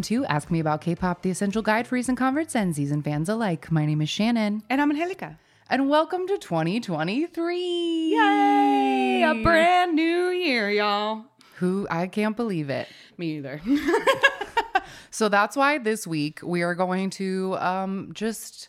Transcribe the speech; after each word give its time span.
welcome 0.00 0.16
to 0.16 0.24
Ask 0.32 0.50
Me 0.50 0.60
About 0.60 0.80
K-Pop, 0.80 1.20
the 1.20 1.28
essential 1.28 1.60
guide 1.60 1.86
for 1.86 1.94
recent 1.94 2.16
converts 2.16 2.56
and 2.56 2.74
season 2.74 3.02
fans 3.02 3.28
alike. 3.28 3.70
My 3.70 3.84
name 3.84 4.00
is 4.00 4.08
Shannon, 4.08 4.62
And 4.70 4.80
I'm 4.80 4.90
Angelica. 4.90 5.38
and 5.68 5.90
welcome 5.90 6.26
to 6.26 6.38
2023. 6.38 8.14
Yay! 8.16 9.22
A 9.22 9.34
brand 9.42 9.94
new 9.94 10.30
year, 10.30 10.70
y'all. 10.70 11.26
Who 11.56 11.86
I 11.90 12.06
can't 12.06 12.34
believe 12.34 12.70
it. 12.70 12.88
Me 13.18 13.36
either. 13.36 13.60
So 15.10 15.28
that's 15.28 15.54
why 15.54 15.76
this 15.76 16.06
week 16.06 16.40
we 16.42 16.62
are 16.62 16.74
going 16.74 17.10
to 17.10 17.58
um, 17.58 18.10
just 18.14 18.68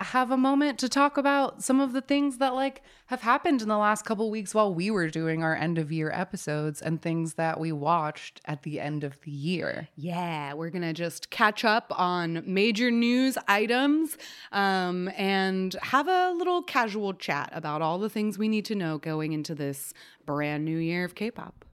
have 0.00 0.30
a 0.30 0.36
moment 0.36 0.78
to 0.78 0.88
talk 0.88 1.16
about 1.16 1.62
some 1.62 1.80
of 1.80 1.92
the 1.92 2.00
things 2.00 2.38
that 2.38 2.54
like 2.54 2.82
have 3.06 3.22
happened 3.22 3.62
in 3.62 3.68
the 3.68 3.78
last 3.78 4.04
couple 4.04 4.30
weeks 4.30 4.54
while 4.54 4.72
we 4.72 4.90
were 4.90 5.08
doing 5.08 5.42
our 5.42 5.56
end 5.56 5.78
of 5.78 5.90
year 5.90 6.10
episodes 6.12 6.80
and 6.80 7.02
things 7.02 7.34
that 7.34 7.58
we 7.58 7.72
watched 7.72 8.40
at 8.44 8.62
the 8.62 8.78
end 8.80 9.02
of 9.02 9.20
the 9.22 9.30
year. 9.30 9.88
yeah, 9.96 10.52
we're 10.54 10.70
going 10.70 10.82
to 10.82 10.92
just 10.92 11.30
catch 11.30 11.64
up 11.64 11.92
on 11.98 12.42
major 12.46 12.90
news 12.90 13.36
items 13.48 14.16
um, 14.52 15.10
and 15.16 15.74
have 15.82 16.06
a 16.06 16.32
little 16.32 16.62
casual 16.62 17.12
chat 17.14 17.50
about 17.52 17.82
all 17.82 17.98
the 17.98 18.10
things 18.10 18.38
we 18.38 18.48
need 18.48 18.64
to 18.64 18.74
know 18.74 18.98
going 18.98 19.32
into 19.32 19.54
this 19.54 19.92
brand 20.24 20.64
new 20.64 20.78
year 20.78 21.04
of 21.04 21.14
K 21.14 21.30
pop. 21.30 21.64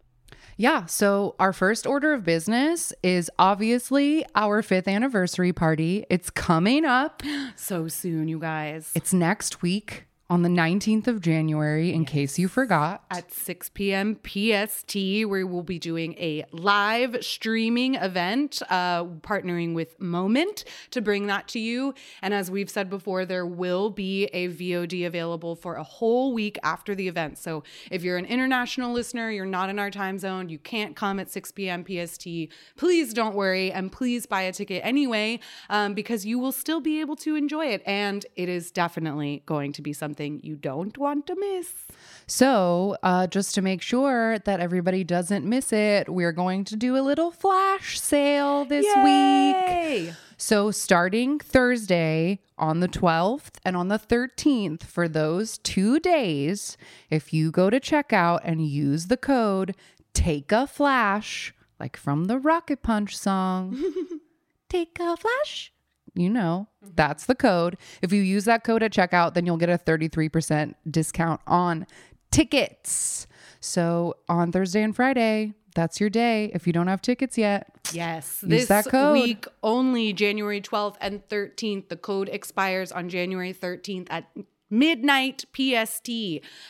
Yeah. 0.58 0.86
So, 0.86 1.36
our 1.40 1.52
first 1.52 1.86
order 1.86 2.14
of 2.14 2.24
business 2.24 2.94
is 3.04 3.30
obviously 3.38 4.26
our 4.36 4.62
fifth 4.62 4.88
anniversary 4.88 5.52
party. 5.52 6.06
It's 6.10 6.30
coming 6.30 6.86
up. 6.86 7.22
So 7.58 7.88
soon, 7.88 8.28
you 8.28 8.38
guys. 8.38 8.92
It's 8.96 9.14
next 9.14 9.62
week 9.62 10.06
on 10.28 10.42
the 10.42 10.50
19th 10.50 11.08
of 11.08 11.22
January, 11.22 11.94
in 11.94 12.04
case 12.04 12.40
you 12.40 12.48
forgot. 12.48 13.04
at 13.12 13.32
6 13.32 13.70
p.m. 13.70 14.20
PST, 14.26 14.96
we'll 14.96 15.62
be 15.62 15.78
doing 15.78 16.14
a 16.14 16.44
live 16.52 17.18
streaming 17.22 17.94
event, 17.94 18.64
uh, 18.72 19.04
partnering 19.04 19.76
with 19.76 20.00
Moment 20.00 20.64
to 20.90 21.00
bring 21.00 21.28
that 21.28 21.48
to 21.50 21.60
you. 21.60 21.94
And 22.24 22.34
as 22.34 22.50
we've 22.50 22.72
said 22.72 22.90
before, 22.90 23.24
there 23.26 23.46
will 23.46 23.92
be 23.92 24.26
a 24.26 24.48
VOD 24.48 25.06
available 25.06 25.56
for 25.56 25.76
a 25.76 25.84
whole 25.84 26.34
week 26.34 26.58
after 26.64 26.96
the 26.96 27.08
event. 27.08 27.38
So 27.38 27.64
if 27.92 28.04
you're 28.04 28.18
an 28.18 28.26
international 28.26 28.94
listener, 28.94 29.30
you're 29.30 29.46
not 29.46 29.70
in 29.70 29.78
our 29.78 29.92
time 29.92 30.18
zone, 30.18 30.50
you 30.50 30.58
can't 30.58 30.96
come 30.96 31.20
at 31.20 31.30
6 31.30 31.52
p.m. 31.52 31.86
PST, 31.86 32.28
please 32.76 33.14
don't 33.14 33.36
worry 33.36 33.72
and 33.72 33.92
please 33.92 34.26
buy 34.26 34.42
a 34.42 34.52
ticket 34.52 34.84
anyway, 34.84 35.40
um, 35.70 35.94
because 35.94 36.26
you 36.26 36.40
will 36.40 36.52
still 36.52 36.82
be 36.82 37.00
able 37.00 37.16
to 37.18 37.36
enjoy 37.36 37.68
it. 37.68 37.84
And 37.86 38.26
it 38.36 38.50
is 38.50 38.72
definitely 38.72 39.44
going 39.46 39.72
to 39.74 39.84
be 39.84 39.94
something 39.94 40.15
you 40.20 40.56
don't 40.56 40.98
want 40.98 41.28
to 41.28 41.36
miss. 41.36 41.72
So, 42.28 42.98
uh, 43.04 43.28
just 43.28 43.54
to 43.56 43.62
make 43.62 43.82
sure 43.82 44.40
that 44.40 44.60
everybody 44.60 45.04
doesn't 45.04 45.46
miss 45.46 45.72
it, 45.72 46.10
we're 46.10 46.32
going 46.32 46.64
to 46.66 46.76
do 46.76 46.98
a 46.98 47.02
little 47.02 47.32
flash 47.32 48.00
sale 48.00 48.66
this 48.66 48.86
week. 48.86 49.56
Yay! 49.56 50.14
So, 50.38 50.72
starting 50.72 51.40
Thursday 51.40 52.40
on 52.58 52.80
the 52.80 52.88
12th 52.88 53.58
and 53.64 53.78
on 53.78 53.90
the 53.90 54.00
13th, 54.00 54.84
for 54.84 55.08
those 55.08 55.58
two 55.58 56.00
days, 56.00 56.78
if 57.10 57.34
you 57.34 57.52
go 57.52 57.70
to 57.70 57.80
checkout 57.80 58.40
and 58.44 58.66
use 58.66 59.08
the 59.08 59.18
code 59.18 59.76
Take 60.14 60.52
a 60.52 60.66
Flash, 60.66 61.54
like 61.80 61.98
from 61.98 62.26
the 62.26 62.40
Rocket 62.40 62.82
Punch 62.82 63.18
song, 63.18 63.78
Take 64.70 64.98
a 65.00 65.16
Flash. 65.18 65.72
You 66.16 66.30
know, 66.30 66.68
mm-hmm. 66.84 66.94
that's 66.96 67.26
the 67.26 67.36
code. 67.36 67.78
If 68.02 68.12
you 68.12 68.22
use 68.22 68.46
that 68.46 68.64
code 68.64 68.84
at 68.84 68.92
checkout, 68.94 69.34
then 69.34 69.46
you'll 69.46 69.58
get 69.58 69.70
a 69.70 69.78
33% 69.78 70.76
discount 70.90 71.42
on 71.46 71.86
tickets. 72.32 73.28
So, 73.60 74.16
on 74.30 74.52
Thursday 74.52 74.82
and 74.82 74.96
Friday, 74.96 75.54
that's 75.76 76.00
your 76.00 76.10
day. 76.10 76.52
If 76.54 76.68
you 76.68 76.74
don't 76.74 76.88
have 76.88 77.02
tickets 77.02 77.38
yet, 77.38 77.76
Yes, 77.94 78.44
Use 78.46 78.68
this 78.68 78.88
week 78.92 79.46
only 79.62 80.14
January 80.14 80.62
12th 80.62 80.96
and 81.02 81.28
13th. 81.28 81.90
The 81.90 81.98
code 81.98 82.30
expires 82.30 82.92
on 82.92 83.10
January 83.10 83.54
13th 83.54 84.08
at 84.10 84.28
midnight 84.70 85.46
PST. 85.56 86.10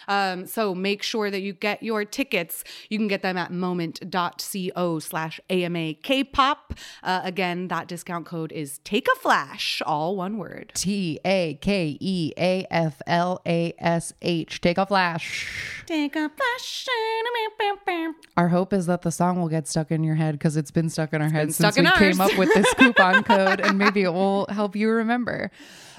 Um, 0.07 0.45
so 0.45 0.75
make 0.75 1.03
sure 1.03 1.31
that 1.31 1.41
you 1.41 1.53
get 1.53 1.83
your 1.83 2.06
tickets. 2.06 2.63
You 2.89 2.97
can 2.97 3.07
get 3.07 3.22
them 3.22 3.38
at 3.38 3.51
moment.co 3.51 5.00
slash 5.00 5.39
AMA 5.50 5.94
K-pop. 5.95 6.73
Uh, 7.03 7.22
again, 7.23 7.67
that 7.69 7.88
discount 7.88 8.25
code 8.25 8.51
is 8.51 8.79
take 8.79 9.07
a 9.07 9.19
flash, 9.19 9.81
all 9.85 10.16
one 10.16 10.38
word. 10.38 10.72
T 10.75 11.19
A 11.25 11.57
K 11.61 11.97
E 12.00 12.34
A 12.38 12.66
F 12.69 13.01
L 13.07 13.41
A 13.45 13.73
S 13.79 14.13
H. 14.22 14.61
Take 14.61 14.78
a 14.78 14.85
flash. 14.85 15.84
Take 15.85 16.16
a 16.16 16.29
flash. 16.29 16.88
Our 18.38 18.50
hope 18.50 18.73
is 18.73 18.85
that 18.88 19.01
the 19.01 19.11
song 19.11 19.39
will 19.39 19.47
get 19.47 19.67
stuck 19.67 19.91
in 19.91 20.03
your 20.03 20.16
head 20.16 20.34
because 20.34 20.57
it's 20.57 20.72
been 20.72 20.89
stuck 20.89 21.13
in 21.13 21.22
our 21.22 21.29
heads 21.29 21.55
since 21.55 21.78
we 21.78 21.85
in 21.85 21.91
came 21.94 22.19
up 22.19 22.38
with 22.38 22.53
this 22.53 22.73
coupon 22.78 23.23
code, 23.23 23.59
and 23.59 23.78
maybe 23.78 24.01
it 24.03 24.13
will 24.13 24.45
help 24.47 24.75
you 24.75 24.89
remember. 24.89 25.51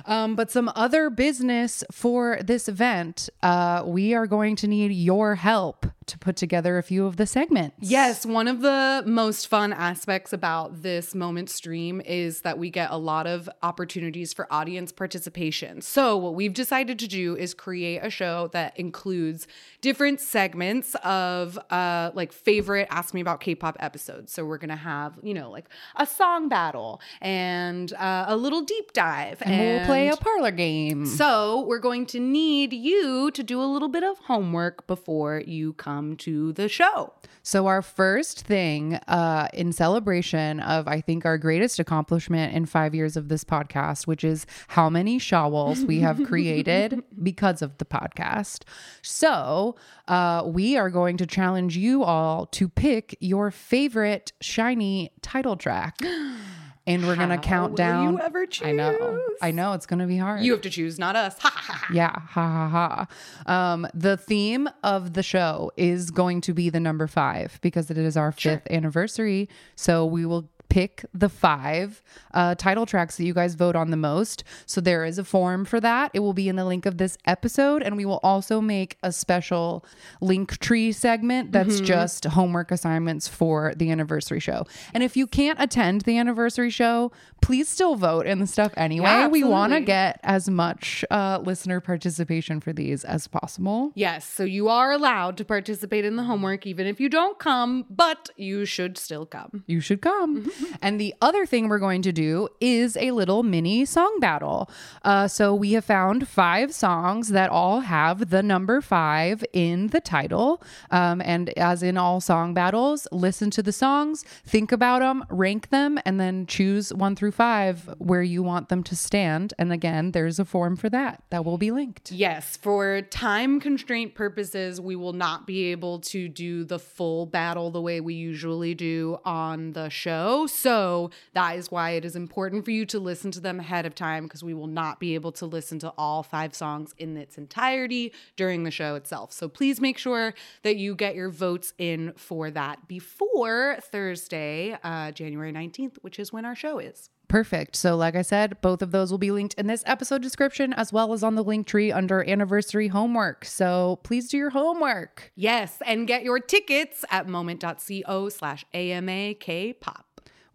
Um, 0.05 0.37
but 0.37 0.51
some 0.51 0.71
other 0.75 1.11
business 1.11 1.83
for 1.91 2.39
this 2.43 2.69
event, 2.69 3.29
uh, 3.43 3.83
we 3.85 4.15
are 4.15 4.27
going 4.27 4.57
to 4.57 4.67
need 4.67 4.93
your 4.93 5.35
help 5.37 5.87
to 6.07 6.19
put 6.19 6.37
together 6.37 6.79
a 6.79 6.83
few 6.83 7.05
of 7.05 7.17
the 7.17 7.27
segments. 7.27 7.77
Yes, 7.81 8.25
one 8.25 8.47
of 8.47 8.61
the 8.61 9.03
most 9.07 9.49
fun 9.49 9.73
aspects 9.73 10.33
about 10.33 10.83
this 10.83 11.15
moment 11.15 11.51
stream 11.51 12.01
is 12.01 12.43
that 12.43 12.59
we 12.59 12.71
get 12.71 12.91
a 12.91 12.97
lot 12.97 13.27
of 13.27 13.49
opportunities 13.63 14.33
for 14.33 14.47
audience 14.53 14.93
participation. 14.93 15.81
So, 15.81 16.17
what 16.17 16.35
we've 16.35 16.55
decided 16.55 16.99
to 17.01 17.09
do 17.09 17.37
is 17.37 17.55
create 17.55 17.99
a 17.99 18.11
show 18.11 18.49
that 18.53 18.79
includes 18.79 19.49
different 19.81 20.21
segments 20.21 20.95
of 21.03 21.59
uh, 21.71 22.13
like 22.15 22.33
favorite 22.33 22.87
Ask 22.91 23.13
Me 23.13 23.21
About 23.21 23.41
K 23.41 23.55
pop 23.55 23.77
episodes. 23.81 24.33
So, 24.33 24.45
we're 24.45 24.59
going 24.59 24.71
to 24.71 24.77
have, 24.77 25.19
you 25.23 25.35
know, 25.35 25.51
like 25.51 25.69
a 25.97 26.07
song 26.07 26.49
battle 26.49 27.01
and 27.21 27.93
uh, 27.95 28.27
a 28.29 28.37
little 28.37 28.63
deep 28.63 28.93
dive. 28.93 29.43
And 29.43 29.79
we'll 29.79 29.87
play 29.87 30.09
a 30.09 30.17
parlor 30.17 30.53
game. 30.53 31.05
So, 31.07 31.63
we're 31.63 31.81
going 31.81 32.07
to 32.07 32.21
need 32.21 32.73
you 32.73 33.33
to 33.33 33.43
do 33.43 33.61
a 33.61 33.67
little 33.67 33.89
bit 33.89 34.05
of 34.05 34.19
homework 34.21 34.87
before 34.87 35.43
you 35.45 35.73
come 35.73 35.96
to 36.19 36.53
the 36.53 36.69
show. 36.69 37.13
So, 37.43 37.69
our 37.69 37.81
first 37.81 38.41
thing 38.41 38.95
uh, 39.07 39.49
in 39.55 39.73
celebration 39.73 40.61
of, 40.61 40.89
I 40.89 41.01
think, 41.01 41.25
our 41.25 41.39
greatest 41.39 41.79
accomplishment 41.79 42.55
in 42.55 42.67
five 42.67 42.95
years 42.95 43.17
of 43.17 43.29
this 43.29 43.45
podcast, 43.45 44.07
which 44.07 44.25
is 44.25 44.47
how 44.69 44.91
many 44.91 45.19
Shawols 45.19 45.87
we 45.87 46.01
have 46.01 46.23
created 46.27 47.03
because 47.23 47.63
of 47.63 47.79
the 47.79 47.85
podcast. 47.85 48.65
So, 49.03 49.77
uh, 50.09 50.43
we 50.45 50.77
are 50.77 50.91
going 50.91 51.17
to 51.19 51.27
challenge 51.27 51.77
you 51.77 52.03
all 52.03 52.47
to 52.47 52.69
pick 52.69 53.17
your 53.21 53.51
favorite 53.51 54.33
SHINee 54.43 55.11
title 55.23 55.57
track. 55.57 55.99
And 56.87 57.07
we're 57.07 57.17
going 57.17 57.31
to 57.31 57.39
count 57.39 57.77
down. 57.77 58.15
you 58.15 58.21
ever 58.21 58.47
I 58.63 58.73
know. 58.73 59.21
I 59.43 59.51
know. 59.51 59.73
It's 59.73 59.87
going 59.87 59.99
to 59.99 60.07
be 60.07 60.17
hard. 60.19 60.43
You 60.45 60.53
have 60.53 60.61
to 60.63 60.71
choose, 60.71 60.99
not 60.99 61.17
us. 61.17 61.37
Ha, 61.41 61.51
ha, 61.53 61.73
ha. 61.73 61.93
Yeah, 61.93 62.13
ha 62.13 62.69
ha 62.69 63.07
ha. 63.47 63.73
Um, 63.73 63.89
the 63.93 64.17
theme 64.17 64.69
of 64.85 65.15
the 65.15 65.23
show 65.23 65.73
is 65.77 66.11
going 66.11 66.41
to 66.43 66.55
be 66.55 66.71
the 66.71 66.79
number 66.81 67.07
five 67.07 67.59
because 67.61 67.91
it 67.91 67.99
is 67.99 68.17
our 68.17 68.31
fifth 68.31 68.71
anniversary. 68.71 69.49
So 69.75 70.07
we 70.07 70.25
will 70.25 70.49
pick 70.77 71.07
the 71.15 71.31
five 71.31 72.03
uh, 72.35 72.55
title 72.55 72.85
tracks 72.85 73.17
that 73.17 73.25
you 73.25 73.33
guys 73.33 73.55
vote 73.55 73.75
on 73.75 73.91
the 73.91 73.97
most. 73.97 74.45
So 74.67 74.83
there 74.83 75.07
is 75.07 75.19
a 75.19 75.25
form 75.25 75.65
for 75.65 75.81
that. 75.81 76.11
It 76.13 76.19
will 76.21 76.35
be 76.35 76.51
in 76.51 76.57
the 76.57 76.67
link 76.67 76.85
of 76.85 76.99
this 76.99 77.17
episode, 77.25 77.83
and 77.83 77.97
we 77.97 78.05
will 78.05 78.21
also 78.23 78.61
make 78.61 78.99
a 79.03 79.11
special 79.11 79.87
link 80.21 80.59
tree 80.59 80.93
segment 80.93 81.51
that's 81.51 81.81
just 81.81 82.27
homework 82.27 82.71
assignments 82.71 83.27
for 83.27 83.73
the 83.75 83.91
anniversary 83.91 84.39
show. 84.39 84.67
And 84.93 85.03
if 85.03 85.17
you 85.17 85.27
can't 85.27 85.59
attend 85.59 86.03
the 86.03 86.19
anniversary 86.19 86.69
show, 86.69 87.11
please 87.41 87.71
still 87.71 87.95
vote 87.95 88.27
in 88.27 88.39
the 88.39 88.47
stuff 88.47 88.75
anyway. 88.77 89.07
Yeah, 89.07 89.29
we 89.29 89.45
want 89.45 89.73
to 89.73 89.81
get 89.81 90.21
as 90.25 90.51
much 90.51 91.07
uh, 91.11 91.41
listener 91.43 91.81
participation 91.81 92.61
for 92.61 92.75
these 92.75 93.03
as 93.03 93.29
possible. 93.29 93.93
Yes, 93.95 94.27
so 94.27 94.45
you 94.45 94.69
are 94.69 94.93
allowed 94.93 95.39
to 95.39 95.45
participate 95.47 96.05
in 96.05 96.17
the 96.17 96.25
homework 96.25 96.67
even 96.67 96.87
if 96.87 97.01
you 97.01 97.09
don't 97.09 97.39
come, 97.39 97.87
but 97.89 98.29
you 98.37 98.67
should 98.67 98.99
still 98.99 99.25
come. 99.25 99.65
You 99.67 99.81
should 99.81 100.03
come. 100.03 100.51
And 100.83 101.01
the 101.01 101.15
other 101.21 101.47
thing 101.47 101.69
we're 101.69 101.79
going 101.79 102.03
to 102.03 102.13
do 102.13 102.49
is 102.61 102.97
a 102.97 103.11
little 103.11 103.43
mini 103.43 103.85
song 103.85 104.19
battle. 104.21 104.71
Uh, 105.03 105.29
so 105.29 105.55
we 105.55 105.73
have 105.73 105.85
found 105.85 106.29
five 106.29 106.75
songs 106.75 107.29
that 107.29 107.51
all 107.51 107.81
have 107.81 108.31
the 108.31 108.43
number 108.43 108.81
five 108.81 109.45
in 109.53 109.89
the 109.89 110.01
title. 110.01 110.63
Um, 110.91 111.21
and 111.21 111.51
as 111.59 111.83
in 111.83 111.97
all 111.97 112.21
song 112.21 112.55
battles, 112.55 113.07
listen 113.13 113.51
to 113.51 113.63
the 113.63 113.73
songs, 113.73 114.25
think 114.45 114.73
about 114.73 115.01
them, 115.01 115.25
rank 115.31 115.71
them, 115.71 115.99
and 116.05 116.21
then 116.21 116.47
choose 116.47 116.93
one 116.93 117.17
through 117.17 117.33
five 117.33 117.95
where 117.99 118.23
you 118.23 118.43
want 118.43 118.69
them 118.69 118.83
to 118.85 118.97
stand. 118.97 119.55
And 119.59 119.73
again, 119.73 120.13
there's 120.13 120.39
a 120.39 120.45
form 120.45 120.77
for 120.77 120.89
that 120.91 121.23
that 121.31 121.45
will 121.45 121.59
be 121.59 121.71
linked. 121.71 122.13
Yes, 122.13 122.57
for 122.57 123.03
time 123.03 123.61
constraint 123.61 124.15
purposes, 124.15 124.81
we 124.81 124.97
will 124.97 125.13
not 125.13 125.47
be 125.47 125.67
able 125.67 126.01
to 126.01 126.29
do 126.29 126.65
the 126.65 126.79
full 126.79 127.27
battle 127.27 127.71
the 127.71 127.81
way 127.81 128.01
we 128.01 128.15
usually 128.15 128.75
do 128.75 129.19
on 129.25 129.73
the 129.73 129.89
show. 129.89 130.46
So, 130.47 130.77
so 130.77 131.11
that 131.33 131.57
is 131.57 131.71
why 131.71 131.91
it 131.91 132.05
is 132.05 132.17
important 132.17 132.65
for 132.65 132.71
you 132.71 132.85
to 132.87 132.99
listen 132.99 133.31
to 133.31 133.41
them 133.41 133.61
ahead 133.61 133.87
of 133.87 133.95
time 133.95 134.25
because 134.25 134.45
we 134.45 134.53
will 134.53 134.67
not 134.67 135.01
be 135.01 135.15
able 135.15 135.33
to 135.33 135.47
listen 135.47 135.79
to 135.79 135.93
all 135.97 136.23
five 136.23 136.55
songs 136.55 136.95
in 136.99 137.17
its 137.17 137.39
entirety 137.39 138.13
during 138.37 138.65
the 138.65 138.71
show 138.71 138.95
itself. 138.95 139.33
So 139.33 139.49
please 139.49 139.81
make 139.81 139.97
sure 139.97 140.35
that 140.65 140.77
you 140.77 140.95
get 140.95 141.15
your 141.15 141.31
votes 141.31 141.73
in 141.79 142.13
for 142.17 142.51
that 142.51 142.89
before 142.89 143.79
Thursday, 143.81 144.77
uh, 144.85 145.13
January 145.13 145.53
19th, 145.53 145.97
which 146.03 146.19
is 146.19 146.33
when 146.33 146.45
our 146.45 146.55
show 146.55 146.79
is. 146.79 147.11
Perfect. 147.29 147.75
So, 147.75 147.97
like 147.97 148.15
I 148.15 148.23
said, 148.23 148.61
both 148.61 148.83
of 148.83 148.93
those 148.93 149.11
will 149.11 149.19
be 149.19 149.33
linked 149.33 149.55
in 149.55 149.67
this 149.67 149.83
episode 149.87 150.23
description 150.23 150.73
as 150.73 150.93
well 150.93 151.13
as 151.13 151.25
on 151.25 151.35
the 151.35 151.43
link 151.43 151.67
tree 151.67 151.91
under 151.91 152.23
anniversary 152.29 152.89
homework. 152.89 153.45
So, 153.45 153.99
please 154.05 154.29
do 154.29 154.37
your 154.37 154.51
homework. 154.51 155.33
Yes, 155.35 155.79
and 155.85 156.07
get 156.07 156.23
your 156.23 156.39
tickets 156.39 157.05
at 157.11 157.27
moment.co 157.27 158.29
slash 158.29 158.65
AMAK 158.73 159.81
pop. 159.81 160.06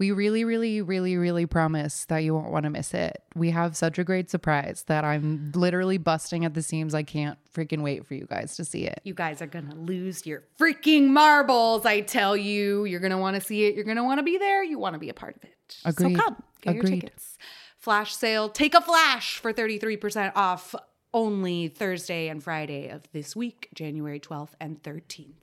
We 0.01 0.09
really, 0.09 0.43
really, 0.45 0.81
really, 0.81 1.15
really 1.15 1.45
promise 1.45 2.05
that 2.05 2.23
you 2.23 2.33
won't 2.33 2.49
want 2.49 2.63
to 2.63 2.71
miss 2.71 2.95
it. 2.95 3.21
We 3.35 3.51
have 3.51 3.77
such 3.77 3.99
a 3.99 4.03
great 4.03 4.31
surprise 4.31 4.83
that 4.87 5.03
I'm 5.03 5.51
literally 5.53 5.99
busting 5.99 6.43
at 6.43 6.55
the 6.55 6.63
seams. 6.63 6.95
I 6.95 7.03
can't 7.03 7.37
freaking 7.53 7.83
wait 7.83 8.07
for 8.07 8.15
you 8.15 8.25
guys 8.25 8.55
to 8.55 8.65
see 8.65 8.85
it. 8.85 8.99
You 9.03 9.13
guys 9.13 9.43
are 9.43 9.45
going 9.45 9.69
to 9.69 9.75
lose 9.75 10.25
your 10.25 10.41
freaking 10.59 11.09
marbles, 11.09 11.85
I 11.85 12.01
tell 12.01 12.35
you. 12.35 12.85
You're 12.85 12.99
going 12.99 13.11
to 13.11 13.19
want 13.19 13.35
to 13.35 13.41
see 13.41 13.65
it. 13.65 13.75
You're 13.75 13.83
going 13.83 13.97
to 13.97 14.03
want 14.03 14.17
to 14.17 14.23
be 14.23 14.39
there. 14.39 14.63
You 14.63 14.79
want 14.79 14.95
to 14.95 14.99
be 14.99 15.09
a 15.09 15.13
part 15.13 15.35
of 15.35 15.43
it. 15.43 15.77
Agreed. 15.85 16.17
So 16.17 16.23
come, 16.23 16.43
get 16.61 16.73
your 16.77 16.83
tickets. 16.83 17.37
Flash 17.77 18.15
sale. 18.15 18.49
Take 18.49 18.73
a 18.73 18.81
flash 18.81 19.37
for 19.37 19.53
33% 19.53 20.31
off 20.35 20.73
only 21.13 21.67
Thursday 21.67 22.27
and 22.27 22.43
Friday 22.43 22.89
of 22.89 23.03
this 23.11 23.35
week, 23.35 23.69
January 23.75 24.19
12th 24.19 24.53
and 24.59 24.81
13th. 24.81 25.35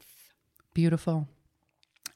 Beautiful. 0.74 1.28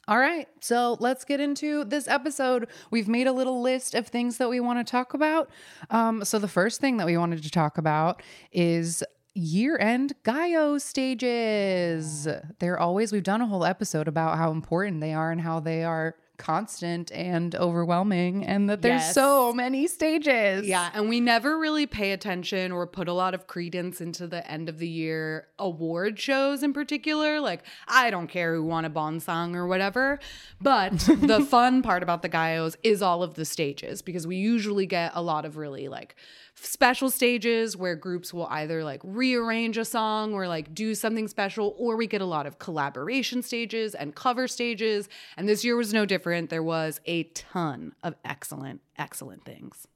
All 0.08 0.19
right, 0.19 0.49
so 0.60 0.96
let's 0.99 1.25
get 1.25 1.38
into 1.38 1.84
this 1.84 2.08
episode. 2.08 2.69
We've 2.90 3.06
made 3.06 3.28
a 3.28 3.32
little 3.32 3.62
list 3.62 3.94
of 3.94 4.08
things 4.08 4.38
that 4.38 4.50
we 4.50 4.58
want 4.58 4.84
to 4.84 4.90
talk 4.90 5.14
about. 5.14 5.49
Um, 5.90 6.25
so, 6.25 6.40
the 6.40 6.49
first 6.49 6.81
thing 6.81 6.96
that 6.96 7.06
we 7.06 7.16
wanted 7.16 7.44
to 7.44 7.50
talk 7.50 7.78
about 7.78 8.20
is 8.50 9.04
year 9.34 9.78
end 9.78 10.14
Gayo 10.25 10.81
stages. 10.81 12.26
They're 12.58 12.81
always, 12.81 13.12
we've 13.12 13.22
done 13.22 13.43
a 13.43 13.46
whole 13.46 13.64
episode 13.64 14.08
about 14.08 14.38
how 14.38 14.50
important 14.50 15.00
they 15.00 15.12
are 15.14 15.31
and 15.31 15.40
how 15.40 15.60
they 15.60 15.84
are 15.84 16.16
constant 16.38 17.12
and 17.12 17.55
overwhelming, 17.55 18.44
and 18.44 18.69
that 18.69 18.82
there's 18.82 19.02
Yes. 19.02 19.14
so 19.14 19.52
many 19.52 19.87
stages. 19.87 20.67
Yeah, 20.67 20.90
and 20.94 21.08
we 21.08 21.20
never 21.20 21.58
really 21.58 21.87
pay 21.87 22.12
attention 22.12 22.73
or 22.73 22.87
put 22.87 23.06
a 23.06 23.12
lot 23.12 23.34
of 23.34 23.46
credence 23.46 24.00
into 24.00 24.26
the 24.26 24.49
end 24.50 24.69
of 24.69 24.79
the 24.79 24.88
year 24.88 25.46
award 25.58 26.19
shows 26.19 26.62
in 26.62 26.73
particular. 26.73 27.38
Like, 27.40 27.62
I 27.87 28.11
don't 28.11 28.26
care 28.29 28.55
who 28.55 28.64
won 28.64 28.84
a 28.84 28.90
Bond 28.90 29.23
song 29.23 29.55
or 29.55 29.67
whatever. 29.67 30.19
But 30.61 30.99
the 31.20 31.44
fun 31.49 31.82
part 31.82 32.02
about 32.02 32.23
the 32.23 32.29
Gayos 32.29 32.76
is 32.82 33.02
all 33.02 33.23
of 33.23 33.34
the 33.34 33.44
stages 33.44 34.02
because 34.02 34.26
we 34.26 34.37
usually 34.37 34.87
get 34.87 35.12
a 35.14 35.23
lot 35.23 35.44
of 35.44 35.56
really 35.56 35.88
like 35.88 36.17
special 36.64 37.10
stages 37.10 37.76
where 37.76 37.96
groups 37.96 38.32
will 38.32 38.46
either 38.46 38.84
like 38.84 39.00
rearrange 39.04 39.76
a 39.78 39.84
song 39.84 40.34
or 40.34 40.48
like 40.48 40.74
do 40.74 40.94
something 40.94 41.28
special, 41.28 41.74
or 41.78 41.96
we 41.96 42.06
get 42.06 42.20
a 42.20 42.26
lot 42.26 42.46
of 42.46 42.58
collaboration 42.58 43.42
stages 43.42 43.94
and 43.94 44.14
cover 44.14 44.48
stages. 44.48 45.08
And 45.36 45.48
this 45.48 45.64
year 45.64 45.76
was 45.76 45.92
no 45.92 46.06
different. 46.06 46.50
There 46.50 46.62
was 46.62 47.00
a 47.06 47.24
ton 47.24 47.94
of 48.02 48.14
excellent, 48.24 48.80
excellent 48.96 49.44
things. 49.44 49.86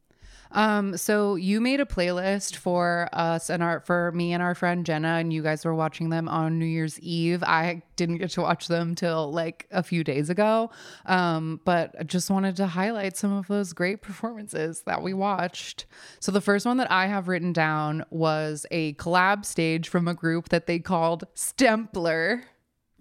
Um, 0.53 0.97
so 0.97 1.35
you 1.35 1.61
made 1.61 1.81
a 1.81 1.85
playlist 1.85 2.57
for 2.57 3.09
us 3.13 3.51
and 3.51 3.63
our 3.63 3.81
for 3.81 4.13
me 4.13 4.33
and 4.33 4.43
our 4.43 4.55
friend 4.55 4.87
Jenna, 4.87 5.17
and 5.17 5.33
you 5.33 5.43
guys 5.43 5.65
were 5.65 5.75
watching 5.75 6.11
them 6.11 6.29
on 6.29 6.59
New 6.59 6.67
Year's 6.67 6.99
Eve. 7.01 7.43
I 7.43 7.83
didn't 7.97 8.19
get 8.19 8.31
to 8.31 8.43
watch 8.43 8.69
them 8.69 8.95
till 8.95 9.33
like 9.33 9.67
a 9.71 9.83
few 9.83 10.05
days 10.05 10.31
ago. 10.31 10.71
Um, 11.07 11.61
but 11.65 11.95
I 11.99 12.05
just 12.05 12.31
wanted 12.31 12.57
to 12.57 12.67
highlight 12.67 13.17
some 13.17 13.33
of 13.33 13.47
those 13.49 13.73
great 13.73 14.03
performances 14.03 14.83
that 14.83 15.03
we 15.03 15.15
watched. 15.15 15.87
So 16.21 16.33
the 16.33 16.41
first 16.41 16.67
one 16.67 16.77
that 16.77 16.91
I 16.91 17.07
have 17.07 17.29
written 17.29 17.53
down 17.53 18.05
was 18.11 18.67
a 18.71 18.95
collab 18.95 19.45
stage 19.45 19.89
from 19.89 20.09
a 20.09 20.15
group 20.15 20.49
that 20.51 20.67
they 20.67 20.79
called 20.79 21.25
Stempler. 21.35 22.43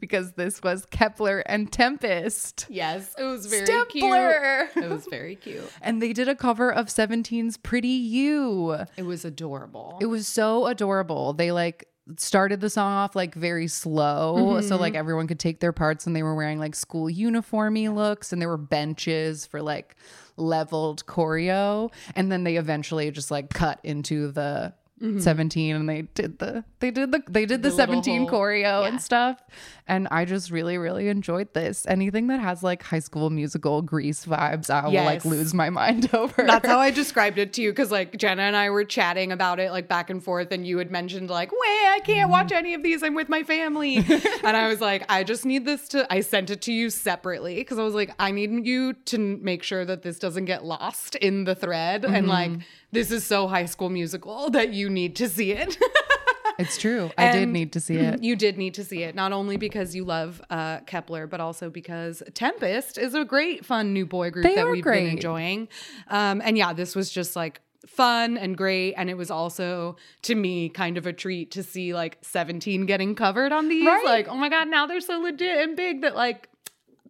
Because 0.06 0.34
this 0.34 0.62
was 0.62 0.86
Kep1er 0.86 1.42
and 1.48 1.72
Tempest. 1.72 2.68
Yes, 2.69 3.16
it 3.18 3.24
was 3.24 3.48
very 3.48 3.66
Stempler. 3.66 4.72
cute. 4.72 4.86
It 4.86 4.88
was 4.88 5.07
very 5.10 5.36
cute. 5.36 5.63
And 5.81 6.00
they 6.00 6.13
did 6.13 6.30
a 6.30 6.36
cover 6.36 6.72
of 6.72 6.88
17's 6.88 7.57
Pretty 7.57 7.88
You. 7.88 8.86
It 8.98 9.04
was 9.04 9.25
adorable. 9.25 9.98
It 10.00 10.06
was 10.06 10.28
so 10.28 10.68
adorable. 10.68 11.34
They 11.34 11.52
like 11.52 11.88
started 12.18 12.62
the 12.62 12.69
song 12.69 12.94
off 12.94 13.16
like 13.16 13.34
very 13.34 13.68
slow 13.68 14.62
so 14.62 14.75
mm-hmm. 14.75 14.81
like 14.81 14.94
everyone 14.94 15.25
could 15.25 15.40
take 15.40 15.60
their 15.60 15.74
parts 15.74 16.06
and 16.06 16.16
they 16.16 16.22
were 16.22 16.36
wearing 16.36 16.60
like 16.60 16.75
school 16.75 17.10
uniformy 17.10 17.90
looks 17.90 18.31
and 18.31 18.40
there 18.40 18.48
were 18.48 18.58
benches 18.58 19.48
for 19.48 19.60
like 19.60 19.96
leveled 20.38 21.04
choreo 21.08 21.92
and 22.16 22.31
then 22.31 22.44
they 22.44 22.58
eventually 22.58 23.10
just 23.10 23.31
like 23.31 23.50
cut 23.50 23.80
into 23.84 24.31
the 24.31 24.72
Mm-hmm. 25.01 25.19
17 25.19 25.75
and 25.75 25.89
they 25.89 26.03
did 26.13 26.39
the 26.39 26.63
they 26.80 26.89
did 26.89 27.12
the 27.12 27.21
they 27.30 27.45
did 27.45 27.63
the, 27.63 27.69
The 27.69 27.75
17 27.75 28.21
whole- 28.21 28.30
choreo 28.30 28.62
yeah. 28.62 28.88
and 28.88 29.01
stuff. 29.01 29.44
And 29.88 30.07
i 30.09 30.24
just 30.24 30.51
really 30.51 30.77
really 30.77 31.09
enjoyed 31.09 31.53
this. 31.53 31.86
Anything 31.88 32.27
that 32.27 32.39
has 32.39 32.63
like 32.63 32.81
high 32.81 33.00
school 33.00 33.30
musical 33.30 33.81
grease 33.81 34.25
vibes 34.25 34.69
i 34.69 34.88
will 34.88 35.03
like 35.03 35.25
lose 35.25 35.53
my 35.53 35.69
mind 35.69 36.09
over. 36.13 36.44
That's 36.44 36.68
how 36.68 36.80
I 36.80 36.92
described 36.92 37.38
it 37.38 37.53
to 37.53 37.62
you 37.62 37.71
because 37.71 37.92
like 37.92 38.18
Jenna 38.18 38.44
and 38.44 38.56
I 38.56 38.69
were 38.69 38.83
chatting 38.83 39.31
about 39.31 39.59
it 39.59 39.71
like 39.71 39.88
back 39.88 40.09
and 40.09 40.24
forth, 40.24 40.51
and 40.51 40.65
you 40.65 40.77
had 40.77 40.92
mentioned 40.92 41.30
like, 41.30 41.51
"Wait, 41.51 41.86
I 41.88 42.00
can't 42.03 42.30
watch 42.30 42.48
mm-hmm. 42.48 42.57
any 42.57 42.74
of 42.74 42.83
these. 42.83 43.03
I'm 43.03 43.15
with 43.15 43.30
my 43.30 43.44
family," 43.44 43.98
and 44.44 44.57
I 44.57 44.68
was 44.68 44.81
like, 44.81 45.06
"I 45.09 45.24
just 45.24 45.45
need 45.45 45.65
this 45.65 45.88
to." 45.89 46.12
I 46.12 46.21
sent 46.21 46.50
it 46.50 46.62
to 46.63 46.74
you 46.74 46.89
separately. 46.89 47.56
Because 47.56 47.80
I 47.80 47.83
was 47.83 47.94
like, 47.94 48.13
"I 48.19 48.31
need 48.31 48.65
you 48.65 48.94
to 48.94 49.18
make 49.18 49.63
sure 49.63 49.86
that 49.86 50.03
this 50.03 50.19
doesn't 50.19 50.45
get 50.45 50.65
lost 50.65 51.15
in 51.15 51.44
the 51.45 51.56
thread," 51.56 52.06
and 52.06 52.27
mm-hmm. 52.27 52.30
like, 52.30 52.51
this 52.92 53.12
is 53.12 53.26
so 53.26 53.48
High 53.48 53.66
School 53.66 53.90
Musical 53.90 54.50
that 54.52 54.74
you 54.74 54.90
need 54.90 55.16
to 55.18 55.28
see 55.30 55.52
it. 55.52 55.78
it's 56.58 56.78
true 56.78 57.12
i 57.18 57.30
did 57.34 57.50
need 57.50 57.74
to 57.74 57.82
see 57.82 57.96
it 57.98 58.24
You 58.24 58.38
did 58.38 58.58
need 58.58 58.76
to 58.76 58.84
see 58.86 59.04
it, 59.04 59.14
not 59.14 59.34
only 59.34 59.58
because 59.58 59.94
you 59.94 60.06
love 60.06 60.42
uh, 60.50 60.80
Kep1er, 60.82 61.30
but 61.30 61.42
also 61.42 61.70
because 61.70 62.24
Tempest 62.34 62.98
is 62.98 63.14
a 63.14 63.26
great, 63.26 63.66
fun 63.66 63.92
new 63.94 64.06
boy 64.06 64.32
group 64.32 64.46
They 64.46 64.56
that 64.56 64.70
we've 64.70 64.82
great. 64.82 65.04
been 65.06 65.16
enjoying. 65.18 65.68
Um, 66.08 66.42
and 66.42 66.58
yeah, 66.58 66.72
this 66.72 66.96
was 66.96 67.10
just 67.12 67.36
like 67.36 67.60
fun 67.86 68.38
and 68.38 68.56
great. 68.58 68.94
And 68.94 69.10
it 69.10 69.16
was 69.18 69.30
also, 69.30 69.98
to 70.24 70.34
me, 70.34 70.70
kind 70.70 70.98
of 70.98 71.06
a 71.06 71.12
treat 71.13 71.51
to 71.51 71.62
see 71.62 71.94
like 71.94 72.18
17 72.22 72.86
getting 72.86 73.15
covered 73.15 73.51
on 73.51 73.68
these. 73.68 73.86
Right. 73.86 74.06
Like, 74.06 74.30
oh 74.30 74.36
my 74.38 74.48
God, 74.50 74.70
now 74.70 74.88
they're 74.88 75.01
so 75.01 75.20
legit 75.20 75.58
and 75.58 75.75
big 75.75 76.01
that 76.04 76.15
like 76.15 76.48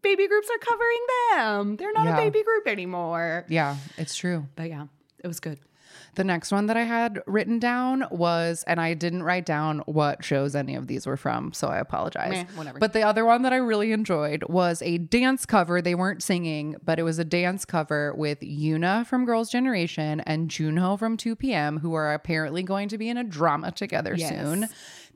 baby 0.01 0.27
groups 0.27 0.49
are 0.49 0.57
covering 0.57 1.05
them. 1.33 1.75
They're 1.77 1.93
not 1.93 2.05
Yeah. 2.05 2.13
a 2.17 2.17
baby 2.17 2.43
group 2.43 2.67
anymore. 2.67 3.45
yeah 3.47 3.77
it's 3.97 4.15
true 4.15 4.47
But 4.55 4.69
yeah, 4.69 4.87
it 5.25 5.27
was 5.27 5.39
good. 5.39 5.59
The 6.15 6.23
next 6.23 6.51
one 6.51 6.67
that 6.67 6.77
I 6.77 6.83
had 6.83 7.21
written 7.27 7.59
down 7.59 8.05
was, 8.09 8.63
and 8.67 8.79
I 8.79 8.93
didn't 8.93 9.23
write 9.23 9.45
down 9.45 9.79
what 9.85 10.23
shows 10.23 10.55
any 10.55 10.75
of 10.75 10.87
these 10.87 11.05
were 11.05 11.17
from, 11.17 11.51
so 11.51 11.67
I 11.67 11.77
apologize. 11.77 12.31
Meh, 12.31 12.45
whatever. 12.55 12.79
But 12.79 12.93
the 12.93 13.01
other 13.01 13.25
one 13.25 13.41
that 13.41 13.51
I 13.51 13.57
really 13.57 13.91
enjoyed 13.91 14.43
was 14.47 14.81
a 14.81 14.97
dance 14.97 15.45
cover. 15.45 15.81
They 15.81 15.95
weren't 15.95 16.23
singing, 16.23 16.77
but 16.83 16.99
it 16.99 17.03
was 17.03 17.19
a 17.19 17.25
dance 17.25 17.65
cover 17.65 18.13
with 18.15 18.39
Yoona 18.39 19.05
from 19.05 19.25
Girls' 19.25 19.49
Generation 19.49 20.21
and 20.21 20.49
Junho 20.49 20.97
from 20.97 21.17
2PM, 21.17 21.81
who 21.81 21.93
are 21.93 22.13
apparently 22.13 22.63
going 22.63 22.87
to 22.89 22.97
be 22.97 23.09
in 23.09 23.17
a 23.17 23.23
drama 23.23 23.71
together 23.71 24.15
Yes. 24.15 24.29
soon. 24.29 24.67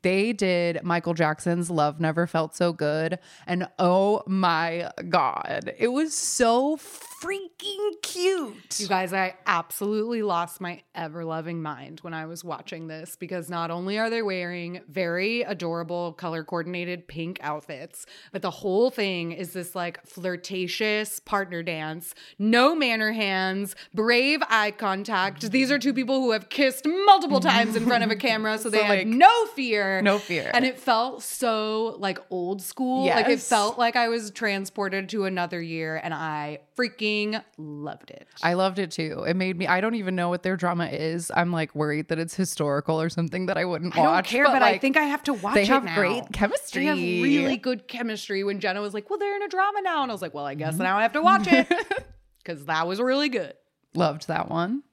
They 0.01 0.34
did 0.34 0.82
Michael 0.84 1.13
Jackson's 1.13 1.70
Love 1.70 2.00
Never 2.00 2.25
Felt 2.28 2.56
So 2.56 2.72
Good. 2.74 3.20
And 3.48 3.68
oh 3.80 4.24
my 4.28 4.92
God, 5.10 5.74
it 5.78 5.89
was 5.89 6.13
so 6.13 6.78
freaking 7.22 7.92
cute. 8.02 8.80
You 8.80 8.88
guys, 8.88 9.14
I 9.14 9.36
absolutely 9.46 10.22
lost 10.22 10.62
my 10.62 10.82
ever 10.96 11.26
loving 11.26 11.62
mind 11.62 12.00
when 12.00 12.14
I 12.14 12.26
was 12.26 12.44
watching 12.44 12.88
this 12.88 13.16
because 13.16 13.50
not 13.50 13.72
only 13.72 13.98
are 13.98 14.10
they 14.10 14.22
wearing 14.22 14.82
very 14.88 15.42
adorable 15.42 16.14
color 16.14 16.44
coordinated 16.44 17.08
pink 17.08 17.40
outfits, 17.42 18.06
but 18.32 18.42
the 18.42 18.50
whole 18.52 18.90
thing 18.90 19.32
is 19.34 19.52
this 19.54 19.76
like 19.76 20.06
flirtatious 20.06 21.20
partner 21.20 21.62
dance, 21.62 22.14
no 22.38 22.74
manner 22.74 23.12
hands, 23.12 23.76
brave 23.94 24.42
eye 24.50 24.72
contact. 24.72 25.52
These 25.52 25.72
are 25.72 25.80
two 25.80 25.94
people 25.94 26.22
who 26.22 26.32
have 26.32 26.50
kissed 26.50 26.86
multiple 26.86 27.40
times 27.40 27.76
in 27.76 27.86
front 27.86 28.04
of 28.04 28.12
a 28.12 28.16
camera, 28.30 28.58
so 28.58 28.70
they 28.70 28.80
So, 28.80 28.84
like, 28.88 29.08
no 29.08 29.46
fear. 29.48 30.02
no 30.02 30.20
fear. 30.20 30.52
And 30.54 30.66
it 30.66 30.80
felt 30.80 31.22
so 31.24 31.96
like 32.00 32.20
old 32.30 32.62
school. 32.62 33.06
Like 33.08 33.28
it 33.28 33.40
felt 33.42 33.78
like 33.78 33.96
I 33.96 34.08
was 34.08 34.32
transported 34.32 35.10
to 35.10 35.26
another 35.26 35.62
year 35.62 36.00
and 36.02 36.14
I 36.14 36.60
freaking 36.78 37.09
loved 37.58 38.12
it. 38.12 38.28
I 38.42 38.54
loved 38.54 38.80
it 38.80 38.92
too. 38.92 39.24
It 39.28 39.36
made 39.36 39.58
me. 39.58 39.68
I 39.68 39.82
don't 39.82 39.96
even 39.96 40.16
know 40.16 40.30
what 40.30 40.44
their 40.44 40.56
drama 40.56 40.88
is. 40.88 41.32
I'm 41.36 41.51
like 41.51 41.74
worried 41.75 42.08
that 42.10 42.20
it's 42.20 42.36
historical 42.36 43.01
or 43.01 43.10
something 43.10 43.48
that 43.48 43.58
I 43.58 43.66
wouldn't 43.66 43.98
I 43.98 44.04
don't 44.04 44.25
care, 44.25 44.46
but, 44.46 44.62
I 44.62 44.72
like, 44.72 44.82
think 44.82 44.98
I 44.98 45.04
have 45.04 45.24
to 45.24 45.34
watch 45.34 45.56
they 45.56 45.63
it 45.63 45.68
have 45.70 45.84
now. 45.84 45.96
great 45.96 46.24
chemistry. 46.32 46.84
They 46.84 46.88
have 46.88 46.98
really 46.98 47.58
good 47.58 47.88
chemistry. 47.88 48.44
When 48.44 48.60
Jenna 48.60 48.82
was 48.82 48.94
like, 48.94 49.10
"Well, 49.10 49.20
they're 49.20 49.36
in 49.36 49.44
a 49.44 49.50
drama 49.50 49.82
now," 49.82 50.04
and 50.04 50.12
I 50.12 50.13
was 50.13 50.22
like, 50.22 50.34
"Well, 50.34 50.46
I 50.46 50.56
guess 50.56 50.74
mm-hmm. 50.74 50.84
now 50.84 50.98
I 50.98 51.04
have 51.04 51.13
to 51.13 51.22
watch 51.22 51.48
it 51.48 51.68
because 52.44 52.66
that 52.66 52.88
was 52.88 53.00
really 53.00 53.30
good." 53.30 53.54
loved 53.96 54.28
that 54.28 54.50
one. 54.50 54.84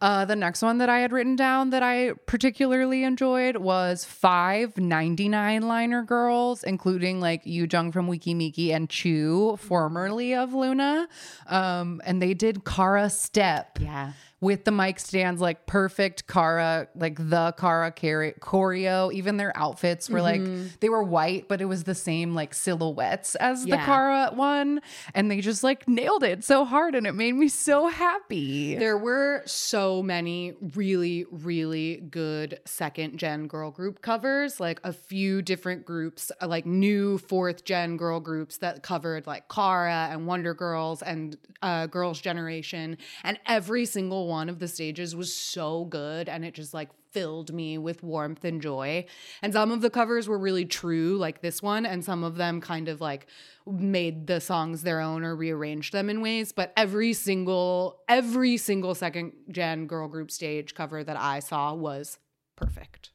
Uh, 0.00 0.26
the 0.26 0.36
next 0.36 0.60
one 0.60 0.78
that 0.78 0.90
I 0.90 0.98
had 1.00 1.10
written 1.10 1.36
down 1.36 1.70
that 1.70 1.82
I 1.82 2.12
particularly 2.26 3.02
enjoyed 3.02 3.56
was 3.56 4.04
five 4.04 4.76
99 4.76 5.62
liner 5.62 6.02
girls, 6.02 6.62
including 6.62 7.18
like 7.18 7.40
Yu 7.44 7.66
Jung 7.70 7.92
from 7.92 8.06
Weki 8.06 8.36
Meki 8.36 8.74
and 8.74 8.90
Chuu, 8.90 9.58
formerly 9.58 10.34
of 10.34 10.52
LOONA. 10.52 11.08
Um, 11.46 12.02
and 12.04 12.20
they 12.20 12.34
did 12.34 12.64
Kara 12.64 13.08
Step 13.08 13.78
Yeah. 13.80 14.12
With 14.40 14.64
the 14.64 14.70
mic 14.70 14.98
stands, 14.98 15.40
like 15.40 15.66
perfect 15.66 16.26
Kara, 16.26 16.88
like 16.94 17.16
the 17.16 17.52
Kara 17.58 17.90
chore- 17.90 18.34
choreo. 18.40 19.10
Even 19.12 19.38
their 19.38 19.56
outfits 19.56 20.10
were 20.10 20.20
like 20.20 20.42
they 20.80 20.88
were 20.90 21.02
white, 21.02 21.48
but 21.48 21.60
it 21.62 21.64
was 21.64 21.84
the 21.84 21.94
same 21.94 22.34
like 22.34 22.52
silhouettes 22.52 23.34
as 23.36 23.62
the 23.62 23.70
Yeah. 23.70 23.84
Kara 23.86 24.30
one, 24.34 24.80
and 25.14 25.30
they 25.30 25.40
just 25.40 25.64
like 25.64 25.88
nailed 25.88 26.22
it 26.22 26.44
so 26.44 26.64
hard, 26.64 26.94
and 26.94 27.06
it 27.06 27.14
made 27.14 27.32
me 27.34 27.48
so 27.48 27.88
happy. 27.88 28.74
There 28.76 28.98
were 28.98 29.42
so 29.46 30.02
many 30.02 30.52
really, 30.74 31.24
really 31.30 31.96
good 32.10 32.60
second 32.66 33.16
gen 33.18 33.46
girl 33.46 33.70
group 33.70 34.02
covers, 34.02 34.60
like 34.60 34.80
a 34.84 34.92
few 34.92 35.40
different 35.40 35.86
groups, 35.86 36.30
uh, 36.42 36.46
like 36.46 36.66
new 36.66 37.16
fourth 37.18 37.64
gen 37.64 37.96
girl 37.96 38.20
groups 38.20 38.58
that 38.58 38.82
covered 38.82 39.26
like 39.26 39.48
Kara 39.48 40.08
and 40.10 40.26
Wonder 40.26 40.52
Girls 40.52 41.00
and 41.02 41.38
uh, 41.62 41.86
Girls' 41.86 42.20
Generation. 42.20 42.98
And 43.24 43.38
every 43.46 43.86
single 43.86 44.25
one 44.26 44.48
of 44.48 44.58
the 44.58 44.68
stages 44.68 45.14
was 45.16 45.32
so 45.32 45.84
good. 45.84 46.28
And 46.28 46.44
it 46.44 46.54
just 46.54 46.74
like 46.74 46.90
filled 47.12 47.52
me 47.52 47.78
with 47.78 48.02
warmth 48.02 48.44
and 48.44 48.60
joy. 48.60 49.06
And 49.40 49.52
some 49.52 49.70
of 49.70 49.80
the 49.80 49.88
covers 49.88 50.28
were 50.28 50.38
really 50.38 50.66
true, 50.66 51.16
like 51.16 51.40
this 51.40 51.62
one, 51.62 51.86
and 51.86 52.04
some 52.04 52.22
of 52.22 52.36
them 52.36 52.60
kind 52.60 52.88
of 52.88 53.00
like 53.00 53.26
made 53.66 54.26
the 54.26 54.40
songs 54.40 54.82
their 54.82 55.00
own 55.00 55.24
or 55.24 55.34
rearranged 55.34 55.94
them 55.94 56.10
in 56.10 56.20
ways. 56.20 56.52
But 56.52 56.74
every 56.76 57.14
single, 57.14 58.00
every 58.08 58.58
single 58.58 58.94
second 58.94 59.32
gen 59.50 59.86
girl 59.86 60.08
group 60.08 60.30
stage 60.30 60.74
cover 60.74 61.02
that 61.02 61.16
I 61.16 61.40
saw 61.40 61.72
was 61.72 62.18
perfect. 62.54 63.10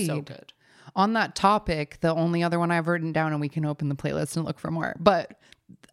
Was 0.00 0.06
so 0.06 0.20
good. 0.20 0.52
On 0.96 1.12
that 1.14 1.34
topic, 1.34 1.98
the 2.00 2.14
only 2.14 2.42
other 2.42 2.58
one 2.58 2.70
I've 2.70 2.88
written 2.88 3.12
down, 3.12 3.32
and 3.32 3.40
we 3.40 3.48
can 3.48 3.64
open 3.64 3.88
the 3.88 3.94
playlist 3.94 4.36
and 4.36 4.44
look 4.44 4.58
for 4.58 4.70
more. 4.70 4.94
But 4.98 5.40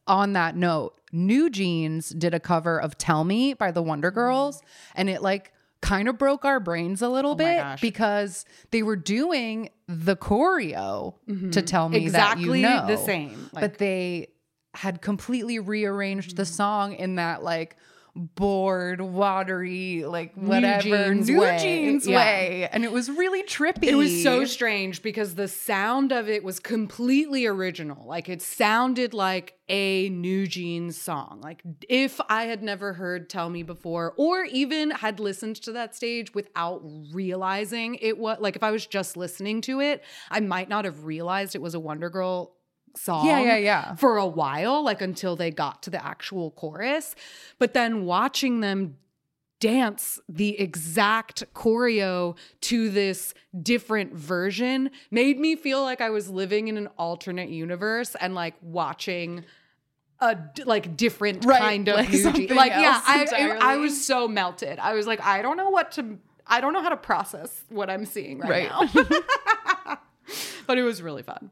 on 0.08 0.34
that 0.34 0.56
note, 0.56 1.00
New 1.16 1.50
Jeans 1.50 2.10
did 2.10 2.34
a 2.34 2.40
cover 2.40 2.80
of 2.80 2.98
Tell 2.98 3.24
Me 3.24 3.54
by 3.54 3.72
the 3.72 3.82
Wonder 3.82 4.12
Girls, 4.12 4.62
and 4.96 5.10
it 5.10 5.22
like 5.22 5.52
kind 5.82 6.08
of 6.08 6.18
broke 6.18 6.44
our 6.46 6.60
brains 6.60 7.02
a 7.02 7.10
little 7.10 7.32
Oh 7.32 7.36
bit 7.36 7.64
because 7.82 8.46
they 8.72 8.84
were 8.84 8.96
doing 8.96 9.70
the 9.88 10.16
choreo 10.16 11.16
to 11.52 11.62
tell 11.62 11.90
me 11.90 11.98
Mm-hmm. 12.00 12.06
Exactly 12.08 12.62
that 12.64 12.84
you 12.84 12.88
know 12.88 12.88
the 12.88 12.98
same. 13.04 13.50
but 13.54 13.78
they 13.78 14.30
had 14.74 15.02
completely 15.02 15.60
rearranged 15.60 16.36
the 16.38 16.46
song 16.46 16.94
in 16.94 17.16
that 17.16 17.44
like 17.44 17.78
bored, 18.16 19.02
watery, 19.02 20.06
like 20.06 20.34
whatever 20.36 20.82
Jeans 20.82 21.28
New 21.30 21.42
way. 21.42 21.58
Jeans 21.60 22.08
Yeah. 22.08 22.18
way, 22.18 22.70
and 22.72 22.86
it 22.86 22.92
was 22.92 23.10
really 23.10 23.44
trippy. 23.44 23.84
It 23.84 23.96
was 23.96 24.24
so 24.24 24.46
strange 24.46 25.02
because 25.02 25.36
the 25.36 25.48
sound 25.50 26.12
of 26.14 26.30
it 26.30 26.44
was 26.44 26.60
completely 26.60 27.46
original. 27.46 28.06
Like 28.08 28.30
it 28.30 28.42
sounded 28.42 29.14
like 29.14 29.56
a 29.68 30.10
New 30.10 30.48
Jeans 30.48 31.00
song. 31.00 31.42
Like 31.44 31.62
if 31.90 32.22
I 32.30 32.44
had 32.46 32.64
never 32.64 32.94
heard 32.94 33.30
Tell 33.30 33.50
Me 33.50 33.64
before 33.64 34.14
or 34.16 34.46
even 34.46 34.92
had 34.92 35.20
listened 35.20 35.58
to 35.64 35.74
that 35.74 35.96
stage 35.96 36.34
without 36.34 36.82
realizing 37.12 37.96
it 37.96 38.18
was 38.18 38.38
like 38.40 38.56
if 38.56 38.64
I 38.64 38.72
was 38.72 38.86
just 38.86 39.18
listening 39.18 39.62
to 39.62 39.82
it, 39.82 40.04
I 40.30 40.40
might 40.40 40.70
not 40.70 40.86
have 40.86 41.04
realized 41.04 41.56
it 41.56 41.62
was 41.62 41.74
a 41.74 41.80
Wonder 41.80 42.10
Girl 42.10 42.55
song 42.96 43.26
Yeah, 43.28 43.42
yeah, 43.42 43.58
yeah. 43.58 43.96
for 43.96 44.18
a 44.18 44.26
while 44.28 44.84
like 44.84 45.02
until 45.02 45.36
they 45.36 45.52
got 45.52 45.84
to 45.84 45.90
the 45.90 46.04
actual 46.04 46.52
chorus. 46.52 47.16
But 47.60 47.74
then 47.74 48.06
watching 48.06 48.60
them 48.62 48.98
dance 49.62 50.20
the 50.28 50.60
exact 50.60 51.44
choreo 51.54 52.36
to 52.62 52.90
this 52.90 53.34
different 53.64 54.14
version 54.14 54.92
made 55.12 55.40
me 55.40 55.56
feel 55.56 55.82
like 55.82 56.02
I 56.02 56.10
was 56.10 56.30
living 56.30 56.68
in 56.68 56.78
an 56.78 56.88
alternate 56.98 57.50
universe 57.50 58.16
and 58.20 58.36
like 58.36 58.54
watching 58.62 59.46
a 60.20 60.38
like 60.66 60.96
different 60.98 61.46
Right, 61.46 61.60
kind 61.60 61.88
of 61.88 61.96
like 61.96 62.12
like 62.52 62.72
yeah 62.72 63.02
I, 63.06 63.28
it- 63.32 63.62
I 63.62 63.78
was 63.78 64.06
so 64.06 64.28
melted 64.28 64.78
I 64.80 64.94
was 64.94 65.08
like 65.08 65.22
I 65.22 65.42
don't 65.42 65.58
know 65.58 65.70
what 65.70 65.92
to 65.94 66.18
I 66.48 66.62
don't 66.62 66.74
know 66.74 66.82
how 66.82 66.90
to 66.90 66.98
process 66.98 67.64
what 67.70 67.90
I'm 67.90 68.06
seeing 68.06 68.40
right, 68.40 68.70
Right. 68.72 68.96
now 68.96 69.98
but 70.68 70.78
it 70.78 70.84
was 70.84 71.02
really 71.02 71.24
fun 71.24 71.50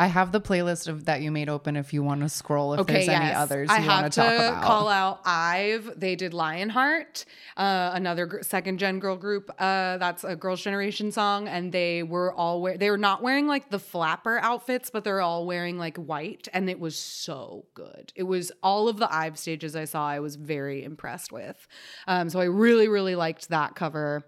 I 0.00 0.06
have 0.06 0.30
the 0.30 0.40
playlist 0.40 0.86
of 0.86 1.06
that 1.06 1.22
you 1.22 1.32
made 1.32 1.48
open 1.48 1.74
if 1.74 1.92
you 1.92 2.04
want 2.04 2.20
to 2.20 2.28
scroll 2.28 2.74
if 2.74 2.86
there's 2.86 3.08
any 3.08 3.34
others 3.34 3.68
I 3.68 3.80
you 3.80 3.88
want 3.88 4.04
to 4.04 4.10
to 4.10 4.20
talk 4.20 4.32
about. 4.34 4.62
call 4.62 4.88
out 4.88 5.20
Ive. 5.24 5.92
They 5.96 6.14
did 6.14 6.34
Lionheart, 6.34 7.24
uh, 7.56 7.90
another 7.94 8.26
gr- 8.26 8.42
second 8.42 8.78
gen 8.78 9.00
girl 9.00 9.16
group. 9.16 9.50
Uh, 9.58 9.98
that's 9.98 10.22
a 10.22 10.36
Girls' 10.36 10.62
Generation 10.62 11.10
song, 11.10 11.48
and 11.48 11.72
they 11.72 12.04
were 12.04 12.32
all 12.32 12.62
wear. 12.62 12.78
They 12.78 12.90
were 12.90 12.98
not 12.98 13.22
wearing 13.22 13.48
like 13.48 13.70
the 13.70 13.80
flapper 13.80 14.38
outfits, 14.38 14.90
but 14.90 15.02
they're 15.02 15.20
all 15.20 15.46
wearing 15.46 15.78
like 15.78 15.96
white, 15.96 16.46
and 16.52 16.70
it 16.70 16.78
was 16.78 16.96
so 16.96 17.66
good. 17.74 18.12
It 18.14 18.22
was 18.22 18.52
all 18.62 18.88
of 18.88 18.98
the 18.98 19.12
Ive 19.12 19.36
stages 19.38 19.74
I 19.74 19.84
saw. 19.84 20.06
I 20.06 20.20
was 20.20 20.36
very 20.36 20.84
impressed 20.84 21.32
with. 21.32 21.66
Um, 22.06 22.30
so 22.30 22.38
I 22.38 22.44
really, 22.44 22.86
really 22.86 23.16
liked 23.16 23.48
that 23.48 23.74
cover. 23.74 24.24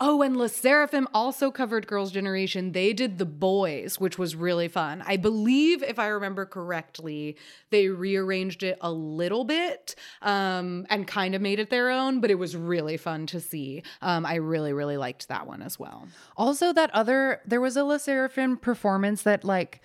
Oh, 0.00 0.22
and 0.22 0.36
LE 0.36 0.48
SSERAFIM 0.48 1.06
also 1.12 1.50
covered 1.50 1.86
Girls' 1.86 2.10
Generation. 2.10 2.72
They 2.72 2.92
did 2.92 3.18
The 3.18 3.26
Boys, 3.26 4.00
which 4.00 4.18
was 4.18 4.34
really 4.34 4.68
fun. 4.68 5.02
I 5.06 5.16
believe, 5.16 5.82
if 5.82 5.98
I 5.98 6.08
remember 6.08 6.46
correctly, 6.46 7.36
they 7.70 7.88
rearranged 7.88 8.62
it 8.62 8.78
a 8.80 8.90
little 8.90 9.44
bit 9.44 9.94
um, 10.22 10.86
and 10.88 11.06
kind 11.06 11.34
of 11.34 11.42
made 11.42 11.58
it 11.58 11.70
their 11.70 11.90
own, 11.90 12.20
but 12.20 12.30
it 12.30 12.36
was 12.36 12.56
really 12.56 12.96
fun 12.96 13.26
to 13.26 13.40
see. 13.40 13.82
Um, 14.00 14.24
I 14.24 14.36
really, 14.36 14.72
really 14.72 14.96
liked 14.96 15.28
that 15.28 15.46
one 15.46 15.62
as 15.62 15.78
well. 15.78 16.08
Also, 16.36 16.72
that 16.72 16.90
other 16.94 17.40
there 17.46 17.60
was 17.60 17.76
a 17.76 17.84
LE 17.84 17.98
SSERAFIM 17.98 18.60
performance 18.60 19.22
that 19.22 19.44
like 19.44 19.80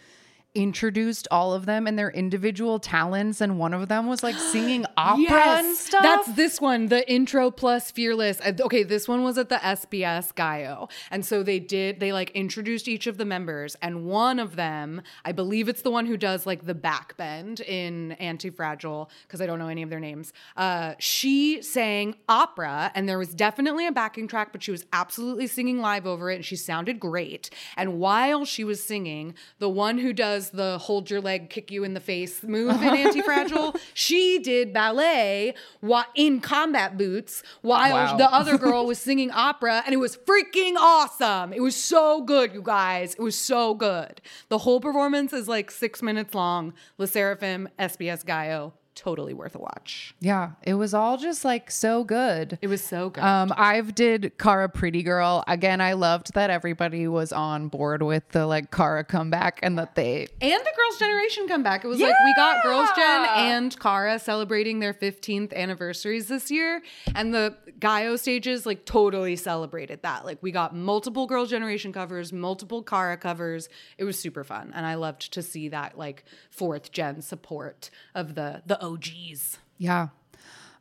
introduced 0.55 1.27
all 1.29 1.53
of 1.53 1.65
them 1.65 1.85
and 1.85 2.00
their 2.00 2.09
individual 2.09 2.79
talents, 2.79 3.41
and 3.41 3.59
one 3.59 3.74
of 3.74 3.88
them 3.88 4.07
was 4.07 4.24
like 4.24 4.35
singing 4.35 4.85
opera 4.97 5.57
and 5.59 5.75
stuff. 5.75 6.01
That's 6.01 6.33
this 6.33 6.59
one, 6.59 6.88
the 6.88 7.09
intro 7.12 7.51
plus 7.51 7.91
fearless. 7.91 8.39
Uh, 8.41 8.53
Okay, 8.65 8.83
this 8.83 9.07
one 9.07 9.24
was 9.24 9.38
at 9.38 9.50
the 9.50 9.57
SBS 9.57 10.33
Gayo. 10.33 10.89
And 11.12 11.25
so 11.25 11.43
they 11.43 11.59
did, 11.59 12.00
they 12.00 12.12
like 12.13 12.31
introduced 12.31 12.88
each 12.88 13.05
of 13.05 13.17
the 13.17 13.25
members. 13.25 13.75
And 13.81 14.05
one 14.05 14.39
of 14.39 14.55
them, 14.55 15.01
I 15.24 15.33
believe 15.33 15.69
it's 15.69 15.81
the 15.83 15.91
one 15.91 16.05
who 16.05 16.17
does 16.17 16.45
like 16.45 16.65
the 16.65 16.74
back 16.74 17.15
bend 17.17 17.59
in 17.59 18.13
Anti 18.13 18.50
Fragile, 18.50 19.09
because 19.24 19.41
I 19.41 19.45
don't 19.45 19.59
know 19.59 19.67
any 19.67 19.83
of 19.83 19.89
their 19.89 20.00
names. 20.00 20.33
Uh, 20.55 20.93
she 21.00 21.62
sang 21.62 22.15
opera, 22.29 22.91
and 22.95 23.07
there 23.07 23.19
was 23.19 23.35
definitely 23.35 23.85
a 23.85 23.91
backing 23.91 24.27
track, 24.27 24.51
but 24.51 24.63
she 24.63 24.71
was 24.71 24.85
absolutely 24.93 25.47
singing 25.47 25.79
live 25.79 26.07
over 26.07 26.31
it, 26.31 26.35
and 26.35 26.45
she 26.45 26.55
sounded 26.55 27.00
great. 27.00 27.50
And 27.75 28.00
while 28.00 28.45
she 28.45 28.63
was 28.63 28.81
singing, 28.81 29.35
the 29.59 29.69
one 29.69 29.97
who 30.00 30.13
does 30.13 30.44
the 30.49 30.77
hold 30.77 31.09
your 31.09 31.21
leg, 31.21 31.49
kick 31.49 31.71
you 31.71 31.83
in 31.83 31.93
the 31.93 31.99
face 31.99 32.43
move 32.43 32.81
in 32.81 32.95
Anti 32.95 33.21
Fragile, 33.21 33.75
she 33.93 34.39
did 34.39 34.73
ballet 34.73 35.53
while 35.81 36.05
in 36.15 36.39
combat 36.41 36.97
boots 36.97 37.43
while 37.61 37.91
Wow. 37.93 38.17
the 38.17 38.31
other 38.33 38.57
girl 38.57 38.85
was 38.85 38.97
singing 38.99 39.31
opera, 39.31 39.81
and 39.85 39.93
it 39.93 39.97
was 39.97 40.17
freaking 40.17 40.75
awesome. 40.77 41.53
It 41.53 41.61
was 41.61 41.75
so 41.75 42.21
good, 42.21 42.53
you 42.53 42.61
guys. 42.61 43.13
It 43.15 43.21
was 43.21 43.37
so 43.37 43.73
good. 43.73 44.21
The 44.49 44.59
whole 44.59 44.79
performance 44.79 45.33
is 45.33 45.47
like 45.47 45.71
six 45.71 46.01
minutes 46.01 46.33
long. 46.33 46.73
LE 46.97 47.05
SSERAFIM, 47.07 47.67
SBS 47.79 48.23
Gayo, 48.25 48.73
totally 48.95 49.33
worth 49.33 49.55
a 49.55 49.59
watch. 49.59 50.15
yeah, 50.19 50.51
it 50.63 50.75
was 50.75 50.93
all 50.93 51.17
just 51.17 51.45
like 51.45 51.69
so 51.69 52.03
good. 52.03 52.57
It 52.61 52.67
was 52.67 52.83
so 52.83 53.09
good. 53.09 53.23
Um, 53.23 53.53
IVE 53.55 53.93
did 53.93 54.37
Kara 54.37 54.69
Pretty 54.69 55.03
Girl. 55.03 55.43
Again, 55.47 55.81
I 55.81 55.93
loved 55.93 56.33
that 56.33 56.49
everybody 56.49 57.07
was 57.07 57.31
on 57.31 57.67
board 57.67 58.01
with 58.01 58.27
the 58.29 58.45
like 58.47 58.71
Kara 58.71 59.03
comeback 59.03 59.59
and 59.61 59.77
that 59.77 59.95
they 59.95 60.27
and 60.41 60.61
the 60.61 60.71
Girls' 60.75 60.99
Generation 60.99 61.47
comeback. 61.47 61.83
It 61.83 61.87
was 61.87 61.99
like 61.99 62.15
we 62.25 62.33
got 62.35 62.63
Girls' 62.63 62.89
Gen 62.95 63.25
and 63.35 63.79
Kara 63.79 64.17
celebrating 64.19 64.79
their 64.79 64.93
15th 64.93 65.53
anniversaries 65.53 66.27
this 66.27 66.49
year. 66.49 66.81
And 67.13 67.33
the 67.33 67.55
Gayo 67.79 68.17
stages 68.17 68.65
like 68.65 68.85
totally 68.85 69.35
celebrated 69.35 70.01
that. 70.03 70.25
Like 70.25 70.41
we 70.41 70.51
got 70.51 70.75
multiple 70.75 71.27
Girls' 71.27 71.49
Generation 71.49 71.91
covers, 71.91 72.31
multiple 72.31 72.81
Kara 72.83 73.17
covers. 73.17 73.69
It 73.97 74.03
was 74.05 74.19
super 74.19 74.43
fun. 74.43 74.71
And 74.73 74.85
I 74.85 74.95
loved 74.95 75.33
to 75.33 75.41
see 75.41 75.69
that 75.69 75.97
like 75.97 76.23
fourth 76.49 76.91
gen 76.91 77.21
support 77.21 77.89
of 78.13 78.35
the 78.35 78.61
the 78.65 78.81
OGs. 78.85 79.57
Yeah. 79.77 80.09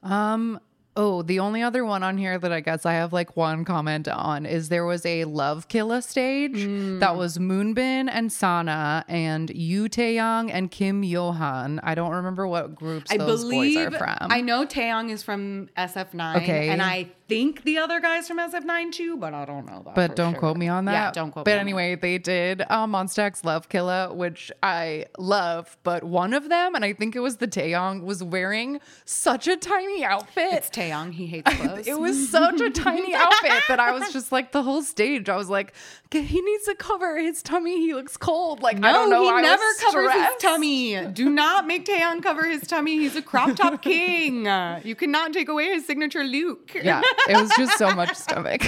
Um 0.03 0.61
oh, 0.97 1.23
the 1.23 1.41
only 1.41 1.63
other 1.63 1.85
one 1.85 2.03
on 2.03 2.17
here 2.19 2.39
that 2.39 2.53
I 2.53 2.61
guess 2.61 2.87
I 2.87 2.93
have 2.95 3.13
like 3.13 3.37
one 3.37 3.65
comment 3.65 4.07
on 4.09 4.47
is 4.47 4.69
there 4.69 4.85
was 4.85 5.05
a 5.05 5.25
Love 5.25 5.69
Killa 5.69 6.01
stage 6.03 6.55
Mm. 6.55 7.01
that 7.01 7.17
was 7.17 7.39
Moonbin 7.39 8.09
and 8.11 8.33
Sana 8.33 9.05
and 9.09 9.51
Yu 9.51 9.89
Taeyong 9.89 10.51
and 10.53 10.71
Kim 10.71 11.03
Yohan. 11.03 11.81
I 11.83 11.95
don't 11.95 12.13
remember 12.13 12.47
what 12.47 12.75
groups 12.75 13.11
I 13.11 13.17
those 13.17 13.43
believe 13.43 13.77
boys 13.91 13.95
are 13.95 13.99
from. 13.99 14.17
I 14.31 14.41
know 14.41 14.65
Taeyong 14.67 15.11
is 15.11 15.23
from 15.23 15.69
SF9. 15.77 16.37
Okay. 16.37 16.69
And 16.69 16.81
I 16.83 17.09
think 17.27 17.65
the 17.65 17.79
other 17.79 18.01
guys 18.01 18.29
from 18.29 18.39
SF9 18.39 18.93
too, 18.93 19.17
but 19.17 19.33
I 19.33 19.45
don't 19.47 19.65
know 19.67 19.83
that. 19.85 19.95
but 19.95 20.15
don't 20.15 20.33
sure. 20.35 20.41
quote 20.41 20.57
me 20.59 20.69
on 20.69 20.85
that. 20.85 20.93
Yeah, 20.93 21.11
don't 21.13 21.31
quote 21.33 21.45
But 21.47 21.53
me 21.53 21.55
on 21.55 21.57
that. 21.57 21.61
anyway, 21.63 21.95
they 21.97 22.19
did 22.19 22.59
Monsta 22.71 23.21
X 23.21 23.45
Love 23.45 23.69
Killa, 23.69 24.13
which 24.13 24.53
I 24.63 25.07
love. 25.19 25.77
But 25.85 26.05
one 26.05 26.35
of 26.35 26.49
them, 26.51 26.75
and 26.75 26.85
I 26.85 26.93
think 26.93 27.17
it 27.17 27.21
was 27.21 27.39
the 27.39 27.49
Taeyong, 27.49 28.03
was 28.05 28.23
wearing 28.23 28.79
such 29.07 29.49
a 29.49 29.57
tiny 29.57 30.05
outfit. 30.05 30.53
It's 30.53 30.69
Taeyong. 30.91 31.13
He 31.13 31.27
hates 31.27 31.51
clothes. 31.57 31.87
It 31.87 31.99
was 31.99 32.29
such 32.31 32.61
a 32.61 32.71
tiny 32.71 33.15
outfit 33.15 33.63
that 33.69 33.81
I 33.81 33.93
was 33.93 34.13
just 34.13 34.33
like 34.33 34.53
the 34.53 34.63
whole 34.63 34.83
stage. 34.83 35.29
I 35.29 35.37
was 35.37 35.49
like, 35.49 35.73
"Okay, 36.07 36.23
he 36.23 36.41
needs 36.41 36.65
to 36.65 36.75
cover 36.75 37.19
his 37.19 37.43
tummy. 37.43 37.81
He 37.81 37.95
looks 37.95 38.17
cold. 38.17 38.61
Like 38.63 38.77
I 38.85 38.93
don't 38.93 39.11
know. 39.11 39.23
he 39.23 39.29
I 39.31 39.35
was 39.35 39.43
never 39.43 39.63
covers 39.81 40.13
his 40.13 40.37
tummy. 40.41 41.07
Do 41.13 41.29
not 41.31 41.67
make 41.67 41.87
Taeyong 41.87 42.23
cover 42.23 42.45
his 42.47 42.67
tummy. 42.67 42.99
He's 42.99 43.17
a 43.17 43.23
crop 43.23 43.57
top 43.57 43.83
king. 43.83 44.47
You 44.85 44.95
cannot 44.95 45.33
take 45.33 45.49
away 45.49 45.67
his 45.75 45.87
signature 45.87 46.25
Luke. 46.25 46.73
Yeah, 46.75 47.03
it 47.29 47.37
was 47.37 47.51
just 47.57 47.79
so 47.79 47.95
much 47.95 48.15
stomach. 48.15 48.63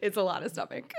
it's 0.00 0.16
a 0.16 0.22
lot 0.22 0.42
of 0.42 0.50
stomach. 0.52 0.92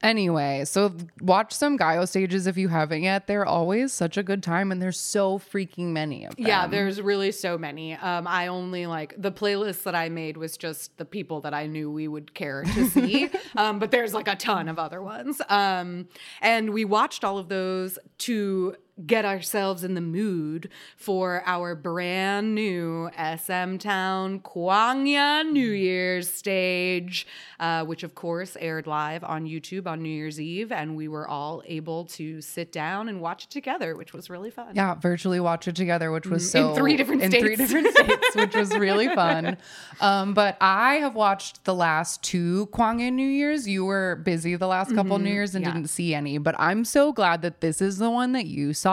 Anyway, 0.00 0.64
so 0.64 0.94
watch 1.20 1.52
some 1.52 1.76
Gayo 1.76 2.06
stages 2.06 2.46
if 2.46 2.56
you 2.56 2.68
haven't 2.68 3.02
yet. 3.02 3.26
They're 3.26 3.44
always 3.44 3.92
such 3.92 4.16
a 4.16 4.22
good 4.22 4.44
time, 4.44 4.70
and 4.70 4.80
there's 4.80 4.98
so 4.98 5.40
freaking 5.40 5.86
many 5.88 6.24
of 6.24 6.36
them. 6.36 6.46
Yeah, 6.46 6.68
there's 6.68 7.02
really 7.02 7.32
so 7.32 7.58
many. 7.58 7.94
Um, 7.94 8.26
I 8.28 8.46
only 8.46 8.86
like 8.86 9.14
the 9.20 9.32
playlist 9.32 9.82
that 9.82 9.96
I 9.96 10.08
made 10.08 10.36
was 10.36 10.56
just 10.56 10.96
the 10.98 11.04
people 11.04 11.40
that 11.40 11.52
I 11.52 11.66
knew 11.66 11.90
we 11.90 12.06
would 12.06 12.32
care 12.32 12.62
to 12.62 12.84
see. 12.90 13.28
um, 13.56 13.80
but 13.80 13.90
there's 13.90 14.14
like 14.14 14.28
a 14.28 14.36
ton 14.36 14.68
of 14.68 14.78
other 14.78 15.02
ones. 15.02 15.42
Um, 15.48 16.06
and 16.40 16.70
we 16.70 16.84
watched 16.84 17.24
all 17.24 17.38
of 17.38 17.48
those 17.48 17.98
to 18.18 18.76
get 19.06 19.24
ourselves 19.24 19.84
in 19.84 19.94
the 19.94 20.00
mood 20.00 20.68
for 20.96 21.42
our 21.46 21.74
brand 21.74 22.54
new 22.54 23.08
SM 23.16 23.76
Town 23.76 24.40
Kwangya 24.40 25.48
New 25.50 25.70
Year's 25.70 26.28
stage, 26.30 27.26
uh, 27.60 27.84
which 27.84 28.02
of 28.02 28.14
course 28.14 28.56
aired 28.60 28.86
live 28.86 29.22
on 29.24 29.44
YouTube 29.46 29.86
on 29.86 30.02
New 30.02 30.08
Year's 30.08 30.40
Eve. 30.40 30.72
And 30.72 30.96
we 30.96 31.06
were 31.08 31.28
all 31.28 31.62
able 31.66 32.06
to 32.06 32.40
sit 32.40 32.72
down 32.72 33.08
and 33.08 33.20
watch 33.20 33.44
it 33.44 33.50
together, 33.50 33.94
which 33.94 34.12
was 34.12 34.28
really 34.30 34.50
fun. 34.50 34.72
Yeah, 34.74 34.94
virtually 34.94 35.40
watch 35.40 35.68
it 35.68 35.76
together, 35.76 36.10
which 36.10 36.26
was 36.26 36.38
Mm-hmm. 36.38 36.58
In 36.58 36.74
so 36.74 36.74
three 36.74 36.96
different 36.96 37.22
in 37.22 37.30
three 37.30 37.56
states. 37.56 37.58
different 37.72 37.94
states, 37.96 38.28
which 38.36 38.54
was 38.54 38.70
really 38.76 39.08
fun. 39.14 39.56
Um, 40.00 40.34
but 40.34 40.56
I 40.60 40.94
have 40.96 41.14
watched 41.14 41.64
the 41.64 41.74
last 41.74 42.22
two 42.22 42.68
Kwangya 42.72 43.12
New 43.12 43.26
Year's. 43.26 43.68
You 43.68 43.84
were 43.84 44.16
busy 44.24 44.56
the 44.56 44.66
last 44.66 44.94
couple 44.94 45.18
New 45.18 45.30
Year's 45.30 45.54
and 45.54 45.64
Mm-hmm. 45.64 45.68
yeah. 45.70 45.74
didn't 45.74 45.90
see 45.90 46.14
any, 46.14 46.38
but 46.38 46.54
I'm 46.58 46.84
so 46.84 47.12
glad 47.12 47.42
that 47.42 47.60
this 47.60 47.82
is 47.82 47.98
the 47.98 48.10
one 48.10 48.32
that 48.32 48.46
you 48.46 48.72
saw 48.72 48.87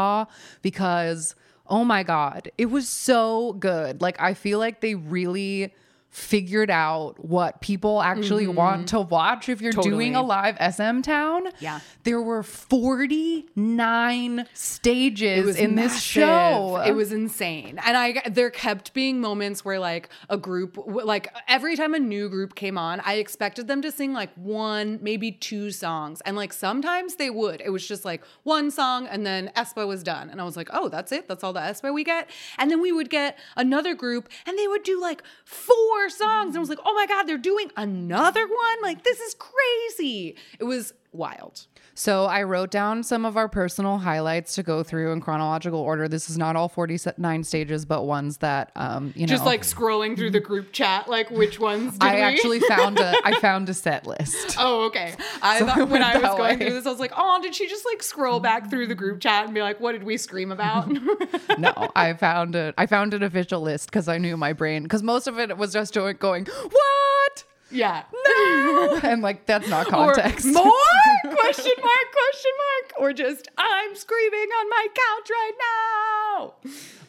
because 0.61 1.35
oh 1.67 1.83
my 1.83 2.03
god, 2.03 2.51
it 2.57 2.67
was 2.67 2.87
so 2.87 3.53
good. 3.53 4.01
Like 4.01 4.21
I 4.21 4.33
feel 4.33 4.59
like 4.59 4.81
they 4.81 4.95
really 4.95 5.73
figured 6.15 6.71
out 6.71 7.15
what 7.25 7.59
people 7.59 8.01
actually 8.01 8.47
want 8.47 8.87
to 8.87 9.01
watch 9.01 9.49
if 9.49 9.59
you're 9.61 9.73
doing 9.73 10.15
a 10.15 10.19
Mm-hmm. 10.19 10.27
Live 10.29 10.73
SM 10.73 11.01
town. 11.01 11.47
Yeah. 11.59 11.81
There 12.03 12.21
were 12.21 12.41
49 12.41 14.47
stages 14.53 15.57
in 15.57 15.75
this 15.75 16.01
show. 16.01 16.81
It 16.85 16.93
was 16.93 17.11
insane, 17.11 17.79
and 17.85 17.97
I 17.97 18.21
there 18.29 18.49
kept 18.49 18.93
being 18.93 19.19
moments 19.19 19.65
where 19.65 19.77
like 19.77 20.07
a 20.29 20.37
group, 20.37 20.77
like 20.87 21.33
every 21.47 21.75
time 21.75 21.93
a 21.93 21.99
new 21.99 22.29
group 22.29 22.55
came 22.55 22.77
on, 22.77 23.01
I 23.01 23.15
expected 23.15 23.67
them 23.67 23.81
to 23.81 23.91
sing 23.91 24.13
like 24.13 24.33
one, 24.35 24.99
maybe 25.01 25.33
two 25.33 25.69
songs, 25.71 26.21
and 26.21 26.37
like 26.37 26.53
sometimes 26.53 27.15
they 27.15 27.29
would. 27.29 27.61
It 27.61 27.71
was 27.71 27.85
just 27.85 28.05
like 28.05 28.23
one 28.43 28.71
song, 28.71 29.05
and 29.07 29.25
then 29.25 29.51
aespa 29.55 29.85
was 29.85 30.01
done, 30.01 30.29
and 30.29 30.39
I 30.39 30.45
was 30.45 30.55
like, 30.55 30.69
oh, 30.71 30.87
that's 30.87 31.11
it, 31.11 31.27
that's 31.27 31.43
all 31.43 31.51
the 31.53 31.59
aespa 31.59 31.93
we 31.93 32.05
get, 32.05 32.29
and 32.57 32.71
then 32.71 32.79
we 32.81 32.93
would 32.93 33.09
get 33.09 33.37
another 33.57 33.93
group, 33.93 34.29
and 34.45 34.57
they 34.57 34.67
would 34.67 34.83
do 34.83 34.99
like 35.01 35.21
four 35.43 36.04
songs, 36.09 36.49
and 36.49 36.57
I 36.57 36.59
was 36.59 36.69
like, 36.69 36.79
oh 36.85 36.93
my 36.93 37.05
god, 37.05 37.23
they're 37.23 37.37
doing 37.37 37.71
another 37.77 38.47
one, 38.47 38.77
like 38.81 39.03
this 39.03 39.19
is 39.19 39.35
crazy. 39.35 40.35
It 40.59 40.63
was 40.63 40.93
wild. 41.15 41.67
So 41.97 42.25
I 42.25 42.43
wrote 42.43 42.71
down 42.71 43.03
some 43.03 43.23
of 43.23 43.37
our 43.37 43.47
personal 43.47 43.99
highlights 43.99 44.55
to 44.55 44.63
go 44.63 44.83
through 44.83 45.13
in 45.13 45.21
chronological 45.21 45.79
order. 45.79 46.09
This 46.09 46.29
is 46.29 46.37
not 46.37 46.57
all 46.57 46.67
49 46.67 47.43
stages, 47.45 47.85
but 47.85 48.03
ones 48.03 48.37
that 48.39 48.71
um, 48.75 49.13
you 49.15 49.25
know. 49.25 49.31
Just 49.31 49.45
like 49.45 49.61
scrolling 49.61 50.17
through 50.17 50.31
the 50.31 50.41
group 50.41 50.73
chat, 50.73 51.07
like 51.09 51.31
which 51.31 51.57
ones 51.57 51.93
did 51.93 52.03
I 52.03 52.15
we? 52.15 52.21
actually 52.21 52.59
found 52.59 52.99
a 52.99 53.15
I 53.23 53.39
found 53.39 53.69
a 53.69 53.73
set 53.73 54.05
list. 54.05 54.57
Oh, 54.59 54.87
okay. 54.87 55.13
I 55.41 55.59
So 55.59 55.67
thought 55.67 55.89
when 55.89 56.03
I 56.03 56.17
was 56.17 56.35
going 56.37 56.59
way. 56.59 56.65
through 56.65 56.73
this, 56.75 56.85
I 56.85 56.89
was 56.89 56.99
like, 56.99 57.13
oh, 57.15 57.39
did 57.41 57.55
she 57.55 57.67
just 57.69 57.85
like 57.85 58.03
scroll 58.03 58.41
back 58.41 58.69
through 58.69 58.87
the 58.87 58.95
group 58.95 59.21
chat 59.21 59.45
and 59.45 59.53
be 59.53 59.61
like, 59.61 59.79
what 59.79 59.93
did 59.93 60.03
we 60.03 60.17
scream 60.17 60.51
about? 60.51 60.89
No, 61.57 61.71
I 61.95 62.11
found 62.13 62.55
it. 62.55 62.75
I 62.77 62.85
found 62.85 63.13
an 63.13 63.23
official 63.23 63.61
list 63.61 63.89
because 63.89 64.09
I 64.09 64.17
knew 64.17 64.35
my 64.35 64.51
brain 64.51 64.83
because 64.83 65.01
most 65.01 65.27
of 65.27 65.39
it 65.39 65.57
was 65.57 65.71
just 65.71 65.93
going 65.93 66.45
what? 66.45 67.43
Yeah. 67.71 68.03
No, 68.27 68.99
and 69.03 69.21
like 69.21 69.45
that's 69.45 69.67
not 69.67 69.87
Or 69.87 70.13
context. 70.13 70.45
more? 70.45 70.63
question 71.23 71.73
mark, 71.81 72.07
question 72.13 72.51
mark. 72.57 72.93
Or 72.99 73.11
just, 73.11 73.47
I'm 73.57 73.95
screaming 73.95 74.47
on 74.59 74.69
my 74.69 74.87
couch 74.93 75.29
right 75.29 75.51
now. 75.59 76.53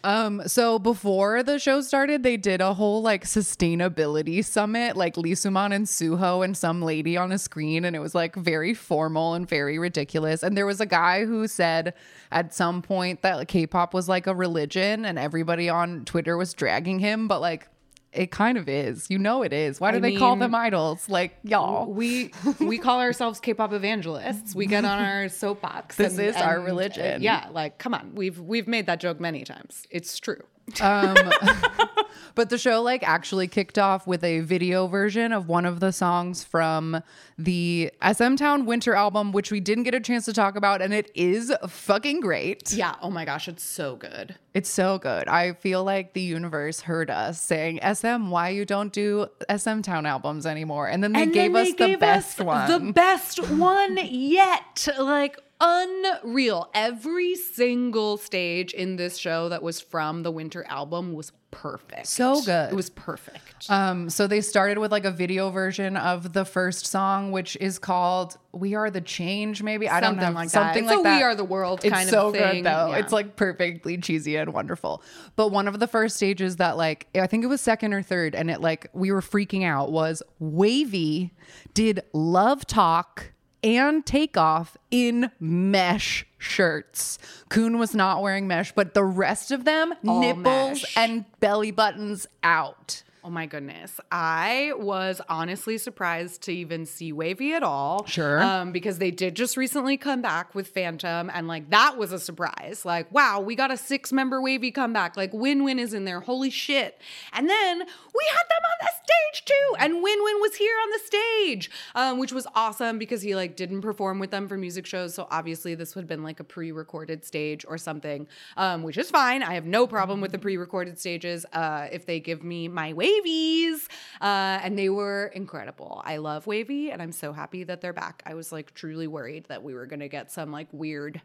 Um, 0.05 0.43
so 0.47 0.79
before 0.79 1.43
the 1.43 1.59
show 1.59 1.81
started, 1.81 2.23
they 2.23 2.37
did 2.37 2.61
a 2.61 2.75
whole 2.75 3.03
like 3.03 3.25
sustainability 3.25 4.45
summit, 4.45 4.97
like 4.97 5.17
Lee 5.17 5.35
Soo-man 5.35 5.73
and 5.73 5.87
Suho 5.87 6.45
and 6.45 6.57
some 6.57 6.81
lady 6.83 7.17
on 7.17 7.33
a 7.33 7.39
screen, 7.39 7.85
and 7.85 7.97
it 7.97 7.99
was 7.99 8.15
like 8.15 8.35
very 8.37 8.73
formal 8.73 9.35
and 9.35 9.49
very 9.49 9.79
ridiculous. 9.79 10.43
And 10.43 10.57
there 10.57 10.67
was 10.67 10.81
a 10.81 10.87
guy 10.87 11.25
who 11.25 11.47
said 11.49 11.93
at 12.31 12.55
some 12.55 12.83
point 12.83 13.23
that 13.23 13.49
K-pop 13.49 13.93
was 13.93 14.09
like 14.09 14.27
a 14.27 14.35
religion, 14.35 15.05
and 15.05 15.19
everybody 15.19 15.69
on 15.69 16.05
Twitter 16.05 16.37
was 16.37 16.55
dragging 16.55 16.99
him, 17.01 17.27
but 17.29 17.41
like 17.41 17.69
it 18.17 18.31
kind 18.31 18.59
of 18.59 18.69
is. 18.69 19.11
You 19.11 19.19
know 19.19 19.43
it 19.43 19.53
is. 19.53 19.81
Why 19.81 19.91
do 19.93 19.99
I 19.99 20.01
they 20.01 20.17
call 20.17 20.37
them 20.37 20.55
idols? 20.55 21.09
Like 21.09 21.37
y'all. 21.43 21.93
We 21.93 22.33
we 22.59 22.79
call 22.79 23.01
ourselves 23.01 23.41
K-pop 23.41 23.73
evangelists. 23.73 24.55
We 24.55 24.67
get 24.67 24.85
on 24.85 24.99
our 24.99 25.29
soapbox. 25.29 25.97
This 25.97 26.19
is 26.19 26.37
our 26.37 26.61
uh, 26.61 26.65
religion. 26.65 27.23
yeah, 27.23 27.49
like 27.53 27.79
come 27.79 27.95
on, 27.95 28.15
we've 28.15 28.41
we've 28.41 28.69
made 28.69 28.87
that 28.87 29.01
joke 29.01 29.21
many 29.21 29.45
times. 29.45 29.87
It's 29.91 30.19
true. 30.19 30.43
Um, 30.81 31.17
but 32.35 32.51
the 32.51 32.59
show 32.59 32.83
like 32.83 33.03
actually 33.07 33.49
kicked 33.49 33.79
off 33.79 34.07
with 34.07 34.23
a 34.25 34.41
video 34.41 34.87
version 34.87 35.33
of 35.33 35.49
one 35.49 35.65
of 35.65 35.81
the 35.81 35.93
songs 35.93 36.45
from 36.45 37.03
the 37.39 37.91
SM 38.13 38.37
Town 38.37 38.67
Winter 38.67 38.95
album, 38.95 39.33
which 39.33 39.51
we 39.51 39.61
didn't 39.61 39.85
get 39.85 39.95
a 39.95 40.01
chance 40.01 40.25
to 40.27 40.33
talk 40.33 40.57
about, 40.57 40.83
and 40.83 40.93
it 40.93 41.11
is 41.15 41.53
fucking 41.67 42.21
great. 42.21 42.73
Yeah. 42.73 42.95
Oh 43.01 43.11
my 43.11 43.25
gosh, 43.25 43.49
it's 43.49 43.63
so 43.63 43.97
good. 43.97 44.37
It's 44.55 44.71
so 44.71 44.99
good. 44.99 45.29
I 45.29 45.53
feel 45.53 45.85
like 45.85 46.15
the 46.15 46.23
universe 46.23 46.81
heard 46.81 47.11
us 47.11 47.41
saying, 47.41 47.81
"SM, 47.83 48.31
why 48.31 48.51
you 48.51 48.65
don't 48.65 48.93
do 48.93 49.27
SM 49.55 49.81
Town 49.83 50.07
albums 50.07 50.47
anymore?" 50.47 50.89
And 50.89 51.03
then 51.03 51.13
they 51.13 51.23
and 51.23 51.33
gave 51.33 51.53
then 51.53 51.63
us 51.63 51.69
they 51.69 51.73
the 51.73 51.87
gave 51.89 52.01
best 52.01 52.41
us 52.41 52.47
one. 52.47 52.87
The 52.87 52.93
best 52.93 53.51
one 53.51 53.99
yet. 54.03 54.89
Like 54.99 55.39
unreal. 55.61 56.71
Every 56.75 57.35
single 57.35 58.17
stage 58.17 58.73
in 58.73 58.97
this 58.97 59.17
show 59.17 59.49
that 59.49 59.63
was 59.63 59.81
from 59.81 60.23
the 60.23 60.31
winter 60.31 60.65
album 60.69 61.13
was 61.15 61.33
perfect. 61.51 62.07
So 62.07 62.43
good. 62.43 62.73
It 62.73 62.77
was 62.77 62.91
perfect. 62.91 63.71
Um, 63.71 64.11
so 64.11 64.27
they 64.27 64.43
started 64.43 64.77
with 64.79 64.93
like 64.93 65.07
a 65.07 65.11
video 65.11 65.49
version 65.51 65.97
of 65.97 66.35
the 66.35 66.45
first 66.45 66.87
song, 66.87 67.33
which 67.33 67.57
is 67.61 67.79
called 67.79 68.37
"We 68.53 68.75
Are 68.75 68.91
the 68.91 69.01
Change." 69.01 69.63
Maybe 69.63 69.89
I 69.89 70.01
don't 70.01 70.17
know, 70.17 70.31
like 70.33 70.49
that. 70.49 70.51
something 70.51 70.85
It's 70.85 70.91
like 70.91 71.01
a 71.01 71.03
that. 71.05 71.17
We 71.17 71.23
Are 71.23 71.35
the 71.35 71.45
World 71.45 71.81
It's 71.85 71.93
kind 71.95 72.09
of 72.09 72.13
so 72.13 72.33
thing. 72.33 72.63
good 72.63 72.65
though. 72.65 72.91
Yeah. 72.91 72.99
It's 72.99 73.13
like 73.13 73.37
perfectly 73.37 73.97
cheesy 73.97 74.37
and 74.37 74.53
wonderful. 74.53 75.03
But 75.37 75.49
one 75.49 75.67
of 75.69 75.79
the 75.79 75.87
first 75.87 76.17
stages 76.17 76.57
that 76.57 76.77
like 76.77 77.07
I 77.15 77.27
think 77.27 77.45
it 77.45 77.47
was 77.47 77.63
second 77.63 77.95
or 77.95 78.03
third, 78.03 78.35
and 78.35 78.51
it 78.51 78.61
like 78.61 78.89
we 78.93 79.11
were 79.11 79.23
freaking 79.23 79.65
out 79.65 79.91
was 79.93 80.23
WayV 80.43 81.31
did 81.73 82.01
Love 82.13 82.67
Talk 82.67 83.33
and 83.67 84.07
Takeoff 84.07 84.77
in 84.93 85.31
mesh 85.41 86.25
shirts. 86.39 87.19
Kun 87.49 87.79
was 87.79 87.95
not 87.95 88.23
wearing 88.23 88.47
mesh, 88.47 88.73
but 88.73 88.95
the 88.95 89.05
rest 89.05 89.51
of 89.51 89.65
them 89.65 89.93
All 90.07 90.21
nipples 90.21 90.45
mesh. 90.83 90.97
and 90.97 91.25
belly 91.41 91.73
buttons 91.73 92.27
out. 92.45 93.03
Oh 93.25 93.29
my 93.31 93.47
goodness. 93.47 93.99
I 94.13 94.71
was 94.77 95.21
honestly 95.29 95.79
surprised 95.79 96.43
to 96.43 96.53
even 96.53 96.87
see 96.87 97.13
WayV 97.13 97.55
at 97.55 97.65
all. 97.65 98.07
Sure. 98.07 98.41
Um, 98.41 98.71
because 98.71 98.99
they 98.99 99.11
did 99.11 99.35
just 99.35 99.57
recently 99.57 99.97
come 99.97 100.23
back 100.23 100.55
with 100.55 100.69
Phantom, 100.69 101.29
and 101.35 101.49
like 101.49 101.71
that 101.71 101.97
was 101.99 102.13
a 102.13 102.21
surprise. 102.21 102.85
Like, 102.85 103.13
wow, 103.13 103.41
we 103.41 103.57
got 103.57 103.73
a 103.73 103.77
six 103.77 104.13
member 104.13 104.41
WayV 104.41 104.73
comeback. 104.73 105.17
Like, 105.17 105.33
Win 105.33 105.65
Win 105.65 105.81
is 105.81 105.93
in 105.93 106.05
there. 106.05 106.21
Holy 106.21 106.51
shit. 106.51 107.01
And 107.33 107.49
then 107.51 107.83
we 108.17 108.27
had 108.31 108.47
them 108.49 108.63
on 108.65 108.79
the 108.81 108.93
stage 108.95 109.45
too. 109.45 109.77
And 109.79 110.03
Win 110.03 110.19
Win 110.23 110.41
was 110.41 110.55
here 110.55 110.77
on 110.83 110.91
the 110.91 111.01
stage, 111.05 111.71
um, 111.95 112.19
which 112.19 112.33
was 112.33 112.47
awesome 112.55 112.99
because 112.99 113.23
he 113.23 113.35
like 113.35 113.57
didn't 113.57 113.83
perform 113.83 114.19
with 114.19 114.31
them 114.31 114.49
for 114.49 114.57
music 114.57 114.87
shows. 114.87 115.15
So 115.15 115.27
obviously, 115.31 115.75
this 115.75 115.95
would 115.95 116.03
have 116.03 116.09
been 116.09 116.23
like 116.23 116.41
a 116.41 116.45
pre 116.45 116.73
recorded 116.73 117.25
stage 117.25 117.65
or 117.69 117.79
something, 117.79 118.27
um, 118.57 118.83
which 118.83 118.97
is 118.97 119.11
fine. 119.11 119.43
I 119.43 119.55
have 119.55 119.67
no 119.67 119.87
problem 119.87 120.21
with 120.21 120.33
the 120.33 120.39
pre 120.39 120.57
recorded 120.57 120.99
stages 120.99 121.45
uh, 121.53 121.89
if 121.91 122.07
they 122.07 122.21
give 122.21 122.45
me 122.45 122.69
my 122.69 122.93
wavies. 122.93 123.89
Uh, 124.21 124.61
and 124.63 124.79
they 124.79 124.89
were 124.89 125.33
incredible. 125.35 126.03
I 126.05 126.19
love 126.19 126.45
WayV, 126.45 126.93
and 126.93 127.03
I'm 127.03 127.13
so 127.13 127.33
happy 127.33 127.65
that 127.65 127.81
they're 127.81 127.93
back. 127.93 128.23
I 128.27 128.35
was 128.35 128.53
like 128.53 128.75
truly 128.75 129.07
worried 129.07 129.47
that 129.49 129.63
we 129.63 129.75
were 129.75 129.87
to 129.87 130.09
get 130.09 130.31
some 130.31 130.53
like 130.53 130.69
weird, 130.73 131.21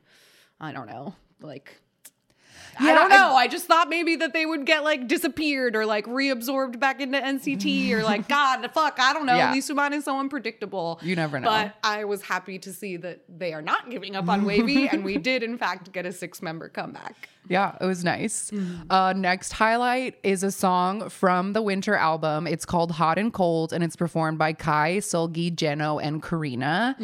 I 0.60 0.72
don't 0.72 0.88
know, 0.88 1.16
like. 1.42 1.82
I 2.80 2.94
don't 2.94 3.10
know. 3.10 3.36
I, 3.36 3.48
just 3.48 3.66
thought 3.66 3.90
maybe 3.90 4.16
that 4.18 4.34
they 4.34 4.46
would 4.46 4.66
get 4.66 4.84
like 4.84 5.08
disappeared 5.08 5.76
or 5.76 5.86
like 5.86 6.06
reabsorbed 6.06 6.80
back 6.80 7.02
into 7.02 7.20
NCT 7.20 7.92
or 7.92 8.04
like 8.12 8.28
God, 8.28 8.70
fuck, 8.74 9.00
I 9.00 9.14
don't 9.14 9.26
know. 9.26 9.36
Yeah. 9.36 9.52
Lee 9.52 9.62
Soo-man 9.62 9.94
is 9.94 10.06
so 10.06 10.18
unpredictable. 10.20 11.00
You 11.02 11.16
never 11.16 11.40
know. 11.40 11.48
But 11.48 11.76
I 11.84 12.06
was 12.06 12.22
happy 12.22 12.60
to 12.60 12.74
see 12.74 12.98
that 12.98 13.22
they 13.28 13.54
are 13.54 13.62
not 13.62 13.90
giving 13.90 14.16
up 14.16 14.30
on 14.30 14.46
WayV, 14.46 14.92
and 14.92 15.04
we 15.04 15.18
did 15.18 15.44
in 15.44 15.58
fact 15.58 15.92
get 15.92 16.06
a 16.06 16.12
six 16.12 16.42
member 16.42 16.70
comeback. 16.70 17.30
Yeah, 17.50 17.76
it 17.82 17.86
was 17.86 18.04
nice. 18.04 18.52
Mm-hmm. 18.52 18.92
Uh, 18.92 19.14
next 19.14 19.52
highlight 19.54 20.16
is 20.24 20.44
a 20.44 20.52
song 20.52 21.10
from 21.10 21.54
the 21.54 21.62
winter 21.62 21.96
album. 21.96 22.48
It's 22.48 22.66
called 22.66 22.92
Hot 22.92 23.18
and 23.18 23.34
Cold, 23.34 23.74
and 23.74 23.84
it's 23.84 23.96
performed 23.96 24.38
by 24.38 24.54
Kai, 24.54 24.98
Seulgi, 24.98 25.54
Jeno, 25.54 26.02
and 26.02 26.22
Karina. 26.22 26.96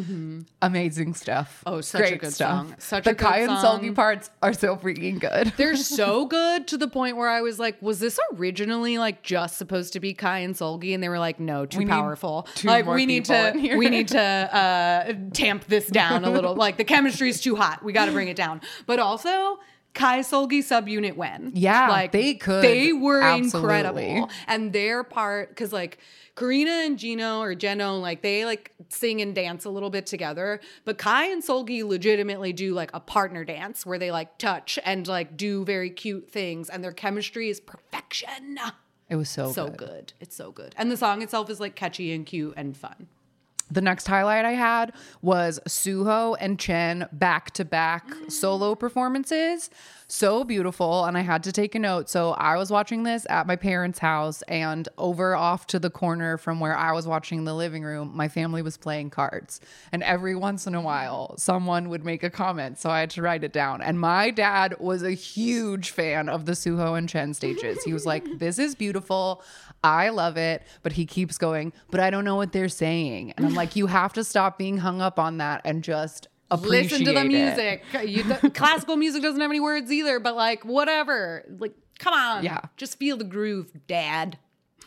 Amazing 0.61 1.15
stuff. 1.15 1.63
Mm-hmm. 1.65 1.75
Oh, 1.75 1.81
such 1.81 2.11
a 2.11 2.17
good 2.17 2.33
song. 2.33 2.75
Such 2.77 3.03
the 3.03 3.11
a 3.11 3.13
good 3.13 3.25
Kai 3.25 3.39
and. 3.39 3.51
Seulgi 3.51 3.93
parts 3.93 4.29
are 4.41 4.53
so 4.53 4.75
freaking 4.75 5.19
good. 5.19 5.53
They're 5.57 5.75
so 5.97 6.25
good 6.25 6.67
to 6.67 6.77
the 6.77 6.87
point 6.87 7.17
where 7.17 7.29
I 7.29 7.41
was 7.41 7.59
like, 7.59 7.81
was 7.81 7.99
this 7.99 8.19
originally 8.35 8.97
like 8.97 9.23
just 9.23 9.57
supposed 9.57 9.93
to 9.93 9.99
be 9.99 10.13
Kai 10.13 10.39
and 10.39 10.55
Seulgi? 10.55 10.93
And 10.93 11.03
they 11.03 11.09
were 11.09 11.19
like, 11.19 11.39
no, 11.39 11.65
too 11.65 11.79
We 11.79 11.85
powerful. 11.85 12.47
two 12.55 12.67
like 12.67 12.85
we 12.85 13.05
need 13.05 13.25
to 13.25 13.75
we 13.77 13.89
need 13.89 14.09
to 14.09 14.21
uh 14.21 15.13
tamp 15.33 15.65
this 15.65 15.87
down 15.87 16.23
a 16.23 16.29
little. 16.29 16.55
like 16.67 16.77
the 16.77 16.83
chemistry 16.83 17.29
is 17.29 17.41
too 17.41 17.55
hot. 17.55 17.83
We 17.83 17.93
got 17.93 18.05
to 18.05 18.11
bring 18.11 18.27
it 18.27 18.37
down. 18.37 18.61
But 18.85 18.99
also 18.99 19.59
Kai 19.97 20.19
Seulgi 20.19 20.59
subunit 20.59 21.15
when. 21.15 21.51
Yeah, 21.55 21.89
like 21.89 22.11
they 22.11 22.35
could. 22.35 22.63
They 22.63 22.93
were 22.93 23.19
Absolutely. 23.21 23.59
incredible. 23.59 24.29
And 24.47 24.71
their 24.71 25.03
part, 25.03 25.49
because 25.49 25.73
like 25.73 25.97
Karina 26.35 26.69
and 26.85 26.99
Gino 26.99 27.39
or 27.39 27.55
Geno, 27.55 27.97
like 27.97 28.21
they 28.21 28.45
like 28.45 28.71
sing 28.89 29.21
and 29.21 29.33
dance 29.33 29.65
a 29.65 29.71
little 29.71 29.89
bit 29.89 30.05
together. 30.05 30.59
But 30.85 30.99
Kai 30.99 31.25
and 31.31 31.41
Seulgi 31.43 31.83
legitimately 31.83 32.53
do 32.53 32.75
like 32.75 32.91
a 32.93 32.99
partner 32.99 33.43
dance 33.43 33.87
where 33.87 33.97
they 33.97 34.11
like 34.11 34.37
touch 34.37 34.77
and 34.85 35.07
like 35.07 35.35
do 35.35 35.65
very 35.65 35.89
cute 35.89 36.29
things, 36.29 36.69
and 36.69 36.83
their 36.83 36.91
chemistry 36.93 37.49
is 37.49 37.59
perfection. 37.59 38.59
It 39.09 39.15
was 39.15 39.29
so, 39.29 39.51
So 39.51 39.67
good. 39.69 39.77
good. 39.77 40.13
It's 40.19 40.35
so 40.35 40.51
good. 40.51 40.75
And 40.77 40.91
the 40.91 40.97
song 40.97 41.21
itself 41.23 41.49
is 41.49 41.59
like 41.59 41.75
catchy 41.75 42.13
and 42.13 42.23
cute 42.25 42.53
and 42.55 42.77
fun. 42.77 43.07
The 43.69 43.81
next 43.81 44.07
highlight 44.07 44.45
I 44.45 44.53
had 44.53 44.93
was 45.21 45.59
Suho 45.67 46.35
and 46.39 46.57
Chen 46.57 47.07
back 47.11 47.51
to 47.51 47.65
back 47.65 48.05
solo 48.29 48.75
performances. 48.75 49.69
So 50.09 50.45
beautiful. 50.45 51.03
And 51.03 51.17
I 51.17 51.21
had 51.21 51.43
to 51.43 51.51
take 51.51 51.75
a 51.75 51.79
note. 51.79 52.09
So 52.09 52.31
I 52.31 52.55
was 52.55 52.71
watching 52.71 53.03
this 53.03 53.27
at 53.29 53.45
my 53.45 53.57
parents' 53.57 53.99
house, 53.99 54.41
and 54.43 54.87
over 54.97 55.35
off 55.35 55.67
to 55.67 55.79
the 55.79 55.89
corner 55.89 56.37
from 56.37 56.61
where 56.61 56.75
I 56.75 56.93
was 56.93 57.05
watching 57.05 57.43
the 57.43 57.53
living 57.53 57.83
room, 57.83 58.11
my 58.15 58.29
family 58.29 58.61
was 58.61 58.77
playing 58.77 59.09
cards. 59.09 59.59
And 59.91 60.01
every 60.03 60.33
once 60.33 60.65
in 60.65 60.75
a 60.75 60.81
while, 60.81 61.37
someone 61.37 61.89
would 61.89 62.05
make 62.05 62.23
a 62.23 62.29
comment. 62.29 62.79
So 62.79 62.89
I 62.89 63.01
had 63.01 63.09
to 63.11 63.21
write 63.21 63.43
it 63.43 63.51
down. 63.51 63.81
And 63.81 63.99
my 63.99 64.31
dad 64.31 64.75
was 64.79 65.03
a 65.03 65.11
huge 65.11 65.91
fan 65.91 66.29
of 66.29 66.45
the 66.45 66.53
Suho 66.53 66.97
and 66.97 67.09
Chen 67.09 67.33
stages. 67.33 67.83
He 67.83 67.91
was 67.91 68.05
like, 68.05 68.23
This 68.39 68.59
is 68.59 68.75
beautiful. 68.75 69.43
I 69.83 70.09
love 70.09 70.37
it. 70.37 70.63
But 70.83 70.93
he 70.93 71.05
keeps 71.05 71.37
going, 71.37 71.73
But 71.91 71.99
I 71.99 72.11
don't 72.11 72.23
know 72.23 72.37
what 72.37 72.53
they're 72.53 72.69
saying. 72.69 73.33
And 73.35 73.45
I'm 73.45 73.55
like, 73.55 73.75
You 73.75 73.87
have 73.87 74.13
to 74.13 74.23
stop 74.23 74.57
being 74.57 74.77
hung 74.77 75.01
up 75.01 75.19
on 75.19 75.37
that 75.39 75.61
and 75.65 75.83
just 75.83 76.29
Listen 76.55 77.03
to 77.05 77.13
the 77.13 77.21
it." 77.21 77.27
music. 77.27 77.83
You, 78.05 78.23
the, 78.23 78.51
classical 78.55 78.95
music 78.95 79.21
doesn't 79.21 79.39
have 79.41 79.51
any 79.51 79.59
words 79.59 79.91
either, 79.91 80.19
but 80.19 80.35
like 80.35 80.63
whatever. 80.63 81.43
Like, 81.59 81.73
come 81.99 82.13
on. 82.13 82.43
Yeah. 82.43 82.61
Just 82.77 82.97
feel 82.97 83.17
the 83.17 83.23
groove, 83.23 83.71
dad. 83.87 84.37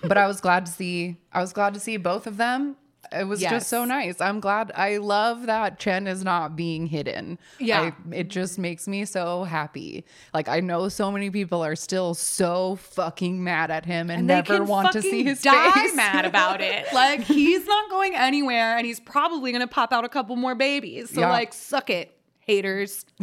but 0.02 0.16
I 0.16 0.26
was 0.26 0.40
glad 0.40 0.66
to 0.66 0.72
see 0.72 1.18
I 1.32 1.40
was 1.40 1.52
glad 1.52 1.74
to 1.74 1.80
see 1.80 1.96
both 1.96 2.26
of 2.26 2.36
them. 2.36 2.76
It 3.12 3.26
was 3.26 3.42
Yes. 3.42 3.50
just 3.50 3.68
so 3.68 3.84
nice. 3.84 4.20
I'm 4.20 4.38
glad. 4.40 4.70
I 4.74 4.98
love 4.98 5.46
that 5.46 5.78
Chen 5.80 6.06
is 6.06 6.22
not 6.22 6.54
being 6.54 6.86
hidden. 6.86 7.38
Yeah. 7.58 7.80
I, 8.12 8.14
it 8.14 8.28
just 8.28 8.58
makes 8.58 8.86
me 8.86 9.04
so 9.04 9.44
happy. 9.44 10.04
Like 10.32 10.48
I 10.48 10.60
know 10.60 10.88
so 10.88 11.10
many 11.10 11.28
people 11.30 11.64
are 11.64 11.74
still 11.74 12.14
so 12.14 12.76
fucking 12.76 13.42
mad 13.42 13.70
at 13.72 13.84
him 13.84 14.10
and, 14.10 14.30
they 14.30 14.34
never 14.34 14.62
want 14.62 14.92
to 14.92 15.02
see 15.02 15.24
his 15.24 15.42
die 15.42 15.72
face. 15.72 15.94
mad 15.96 16.24
about 16.24 16.60
it. 16.60 16.86
Like 16.92 17.20
he's 17.22 17.66
not 17.66 17.90
going 17.90 18.14
anywhere, 18.14 18.76
and 18.76 18.86
he's 18.86 19.00
probably 19.00 19.52
gonna 19.52 19.66
pop 19.66 19.92
out 19.92 20.04
a 20.04 20.08
couple 20.08 20.36
more 20.36 20.54
babies. 20.54 21.10
So 21.10 21.20
Yeah. 21.20 21.30
like, 21.30 21.52
suck 21.52 21.90
it, 21.90 22.16
haters. 22.40 23.04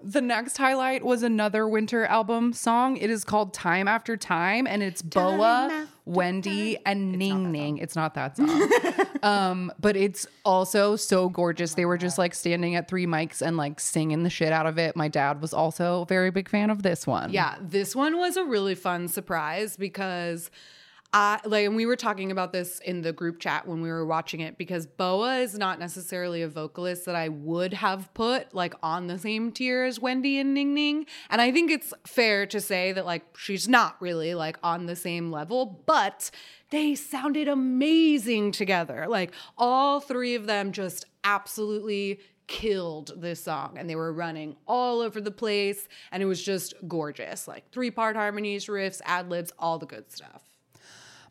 The 0.00 0.20
next 0.22 0.56
highlight 0.56 1.04
was 1.04 1.24
another 1.24 1.66
winter 1.66 2.04
album 2.06 2.52
song. 2.52 2.96
It 2.96 3.10
is 3.10 3.24
called 3.24 3.52
Time 3.52 3.88
After 3.88 4.16
Time 4.16 4.66
and 4.66 4.80
it's 4.80 5.02
Boa, 5.02 5.68
After 5.70 5.88
Wendy, 6.08 6.78
and 6.86 7.12
Ning 7.12 7.52
Ning. 7.52 7.78
It's 7.78 7.94
not 7.94 8.14
that 8.14 8.36
song. 8.36 8.70
um, 9.22 9.72
but 9.78 9.94
it's 9.96 10.26
also 10.44 10.96
so 10.96 11.28
gorgeous. 11.28 11.74
They 11.74 11.84
were 11.84 11.98
just 11.98 12.16
like 12.16 12.34
standing 12.34 12.76
at 12.76 12.88
three 12.88 13.06
mics 13.06 13.42
and 13.42 13.56
like 13.56 13.78
singing 13.78 14.22
the 14.22 14.30
shit 14.30 14.50
out 14.50 14.66
of 14.66 14.78
it. 14.78 14.96
My 14.96 15.08
dad 15.08 15.42
was 15.42 15.52
also 15.52 16.02
a 16.02 16.06
very 16.06 16.30
big 16.30 16.48
fan 16.48 16.70
of 16.70 16.82
this 16.82 17.06
one. 17.06 17.32
Yeah, 17.32 17.56
this 17.60 17.94
one 17.94 18.16
was 18.16 18.36
a 18.36 18.44
really 18.44 18.74
fun 18.74 19.08
surprise 19.08 19.76
because 19.76 20.50
I 21.10 21.40
like 21.46 21.64
and 21.64 21.74
we 21.74 21.86
were 21.86 21.96
talking 21.96 22.30
about 22.30 22.52
this 22.52 22.80
in 22.80 23.00
the 23.00 23.14
group 23.14 23.40
chat 23.40 23.66
when 23.66 23.80
we 23.80 23.88
were 23.88 24.04
watching 24.04 24.40
it 24.40 24.58
because 24.58 24.86
Boa 24.86 25.38
is 25.38 25.56
not 25.56 25.78
necessarily 25.78 26.42
a 26.42 26.48
vocalist 26.48 27.06
that 27.06 27.14
I 27.14 27.30
would 27.30 27.72
have 27.72 28.12
put 28.12 28.54
like 28.54 28.74
on 28.82 29.06
the 29.06 29.18
same 29.18 29.50
tier 29.50 29.84
as 29.84 29.98
Wendy 29.98 30.38
and 30.38 30.52
Ning 30.52 30.74
Ning. 30.74 31.06
And 31.30 31.40
I 31.40 31.50
think 31.50 31.70
it's 31.70 31.94
fair 32.06 32.44
to 32.48 32.60
say 32.60 32.92
that 32.92 33.06
like 33.06 33.24
she's 33.38 33.66
not 33.66 33.96
really 34.02 34.34
like 34.34 34.58
on 34.62 34.84
the 34.84 34.96
same 34.96 35.32
level, 35.32 35.82
but 35.86 36.30
they 36.70 36.94
sounded 36.94 37.48
amazing 37.48 38.52
together. 38.52 39.06
Like 39.08 39.32
all 39.56 40.00
three 40.00 40.34
of 40.34 40.46
them 40.46 40.72
just 40.72 41.06
absolutely 41.24 42.20
killed 42.48 43.12
this 43.16 43.42
song 43.42 43.76
and 43.78 43.88
they 43.88 43.96
were 43.96 44.12
running 44.12 44.56
all 44.66 45.00
over 45.00 45.22
the 45.22 45.30
place 45.30 45.88
and 46.12 46.22
it 46.22 46.26
was 46.26 46.42
just 46.42 46.72
gorgeous 46.88 47.46
like 47.46 47.70
three 47.70 47.90
part 47.90 48.16
harmonies 48.16 48.68
riffs 48.68 49.02
ad 49.04 49.28
libs 49.28 49.52
all 49.58 49.78
the 49.78 49.84
good 49.84 50.10
stuff 50.10 50.57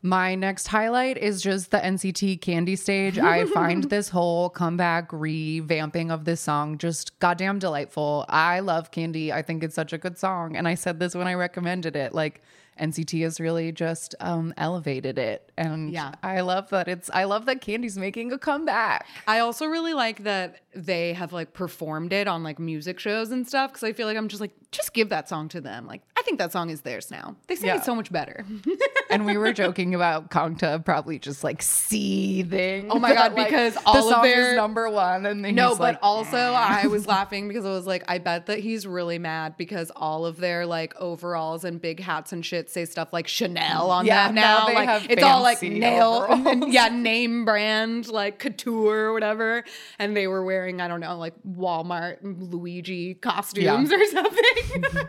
My 0.02 0.34
next 0.34 0.68
highlight 0.68 1.18
is 1.18 1.42
just 1.42 1.70
the 1.70 1.78
NCT 1.78 2.40
Candy 2.40 2.76
stage. 2.76 3.18
I 3.18 3.46
find 3.46 3.84
this 3.90 4.08
whole 4.08 4.48
comeback 4.48 5.10
revamping 5.10 6.10
of 6.10 6.24
this 6.24 6.40
song 6.40 6.78
just 6.78 7.18
goddamn 7.18 7.58
delightful. 7.58 8.24
I 8.28 8.60
love 8.60 8.90
Candy. 8.90 9.32
I 9.32 9.42
think 9.42 9.64
it's 9.64 9.74
such 9.74 9.92
a 9.92 9.98
good 9.98 10.18
song. 10.18 10.56
And 10.56 10.68
I 10.68 10.74
said 10.74 11.00
this 11.00 11.14
when 11.14 11.26
I 11.26 11.34
recommended 11.34 11.96
it. 11.96 12.14
Like 12.14 12.42
NCT 12.78 13.22
has 13.22 13.40
really 13.40 13.72
just 13.72 14.14
um, 14.20 14.54
elevated 14.56 15.18
it. 15.18 15.50
And 15.56 15.90
Yeah. 15.90 16.12
I 16.22 16.40
love 16.42 16.70
that 16.70 16.88
it's 16.88 17.10
I 17.12 17.24
love 17.24 17.46
that 17.46 17.60
Candy's 17.60 17.98
making 17.98 18.32
a 18.32 18.38
comeback. 18.38 19.06
i 19.26 19.40
also 19.40 19.66
really 19.66 19.94
like 19.94 20.22
that 20.24 20.60
they 20.74 21.12
have 21.12 21.32
like 21.32 21.52
performed 21.54 22.12
it 22.12 22.28
on 22.28 22.42
like 22.44 22.58
music 22.58 23.00
shows 23.00 23.30
and 23.32 23.48
stuff 23.48 23.70
because 23.72 23.82
i 23.82 23.92
feel 23.92 24.06
like 24.06 24.16
i'm 24.16 24.28
just 24.28 24.40
like 24.40 24.52
just 24.70 24.92
give 24.92 25.08
that 25.08 25.28
song 25.28 25.48
to 25.48 25.60
them 25.60 25.86
like 25.86 26.02
i 26.16 26.22
think 26.22 26.38
that 26.38 26.52
song 26.52 26.70
is 26.70 26.82
theirs 26.82 27.10
now 27.10 27.34
they 27.48 27.56
sing 27.56 27.66
Yeah. 27.66 27.76
it 27.78 27.84
so 27.84 27.94
much 27.96 28.12
better 28.12 28.44
And 29.10 29.24
we 29.24 29.36
were 29.38 29.52
joking 29.64 29.94
about 29.94 30.30
Kangta 30.30 30.84
probably 30.84 31.18
just 31.18 31.42
like 31.42 31.62
seething. 31.62 32.90
Oh 32.90 32.98
my 32.98 33.14
God, 33.20 33.32
like, 33.34 33.48
because 33.48 33.72
the 33.74 33.80
all 33.86 33.96
of 34.08 34.12
song 34.12 34.22
their- 34.22 34.50
is 34.50 34.56
number 34.56 34.90
one. 34.90 35.24
And 35.24 35.42
then 35.42 35.54
No, 35.54 35.70
but 35.70 35.80
like, 35.80 35.98
also 36.02 36.36
I 36.36 36.86
was 36.88 37.06
laughing 37.06 37.48
because 37.48 37.64
I 37.64 37.70
was 37.70 37.86
like, 37.86 38.04
I 38.06 38.18
bet 38.18 38.46
that 38.46 38.58
he's 38.58 38.86
really 38.86 39.18
mad 39.18 39.56
because 39.56 39.90
all 39.96 40.26
of 40.26 40.36
their 40.36 40.66
like 40.66 40.94
overalls 40.96 41.64
and 41.64 41.80
big 41.80 42.00
hats 42.00 42.32
and 42.32 42.44
shit 42.44 42.67
say 42.70 42.84
stuff 42.84 43.12
like 43.12 43.26
Chanel 43.28 43.90
on 43.90 44.06
Yeah, 44.06 44.26
them 44.26 44.34
now 44.36 44.66
now. 44.68 44.74
like 44.74 45.10
it's 45.10 45.22
all 45.22 45.42
like 45.42 45.62
nail, 45.62 46.26
yeah, 46.68 46.88
name 46.88 47.44
brand 47.44 48.08
like 48.08 48.38
couture 48.38 49.06
or 49.06 49.12
whatever. 49.12 49.64
And 49.98 50.16
they 50.16 50.26
were 50.26 50.44
wearing 50.44 50.80
I 50.80 50.88
don't 50.88 51.00
know 51.00 51.16
like 51.18 51.34
Walmart 51.46 52.18
Luigi 52.22 53.14
costumes 53.14 53.92
or 53.92 54.04
something. 54.06 54.84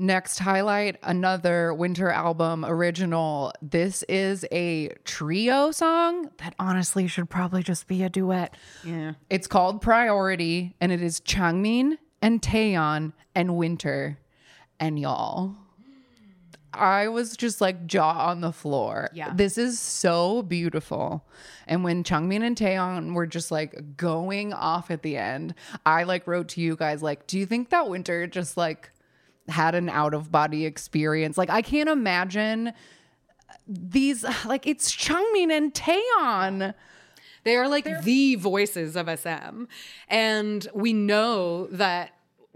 Next 0.00 0.38
highlight, 0.38 0.96
another 1.02 1.74
winter 1.74 2.08
album 2.08 2.64
original. 2.64 3.52
This 3.60 4.04
is 4.08 4.46
a 4.52 4.90
trio 5.04 5.72
song 5.72 6.30
that 6.38 6.54
honestly 6.60 7.08
should 7.08 7.28
probably 7.28 7.64
just 7.64 7.88
be 7.88 8.04
a 8.04 8.08
duet. 8.08 8.54
yeah. 8.84 9.14
It's 9.28 9.48
called 9.48 9.82
Priority 9.82 10.76
and 10.80 10.92
it 10.92 11.02
is 11.02 11.20
Changmin 11.20 11.98
and 12.22 12.40
Taeyeon 12.40 13.12
and 13.34 13.56
Winter 13.56 14.20
and 14.78 15.00
y'all. 15.00 15.56
I 16.72 17.08
was 17.08 17.36
just 17.36 17.60
like 17.60 17.86
jaw 17.86 18.28
on 18.28 18.40
the 18.40 18.52
floor. 18.52 19.10
Yeah. 19.14 19.32
This 19.34 19.58
is 19.58 19.80
so 19.80 20.42
beautiful. 20.42 21.24
And 21.66 21.82
when 21.82 22.04
Changmin 22.04 22.42
and 22.42 22.56
Taeyeon 22.56 23.14
were 23.14 23.26
just 23.26 23.50
like 23.50 23.96
going 23.96 24.52
off 24.52 24.90
at 24.90 25.02
the 25.02 25.16
end, 25.16 25.54
I 25.86 26.04
like 26.04 26.26
wrote 26.26 26.48
to 26.50 26.60
you 26.60 26.76
guys 26.76 27.02
like, 27.02 27.26
do 27.26 27.38
you 27.38 27.46
think 27.46 27.70
that 27.70 27.88
Winter 27.88 28.26
just 28.26 28.56
like 28.56 28.90
had 29.48 29.74
an 29.74 29.88
out 29.88 30.14
of 30.14 30.30
body 30.30 30.66
experience? 30.66 31.38
Like 31.38 31.50
I 31.50 31.62
can't 31.62 31.88
imagine 31.88 32.72
these 33.66 34.24
like 34.44 34.66
it's 34.66 34.94
Changmin 34.94 35.50
and 35.50 35.72
Taeyeon. 35.72 36.74
They 37.44 37.56
are 37.56 37.68
like 37.68 38.02
the 38.02 38.34
voices 38.34 38.94
of 38.94 39.08
SM. 39.08 39.64
And 40.08 40.68
we 40.74 40.92
know 40.92 41.66
that 41.68 42.12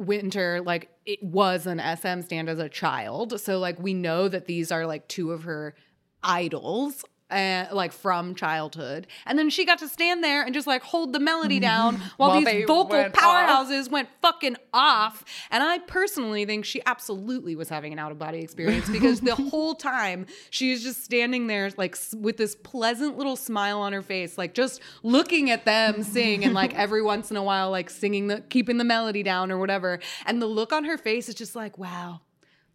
Winter, 0.06 0.60
like, 0.60 0.90
it 1.06 1.22
was 1.22 1.66
an 1.66 1.78
SM 1.78 2.20
stand 2.22 2.48
as 2.48 2.58
a 2.58 2.68
child. 2.68 3.40
So, 3.40 3.58
like, 3.58 3.78
we 3.78 3.94
know 3.94 4.28
that 4.28 4.46
these 4.46 4.70
are 4.70 4.86
like 4.86 5.08
two 5.08 5.32
of 5.32 5.44
her 5.44 5.74
idols. 6.22 7.04
Uh, 7.32 7.66
like 7.72 7.92
from 7.92 8.34
childhood. 8.34 9.06
And 9.26 9.38
then 9.38 9.50
she 9.50 9.64
got 9.64 9.78
to 9.78 9.88
stand 9.88 10.22
there 10.22 10.42
and 10.42 10.54
just 10.54 10.66
like 10.66 10.82
hold 10.82 11.12
the 11.12 11.20
melody 11.20 11.58
down 11.58 11.96
while, 12.16 12.30
While 12.30 12.44
these 12.44 12.66
vocal 12.66 12.88
went 12.88 13.14
powerhouses 13.14 13.90
went 13.90 14.08
fucking 14.20 14.56
off. 14.72 15.24
And 15.50 15.62
I 15.62 15.78
personally 15.78 16.44
think 16.44 16.64
she 16.64 16.82
absolutely 16.86 17.56
was 17.56 17.68
having 17.68 17.92
an 17.92 17.98
out 17.98 18.12
of 18.12 18.18
body 18.18 18.40
experience 18.40 18.88
because 18.88 19.20
the 19.20 19.34
whole 19.50 19.74
time 19.74 20.26
she 20.50 20.70
was 20.70 20.82
just 20.82 21.04
standing 21.04 21.46
there 21.46 21.70
like 21.76 21.96
with 22.16 22.36
this 22.36 22.54
pleasant 22.54 23.16
little 23.16 23.36
smile 23.36 23.80
on 23.80 23.92
her 23.92 24.02
face, 24.02 24.36
like 24.36 24.54
just 24.54 24.80
looking 25.02 25.50
at 25.50 25.64
them 25.64 26.02
sing 26.02 26.44
and 26.44 26.54
like 26.54 26.74
every 26.78 27.02
once 27.02 27.30
in 27.30 27.36
a 27.36 27.42
while 27.42 27.70
like 27.70 27.88
singing 27.90 28.26
the 28.26 28.40
keeping 28.42 28.78
the 28.78 28.84
melody 28.84 29.22
down 29.22 29.50
or 29.50 29.58
whatever. 29.58 29.98
And 30.26 30.42
the 30.42 30.46
look 30.46 30.72
on 30.72 30.84
her 30.84 30.98
face 30.98 31.28
is 31.28 31.34
just 31.34 31.56
like, 31.56 31.78
wow, 31.78 32.20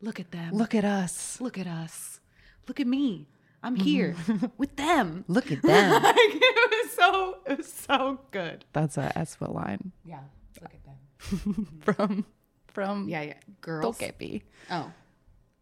look 0.01 0.19
at 0.19 0.31
them. 0.31 0.53
Look 0.53 0.73
at 0.73 0.83
us. 0.83 1.39
look 1.39 1.57
at 1.57 1.67
us. 1.67 2.19
Look 2.67 2.79
at 2.79 2.87
me. 2.87 3.27
I'm 3.63 3.75
here 3.75 4.13
mm-hmm. 4.13 4.45
with 4.57 4.75
them. 4.75 5.25
Look 5.27 5.51
at 5.51 5.61
them. 5.61 6.01
Like, 6.03 6.15
it 6.17 6.71
was 6.71 6.91
so 6.91 7.37
it 7.45 7.57
was 7.57 7.71
so 7.71 8.19
good. 8.31 8.65
That's 8.73 8.97
a 8.97 9.11
aespa 9.15 9.53
line 9.53 9.91
Yeah. 10.05 10.19
Look 10.61 10.71
at 10.73 10.83
them. 10.85 11.67
from 11.81 12.25
from 12.67 13.09
Yeah, 13.09 13.21
yeah. 13.21 13.33
Girls. 13.61 13.97
Tokepi. 13.97 14.43
Oh. 14.71 14.91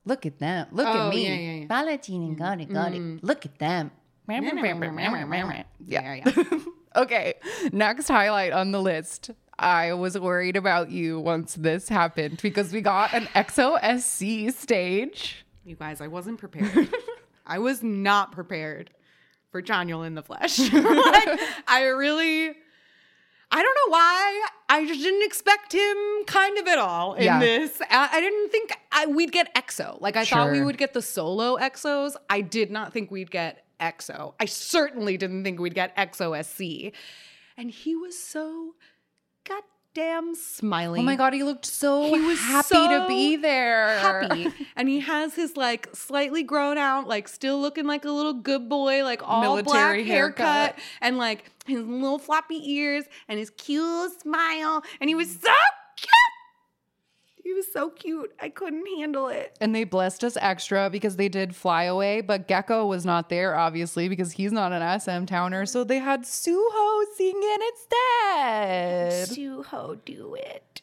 Look 0.05 0.25
at 0.25 0.37
them. 0.39 0.67
Look 0.71 0.87
Oh, 0.87 1.07
at 1.07 1.15
me. 1.15 1.27
yeah, 1.27 1.35
yeah, 1.35 1.59
yeah. 1.61 1.67
Valentine 1.67 2.23
and 2.23 2.37
got 2.37 2.61
it, 2.61 2.71
got 2.71 2.93
it. 2.93 3.23
Look 3.23 3.45
at 3.45 3.57
them. 3.57 3.91
Yeah, 4.27 4.41
Yeah. 5.87 6.13
yeah. 6.25 6.59
Okay. 6.95 7.33
Next 7.71 8.07
highlight 8.07 8.53
on 8.53 8.71
the 8.71 8.81
list. 8.81 9.31
I 9.57 9.93
was 9.93 10.17
worried 10.19 10.55
about 10.57 10.91
you 10.91 11.19
once 11.19 11.55
this 11.55 11.89
happened 11.89 12.39
because 12.41 12.73
we 12.73 12.81
got 12.81 13.13
an 13.13 13.27
EXO-SC 13.35 14.53
stage. 14.53 15.45
You 15.63 15.75
guys, 15.75 16.01
I 16.01 16.07
wasn't 16.07 16.39
prepared. 16.39 16.89
I 17.45 17.59
was 17.59 17.83
not 17.83 18.31
prepared 18.31 18.91
for 19.51 19.61
Daniel 19.61 20.03
in 20.03 20.15
the 20.15 20.23
flesh. 20.23 20.59
like, 20.73 20.73
I 21.67 21.83
really, 21.95 22.49
I 23.51 23.61
don't 23.61 23.63
know 23.75 23.91
why. 23.91 24.45
I 24.67 24.85
just 24.85 25.01
didn't 25.01 25.23
expect 25.23 25.73
him 25.73 25.97
kind 26.25 26.57
of 26.57 26.67
at 26.67 26.77
all 26.77 27.13
in 27.13 27.23
Yeah. 27.23 27.39
this. 27.39 27.79
I, 27.89 28.09
I 28.13 28.19
didn't 28.19 28.49
think 28.51 28.73
I, 28.91 29.05
we'd 29.05 29.31
get 29.31 29.53
EXO. 29.55 30.01
Like, 30.01 30.15
I 30.17 30.25
thought 30.25 30.51
we 30.51 30.61
would 30.61 30.77
get 30.77 30.93
the 30.93 31.01
solo 31.01 31.57
EXOs. 31.57 32.15
I 32.29 32.41
did 32.41 32.71
not 32.71 32.91
think 32.93 33.11
we'd 33.11 33.31
get 33.31 33.65
EXO. 33.79 34.33
I 34.39 34.45
certainly 34.45 35.17
didn't 35.17 35.43
think 35.43 35.59
we'd 35.59 35.75
get 35.75 35.95
EXO-SC. 35.97 36.93
And 37.57 37.69
he 37.71 37.95
was 37.95 38.17
so 38.17 38.73
goddamn 39.95 40.35
smiley. 40.35 40.99
Oh 40.99 41.03
my 41.03 41.15
god, 41.15 41.33
he 41.33 41.43
looked 41.43 41.65
so 41.65 42.13
He 42.13 42.19
was 42.21 42.39
happy 42.39 42.67
so 42.67 42.87
to 43.01 43.07
be 43.07 43.35
there. 43.37 43.97
happy. 43.99 44.47
and 44.75 44.87
he 44.89 44.99
has 44.99 45.33
his 45.35 45.55
like 45.55 45.89
slightly 45.93 46.43
grown 46.43 46.77
out, 46.77 47.07
like 47.07 47.27
still 47.27 47.59
looking 47.59 47.85
like 47.85 48.05
a 48.05 48.11
little 48.11 48.33
good 48.33 48.67
boy, 48.69 49.03
like 49.03 49.21
all 49.23 49.41
Military 49.41 50.03
black 50.03 50.05
haircut, 50.05 50.45
haircut. 50.45 50.79
and 51.01 51.17
like 51.17 51.51
his 51.65 51.83
little 51.85 52.19
floppy 52.19 52.61
ears 52.73 53.05
and 53.27 53.39
his 53.39 53.49
cute 53.51 54.21
smile. 54.21 54.83
And 54.99 55.09
he 55.09 55.15
was 55.15 55.31
so. 55.39 55.51
He 57.45 57.53
was 57.53 57.71
so 57.71 57.91
cute. 57.91 58.33
I 58.41 58.49
couldn't 58.49 58.87
handle 58.97 59.27
it. 59.27 59.55
And 59.61 59.75
they 59.75 59.83
blessed 59.83 60.23
us 60.23 60.35
extra 60.41 60.89
because 60.89 61.15
they 61.15 61.29
did 61.29 61.55
fly 61.55 61.83
away, 61.83 62.21
but 62.21 62.47
Gaeko 62.47 62.87
was 62.89 63.05
not 63.05 63.29
there, 63.29 63.55
obviously, 63.55 64.09
because 64.09 64.31
he's 64.31 64.51
not 64.51 64.73
an 64.73 64.99
SM 64.99 65.25
towner. 65.25 65.67
So 65.67 65.83
they 65.83 65.99
had 65.99 66.23
Suho 66.23 67.03
singing 67.15 67.57
instead. 67.69 69.29
Suho, 69.29 69.99
do 70.03 70.33
it. 70.33 70.81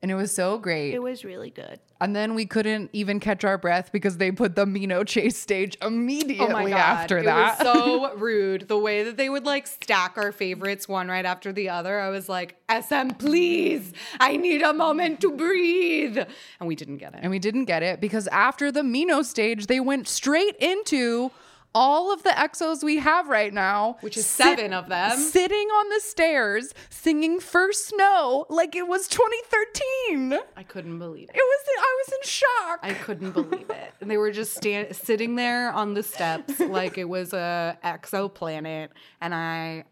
And 0.00 0.12
it 0.12 0.14
was 0.14 0.32
so 0.32 0.58
great. 0.58 0.94
It 0.94 1.00
was 1.02 1.24
really 1.24 1.50
good. 1.50 1.80
And 2.00 2.14
then 2.14 2.36
we 2.36 2.46
couldn't 2.46 2.90
even 2.92 3.18
catch 3.18 3.42
our 3.42 3.58
breath 3.58 3.90
because 3.90 4.18
they 4.18 4.30
put 4.30 4.54
the 4.54 4.64
Minho 4.64 5.02
chase 5.02 5.36
stage 5.36 5.76
immediately 5.82 6.46
Oh 6.46 6.52
my 6.52 6.70
god! 6.70 6.76
after 6.78 7.18
it 7.18 7.24
that. 7.24 7.58
was 7.58 7.66
so 7.74 8.14
rude. 8.16 8.68
The 8.68 8.78
way 8.78 9.02
that 9.02 9.16
they 9.16 9.28
would 9.28 9.44
like 9.44 9.66
stack 9.66 10.16
our 10.16 10.30
favorites 10.30 10.86
one 10.88 11.08
right 11.08 11.24
after 11.24 11.52
the 11.52 11.70
other. 11.70 11.98
I 11.98 12.10
was 12.10 12.28
like, 12.28 12.54
SM, 12.70 13.08
please, 13.18 13.92
I 14.20 14.36
need 14.36 14.62
a 14.62 14.72
moment 14.72 15.20
to 15.22 15.32
breathe, 15.32 16.16
and 16.16 16.68
we 16.68 16.76
didn't 16.76 16.98
get 16.98 17.14
it. 17.14 17.20
and 17.22 17.30
we 17.32 17.40
didn't 17.40 17.64
get 17.64 17.82
it 17.82 18.00
because 18.00 18.28
after 18.28 18.70
the 18.70 18.84
Minho 18.84 19.22
stage, 19.22 19.66
they 19.66 19.80
went 19.80 20.06
straight 20.06 20.54
into 20.60 21.32
all 21.80 22.12
of 22.12 22.22
the 22.24 22.30
EXOs 22.30 22.82
we 22.82 22.96
have 22.98 23.28
right 23.28 23.54
now, 23.54 23.96
Which 24.00 24.16
is 24.16 24.26
seven 24.26 24.72
of 24.72 24.88
them. 24.88 25.16
sitting 25.16 25.68
on 25.68 25.88
the 25.90 26.00
stairs 26.00 26.74
singing 26.90 27.38
First 27.38 27.86
Snow 27.88 28.46
like 28.48 28.74
it 28.74 28.88
was 28.88 29.06
2013. 29.06 30.38
I 30.56 30.62
couldn't 30.64 30.98
believe 30.98 31.28
it. 31.30 31.36
It 31.36 31.42
was 31.42 31.64
I 31.80 32.02
was 32.02 32.12
in 32.14 32.22
shock. 32.28 32.78
I 32.82 32.92
couldn't 32.94 33.30
believe 33.32 33.70
it. 33.70 33.92
And 34.00 34.10
they 34.10 34.16
were 34.16 34.32
just 34.32 34.56
stand- 34.56 34.96
sitting 34.96 35.36
there 35.36 35.70
on 35.72 35.94
the 35.94 36.02
steps 36.02 36.58
like 36.78 36.98
it 36.98 37.08
was 37.08 37.32
a 37.32 37.78
exoplanet, 37.84 38.88
and 39.20 39.34
I 39.34 39.84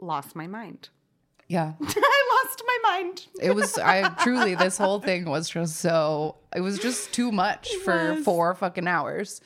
lost 0.00 0.36
my 0.36 0.46
mind. 0.46 0.88
yeah. 1.48 1.72
I 1.82 2.42
lost 2.44 2.62
my 2.66 2.78
mind. 2.82 3.26
It 3.40 3.54
was 3.54 3.78
I 3.78 4.08
truly 4.22 4.54
this 4.54 4.76
whole 4.78 5.00
thing 5.00 5.24
was 5.24 5.48
just 5.48 5.76
so 5.76 6.36
it 6.54 6.60
was 6.60 6.78
just 6.78 7.12
too 7.12 7.32
much 7.32 7.74
for 7.84 8.14
was. 8.14 8.24
four 8.24 8.54
fucking 8.54 8.86
hours. 8.86 9.40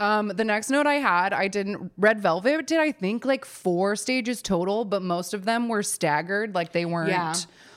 Um, 0.00 0.28
the 0.28 0.44
next 0.44 0.70
note 0.70 0.86
I 0.86 0.94
had, 0.94 1.32
I 1.32 1.46
didn't 1.46 1.92
Red 1.98 2.20
Velvet 2.20 2.66
did 2.66 2.78
I 2.80 2.90
think 2.90 3.24
like 3.24 3.44
four 3.44 3.94
stages 3.96 4.40
total, 4.42 4.84
but 4.84 5.02
most 5.02 5.34
of 5.34 5.44
them 5.44 5.68
were 5.68 5.82
staggered, 5.82 6.54
like 6.54 6.72
they 6.72 6.86
weren't 6.86 7.10
Yeah. 7.10 7.34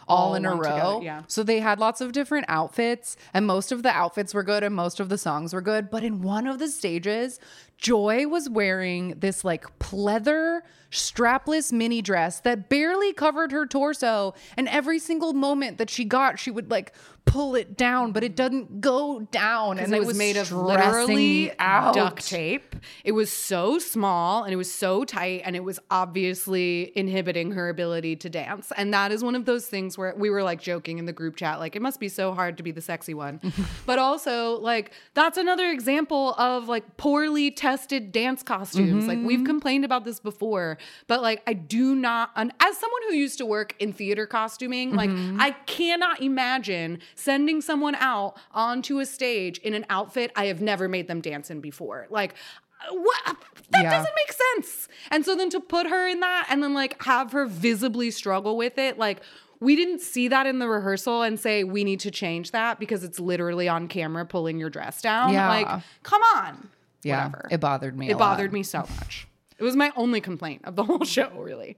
all, 0.07 0.29
All 0.29 0.36
in 0.36 0.45
a 0.45 0.51
row. 0.55 0.62
together, 0.63 0.99
yeah. 1.03 1.21
So 1.27 1.43
they 1.43 1.59
had 1.59 1.79
lots 1.79 1.99
of 2.01 2.12
different 2.13 2.45
outfits, 2.49 3.15
and 3.33 3.45
most 3.45 3.71
of 3.71 3.83
the 3.83 3.89
outfits 3.91 4.33
were 4.33 4.43
good 4.43 4.63
and 4.63 4.73
most 4.73 4.99
of 5.01 5.09
the 5.09 5.17
songs 5.17 5.53
were 5.53 5.62
good. 5.62 5.89
But 5.89 6.03
in 6.03 6.21
one 6.21 6.47
of 6.47 6.59
the 6.59 6.67
stages, 6.69 7.39
Joy 7.77 8.27
was 8.27 8.49
wearing 8.49 9.19
this 9.19 9.43
like 9.43 9.79
pleather 9.79 10.62
strapless 10.93 11.73
mini 11.73 12.01
dress 12.01 12.39
that 12.41 12.69
barely 12.69 13.13
covered 13.13 13.51
her 13.51 13.65
torso. 13.65 14.36
And 14.55 14.69
every 14.69 14.99
single 14.99 15.33
moment 15.33 15.79
that 15.79 15.89
she 15.89 16.05
got, 16.05 16.38
she 16.38 16.51
would 16.51 16.69
like 16.69 16.93
pull 17.25 17.55
it 17.55 17.77
down, 17.77 18.12
but 18.12 18.23
it 18.23 18.36
doesn't 18.36 18.81
go 18.81 19.21
down. 19.31 19.79
And 19.79 19.93
it 19.93 20.05
was, 20.05 20.17
made 20.17 20.38
of 20.38 20.51
literally 20.51 21.51
out. 21.57 21.95
duct 21.95 22.27
tape. 22.27 22.75
It 23.03 23.13
was 23.13 23.31
so 23.31 23.79
small 23.79 24.43
and 24.43 24.53
it 24.53 24.57
was 24.57 24.71
so 24.71 25.03
tight 25.03 25.41
and 25.45 25.55
it 25.55 25.63
was 25.63 25.79
obviously 25.89 26.91
inhibiting 26.95 27.51
her 27.51 27.69
ability 27.69 28.17
to 28.17 28.29
dance. 28.29 28.71
And 28.75 28.93
that 28.93 29.12
is 29.12 29.23
one 29.23 29.36
of 29.36 29.45
those 29.45 29.67
things 29.67 29.97
where 29.97 30.13
we 30.15 30.29
were 30.29 30.43
like 30.43 30.62
joking 30.62 30.99
in 30.99 31.05
the 31.05 31.13
group 31.13 31.36
chat, 31.36 31.59
like 31.59 31.75
it 31.75 31.81
must 31.81 31.99
be 31.99 32.09
so 32.09 32.33
hard 32.33 32.57
to 32.57 32.63
be 32.63 32.71
the 32.71 32.81
sexy 32.81 33.13
one. 33.13 33.39
but 33.86 33.99
also, 33.99 34.59
like 34.59 34.91
that's 35.13 35.38
another 35.38 35.69
example 35.69 36.33
of 36.38 36.67
like 36.67 36.97
poorly 36.97 37.51
tested 37.63 38.12
dance 38.12 38.43
costumes. 38.43 39.08
Like 39.08 39.19
we've 39.19 39.38
mm-hmm. 39.38 39.45
complained 39.45 39.86
about 39.86 40.04
this 40.04 40.19
before, 40.19 40.78
but 41.08 41.21
like 41.21 41.41
I 41.47 41.54
do 41.54 41.95
not, 41.95 42.32
as 42.36 42.78
someone 42.78 43.02
who 43.08 43.15
used 43.15 43.38
to 43.38 43.45
work 43.45 43.73
in 43.80 43.93
theater 43.93 44.28
costuming, 44.28 44.93
like 44.93 45.10
mm-hmm. 45.10 45.39
I 45.39 45.52
cannot 45.65 46.21
imagine 46.21 46.99
sending 47.15 47.62
someone 47.62 47.95
out 47.95 48.36
onto 48.52 48.99
a 48.99 49.06
stage 49.06 49.60
in 49.60 49.73
an 49.76 49.86
outfit 49.89 50.34
I 50.36 50.47
have 50.47 50.62
never 50.62 50.89
made 50.89 51.08
them 51.08 51.21
dance 51.21 51.49
in 51.49 51.62
before. 51.62 52.08
Like, 52.10 52.34
uh, 52.82 52.95
what? 52.95 53.38
That 53.69 53.84
Yeah. 53.84 53.91
doesn't 53.91 54.15
make 54.17 54.34
sense. 54.34 54.89
And 55.10 55.23
so 55.23 55.34
then 55.34 55.49
to 55.52 55.62
put 55.62 55.88
her 55.88 56.06
in 56.06 56.19
that 56.19 56.47
and 56.49 56.62
then 56.62 56.73
like 56.73 57.02
have 57.04 57.32
her 57.32 57.45
visibly 57.45 58.12
struggle 58.12 58.58
with 58.58 58.78
it, 58.78 58.97
like, 58.97 59.21
we 59.62 59.78
didn't 59.78 60.02
see 60.02 60.28
that 60.28 60.45
in 60.45 60.60
the 60.60 60.67
rehearsal 60.67 61.21
and 61.21 61.39
say 61.39 61.63
we 61.63 61.86
need 61.86 62.02
to 62.02 62.12
change 62.12 62.52
that 62.52 62.78
because 62.78 63.06
it's 63.06 63.21
literally 63.21 63.69
on 63.69 63.88
camera 63.88 64.26
pulling 64.26 64.60
your 64.60 64.69
dress 64.69 65.02
down. 65.02 65.32
Yeah. 65.32 65.47
Like, 65.47 65.82
come 66.04 66.21
on. 66.36 66.69
Yeah, 67.03 67.25
Whatever. 67.27 67.47
it 67.51 67.59
bothered 67.59 67.97
me. 67.97 68.09
It 68.09 68.17
bothered 68.17 68.51
lot. 68.51 68.53
me 68.53 68.63
so 68.63 68.79
much. 68.99 69.27
It 69.57 69.63
was 69.63 69.75
my 69.75 69.91
only 69.95 70.21
complaint 70.21 70.61
of 70.65 70.75
the 70.75 70.83
whole 70.89 71.03
show, 71.05 71.29
really. 71.37 71.77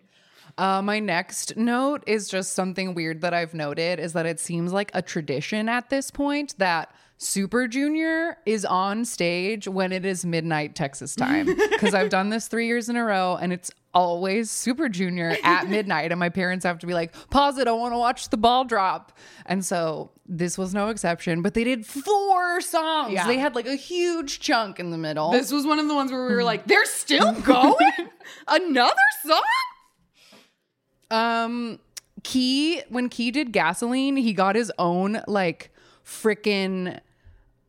Uh, 0.57 0.81
my 0.81 0.99
next 0.99 1.57
note 1.57 2.03
is 2.07 2.29
just 2.29 2.53
something 2.53 2.93
weird 2.93 3.21
that 3.21 3.33
I've 3.33 3.53
noted 3.53 3.99
is 3.99 4.13
that 4.13 4.25
it 4.25 4.39
seems 4.39 4.71
like 4.71 4.89
a 4.93 5.01
tradition 5.01 5.67
at 5.67 5.89
this 5.89 6.11
point 6.11 6.55
that 6.59 6.93
Super 7.17 7.67
Junior 7.67 8.37
is 8.45 8.65
on 8.65 9.05
stage 9.05 9.67
when 9.67 9.91
it 9.91 10.05
is 10.05 10.25
midnight 10.25 10.75
Texas 10.75 11.15
time. 11.15 11.47
Because 11.75 11.93
I've 11.93 12.09
done 12.09 12.29
this 12.29 12.47
three 12.47 12.67
years 12.67 12.89
in 12.89 12.95
a 12.95 13.03
row 13.03 13.37
and 13.39 13.51
it's 13.53 13.69
always 13.93 14.49
Super 14.49 14.89
Junior 14.89 15.35
at 15.43 15.67
midnight. 15.69 16.11
And 16.11 16.19
my 16.19 16.29
parents 16.29 16.65
have 16.65 16.79
to 16.79 16.87
be 16.87 16.93
like, 16.93 17.13
pause 17.29 17.57
it, 17.57 17.67
I 17.67 17.71
want 17.71 17.93
to 17.93 17.97
watch 17.97 18.29
the 18.29 18.37
ball 18.37 18.63
drop. 18.65 19.17
And 19.45 19.63
so 19.63 20.11
this 20.25 20.57
was 20.57 20.73
no 20.73 20.89
exception, 20.89 21.41
but 21.41 21.53
they 21.53 21.63
did 21.63 21.85
four 21.85 22.61
songs. 22.61 23.13
Yeah. 23.13 23.27
They 23.27 23.37
had 23.37 23.55
like 23.55 23.67
a 23.67 23.75
huge 23.75 24.39
chunk 24.39 24.79
in 24.79 24.89
the 24.91 24.97
middle. 24.97 25.31
This 25.31 25.51
was 25.51 25.65
one 25.65 25.79
of 25.79 25.87
the 25.87 25.93
ones 25.95 26.11
where 26.11 26.27
we 26.27 26.33
were 26.33 26.43
like, 26.43 26.65
they're 26.65 26.85
still 26.85 27.33
going? 27.41 27.75
Another 28.47 28.95
song? 29.25 29.41
Um, 31.11 31.79
Key 32.23 32.81
when 32.89 33.09
Key 33.09 33.31
did 33.31 33.51
gasoline, 33.51 34.15
he 34.17 34.33
got 34.33 34.55
his 34.55 34.71
own 34.79 35.21
like 35.27 35.71
freaking 36.05 36.99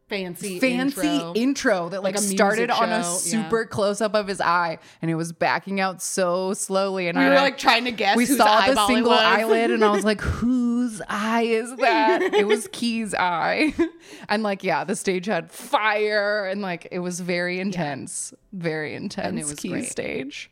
fancy 0.08 0.60
fancy 0.60 1.08
intro. 1.16 1.32
intro, 1.34 1.88
that 1.88 2.00
like, 2.04 2.14
Like 2.14 2.22
started 2.22 2.68
music 2.68 2.80
on 2.80 2.92
a 2.92 3.02
show, 3.02 3.08
yeah. 3.10 3.16
super 3.16 3.64
close 3.66 4.00
up 4.00 4.14
of 4.14 4.28
his 4.28 4.40
eye 4.40 4.78
and 5.02 5.10
it 5.10 5.16
was 5.16 5.32
backing 5.32 5.80
out 5.80 6.00
so 6.00 6.54
slowly 6.54 7.08
and 7.08 7.18
we 7.18 7.24
I 7.24 7.28
were 7.30 7.34
like 7.34 7.58
trying 7.58 7.86
to 7.86 7.90
guess 7.90 8.16
we 8.16 8.24
whose 8.24 8.36
saw 8.36 8.66
the 8.72 8.86
single 8.86 9.10
eyelid 9.10 9.72
and 9.72 9.84
I 9.84 9.90
was 9.90 10.04
like, 10.12 10.20
whose 10.20 11.02
eye 11.08 11.42
is 11.42 11.74
that? 11.78 12.22
it 12.22 12.46
was 12.46 12.68
Key's 12.70 13.14
eye. 13.16 13.74
and 14.28 14.44
like, 14.44 14.62
yeah, 14.62 14.84
the 14.84 14.94
stage 14.94 15.26
had 15.26 15.50
fire 15.50 16.46
and 16.46 16.62
like 16.62 16.86
it 16.92 17.00
was 17.00 17.18
very 17.18 17.58
intense. 17.58 18.32
Very 18.52 18.94
intense 18.94 19.40
It 19.40 19.44
was 19.50 19.54
Key's 19.58 19.72
great. 19.72 19.90
stage. 19.90 20.50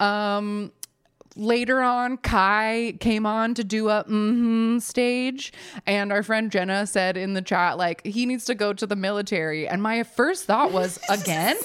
Um 0.00 0.72
later 1.38 1.80
on 1.80 2.16
kai 2.18 2.94
came 3.00 3.24
on 3.24 3.54
to 3.54 3.64
do 3.64 3.88
a 3.88 4.04
mm-hmm 4.04 4.78
stage 4.80 5.52
and 5.86 6.12
our 6.12 6.22
friend 6.22 6.50
jenna 6.50 6.86
said 6.86 7.16
in 7.16 7.32
the 7.34 7.40
chat 7.42 7.78
like 7.78 8.04
he 8.04 8.26
needs 8.26 8.44
to 8.44 8.54
go 8.54 8.72
to 8.72 8.86
the 8.86 8.96
military 8.96 9.66
and 9.68 9.80
my 9.82 10.02
first 10.02 10.44
thought 10.46 10.72
was 10.72 10.98
again 11.08 11.56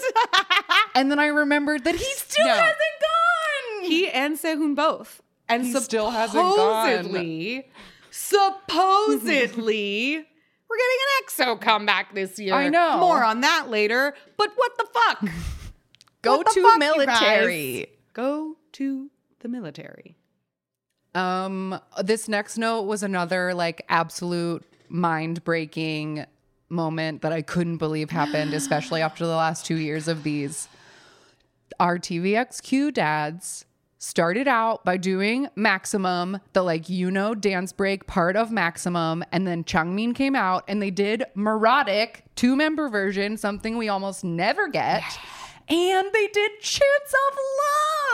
and 0.96 1.10
then 1.12 1.18
i 1.20 1.26
remembered 1.26 1.84
that 1.84 1.96
he 1.96 2.06
still 2.16 2.46
No. 2.46 2.54
hasn't 2.54 2.78
gone 3.02 3.90
he 3.90 4.10
and 4.10 4.38
Sehun 4.38 4.76
both. 4.76 5.22
And 5.50 5.66
He 5.66 5.74
still 5.74 6.10
hasn't 6.10 6.42
gone. 6.42 7.04
supposedly, 7.04 7.70
supposedly, 8.12 10.16
we're 10.70 10.78
getting 10.78 11.00
an 11.02 11.58
EXO 11.58 11.62
comeback 11.62 12.16
this 12.16 12.40
year. 12.40 12.54
I 12.54 12.70
know. 12.70 12.98
More 13.00 13.26
on 13.26 13.42
that 13.42 13.70
later. 13.70 14.14
But 14.38 14.52
what 14.56 14.72
the 14.78 14.86
fuck? 14.94 15.30
go 16.22 16.38
What 16.38 16.50
to 16.52 16.62
fuck, 16.64 16.80
military 16.80 17.88
Go 18.14 18.56
to 18.74 19.10
the 19.44 19.50
military. 19.50 20.16
Um, 21.14 21.80
this 22.02 22.28
next 22.28 22.58
note 22.58 22.84
was 22.84 23.04
another 23.04 23.54
like 23.54 23.86
absolute 23.88 24.66
mind 24.90 25.44
breaking 25.44 26.26
moment 26.70 27.22
that 27.22 27.32
I 27.32 27.44
couldn't 27.44 27.78
believe 27.78 28.10
happened, 28.10 28.54
especially 28.56 29.02
after 29.02 29.26
the 29.26 29.36
last 29.36 29.66
two 29.66 29.78
years 29.78 30.08
of 30.08 30.24
these. 30.24 30.68
Our 31.80 32.00
TVXQ 32.00 32.94
dads 32.94 33.66
started 34.00 34.48
out 34.48 34.84
by 34.84 34.98
doing 34.98 35.48
Maximum, 35.56 36.40
the 36.54 36.62
like 36.64 36.90
you 36.90 37.10
know 37.10 37.34
dance 37.36 37.72
break 37.72 38.06
part 38.06 38.36
of 38.36 38.52
Maximum, 38.52 39.24
and 39.32 39.48
then 39.48 39.64
Changmin 39.64 40.14
came 40.14 40.36
out 40.36 40.64
and 40.68 40.82
they 40.82 40.92
did 40.92 41.24
Neurotic 41.36 42.24
two 42.36 42.56
member 42.56 42.90
version, 42.90 43.38
something 43.38 43.78
we 43.78 43.90
almost 43.90 44.24
never 44.24 44.68
get. 44.68 45.04
And 45.70 46.10
they 46.14 46.28
did 46.28 46.60
Chance 46.62 47.14
of 47.32 47.38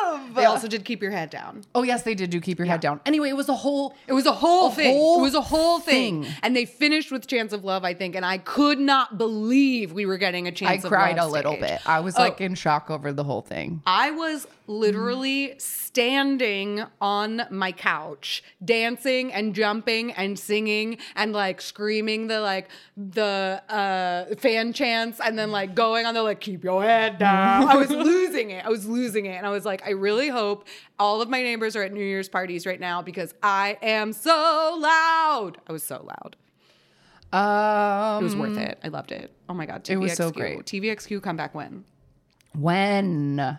Love. 0.03 0.35
They 0.35 0.45
also 0.45 0.67
did 0.67 0.85
keep 0.85 1.01
your 1.01 1.11
head 1.11 1.29
down. 1.29 1.63
Oh 1.75 1.83
yes, 1.83 2.03
they 2.03 2.13
did 2.15 2.29
do 2.29 2.39
keep 2.39 2.57
your 2.59 2.67
head 2.67 2.79
down. 2.79 2.99
Anyway, 3.05 3.29
it 3.29 3.35
was 3.35 3.49
a 3.49 3.55
whole. 3.55 3.95
It 4.07 4.13
was 4.13 4.25
a 4.25 4.31
whole 4.31 4.67
A 4.67 4.71
thing. 4.71 4.95
whole 4.95 5.19
it 5.19 5.21
was 5.23 5.33
a 5.35 5.41
whole 5.41 5.79
thing. 5.79 6.23
thing. 6.23 6.33
And 6.43 6.55
they 6.55 6.65
finished 6.65 7.11
with 7.11 7.27
Chance 7.27 7.51
of 7.53 7.63
Love, 7.63 7.83
I 7.83 7.93
think. 7.93 8.15
And 8.15 8.25
I 8.25 8.37
could 8.37 8.79
not 8.79 9.17
believe 9.17 9.91
we 9.91 10.05
were 10.05 10.17
getting 10.17 10.47
a 10.47 10.51
Chance 10.51 10.83
of 10.83 10.89
cried 10.91 11.17
a 11.17 11.27
little 11.27 11.53
stage. 11.53 11.61
bit. 11.69 11.81
I 11.87 11.99
was 12.01 12.15
Oh. 12.17 12.21
like 12.21 12.39
in 12.39 12.55
shock 12.55 12.89
over 12.89 13.11
the 13.11 13.23
whole 13.23 13.41
thing. 13.41 13.81
I 13.85 14.11
was 14.11 14.47
literally 14.67 15.55
standing 15.57 16.83
on 17.01 17.41
my 17.49 17.71
couch, 17.71 18.43
dancing 18.63 19.33
and 19.33 19.55
jumping 19.55 20.11
and 20.11 20.37
singing 20.37 20.97
and 21.15 21.33
like 21.33 21.59
screaming 21.61 22.27
the 22.27 22.39
like 22.39 22.69
the 22.95 23.61
uh 23.69 24.35
fan 24.35 24.71
chants 24.73 25.19
and 25.19 25.37
then 25.39 25.51
like 25.51 25.73
going 25.73 26.05
on 26.05 26.13
the 26.13 26.21
like 26.21 26.39
keep 26.39 26.63
your 26.63 26.83
head 26.83 27.17
down. 27.17 27.38
I 27.39 27.75
was 27.75 27.89
losing 27.89 28.51
it. 28.51 28.65
I 28.65 28.69
was 28.69 28.85
losing 28.85 29.25
it. 29.25 29.35
And 29.35 29.45
I 29.45 29.49
was 29.49 29.65
like, 29.65 29.85
I 29.85 29.91
really 29.91 30.29
hope 30.29 30.67
all 30.97 31.21
of 31.21 31.29
my 31.29 31.41
neighbors 31.41 31.75
are 31.75 31.83
at 31.83 31.93
New 31.93 32.03
Year's 32.03 32.29
parties 32.29 32.65
right 32.65 32.79
now 32.79 33.01
because 33.01 33.33
I 33.43 33.77
am 33.81 34.13
so 34.13 34.77
loud. 34.81 35.57
I 35.67 35.71
was 35.71 35.83
so 35.83 36.05
loud. 36.05 36.35
Um, 37.31 38.21
It 38.21 38.23
was 38.23 38.35
worth 38.35 38.57
it. 38.57 38.79
I 38.83 38.87
loved 38.87 39.11
it. 39.11 39.31
Oh 39.47 39.53
my 39.53 39.65
god. 39.65 39.83
TVXQ. 39.83 39.91
It 39.93 39.97
was 39.97 40.13
so 40.15 40.31
great. 40.31 40.65
TVXQ 40.65 41.21
come 41.21 41.37
back 41.37 41.53
when? 41.53 41.83
when 42.57 43.57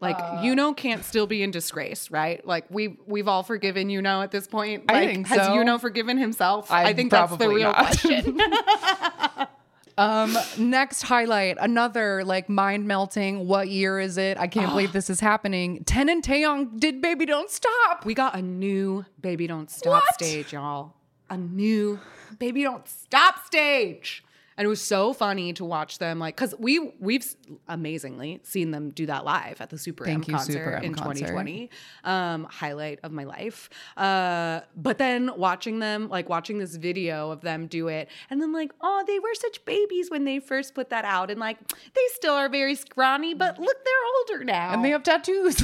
Like 0.00 0.16
Uh, 0.18 0.42
Know 0.54 0.72
can't 0.74 1.04
still 1.04 1.26
be 1.26 1.42
in 1.42 1.50
disgrace, 1.50 2.10
right? 2.10 2.44
Like 2.46 2.64
we 2.70 2.96
we've 3.06 3.28
all 3.28 3.42
forgiven 3.42 3.90
you 3.90 4.00
know 4.02 4.22
at 4.22 4.30
this 4.30 4.46
point. 4.46 4.84
I 4.88 4.92
Like, 4.94 5.08
think 5.10 5.26
has 5.28 5.54
you 5.54 5.62
know 5.64 5.78
forgiven 5.78 6.16
himself? 6.18 6.70
I- 6.70 6.84
I, 6.86 6.92
think 6.94 7.10
that's 7.10 7.36
the 7.36 7.48
real 7.48 7.70
not. 7.72 7.76
question. 7.76 8.40
um 9.98 10.36
next 10.58 11.02
highlight 11.02 11.56
another 11.60 12.24
like 12.24 12.48
mind 12.48 12.86
melting 12.86 13.46
what 13.46 13.68
year 13.68 14.00
is 14.00 14.16
it 14.16 14.38
i 14.38 14.46
can't 14.46 14.70
believe 14.70 14.92
this 14.92 15.10
is 15.10 15.20
happening 15.20 15.84
ten 15.84 16.08
and 16.08 16.22
taeyong 16.22 16.78
did 16.80 17.00
baby 17.02 17.26
don't 17.26 17.50
stop 17.50 18.04
we 18.04 18.14
got 18.14 18.34
a 18.34 18.42
new 18.42 19.04
Baby 19.20 19.46
Don't 19.46 19.70
Stop 19.70 20.02
What? 20.02 20.14
stage, 20.14 20.52
y'all. 20.52 20.94
A 21.30 21.36
new 21.36 22.00
Baby 22.38 22.64
Don't 22.64 22.86
Stop 22.88 23.46
stage. 23.46 24.24
And 24.56 24.64
it 24.64 24.68
was 24.68 24.82
so 24.82 25.12
funny 25.12 25.52
to 25.54 25.64
watch 25.64 25.98
them 25.98 26.18
like 26.18 26.36
cuz 26.36 26.54
we 26.58 26.78
we've 27.00 27.24
amazingly 27.68 28.40
seen 28.42 28.70
them 28.70 28.90
do 28.90 29.06
that 29.06 29.24
live 29.24 29.60
at 29.60 29.70
the 29.70 29.78
Super 29.78 30.04
Thank 30.04 30.28
M 30.28 30.34
concert 30.34 30.52
Super 30.52 30.72
M 30.76 30.84
in 30.84 30.94
concert. 30.94 31.26
2020. 31.26 31.70
Um 32.04 32.44
highlight 32.50 33.00
of 33.02 33.12
my 33.12 33.24
life. 33.24 33.70
Uh 33.96 34.60
but 34.76 34.98
then 34.98 35.30
watching 35.36 35.78
them 35.78 36.08
like 36.08 36.28
watching 36.28 36.58
this 36.58 36.76
video 36.76 37.30
of 37.30 37.40
them 37.40 37.66
do 37.66 37.88
it 37.88 38.08
and 38.30 38.40
then 38.42 38.52
like 38.52 38.72
oh 38.80 39.02
they 39.06 39.18
were 39.18 39.34
such 39.34 39.64
babies 39.64 40.10
when 40.10 40.24
they 40.24 40.38
first 40.38 40.74
put 40.74 40.90
that 40.90 41.04
out 41.04 41.30
and 41.30 41.40
like 41.40 41.58
they 41.68 42.06
still 42.14 42.34
are 42.34 42.48
very 42.48 42.74
scrawny 42.74 43.34
but 43.34 43.58
look 43.58 43.76
they're 43.84 44.34
older 44.36 44.44
now. 44.44 44.72
and 44.72 44.84
they 44.84 44.90
have 44.90 45.02
tattoos 45.02 45.56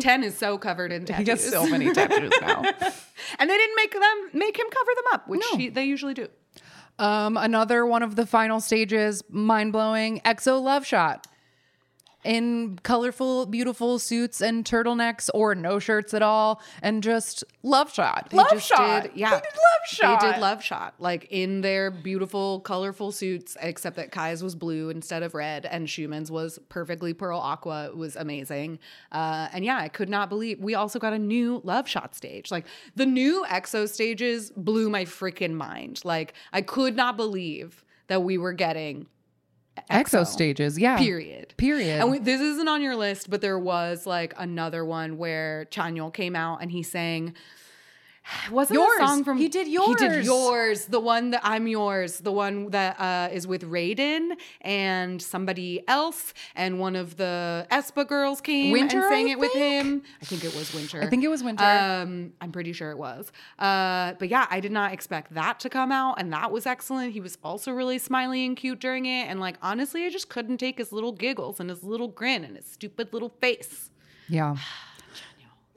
10 0.00 0.24
is 0.24 0.36
so 0.36 0.58
covered 0.58 0.92
in 0.92 1.04
tattoos. 1.04 1.24
he 1.26 1.30
has 1.30 1.48
so 1.48 1.66
many 1.66 1.92
tattoos 1.92 2.32
now 2.40 2.62
And 3.38 3.48
they 3.50 3.56
didn't 3.56 3.76
make 3.76 3.92
them 3.92 4.30
make 4.34 4.58
him 4.58 4.66
cover 4.70 4.90
them 4.94 5.04
up, 5.14 5.28
which 5.28 5.42
No. 5.52 5.58
he, 5.58 5.68
they 5.70 5.84
usually 5.84 6.14
do. 6.14 6.28
Um 6.98 7.36
another 7.36 7.84
one 7.84 8.02
of 8.02 8.16
the 8.16 8.26
final 8.26 8.60
stages 8.60 9.22
mind-blowing 9.28 10.20
exo 10.20 10.60
love 10.62 10.86
shot 10.86 11.26
in 12.26 12.78
colorful 12.82 13.46
beautiful 13.46 13.98
suits 13.98 14.40
and 14.40 14.64
turtlenecks 14.64 15.30
or 15.32 15.54
no 15.54 15.78
shirts 15.78 16.12
at 16.12 16.22
all 16.22 16.60
and 16.82 17.02
just 17.02 17.44
love 17.62 17.92
shot 17.92 18.28
They 18.30 18.36
love 18.38 18.48
just 18.50 18.66
shot 18.66 19.04
did- 19.04 19.12
yeah, 19.14 19.30
they 19.30 19.36
did 19.36 19.44
love 19.54 19.88
shot 19.88 20.20
They 20.20 20.32
did 20.32 20.40
love 20.40 20.62
shot, 20.62 20.94
like 20.98 21.26
in 21.30 21.60
their 21.60 21.90
beautiful, 21.90 22.60
colorful 22.60 23.12
suits, 23.12 23.56
except 23.60 23.96
that 23.96 24.10
Kai's 24.10 24.42
was 24.42 24.54
blue 24.54 24.90
instead 24.90 25.22
of 25.22 25.34
red, 25.34 25.64
and 25.64 25.86
Xiumin's 25.86 26.30
was 26.30 26.58
perfectly 26.68 27.14
pearl 27.14 27.38
aqua. 27.38 27.86
It 27.86 27.96
was 27.96 28.16
amazing. 28.16 28.78
Uh, 29.12 29.48
and 29.52 29.64
yeah, 29.64 29.78
I 29.78 29.88
could 29.88 30.08
not 30.08 30.28
believe 30.28 30.58
we 30.60 30.74
also 30.74 30.98
got 30.98 31.12
a 31.12 31.18
new 31.18 31.60
love 31.64 31.88
shot 31.88 32.14
stage. 32.16 32.50
Like 32.50 32.66
the 32.96 33.06
new 33.06 33.44
EXO 33.48 33.88
stages 33.88 34.50
blew 34.56 34.90
my 34.90 35.04
freaking 35.04 35.52
mind. 35.54 36.00
Like 36.04 36.34
I 36.52 36.62
could 36.62 36.96
not 36.96 37.16
believe 37.16 37.84
that 38.08 38.22
we 38.22 38.38
were 38.38 38.52
getting 38.52 39.06
exo 39.90 40.26
stages 40.26 40.78
yeah 40.78 40.98
period. 40.98 41.54
period 41.56 42.00
And 42.00 42.10
we, 42.10 42.18
this 42.18 42.40
isn't 42.40 42.68
on 42.68 42.82
your 42.82 42.96
list, 42.96 43.30
but 43.30 43.40
there 43.40 43.58
was 43.58 44.06
like 44.06 44.34
another 44.36 44.84
one 44.84 45.18
where 45.18 45.66
Chanyeol 45.70 46.12
came 46.12 46.36
out 46.36 46.62
and 46.62 46.70
he 46.70 46.82
sang. 46.82 47.34
Wasn't 48.50 48.78
Yours. 48.78 49.00
a 49.00 49.06
song 49.06 49.24
from 49.24 49.38
He 49.38 49.48
did 49.48 49.68
yours? 49.68 49.88
He 50.00 50.08
did 50.08 50.24
yours. 50.24 50.86
The 50.86 51.00
one 51.00 51.30
that 51.30 51.40
I'm 51.44 51.66
yours. 51.66 52.18
The 52.18 52.32
one 52.32 52.70
that 52.70 52.98
uh, 52.98 53.28
is 53.32 53.46
with 53.46 53.62
Raiden 53.62 54.32
and 54.60 55.20
somebody 55.20 55.82
else, 55.88 56.34
and 56.54 56.80
one 56.80 56.96
of 56.96 57.16
the 57.16 57.66
aespa 57.70 58.06
girls 58.06 58.40
came 58.40 58.72
Winter, 58.72 59.02
and 59.02 59.12
sang 59.12 59.28
I 59.28 59.32
it 59.32 59.38
with 59.38 59.52
him. 59.52 60.02
I 60.20 60.24
think 60.24 60.44
it 60.44 60.54
was 60.54 60.74
Winter. 60.74 61.02
I 61.02 61.06
think 61.06 61.24
it 61.24 61.28
was 61.28 61.42
Winter. 61.42 61.64
Um, 61.64 62.32
I'm 62.40 62.52
pretty 62.52 62.72
sure 62.72 62.90
it 62.90 62.98
was. 62.98 63.30
Uh, 63.58 64.14
but 64.18 64.28
yeah, 64.28 64.46
I 64.50 64.60
did 64.60 64.72
not 64.72 64.92
expect 64.92 65.34
that 65.34 65.60
to 65.60 65.68
come 65.68 65.92
out, 65.92 66.20
and 66.20 66.32
that 66.32 66.50
was 66.50 66.66
excellent. 66.66 67.12
He 67.12 67.20
was 67.20 67.38
also 67.42 67.72
really 67.72 67.98
smiley 67.98 68.44
and 68.44 68.56
cute 68.56 68.80
during 68.80 69.06
it, 69.06 69.28
and 69.28 69.40
like 69.40 69.56
honestly, 69.62 70.04
I 70.04 70.10
just 70.10 70.28
couldn't 70.28 70.58
take 70.58 70.78
his 70.78 70.92
little 70.92 71.12
giggles 71.12 71.60
and 71.60 71.70
his 71.70 71.82
little 71.82 72.08
grin 72.08 72.44
and 72.44 72.56
his 72.56 72.66
stupid 72.66 73.12
little 73.12 73.30
face. 73.40 73.90
Yeah. 74.28 74.56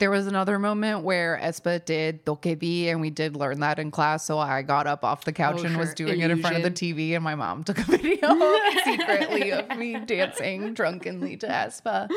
There 0.00 0.10
was 0.10 0.26
another 0.26 0.58
moment 0.58 1.04
where 1.04 1.38
aespa 1.42 1.84
did 1.84 2.24
dokebi, 2.24 2.86
and 2.86 3.02
we 3.02 3.10
did 3.10 3.36
learn 3.36 3.60
that 3.60 3.78
in 3.78 3.90
class. 3.90 4.24
So 4.24 4.38
I 4.38 4.62
got 4.62 4.86
up 4.86 5.04
off 5.04 5.24
the 5.26 5.32
couch 5.32 5.58
Oh, 5.60 5.64
and 5.64 5.76
was 5.76 5.88
sure. 5.90 5.94
doing 6.06 6.20
it 6.20 6.30
in 6.30 6.40
front 6.40 6.56
of 6.56 6.62
the 6.62 6.70
TV, 6.70 7.14
and 7.14 7.22
my 7.22 7.34
mom 7.34 7.64
took 7.64 7.78
a 7.78 7.82
video 7.98 8.28
secretly 8.84 9.52
of 9.52 9.76
me 9.76 9.98
dancing 10.00 10.72
drunkenly 10.72 11.36
to 11.36 11.46
aespa. 11.46 12.08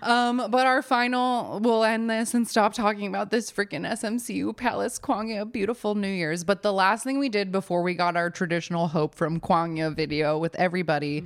Um, 0.00 0.36
but 0.50 0.66
our 0.66 0.80
final, 0.80 1.60
we'll 1.60 1.84
end 1.84 2.08
this 2.08 2.32
and 2.32 2.48
stop 2.48 2.72
talking 2.72 3.08
about 3.08 3.30
this 3.30 3.52
freaking 3.52 3.86
SMCU 3.86 4.56
Palace 4.56 4.98
Kwangya 4.98 5.50
beautiful 5.52 5.94
New 5.96 6.08
Year's. 6.08 6.44
But 6.44 6.62
the 6.62 6.72
last 6.72 7.04
thing 7.04 7.18
we 7.18 7.28
did 7.28 7.52
before 7.52 7.82
we 7.82 7.94
got 7.94 8.16
our 8.16 8.30
traditional 8.30 8.88
Hope 8.88 9.14
from 9.14 9.38
Kwangya 9.40 9.94
video 9.94 10.38
with 10.38 10.54
everybody 10.54 11.24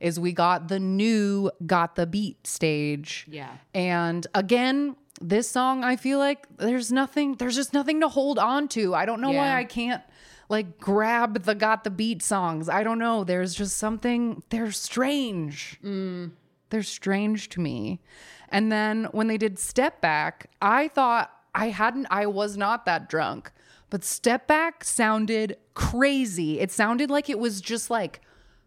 is 0.00 0.18
we 0.18 0.32
got 0.32 0.68
the 0.68 0.80
new 0.80 1.50
Got 1.66 1.96
the 1.96 2.06
Beat 2.06 2.46
stage. 2.46 3.26
Yeah. 3.28 3.50
And 3.74 4.26
again, 4.34 4.96
this 5.22 5.48
song, 5.48 5.84
I 5.84 5.96
feel 5.96 6.18
like 6.18 6.46
there's 6.56 6.90
nothing, 6.92 7.34
there's 7.36 7.56
just 7.56 7.72
nothing 7.72 8.00
to 8.00 8.08
hold 8.08 8.38
on 8.38 8.68
to. 8.68 8.94
I 8.94 9.06
don't 9.06 9.20
know 9.20 9.30
why 9.30 9.56
I 9.56 9.64
can't 9.64 10.02
like 10.48 10.78
grab 10.78 11.44
the 11.44 11.54
Got 11.54 11.84
the 11.84 11.90
Beat 11.90 12.22
songs. 12.22 12.68
I 12.68 12.82
don't 12.82 12.98
know. 12.98 13.24
There's 13.24 13.54
just 13.54 13.78
something, 13.78 14.42
they're 14.50 14.72
strange. 14.72 15.78
Mm. 15.82 16.32
They're 16.70 16.82
strange 16.82 17.48
to 17.50 17.60
me. 17.60 18.00
And 18.48 18.70
then 18.70 19.04
when 19.12 19.28
they 19.28 19.38
did 19.38 19.58
Step 19.58 20.00
Back, 20.00 20.50
I 20.60 20.88
thought 20.88 21.30
I 21.54 21.68
hadn't, 21.68 22.06
I 22.10 22.26
was 22.26 22.56
not 22.56 22.84
that 22.86 23.08
drunk, 23.08 23.50
but 23.88 24.04
Step 24.04 24.46
Back 24.46 24.84
sounded 24.84 25.56
crazy. 25.74 26.60
It 26.60 26.70
sounded 26.70 27.10
like 27.10 27.30
it 27.30 27.38
was 27.38 27.60
just 27.60 27.88
like 27.90 28.20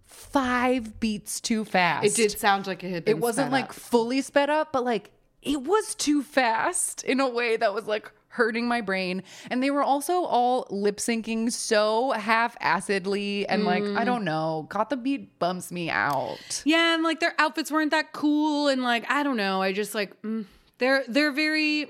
five 0.05 0.99
beats 0.99 1.41
too 1.41 1.65
fast. 1.65 2.05
It 2.05 2.15
did 2.15 2.39
sound 2.39 2.67
like 2.67 2.83
it 2.83 2.91
had 2.91 3.09
It 3.09 3.19
wasn't 3.19 3.51
like 3.51 3.65
up. 3.65 3.73
fully 3.73 4.21
sped 4.21 4.49
up, 4.49 4.71
but 4.71 4.83
like 4.85 5.11
it 5.45 5.61
was 5.63 5.95
too 5.95 6.21
fast 6.23 7.03
in 7.03 7.19
a 7.19 7.29
way 7.29 7.55
that 7.57 7.73
was 7.73 7.85
like 7.87 8.11
hurting 8.29 8.67
my 8.67 8.81
brain. 8.81 9.23
And 9.49 9.63
they 9.63 9.71
were 9.71 9.83
also 9.83 10.23
all 10.25 10.67
lip 10.69 10.97
syncing 10.97 11.49
so 11.51 12.11
half 12.11 12.57
acidly 12.59 13.47
and 13.47 13.63
like, 13.63 13.83
Mm. 13.83 13.97
I 13.97 14.03
don't 14.03 14.25
know, 14.25 14.65
Got 14.69 14.89
the 14.89 14.97
Beat 14.97 15.39
bumps 15.39 15.71
me 15.71 15.89
out. 15.89 16.61
Yeah, 16.65 16.95
and 16.95 17.03
like 17.03 17.21
their 17.21 17.33
outfits 17.39 17.71
weren't 17.71 17.91
that 17.91 18.11
cool, 18.11 18.67
and 18.67 18.83
like 18.83 19.09
I 19.09 19.23
don't 19.23 19.37
know, 19.37 19.61
I 19.61 19.71
just 19.71 19.95
like 19.95 20.21
mm, 20.21 20.45
they're 20.79 21.03
they're 21.07 21.31
very 21.31 21.87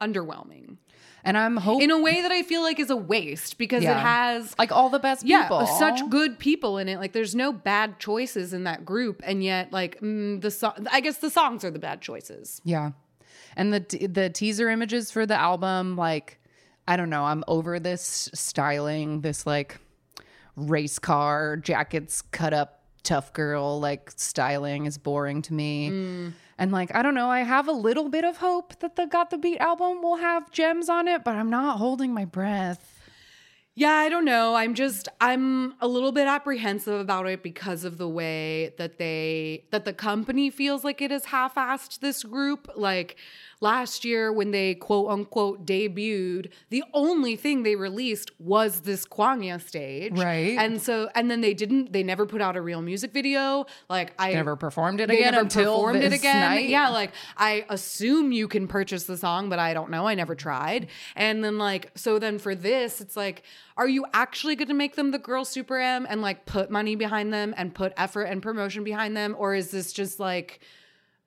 underwhelming 0.00 0.76
And 1.28 1.36
I'm 1.36 1.56
hoping 1.58 1.84
in 1.84 1.90
a 1.90 2.00
way 2.00 2.22
that 2.22 2.32
I 2.32 2.42
feel 2.42 2.62
like 2.62 2.80
is 2.80 2.90
a 2.90 2.96
waste 2.96 3.58
because 3.58 3.82
Yeah. 3.82 3.98
it 3.98 4.00
has 4.00 4.54
like 4.58 4.72
all 4.72 4.88
the 4.88 4.98
best 4.98 5.24
yeah 5.26 5.42
people. 5.42 5.66
such 5.66 6.00
good 6.08 6.38
people 6.38 6.78
in 6.78 6.88
it. 6.88 6.98
Like 6.98 7.12
there's 7.12 7.34
no 7.34 7.52
bad 7.52 7.98
choices 7.98 8.52
in 8.52 8.64
that 8.64 8.84
group, 8.84 9.20
and 9.24 9.44
yet 9.44 9.72
like 9.72 10.00
mm, 10.00 10.40
the 10.40 10.50
song, 10.50 10.86
I 10.90 11.00
guess 11.00 11.18
the 11.18 11.30
songs 11.30 11.64
are 11.64 11.70
the 11.70 11.78
bad 11.78 12.00
choices. 12.00 12.60
Yeah. 12.64 12.92
And 13.56 13.72
the 13.72 13.80
t- 13.80 14.06
the 14.06 14.30
teaser 14.30 14.70
images 14.70 15.10
for 15.10 15.26
the 15.26 15.34
album 15.36 15.96
like 15.96 16.40
I 16.86 16.96
don't 16.96 17.10
know, 17.10 17.24
I'm 17.24 17.44
over 17.46 17.78
this 17.78 18.30
styling, 18.32 19.20
this 19.20 19.46
like 19.46 19.78
race 20.56 20.98
car 20.98 21.56
jackets 21.58 22.22
cut 22.22 22.54
up 22.54 22.77
tough 23.08 23.32
girl 23.32 23.80
like 23.80 24.12
styling 24.16 24.84
is 24.84 24.98
boring 24.98 25.40
to 25.40 25.54
me. 25.54 25.90
Mm. 25.90 26.32
And 26.58 26.72
like 26.72 26.94
I 26.94 27.02
don't 27.02 27.14
know, 27.14 27.30
I 27.30 27.40
have 27.40 27.66
a 27.66 27.72
little 27.72 28.10
bit 28.10 28.24
of 28.24 28.36
hope 28.36 28.78
that 28.80 28.96
the 28.96 29.06
Got 29.06 29.30
the 29.30 29.38
Beat 29.38 29.58
album 29.58 30.02
will 30.02 30.16
have 30.16 30.50
gems 30.50 30.90
on 30.90 31.08
it, 31.08 31.24
but 31.24 31.34
I'm 31.34 31.48
not 31.48 31.78
holding 31.78 32.12
my 32.12 32.26
breath. 32.26 33.00
Yeah, 33.74 33.92
I 33.94 34.08
don't 34.08 34.24
know. 34.24 34.56
I'm 34.56 34.74
just 34.74 35.08
I'm 35.20 35.74
a 35.80 35.88
little 35.88 36.12
bit 36.12 36.26
apprehensive 36.26 37.00
about 37.00 37.26
it 37.28 37.42
because 37.42 37.84
of 37.84 37.96
the 37.96 38.08
way 38.08 38.74
that 38.76 38.98
they 38.98 39.64
that 39.70 39.86
the 39.86 39.92
company 39.94 40.50
feels 40.50 40.84
like 40.84 41.00
it 41.00 41.10
has 41.10 41.26
half-assed 41.26 42.00
this 42.00 42.24
group. 42.24 42.68
Like 42.74 43.16
last 43.60 44.04
year 44.04 44.32
when 44.32 44.50
they 44.50 44.74
quote 44.74 45.10
unquote 45.10 45.66
debuted, 45.66 46.50
the 46.70 46.84
only 46.94 47.36
thing 47.36 47.62
they 47.62 47.76
released 47.76 48.30
was 48.38 48.80
this 48.80 49.04
Kwangya 49.04 49.60
stage. 49.60 50.18
Right. 50.18 50.56
And 50.58 50.80
so 50.80 51.08
and 51.14 51.30
then 51.30 51.40
they 51.40 51.54
didn't 51.54 51.92
they 51.92 52.02
never 52.02 52.26
put 52.26 52.40
out 52.40 52.56
a 52.56 52.60
real 52.60 52.82
music 52.82 53.12
video. 53.12 53.66
Like 53.88 54.14
I 54.18 54.32
Never 54.32 54.56
performed 54.56 55.00
it 55.00 55.08
they 55.08 55.18
again 55.18 55.32
never 55.32 55.42
until 55.44 55.76
performed 55.76 56.02
it 56.02 56.10
this 56.10 56.20
again. 56.20 56.40
night. 56.40 56.68
Yeah, 56.68 56.88
like 56.90 57.12
I 57.36 57.64
assume 57.68 58.32
you 58.32 58.48
can 58.48 58.68
purchase 58.68 59.04
the 59.04 59.16
song, 59.16 59.48
but 59.48 59.58
I 59.58 59.74
don't 59.74 59.90
know. 59.90 60.06
I 60.06 60.14
never 60.14 60.34
tried. 60.34 60.88
And 61.16 61.42
then 61.42 61.58
like 61.58 61.90
so 61.96 62.18
then 62.18 62.38
for 62.38 62.54
this, 62.54 63.00
it's 63.00 63.16
like, 63.16 63.42
are 63.76 63.88
you 63.88 64.06
actually 64.12 64.56
going 64.56 64.68
to 64.68 64.74
make 64.74 64.96
them 64.96 65.10
the 65.10 65.18
girl 65.18 65.44
Super 65.44 65.78
M 65.78 66.06
and 66.08 66.22
like 66.22 66.46
put 66.46 66.70
money 66.70 66.94
behind 66.94 67.32
them 67.32 67.54
and 67.56 67.74
put 67.74 67.92
effort 67.96 68.24
and 68.24 68.42
promotion 68.42 68.84
behind 68.84 69.16
them, 69.16 69.34
or 69.38 69.54
is 69.54 69.70
this 69.70 69.92
just 69.92 70.20
like? 70.20 70.60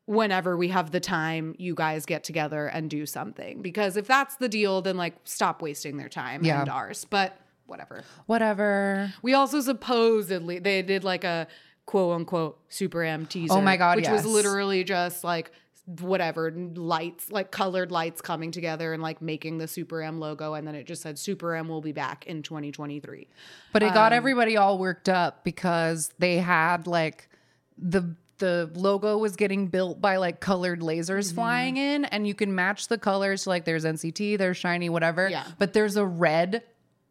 Whenever 0.06 0.58
we 0.58 0.70
have 0.70 0.92
the 0.92 1.00
time, 1.00 1.56
you 1.58 1.76
guys 1.76 2.06
get 2.06 2.24
together 2.24 2.68
and 2.68 2.90
do 2.90 3.06
something. 3.06 3.62
Because 3.62 3.96
if 3.98 4.08
that's 4.08 4.36
the 4.38 4.50
deal, 4.50 4.82
then 4.82 4.98
like 4.98 5.16
stop 5.24 5.62
wasting 5.62 5.98
their 5.98 6.10
time 6.10 6.44
Yeah. 6.44 6.62
and 6.62 6.70
ours. 6.70 7.06
But 7.10 7.38
whatever. 7.68 8.04
Whatever. 8.26 9.14
We 9.22 9.34
also 9.34 9.62
supposedly 9.62 10.60
they 10.60 10.82
did 10.82 11.04
like 11.04 11.24
a 11.24 11.48
quote 11.86 12.16
unquote 12.16 12.60
Super 12.70 13.04
M 13.04 13.26
teaser. 13.26 13.54
Oh 13.54 13.62
my 13.62 13.78
God, 13.78 13.98
which 13.98 14.10
was 14.10 14.26
literally 14.26 14.84
just 14.84 15.24
like 15.24 15.52
whatever 16.00 16.52
lights, 16.52 17.32
like 17.32 17.52
colored 17.52 17.92
lights 17.92 18.22
coming 18.22 18.52
together 18.52 18.94
and 18.94 19.02
like 19.02 19.22
making 19.22 19.58
the 19.58 19.68
Super 19.68 20.02
M 20.02 20.20
logo, 20.20 20.54
and 20.54 20.68
then 20.68 20.76
it 20.76 20.86
just 20.86 21.02
said 21.02 21.18
Super 21.18 21.56
M 21.56 21.68
will 21.68 21.82
be 21.82 21.92
back 21.92 22.26
in 22.28 22.44
2023. 22.44 23.28
But 23.74 23.84
it 23.84 23.88
Um, 23.88 23.94
got 23.94 24.14
everybody 24.14 24.58
all 24.58 24.78
worked 24.78 25.10
up 25.10 25.44
because 25.44 26.12
they 26.20 26.38
had 26.38 26.88
like 26.88 27.30
the 27.78 28.16
the 28.42 28.70
logo 28.76 29.18
was 29.18 29.38
getting 29.38 29.68
built 29.68 30.02
by 30.02 30.18
like 30.18 30.42
colored 30.42 30.82
lasers 30.82 31.28
Mm-hmm. 31.28 31.36
flying 31.36 31.78
in 31.78 32.04
and 32.06 32.28
you 32.28 32.34
can 32.36 32.54
match 32.54 32.90
the 32.90 32.98
colors 32.98 33.48
like 33.48 33.64
there's 33.64 33.86
NCT, 33.86 34.38
there's 34.38 34.62
SHINee 34.62 34.90
whatever. 34.90 35.30
Yeah. 35.30 35.46
But 35.58 35.72
there's 35.72 35.96
a 35.96 36.06
red 36.06 36.64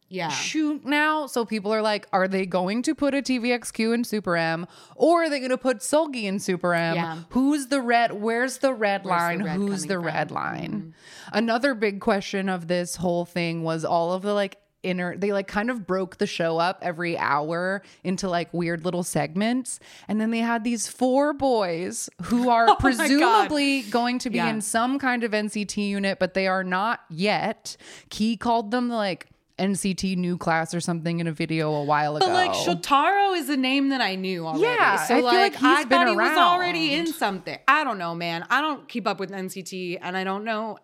Yeah. 0.09 0.27
shoot 0.29 0.85
now. 0.85 1.25
So 1.27 1.45
people 1.45 1.73
are 1.73 1.81
like, 1.81 2.05
are 2.13 2.27
they 2.27 2.45
going 2.45 2.81
to 2.83 2.93
put 2.93 3.15
a 3.15 3.21
TVXQ 3.21 3.93
in 3.95 4.03
Super 4.03 4.35
M 4.37 4.67
or 4.95 5.23
are 5.23 5.29
they 5.29 5.39
going 5.39 5.49
to 5.51 5.57
put 5.57 5.79
Seulgi 5.79 6.23
in 6.25 6.37
Super 6.39 6.73
M? 6.75 6.95
Yeah. 6.95 7.17
Who's 7.29 7.67
the 7.67 7.81
red? 7.81 8.11
Where's 8.21 8.57
the 8.59 8.73
red 8.73 9.03
the 9.03 9.07
line? 9.09 9.41
red 9.43 9.55
Who's 9.55 9.83
the 9.83 9.95
from? 9.95 10.03
Mm-hmm. 10.03 10.15
red 10.17 10.31
line? 10.31 10.93
Another 11.33 11.73
big 11.73 11.99
question 12.01 12.49
of 12.49 12.67
this 12.67 12.97
whole 12.97 13.25
thing 13.25 13.63
was 13.63 13.83
all 13.85 14.11
of 14.13 14.21
the 14.21 14.33
like 14.33 14.57
inner 14.83 15.15
they 15.15 15.31
like 15.31 15.47
kind 15.47 15.69
of 15.69 15.85
broke 15.85 16.17
the 16.17 16.25
show 16.25 16.57
up 16.57 16.79
every 16.81 17.17
hour 17.17 17.83
into 18.03 18.27
like 18.27 18.51
weird 18.53 18.83
little 18.83 19.03
segments 19.03 19.79
and 20.07 20.19
then 20.19 20.31
they 20.31 20.39
had 20.39 20.63
these 20.63 20.87
four 20.87 21.33
boys 21.33 22.09
who 22.23 22.49
are 22.55 22.67
Oh 22.69 22.75
presumably 22.79 23.83
going 23.83 24.17
to 24.19 24.29
be 24.29 24.37
Yeah. 24.37 24.49
in 24.49 24.61
some 24.61 24.97
kind 24.97 25.23
of 25.23 25.31
NCT 25.31 25.87
unit 25.89 26.17
but 26.19 26.33
they 26.33 26.47
are 26.47 26.63
not 26.63 27.01
yet 27.09 27.77
Key 28.09 28.37
called 28.37 28.71
them 28.71 28.89
like 28.89 29.27
NCT 29.59 30.17
new 30.17 30.37
class 30.39 30.73
or 30.73 30.79
something 30.79 31.19
in 31.19 31.27
a 31.27 31.31
video 31.31 31.71
a 31.73 31.83
while 31.83 32.17
ago 32.17 32.25
But 32.25 32.33
like 32.33 32.51
Shotaro 32.51 33.37
is 33.37 33.47
a 33.49 33.57
name 33.57 33.89
that 33.89 34.01
I 34.01 34.15
knew 34.15 34.47
already. 34.47 34.63
Yeah, 34.63 34.95
so 35.05 35.13
I 35.13 35.17
feel 35.17 35.25
like, 35.25 35.35
like 35.35 35.53
he's 35.53 35.63
I 35.63 35.83
thought 35.83 36.07
he 36.07 36.15
was 36.15 36.37
already 36.37 36.93
in 36.95 37.05
something. 37.05 37.59
I 37.67 37.83
don't 37.83 37.99
know, 37.99 38.15
man. 38.15 38.43
I 38.49 38.61
don't 38.61 38.87
keep 38.89 39.05
up 39.05 39.19
with 39.19 39.29
NCT, 39.29 39.99
and 40.01 40.17
I 40.17 40.23
don't 40.23 40.45
know 40.45 40.79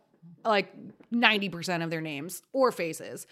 like 0.46 0.72
ninety 1.10 1.50
percent 1.50 1.82
of 1.82 1.90
their 1.90 2.02
names 2.02 2.44
or 2.54 2.72
faces. 2.72 3.26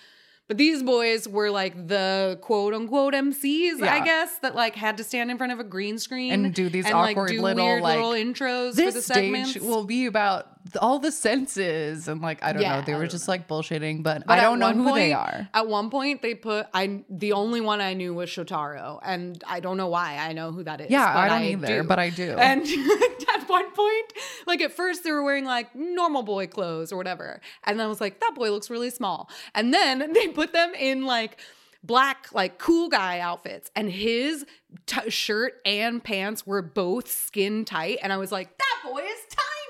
But 0.47 0.57
these 0.57 0.83
boys 0.83 1.27
were 1.27 1.49
like 1.49 1.87
the 1.87 2.37
quote 2.41 2.73
unquote 2.73 3.13
MCs, 3.13 3.81
I 3.81 4.03
guess, 4.03 4.37
that 4.39 4.53
like 4.53 4.75
had 4.75 4.97
to 4.97 5.03
stand 5.03 5.31
in 5.31 5.37
front 5.37 5.53
of 5.53 5.59
a 5.59 5.63
green 5.63 5.97
screen 5.97 6.31
And 6.31 6.53
do 6.53 6.69
these 6.69 6.85
like, 6.85 7.17
awkward 7.17 7.29
do 7.29 7.41
little, 7.41 7.65
weird 7.65 7.81
like, 7.81 7.95
little 7.95 8.11
intros 8.11 8.71
for 8.71 8.75
this 8.75 8.93
the 8.93 9.01
stage 9.01 9.59
will 9.61 9.85
be 9.85 10.05
about 10.05 10.54
all 10.81 10.99
the 10.99 11.11
senses 11.11 12.07
and 12.07 12.21
like 12.21 12.43
I 12.43 12.51
don't 12.53 12.61
Yeah, 12.61 12.77
know 12.77 12.81
they 12.81 12.95
were 12.95 13.07
just 13.07 13.27
like 13.27 13.47
bullshitting 13.47 14.01
but, 14.03 14.25
But 14.25 14.39
I 14.39 14.41
don't 14.41 14.59
know 14.59 14.73
who 14.73 14.93
they 14.93 15.13
are 15.13 15.47
At 15.53 15.67
one 15.67 15.89
point, 15.89 16.21
they 16.21 16.33
put 16.35 16.67
I 16.73 17.03
the 17.09 17.33
only 17.33 17.61
one 17.61 17.81
I 17.81 17.93
knew 17.93 18.13
was 18.13 18.29
Shotaro, 18.29 18.99
and 19.03 19.41
I 19.47 19.59
don't 19.59 19.77
know 19.77 19.87
why 19.87 20.17
I 20.17 20.33
know 20.33 20.51
who 20.51 20.63
that 20.63 20.81
is. 20.81 20.89
Yeah, 20.89 21.13
but 21.13 21.19
I 21.19 21.29
don't 21.29 21.63
either, 21.63 21.83
but 21.83 21.99
I 21.99 22.09
do. 22.09 22.31
And 22.37 22.61
at 23.33 23.47
one 23.47 23.71
point, 23.71 24.13
like 24.47 24.61
at 24.61 24.71
first, 24.71 25.03
they 25.03 25.11
were 25.11 25.23
wearing 25.23 25.45
like 25.45 25.75
normal 25.75 26.23
boy 26.23 26.47
clothes 26.47 26.91
or 26.91 26.97
whatever, 26.97 27.41
and 27.63 27.81
I 27.81 27.87
was 27.87 28.01
like, 28.01 28.19
that 28.19 28.33
boy 28.35 28.49
looks 28.51 28.69
really 28.69 28.89
small. 28.89 29.29
And 29.53 29.73
then 29.73 30.13
they 30.13 30.27
put 30.29 30.51
them 30.53 30.73
in 30.73 31.05
like 31.05 31.39
black 31.83 32.27
like 32.33 32.57
cool 32.57 32.89
guy 32.89 33.19
outfits 33.19 33.69
and 33.75 33.91
his 33.91 34.43
t- 34.87 35.07
shirt 35.11 35.61
and 35.67 36.03
pants 36.03 36.47
were 36.47 36.63
both 36.63 37.07
skin 37.07 37.63
tight 37.63 37.99
and 38.01 38.11
i 38.11 38.17
was 38.17 38.31
like 38.31 38.57
that 38.57 38.81
boy 38.91 39.01
is 39.03 39.19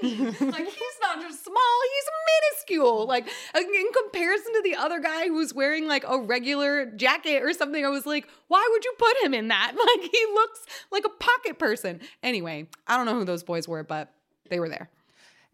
tiny 0.01 0.11
like 0.51 0.65
he's 0.65 0.97
not 1.01 1.21
just 1.21 1.43
small 1.43 1.55
he's 1.93 2.09
minuscule. 2.51 3.05
Like 3.07 3.27
in 3.55 3.85
comparison 4.03 4.53
to 4.53 4.61
the 4.63 4.75
other 4.75 4.99
guy 4.99 5.27
who's 5.27 5.53
wearing 5.53 5.87
like 5.87 6.03
a 6.07 6.19
regular 6.19 6.85
jacket 6.87 7.41
or 7.43 7.53
something 7.53 7.85
i 7.85 7.89
was 7.89 8.05
like 8.05 8.27
why 8.47 8.67
would 8.71 8.83
you 8.85 8.93
put 8.97 9.17
him 9.23 9.33
in 9.33 9.47
that? 9.49 9.73
Like 9.75 10.09
he 10.11 10.25
looks 10.33 10.59
like 10.91 11.05
a 11.05 11.09
pocket 11.09 11.59
person. 11.59 12.01
Anyway 12.23 12.67
i 12.87 12.97
don't 12.97 13.05
know 13.05 13.13
who 13.15 13.25
those 13.25 13.43
boys 13.43 13.67
were 13.67 13.83
but 13.83 14.11
they 14.49 14.59
were 14.59 14.69
there. 14.69 14.89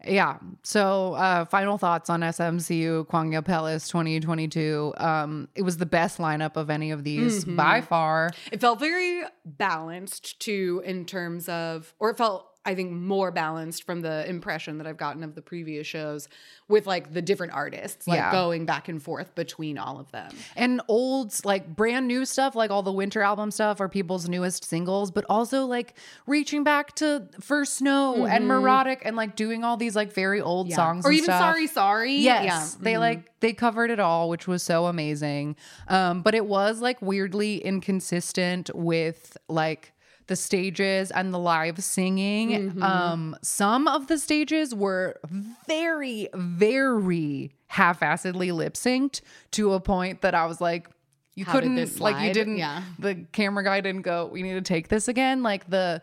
Yeah. 0.04 0.38
So 0.64 1.14
uh 1.14 1.44
final 1.44 1.78
thoughts 1.78 2.10
on 2.10 2.22
smcu 2.22 3.06
kwangya 3.06 3.44
palace 3.44 3.86
2022 3.88 4.94
um 4.96 5.48
it 5.54 5.62
was 5.62 5.76
the 5.76 5.86
best 5.86 6.18
lineup 6.18 6.56
of 6.56 6.70
any 6.70 6.90
of 6.90 7.04
these 7.04 7.44
Mm-hmm. 7.44 7.56
by 7.56 7.80
far. 7.82 8.30
It 8.50 8.60
felt 8.60 8.80
very 8.80 9.22
balanced 9.44 10.40
too, 10.40 10.82
in 10.84 11.04
terms 11.04 11.48
of, 11.48 11.94
or 12.00 12.10
it 12.10 12.18
felt, 12.18 12.48
I 12.64 12.74
think, 12.76 12.92
more 12.92 13.30
balanced 13.32 13.82
from 13.84 14.02
the 14.02 14.28
impression 14.28 14.78
that 14.78 14.86
I've 14.86 14.96
gotten 14.96 15.22
of 15.24 15.34
the 15.34 15.42
previous 15.42 15.86
shows 15.86 16.28
with 16.68 16.86
like 16.86 17.12
the 17.12 17.20
different 17.20 17.52
artists, 17.52 18.06
like 18.06 18.18
Yeah. 18.18 18.30
going 18.30 18.66
back 18.66 18.88
and 18.88 19.02
forth 19.02 19.34
between 19.34 19.78
all 19.78 19.98
of 19.98 20.10
them. 20.12 20.30
and 20.56 20.80
old 20.88 21.34
like 21.44 21.74
brand 21.74 22.06
new 22.06 22.24
stuff 22.24 22.54
like 22.54 22.70
all 22.70 22.82
the 22.82 22.92
winter 22.92 23.20
album 23.22 23.50
stuff 23.50 23.80
are 23.80 23.88
people's 23.88 24.28
newest 24.28 24.64
singles 24.64 25.10
but 25.10 25.24
also 25.28 25.66
like 25.66 25.94
reaching 26.26 26.62
back 26.64 26.94
to 26.94 27.26
first 27.40 27.74
snow 27.74 28.26
and 28.26 28.46
neurotic 28.48 29.02
and 29.04 29.16
like 29.16 29.34
doing 29.36 29.64
all 29.64 29.76
these 29.76 29.96
like 29.96 30.12
very 30.12 30.40
old 30.40 30.70
songs 30.72 31.04
or 31.04 31.10
even 31.12 31.24
stuff. 31.24 31.40
Sorry, 31.40 31.66
Sorry. 31.66 32.14
Yes, 32.14 32.44
Yeah. 32.44 32.58
Mm-hmm. 32.60 32.84
they 32.84 32.98
like 32.98 33.40
they 33.40 33.52
covered 33.52 33.90
it 33.90 33.98
all, 33.98 34.28
which 34.28 34.46
was 34.46 34.62
so 34.62 34.86
amazing. 34.86 35.56
Um, 35.88 36.22
but 36.22 36.34
it 36.34 36.46
was 36.46 36.80
like 36.80 37.02
weirdly 37.02 37.58
inconsistent 37.58 38.70
with 38.74 39.36
like 39.48 39.92
the 40.26 40.36
stages 40.36 41.10
and 41.10 41.32
the 41.34 41.38
live 41.38 41.82
singing. 41.82 42.50
Mm-hmm. 42.70 42.82
Um, 42.82 43.36
some 43.42 43.88
of 43.88 44.06
the 44.06 44.18
stages 44.18 44.74
were 44.74 45.18
very, 45.66 46.28
very 46.34 47.52
half-assedly 47.66 48.52
lip 48.52 48.74
synced 48.74 49.20
to 49.52 49.72
a 49.72 49.80
point 49.80 50.20
that 50.22 50.34
I 50.34 50.46
was 50.46 50.60
like, 50.60 50.88
you 51.34 51.44
How 51.46 51.52
couldn't 51.52 51.98
like 52.00 52.22
you 52.26 52.32
didn't 52.34 52.58
Yeah. 52.58 52.82
the 52.98 53.14
camera 53.32 53.64
guy 53.64 53.80
didn't 53.80 54.02
go 54.02 54.26
we 54.26 54.42
need 54.42 54.52
to 54.52 54.60
take 54.60 54.88
this 54.88 55.08
again 55.08 55.42
like 55.42 55.68
the 55.70 56.02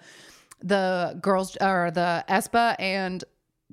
the 0.64 1.20
girls 1.22 1.56
or 1.62 1.92
the 1.92 2.26
aespa 2.28 2.76
and 2.80 3.24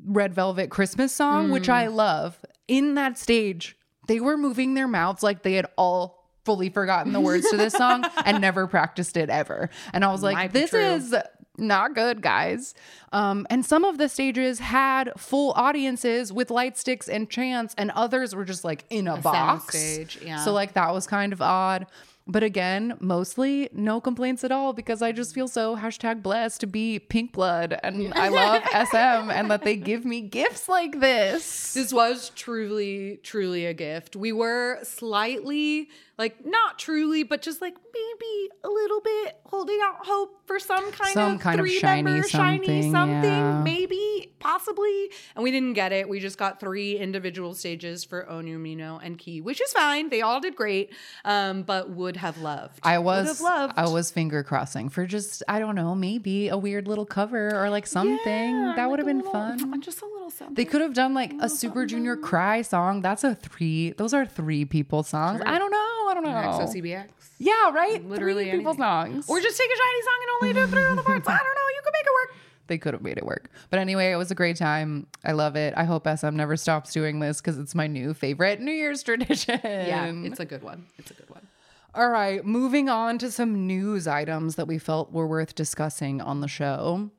red 0.05 0.35
velvet 0.35 0.69
christmas 0.69 1.15
song 1.15 1.51
which 1.51 1.69
Mm. 1.69 1.73
i 1.73 1.87
love 1.87 2.39
in 2.69 2.95
that 2.97 3.17
stage 3.17 3.75
they 4.07 4.21
were 4.21 4.37
moving 4.37 4.75
their 4.75 4.87
mouths 4.87 5.23
like 5.23 5.43
they 5.45 5.55
had 5.55 5.67
all 5.79 6.16
fully 6.47 6.71
forgotten 6.71 7.13
the 7.13 7.21
words 7.21 7.51
to 7.51 7.59
this 7.59 7.75
song 7.75 8.05
and 8.25 8.41
never 8.41 8.67
practiced 8.67 9.17
it 9.17 9.29
ever. 9.29 9.69
And 9.93 10.05
I 10.05 10.13
was 10.13 10.23
like, 10.23 10.37
Might 10.37 10.53
this 10.53 10.73
is 10.73 11.15
not 11.59 11.95
good, 11.95 12.23
guys. 12.23 12.75
Um, 13.13 13.47
and 13.51 13.65
some 13.65 13.85
of 13.85 13.99
the 13.99 14.09
stages 14.09 14.61
had 14.61 15.13
full 15.19 15.53
audiences 15.53 16.33
with 16.33 16.51
light 16.51 16.79
sticks 16.79 17.09
and 17.09 17.29
chants, 17.29 17.75
and 17.77 17.91
others 17.91 18.35
were 18.35 18.45
just 18.45 18.65
like 18.65 18.85
in 18.91 19.09
a, 19.09 19.17
box. 19.17 19.77
soundstage, 19.77 20.25
yeah. 20.25 20.45
So 20.45 20.53
like 20.53 20.75
that 20.75 20.93
was 20.95 21.07
kind 21.07 21.33
of 21.33 21.43
odd. 21.43 21.87
But 22.29 22.43
again, 22.43 22.97
mostly 22.99 23.69
no 23.73 24.01
complaints 24.01 24.43
at 24.43 24.51
all 24.51 24.73
because 24.73 25.01
I 25.01 25.13
just 25.13 25.33
feel 25.33 25.47
so 25.47 25.77
hashtag 25.77 26.23
blessed 26.23 26.61
to 26.63 26.67
be 26.67 26.99
pink 26.99 27.33
blood 27.33 27.79
and 27.85 28.13
I 28.17 28.29
love 28.29 28.65
SM 28.65 29.31
and 29.31 29.49
that 29.49 29.63
they 29.63 29.77
give 29.77 30.05
me 30.05 30.23
gifts 30.23 30.69
like 30.69 30.99
this. 30.99 31.75
This 31.75 31.93
was 31.93 32.31
truly, 32.35 33.21
truly 33.23 33.65
a 33.67 33.75
gift. 33.75 34.17
We 34.17 34.33
were 34.33 34.81
slightly, 34.83 35.89
like, 36.19 36.45
not 36.47 36.79
truly, 36.79 37.23
but 37.23 37.43
just 37.43 37.61
like 37.61 37.75
maybe 37.75 38.51
a 38.64 38.69
little 38.69 39.01
bit 39.01 39.37
holding 39.47 39.79
out 39.83 40.07
hope 40.07 40.41
for 40.47 40.59
some 40.59 40.91
kind 40.93 41.12
Some 41.12 41.35
of 41.35 41.41
kind 41.41 41.61
of 41.61 41.67
three 41.67 41.79
SHINee 41.81 42.03
member 42.05 42.23
SHINee 42.29 42.31
something, 42.59 42.93
something, 42.93 43.31
yeah. 43.31 43.62
maybe, 43.62 44.33
possibly. 44.39 45.11
And 45.35 45.43
we 45.43 45.51
didn't 45.51 45.75
get 45.75 45.93
it. 45.93 46.09
We 46.09 46.21
just 46.21 46.39
got 46.39 46.59
three 46.61 46.97
individual 46.99 47.55
stages 47.55 48.05
for 48.05 48.25
Onew 48.31 48.59
Minho 48.59 48.99
and 49.03 49.19
Key, 49.19 49.41
which 49.41 49.61
is 49.61 49.73
fine. 49.73 50.09
They 50.09 50.23
all 50.23 50.41
did 50.41 50.57
great, 50.57 50.93
um, 51.25 51.62
but 51.62 51.91
would 51.91 52.17
have 52.17 52.39
loved. 52.39 52.81
I 52.83 52.99
Would 52.99 53.05
was 53.05 53.27
have 53.29 53.41
loved. 53.41 53.75
I 53.77 53.89
was 53.89 54.11
finger 54.11 54.43
crossing 54.43 54.89
for 54.89 55.07
just 55.07 55.43
I 55.49 55.59
don't 55.59 55.75
know 55.75 55.95
maybe 55.95 56.49
a 56.49 56.57
weird 56.57 56.87
little 56.89 57.07
cover 57.07 57.51
or 57.62 57.71
like 57.71 57.87
something 57.87 58.17
Yeah, 58.55 58.73
that 58.77 58.89
would 58.91 58.99
have 58.99 59.07
been 59.07 59.19
little- 59.19 59.33
fun. 59.33 59.81
Just 59.83 60.01
a 60.03 60.07
little 60.07 60.31
something. 60.31 60.55
They 60.55 60.64
could 60.64 60.81
have 60.81 60.95
done 60.95 61.12
like 61.14 61.33
a 61.41 61.49
Super 61.49 61.87
Junior 61.87 62.17
K.R.Y. 62.17 62.62
song. 62.62 63.03
That's 63.03 63.23
a 63.25 63.35
three. 63.35 63.91
Those 63.93 64.14
are 64.14 64.25
three 64.27 64.64
people 64.64 65.03
songs. 65.03 65.43
I 65.45 65.59
don't 65.59 65.71
know. 65.71 65.86
I 66.09 66.15
don't 66.15 66.25
know. 66.25 66.31
EXO-CBX. 66.31 67.09
Yeah, 67.39 67.71
right. 67.71 68.03
Literally 68.09 68.45
three 68.45 68.59
people 68.59 68.71
anything. 68.73 68.83
songs. 68.85 69.29
Or 69.29 69.41
just 69.41 69.59
take 69.59 69.69
a 69.71 69.75
SHINee 69.75 70.05
song 70.05 70.19
and 70.21 70.31
only 70.43 70.53
do 70.55 70.63
it 70.65 70.69
three 70.69 70.85
on 70.91 70.97
the 70.97 71.03
parts. 71.03 71.29
I 71.29 71.33
don't 71.37 71.45
know. 71.45 71.69
You 71.75 71.81
could 71.85 71.93
make 71.93 72.03
it 72.07 72.13
work. 72.31 72.37
they 72.69 72.79
could 72.79 72.95
have 72.95 73.03
made 73.03 73.17
it 73.19 73.25
work. 73.27 73.51
But 73.71 73.79
anyway, 73.81 74.11
it 74.11 74.17
was 74.17 74.31
a 74.31 74.35
great 74.35 74.57
time. 74.57 75.07
I 75.25 75.33
love 75.33 75.55
it. 75.57 75.75
I 75.77 75.85
hope 75.85 76.07
SM 76.09 76.35
never 76.35 76.57
stops 76.57 76.93
doing 76.93 77.21
this 77.21 77.41
because 77.41 77.59
it's 77.59 77.75
my 77.75 77.87
new 77.87 78.15
favorite 78.15 78.61
New 78.61 78.73
Year's 78.73 79.03
tradition. 79.03 79.61
Yeah, 79.63 80.07
it's 80.13 80.41
a 80.41 80.45
good 80.45 80.63
one. 80.63 80.87
It's 80.99 81.11
a 81.11 81.15
good 81.15 81.31
one. 81.31 81.47
All 81.95 82.09
right, 82.11 82.45
moving 82.45 82.89
on 82.91 83.17
to 83.19 83.31
some 83.31 83.67
news 83.67 84.07
items 84.07 84.57
that 84.57 84.67
we 84.67 84.79
felt 84.79 85.13
were 85.13 85.27
worth 85.27 85.55
discussing 85.55 86.21
on 86.21 86.41
the 86.41 86.49
show. 86.49 87.11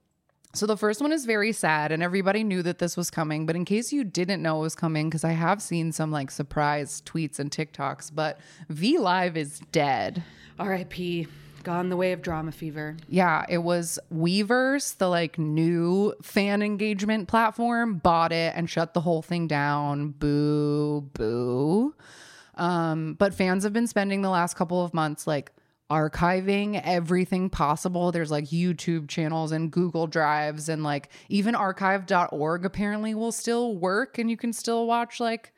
So 0.54 0.66
the 0.66 0.78
first 0.78 1.02
one 1.02 1.12
is 1.12 1.26
very 1.26 1.52
sad, 1.52 1.92
and 1.92 2.02
everybody 2.02 2.44
knew 2.44 2.64
that 2.64 2.80
this 2.80 2.98
was 2.98 3.12
coming. 3.12 3.46
But 3.46 3.56
in 3.56 3.66
case 3.66 3.94
you 3.94 4.04
didn't 4.04 4.42
know 4.42 4.58
it 4.58 4.62
was 4.62 4.76
coming, 4.76 5.10
because 5.10 5.24
I 5.24 5.34
have 5.34 5.62
seen 5.62 5.92
some 5.92 6.12
like 6.12 6.32
surprise 6.32 7.02
tweets 7.06 7.38
and 7.40 7.52
TikToks, 7.52 8.12
but 8.14 8.40
V 8.70 8.98
Live 8.98 9.38
is 9.38 9.60
dead. 9.72 10.24
R.I.P. 10.60 11.28
Gone 11.64 11.90
the 11.90 11.98
way 11.98 12.14
of 12.14 12.22
drama 12.22 12.52
fever. 12.52 12.96
Yeah, 13.10 13.46
it 13.50 13.58
was 13.58 14.00
Weverse, 14.14 14.98
the 14.98 15.10
like 15.10 15.38
new 15.38 16.14
fan 16.22 16.62
engagement 16.62 17.28
platform, 17.28 17.98
bought 17.98 18.32
it 18.32 18.54
and 18.56 18.70
shut 18.70 18.94
the 18.94 19.02
whole 19.02 19.22
thing 19.22 19.48
down. 19.48 20.12
Boo, 20.12 21.02
boo. 21.14 21.94
Um, 22.56 23.16
but 23.16 23.34
fans 23.34 23.64
have 23.64 23.74
been 23.74 23.86
spending 23.88 24.22
the 24.22 24.30
last 24.30 24.56
couple 24.56 24.84
of 24.84 24.94
months 24.94 25.28
like 25.28 25.52
archiving 25.90 26.82
everything 26.84 27.50
possible. 27.50 28.12
There's 28.12 28.32
like 28.32 28.46
YouTube 28.46 29.08
channels 29.08 29.52
and 29.52 29.72
Google 29.72 30.08
Drives 30.08 30.70
and 30.70 30.84
like 30.84 31.10
even 31.30 31.56
archive.org 31.56 32.66
apparently 32.66 33.16
will 33.16 33.32
still 33.32 33.76
work 33.76 34.18
and 34.18 34.30
you 34.30 34.38
can 34.38 34.54
still 34.54 34.86
watch 34.86 35.20
like 35.20 35.54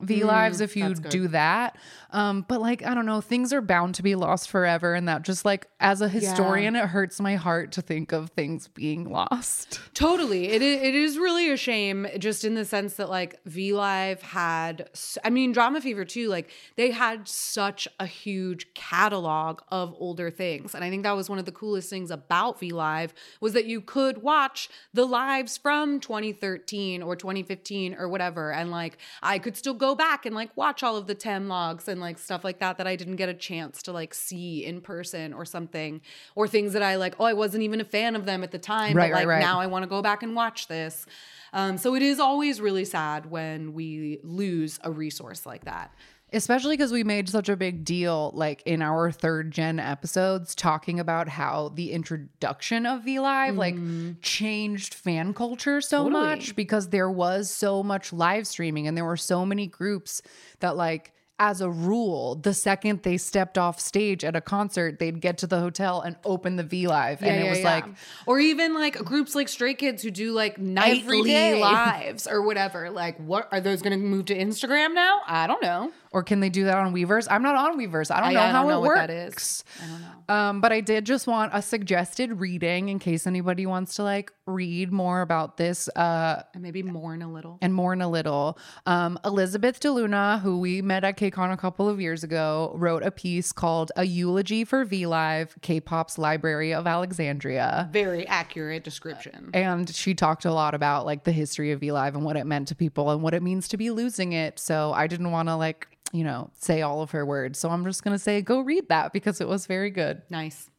V 0.00 0.24
lives 0.24 0.60
if 0.60 0.76
you 0.76 0.94
do 0.94 1.28
that. 1.28 1.76
Um, 2.10 2.44
but 2.48 2.60
like, 2.60 2.84
I 2.84 2.94
don't 2.94 3.06
know, 3.06 3.20
things 3.20 3.52
are 3.52 3.60
bound 3.60 3.94
to 3.96 4.02
be 4.02 4.14
lost 4.14 4.50
forever. 4.50 4.94
And 4.94 5.08
that 5.08 5.22
just 5.22 5.44
like, 5.44 5.66
as 5.80 6.00
a 6.00 6.08
historian, 6.08 6.74
it 6.74 6.86
hurts 6.86 7.20
my 7.20 7.36
heart 7.36 7.72
to 7.72 7.82
think 7.82 8.12
of 8.12 8.30
things 8.30 8.68
being 8.68 9.10
lost. 9.10 9.80
Totally. 9.94 10.48
It 10.48 10.62
is, 10.62 10.82
it 10.82 10.94
is 10.94 11.18
really 11.18 11.50
a 11.50 11.56
shame, 11.56 12.06
just 12.18 12.44
in 12.44 12.54
the 12.54 12.64
sense 12.64 12.94
that, 12.94 13.10
like, 13.10 13.40
V 13.44 13.74
Live 13.74 14.22
had, 14.22 14.88
I 15.22 15.30
mean, 15.30 15.52
Drama 15.52 15.80
Fever 15.80 16.04
too, 16.04 16.28
like, 16.28 16.50
they 16.76 16.90
had 16.90 17.28
such 17.28 17.86
a 18.00 18.06
huge 18.06 18.72
catalog 18.74 19.60
of 19.68 19.94
older 19.98 20.30
things. 20.30 20.74
And 20.74 20.82
I 20.82 20.90
think 20.90 21.02
that 21.02 21.16
was 21.16 21.28
one 21.28 21.38
of 21.38 21.44
the 21.44 21.52
coolest 21.52 21.90
things 21.90 22.10
about 22.10 22.58
V 22.58 22.72
Live 22.72 23.12
was 23.40 23.52
that 23.52 23.66
you 23.66 23.80
could 23.80 24.22
watch 24.22 24.70
the 24.94 25.04
lives 25.04 25.58
from 25.58 26.00
2013 26.00 27.02
or 27.02 27.16
2015 27.16 27.94
or 27.94 28.08
whatever. 28.08 28.52
And, 28.52 28.70
like, 28.70 28.96
I 29.22 29.38
could 29.38 29.56
still 29.56 29.74
go 29.74 29.87
back 29.94 30.26
and, 30.26 30.34
like, 30.34 30.56
watch 30.56 30.82
all 30.82 30.96
of 30.96 31.06
the 31.06 31.14
10 31.14 31.48
logs 31.48 31.88
and, 31.88 32.00
like, 32.00 32.18
stuff 32.18 32.44
like 32.44 32.58
that 32.60 32.78
that 32.78 32.86
I 32.86 32.96
didn't 32.96 33.16
get 33.16 33.28
a 33.28 33.34
chance 33.34 33.82
to, 33.82 33.92
like, 33.92 34.14
see 34.14 34.64
in 34.64 34.80
person 34.80 35.32
or 35.32 35.44
something. 35.44 36.00
Or 36.34 36.48
things 36.48 36.72
that 36.72 36.82
I, 36.82 36.96
like, 36.96 37.14
oh, 37.18 37.24
I 37.24 37.32
wasn't 37.32 37.62
even 37.62 37.80
a 37.80 37.84
fan 37.84 38.16
of 38.16 38.24
them 38.24 38.42
at 38.42 38.50
the 38.50 38.58
time. 38.58 38.96
Right, 38.96 39.10
but, 39.10 39.16
right, 39.16 39.20
like, 39.20 39.28
right. 39.28 39.40
now 39.40 39.60
I 39.60 39.66
want 39.66 39.82
to 39.84 39.88
go 39.88 40.02
back 40.02 40.22
and 40.22 40.34
watch 40.34 40.68
this. 40.68 41.06
Um, 41.52 41.78
so 41.78 41.94
it 41.94 42.02
is 42.02 42.20
always 42.20 42.60
really 42.60 42.84
sad 42.84 43.30
when 43.30 43.72
we 43.72 44.20
lose 44.22 44.78
a 44.84 44.90
resource 44.90 45.46
like 45.46 45.64
that. 45.64 45.92
Especially 46.32 46.76
because 46.76 46.92
we 46.92 47.04
made 47.04 47.28
such 47.28 47.48
a 47.48 47.56
big 47.56 47.84
deal, 47.84 48.32
like 48.34 48.62
in 48.66 48.82
our 48.82 49.10
third 49.10 49.50
gen 49.50 49.80
episodes, 49.80 50.54
talking 50.54 51.00
about 51.00 51.28
how 51.28 51.70
the 51.74 51.92
introduction 51.92 52.84
of 52.84 53.04
V 53.04 53.18
Live 53.20 53.56
like 53.56 53.74
mm-hmm. 53.74 54.12
changed 54.20 54.94
fan 54.94 55.32
culture 55.32 55.80
so 55.80 56.04
Totally. 56.04 56.22
much 56.22 56.56
because 56.56 56.88
there 56.88 57.10
was 57.10 57.50
so 57.50 57.82
much 57.82 58.12
live 58.12 58.46
streaming 58.46 58.86
and 58.86 58.96
there 58.96 59.04
were 59.04 59.16
so 59.16 59.46
many 59.46 59.66
groups 59.66 60.22
that 60.60 60.76
like 60.76 61.12
as 61.40 61.60
a 61.60 61.70
rule, 61.70 62.34
the 62.34 62.52
second 62.52 63.02
they 63.04 63.16
stepped 63.16 63.56
off 63.56 63.78
stage 63.78 64.24
at 64.24 64.34
a 64.34 64.40
concert, 64.40 64.98
they'd 64.98 65.20
get 65.20 65.38
to 65.38 65.46
the 65.46 65.60
hotel 65.60 66.00
and 66.00 66.16
open 66.24 66.56
the 66.56 66.64
V 66.64 66.88
Live. 66.88 67.22
and 67.22 67.36
it 67.36 67.48
was 67.48 67.62
like 67.62 67.84
or 68.26 68.40
even 68.40 68.74
like 68.74 68.98
groups 69.04 69.34
like 69.34 69.48
Stray 69.48 69.74
Kids 69.74 70.02
who 70.02 70.10
do 70.10 70.32
like 70.32 70.58
nightly 70.58 71.60
lives 71.60 72.26
or 72.26 72.42
whatever. 72.42 72.90
Like, 72.90 73.18
what 73.18 73.48
are 73.52 73.60
those 73.60 73.82
going 73.82 73.98
to 73.98 74.04
move 74.04 74.26
to 74.26 74.36
Instagram 74.36 74.94
now? 74.94 75.20
I 75.26 75.46
don't 75.46 75.62
know. 75.62 75.92
Or 76.10 76.22
can 76.22 76.40
they 76.40 76.48
do 76.48 76.64
that 76.64 76.76
on 76.76 76.94
Weverse? 76.94 77.26
I'm 77.30 77.42
not 77.42 77.54
on 77.54 77.78
Weverse. 77.78 78.10
I 78.10 78.20
don't 78.20 78.30
I- 78.30 78.32
know 78.32 78.40
I 78.40 78.46
how 78.50 78.62
don't 78.62 78.70
know 78.70 78.76
it 78.78 78.80
what 78.80 78.86
works. 78.88 79.00
that 79.00 79.10
is. 79.10 79.64
I 79.82 79.86
don't 79.86 80.00
know. 80.00 80.34
Um, 80.34 80.60
but 80.60 80.72
I 80.72 80.80
did 80.80 81.04
just 81.06 81.26
want 81.26 81.52
a 81.54 81.62
suggested 81.62 82.40
reading 82.40 82.88
in 82.88 82.98
case 82.98 83.26
anybody 83.26 83.64
wants 83.66 83.94
to 83.96 84.02
like 84.02 84.32
read 84.46 84.92
more 84.92 85.20
about 85.22 85.56
this 85.58 85.88
uh, 85.96 86.42
And 86.54 86.62
maybe 86.62 86.82
mourn 86.82 87.22
a 87.22 87.30
little. 87.30 87.58
and 87.62 87.74
mourn 87.74 88.00
a 88.02 88.08
little. 88.08 88.58
Um, 88.86 89.18
Elizabeth 89.24 89.80
DeLuna, 89.80 90.40
who 90.40 90.58
we 90.58 90.80
met 90.82 91.04
at 91.04 91.16
KCON 91.18 91.52
a 91.52 91.56
couple 91.56 91.88
of 91.88 92.00
years 92.00 92.24
ago, 92.24 92.72
wrote 92.74 93.02
a 93.02 93.10
piece 93.10 93.52
called 93.52 93.92
A 93.96 94.04
Eulogy 94.04 94.64
for 94.64 94.84
V 94.84 95.06
Live, 95.06 95.56
K 95.62 95.80
pop's 95.80 96.16
Library 96.18 96.72
of 96.74 96.86
Alexandria. 96.86 97.88
Very 97.92 98.26
accurate 98.26 98.84
description. 98.84 99.50
And 99.52 99.88
she 99.94 100.14
talked 100.14 100.44
a 100.44 100.52
lot 100.52 100.74
about 100.74 101.04
like 101.06 101.24
the 101.24 101.32
history 101.32 101.72
of 101.72 101.80
V 101.80 101.92
Live 101.92 102.14
and 102.14 102.24
what 102.24 102.36
it 102.36 102.46
meant 102.46 102.68
to 102.68 102.74
people 102.74 103.10
and 103.10 103.22
what 103.22 103.34
it 103.34 103.42
means 103.42 103.68
to 103.68 103.76
be 103.76 103.90
losing 103.90 104.32
it. 104.32 104.58
So 104.58 104.92
I 104.92 105.06
didn't 105.06 105.30
want 105.30 105.48
to 105.48 105.56
like, 105.56 105.88
you 106.12 106.24
know, 106.24 106.50
say 106.58 106.82
all 106.82 107.02
of 107.02 107.10
her 107.12 107.24
words. 107.24 107.58
So 107.58 107.70
I'm 107.70 107.84
just 107.84 108.02
going 108.04 108.14
to 108.14 108.18
say 108.18 108.40
go 108.42 108.60
read 108.60 108.88
that 108.88 109.12
because 109.12 109.40
it 109.40 109.48
was 109.48 109.66
very 109.66 109.90
good. 109.90 110.22
Nice. 110.30 110.70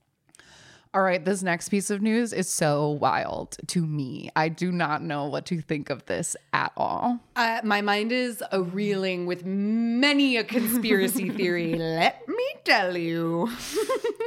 All 0.91 1.03
right, 1.03 1.23
this 1.23 1.43
next 1.43 1.69
piece 1.69 1.91
of 1.91 2.01
news 2.01 2.33
is 2.33 2.49
so 2.49 2.89
wild 2.89 3.57
to 3.67 3.85
me. 3.85 4.31
I 4.35 4.49
do 4.49 4.71
not 4.71 5.03
know 5.03 5.27
what 5.27 5.45
to 5.47 5.61
think 5.61 5.91
of 5.91 6.03
this 6.07 6.35
at 6.51 6.71
all. 6.75 7.19
Uh, 7.35 7.61
my 7.63 7.81
mind 7.81 8.11
is 8.11 8.43
a 8.51 8.63
reeling 8.63 9.27
with 9.27 9.45
many 9.45 10.37
a 10.37 10.43
conspiracy 10.43 11.29
theory. 11.37 11.75
Let 11.75 12.27
me 12.27 12.43
tell 12.63 12.97
you. 12.97 13.51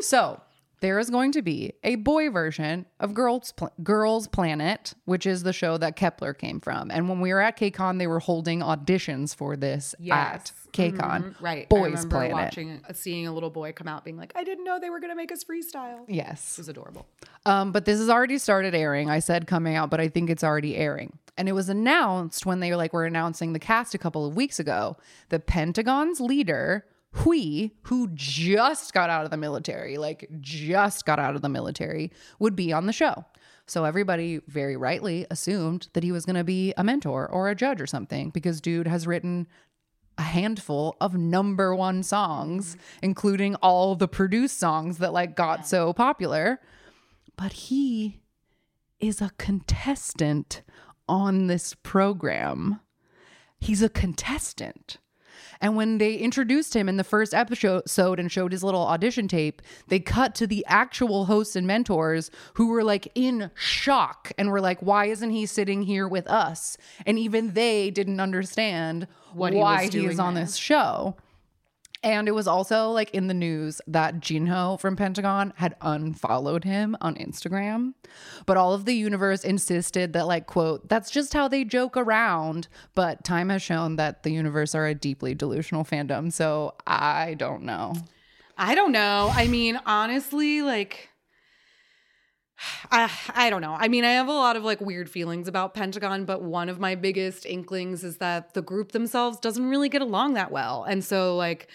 So, 0.02 0.40
there 0.82 0.98
is 0.98 1.08
going 1.10 1.32
to 1.32 1.40
be 1.42 1.72
a 1.82 1.94
boy 1.94 2.28
version 2.28 2.84
of 3.00 3.14
Girls 3.14 3.52
Pl- 3.52 3.72
Girls 3.82 4.26
Planet, 4.28 4.94
which 5.06 5.24
is 5.26 5.42
the 5.44 5.52
show 5.52 5.78
that 5.78 5.96
Kep1er 5.96 6.36
came 6.36 6.60
from. 6.60 6.90
And 6.90 7.08
when 7.08 7.20
we 7.20 7.32
were 7.32 7.40
at 7.40 7.56
KCON, 7.56 7.98
they 7.98 8.06
were 8.06 8.18
holding 8.18 8.60
auditions 8.60 9.34
for 9.34 9.56
this 9.56 9.94
at 10.10 10.52
KCON. 10.72 11.22
Mhm, 11.22 11.34
Right. 11.40 11.68
Boys 11.68 12.04
Planet. 12.04 12.32
watching, 12.32 12.80
uh, 12.88 12.92
seeing 12.92 13.26
a 13.26 13.32
little 13.32 13.48
boy 13.50 13.72
come 13.72 13.88
out 13.88 14.04
being 14.04 14.16
like, 14.16 14.32
I 14.36 14.44
didn't 14.44 14.64
know 14.64 14.78
they 14.78 14.90
were 14.90 15.00
going 15.00 15.10
to 15.12 15.16
make 15.16 15.32
us 15.32 15.44
freestyle. 15.44 16.00
Yes, 16.08 16.08
It 16.08 16.14
Yes. 16.16 16.58
was 16.58 16.68
adorable. 16.68 17.06
Um, 17.46 17.72
but 17.72 17.84
this 17.84 17.98
has 17.98 18.10
already 18.10 18.38
started 18.38 18.74
airing. 18.74 19.08
I 19.08 19.20
said 19.20 19.46
coming 19.46 19.74
out, 19.76 19.88
but 19.88 20.00
I 20.00 20.08
think 20.08 20.28
it's 20.30 20.44
already 20.44 20.76
airing. 20.76 21.18
And 21.38 21.48
it 21.48 21.52
was 21.52 21.68
announced 21.70 22.44
when 22.44 22.60
they 22.60 22.74
like 22.74 22.92
were 22.92 23.06
announcing 23.06 23.52
the 23.54 23.58
cast 23.58 23.94
a 23.94 23.98
couple 23.98 24.26
of 24.26 24.36
weeks 24.36 24.58
ago. 24.58 24.96
The 25.30 25.38
Pentagon's 25.40 26.20
leader, 26.20 26.84
Hui, 27.12 27.70
who 27.82 28.08
just 28.14 28.92
got 28.94 29.10
out 29.10 29.24
of 29.24 29.30
the 29.30 29.36
military, 29.36 29.98
like 29.98 30.28
just 30.40 31.04
got 31.04 31.18
out 31.18 31.34
of 31.34 31.42
the 31.42 31.48
military, 31.48 32.10
would 32.38 32.56
be 32.56 32.72
on 32.72 32.86
the 32.86 32.92
show. 32.92 33.24
So 33.66 33.84
everybody 33.84 34.40
very 34.48 34.76
rightly 34.76 35.26
assumed 35.30 35.88
that 35.92 36.02
he 36.02 36.12
was 36.12 36.26
going 36.26 36.36
to 36.36 36.44
be 36.44 36.72
a 36.76 36.84
mentor 36.84 37.28
or 37.28 37.48
a 37.48 37.54
judge 37.54 37.80
or 37.80 37.86
something 37.86 38.30
because 38.30 38.60
dude 38.60 38.86
has 38.86 39.06
written 39.06 39.46
a 40.18 40.22
handful 40.22 40.96
of 41.00 41.14
number 41.14 41.74
one 41.74 42.02
songs, 42.02 42.74
mm-hmm. 42.74 42.98
including 43.02 43.54
all 43.56 43.94
the 43.94 44.08
produced 44.08 44.58
songs 44.58 44.98
that 44.98 45.12
like 45.12 45.36
got 45.36 45.66
so 45.66 45.92
popular. 45.92 46.60
But 47.36 47.52
he 47.52 48.20
is 49.00 49.20
a 49.20 49.32
contestant 49.38 50.62
on 51.08 51.46
this 51.46 51.74
program. 51.74 52.80
He's 53.60 53.82
a 53.82 53.88
contestant. 53.88 54.98
And 55.62 55.76
when 55.76 55.98
they 55.98 56.16
introduced 56.16 56.74
him 56.74 56.88
in 56.88 56.96
the 56.96 57.04
first 57.04 57.32
episode 57.32 58.18
and 58.18 58.30
showed 58.30 58.50
his 58.50 58.64
little 58.64 58.84
audition 58.84 59.28
tape, 59.28 59.62
they 59.86 60.00
cut 60.00 60.34
to 60.34 60.46
the 60.46 60.64
actual 60.68 61.26
hosts 61.26 61.54
and 61.54 61.66
mentors 61.66 62.30
who 62.54 62.66
were 62.68 62.82
like 62.82 63.10
in 63.14 63.50
shock 63.54 64.32
and 64.36 64.50
were 64.50 64.60
like, 64.60 64.80
why 64.80 65.06
isn't 65.06 65.30
he 65.30 65.46
sitting 65.46 65.82
here 65.82 66.08
with 66.08 66.26
us? 66.26 66.76
And 67.06 67.16
even 67.18 67.52
they 67.54 67.90
didn't 67.92 68.18
understand 68.20 69.06
What 69.32 69.52
he 69.52 69.58
was 69.60 69.62
why 69.62 69.84
he 69.84 69.90
doing 69.90 70.10
is 70.10 70.18
on 70.18 70.34
there. 70.34 70.44
this 70.44 70.56
show. 70.56 71.16
And 72.02 72.26
it 72.26 72.32
was 72.32 72.48
also 72.48 72.90
like 72.90 73.10
in 73.10 73.28
the 73.28 73.34
news 73.34 73.80
that 73.86 74.20
Jinho 74.20 74.78
from 74.80 74.96
Pentagon 74.96 75.52
had 75.56 75.76
unfollowed 75.80 76.64
him 76.64 76.96
on 77.00 77.14
Instagram. 77.14 77.94
But 78.44 78.56
all 78.56 78.74
of 78.74 78.86
the 78.86 78.94
universe 78.94 79.44
insisted 79.44 80.12
that, 80.12 80.26
like, 80.26 80.46
quote, 80.46 80.88
that's 80.88 81.10
just 81.10 81.32
how 81.32 81.46
they 81.46 81.64
joke 81.64 81.96
around. 81.96 82.66
But 82.96 83.22
time 83.22 83.50
has 83.50 83.62
shown 83.62 83.96
that 83.96 84.24
the 84.24 84.30
universe 84.30 84.74
are 84.74 84.86
a 84.86 84.94
deeply 84.96 85.34
delusional 85.34 85.84
fandom. 85.84 86.32
So 86.32 86.74
I 86.86 87.34
don't 87.34 87.62
know. 87.62 87.94
I 88.58 88.74
don't 88.74 88.92
know. 88.92 89.30
I 89.32 89.46
mean, 89.46 89.80
honestly, 89.86 90.62
like 90.62 91.11
I 92.90 93.10
I 93.34 93.50
don't 93.50 93.62
know. 93.62 93.76
I 93.78 93.88
mean, 93.88 94.04
I 94.04 94.12
have 94.12 94.28
a 94.28 94.32
lot 94.32 94.56
of 94.56 94.64
like 94.64 94.80
weird 94.80 95.10
feelings 95.10 95.48
about 95.48 95.74
Pentagon, 95.74 96.24
but 96.24 96.42
one 96.42 96.68
of 96.68 96.78
my 96.78 96.94
biggest 96.94 97.46
inklings 97.46 98.04
is 98.04 98.18
that 98.18 98.54
the 98.54 98.62
group 98.62 98.92
themselves 98.92 99.38
doesn't 99.38 99.68
really 99.68 99.88
get 99.88 100.02
along 100.02 100.34
that 100.34 100.50
well. 100.50 100.84
And 100.84 101.04
so 101.04 101.36
like 101.36 101.68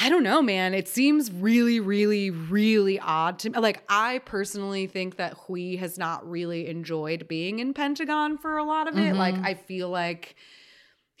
I 0.00 0.08
don't 0.08 0.22
know, 0.22 0.40
man. 0.40 0.72
It 0.72 0.88
seems 0.88 1.30
really, 1.30 1.78
really, 1.78 2.30
really 2.30 2.98
odd 2.98 3.38
to 3.40 3.50
me. 3.50 3.58
Like, 3.58 3.84
I 3.90 4.20
personally 4.24 4.86
think 4.86 5.16
that 5.16 5.34
Hui 5.34 5.76
has 5.76 5.98
not 5.98 6.28
really 6.28 6.66
enjoyed 6.66 7.28
being 7.28 7.58
in 7.58 7.74
Pentagon 7.74 8.38
for 8.38 8.56
a 8.56 8.64
lot 8.64 8.88
of 8.88 8.96
it. 8.96 9.14
Like, 9.14 9.34
mm-hmm. 9.34 9.44
I 9.44 9.54
feel 9.54 9.90
like 9.90 10.34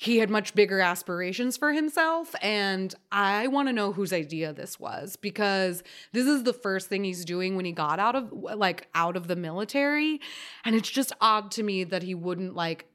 he 0.02 0.18
had 0.18 0.28
much 0.28 0.54
bigger 0.54 0.80
aspirations 0.80 1.56
for 1.56 1.72
himself 1.72 2.34
and 2.42 2.94
i 3.12 3.46
want 3.46 3.68
to 3.68 3.72
know 3.72 3.92
whose 3.92 4.12
idea 4.12 4.52
this 4.52 4.80
was 4.80 5.14
because 5.16 5.82
this 6.12 6.26
is 6.26 6.42
the 6.42 6.52
first 6.52 6.88
thing 6.88 7.04
he's 7.04 7.24
doing 7.24 7.54
when 7.54 7.64
he 7.64 7.72
got 7.72 8.00
out 8.00 8.16
of 8.16 8.32
like 8.32 8.88
out 8.94 9.16
of 9.16 9.28
the 9.28 9.36
military 9.36 10.20
and 10.64 10.74
it's 10.74 10.90
just 10.90 11.12
odd 11.20 11.52
to 11.52 11.62
me 11.62 11.84
that 11.84 12.02
he 12.02 12.14
wouldn't 12.14 12.56
like 12.56 12.86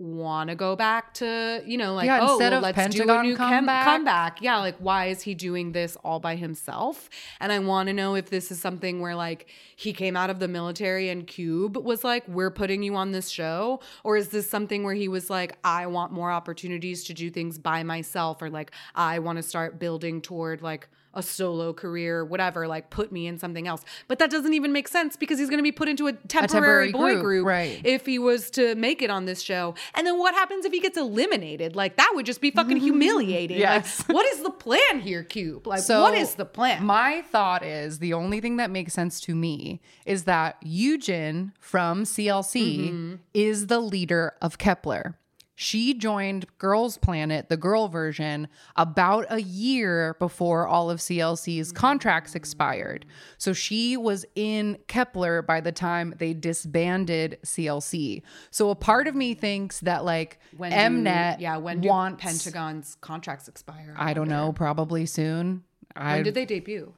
want 0.00 0.48
to 0.48 0.56
go 0.56 0.74
back 0.74 1.12
to 1.12 1.62
you 1.66 1.76
know 1.76 1.92
like 1.92 2.06
Yeah, 2.06 2.20
oh 2.22 2.32
instead 2.32 2.52
well, 2.54 2.64
of 2.64 2.74
let's 2.76 2.76
do 2.76 3.02
a 3.02 3.06
Pentagon 3.06 3.26
new 3.26 3.36
chem- 3.36 3.48
comeback. 3.50 3.84
comeback 3.84 4.40
yeah 4.42 4.56
like 4.56 4.76
why 4.78 5.06
is 5.08 5.20
he 5.20 5.34
doing 5.34 5.72
this 5.72 5.94
all 6.02 6.18
by 6.20 6.36
himself 6.36 7.10
and 7.38 7.52
i 7.52 7.58
want 7.58 7.88
to 7.88 7.92
know 7.92 8.14
if 8.14 8.30
this 8.30 8.50
is 8.50 8.58
something 8.58 9.02
where 9.02 9.14
like 9.14 9.46
he 9.76 9.92
came 9.92 10.16
out 10.16 10.30
of 10.30 10.38
the 10.38 10.48
military 10.48 11.10
and 11.10 11.26
cube 11.26 11.76
was 11.76 12.02
like 12.02 12.26
we're 12.26 12.50
putting 12.50 12.82
you 12.82 12.96
on 12.96 13.12
this 13.12 13.28
show 13.28 13.78
or 14.02 14.16
is 14.16 14.30
this 14.30 14.48
something 14.48 14.84
where 14.84 14.94
he 14.94 15.06
was 15.06 15.28
like 15.28 15.58
i 15.64 15.86
want 15.86 16.12
more 16.12 16.30
opportunities 16.30 17.04
to 17.04 17.12
do 17.12 17.28
things 17.28 17.58
by 17.58 17.82
myself 17.82 18.40
or 18.40 18.48
like 18.48 18.70
i 18.94 19.18
want 19.18 19.36
to 19.36 19.42
start 19.42 19.78
building 19.78 20.22
toward 20.22 20.62
like 20.62 20.88
a 21.14 21.22
solo 21.22 21.72
career 21.72 22.24
whatever 22.24 22.68
like 22.68 22.90
put 22.90 23.10
me 23.10 23.26
in 23.26 23.38
something 23.38 23.66
else 23.66 23.82
but 24.08 24.18
that 24.18 24.30
doesn't 24.30 24.54
even 24.54 24.72
make 24.72 24.86
sense 24.88 25.16
because 25.16 25.38
he's 25.38 25.48
going 25.50 25.58
to 25.58 25.62
be 25.62 25.72
put 25.72 25.88
into 25.88 26.06
a 26.06 26.12
temporary, 26.12 26.90
temporary 26.90 26.92
boy 26.92 27.12
group, 27.14 27.22
group 27.24 27.46
right. 27.46 27.80
if 27.84 28.06
he 28.06 28.18
was 28.18 28.50
to 28.50 28.74
make 28.76 29.02
it 29.02 29.10
on 29.10 29.24
this 29.24 29.42
show 29.42 29.74
and 29.94 30.06
then 30.06 30.18
what 30.18 30.34
happens 30.34 30.64
if 30.64 30.72
he 30.72 30.80
gets 30.80 30.96
eliminated 30.96 31.74
like 31.74 31.96
that 31.96 32.12
would 32.14 32.26
just 32.26 32.40
be 32.40 32.50
fucking 32.50 32.76
humiliating 32.88 33.58
Yes. 33.58 34.00
like 34.08 34.14
what 34.14 34.26
is 34.32 34.42
the 34.42 34.50
plan 34.50 35.00
here 35.00 35.22
cube 35.24 35.66
like 35.66 35.80
So 35.80 36.00
what 36.02 36.14
is 36.14 36.34
the 36.36 36.44
plan 36.44 36.84
My 36.84 37.22
thought 37.22 37.64
is 37.64 37.98
the 37.98 38.12
only 38.14 38.40
thing 38.40 38.56
that 38.58 38.70
makes 38.70 38.92
sense 38.94 39.20
to 39.22 39.34
me 39.34 39.80
is 40.06 40.24
that 40.24 40.62
Yujin 40.64 41.52
from 41.60 42.04
CLC 42.04 42.60
Mm-hmm. 42.90 43.14
is 43.34 43.66
the 43.66 43.80
leader 43.80 44.34
of 44.42 44.58
Kep1er. 44.58 45.14
She 45.62 45.92
joined 45.92 46.46
Girls 46.56 46.96
Planet, 46.96 47.50
the 47.50 47.56
girl 47.58 47.88
version, 47.88 48.48
about 48.76 49.26
a 49.28 49.42
year 49.42 50.16
before 50.18 50.66
all 50.66 50.88
of 50.88 51.00
CLC's 51.00 51.70
mm. 51.70 51.76
contracts 51.76 52.34
expired. 52.34 53.04
So 53.36 53.52
she 53.52 53.98
was 53.98 54.24
in 54.34 54.78
Kep1er 54.88 55.44
by 55.44 55.60
the 55.60 55.70
time 55.70 56.14
they 56.16 56.32
disbanded 56.32 57.40
CLC. 57.44 58.22
So 58.50 58.70
a 58.70 58.74
part 58.74 59.06
of 59.06 59.14
me 59.14 59.34
thinks 59.34 59.80
that 59.80 60.02
like 60.02 60.38
when 60.56 60.70
do- 60.70 60.76
Mnet 61.10 61.40
yeah 61.40 61.58
when 61.58 61.82
do 61.82 61.90
wants 61.90 62.22
pentagon's 62.22 62.96
contracts 63.02 63.46
expire 63.46 63.94
I 63.98 64.14
don't 64.14 64.28
know, 64.28 64.54
probably 64.54 65.04
soon. 65.04 65.64
I 65.94 66.14
when 66.14 66.24
did 66.24 66.32
they 66.32 66.46
debut 66.46 66.94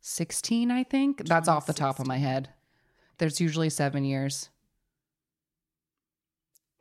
16, 0.00 0.72
I 0.72 0.82
think. 0.82 1.24
That's 1.28 1.46
off 1.46 1.66
the 1.66 1.72
top 1.72 2.00
of 2.00 2.08
my 2.08 2.16
head. 2.16 2.48
There's 3.18 3.40
usually 3.40 3.70
seven 3.70 4.04
years. 4.04 4.50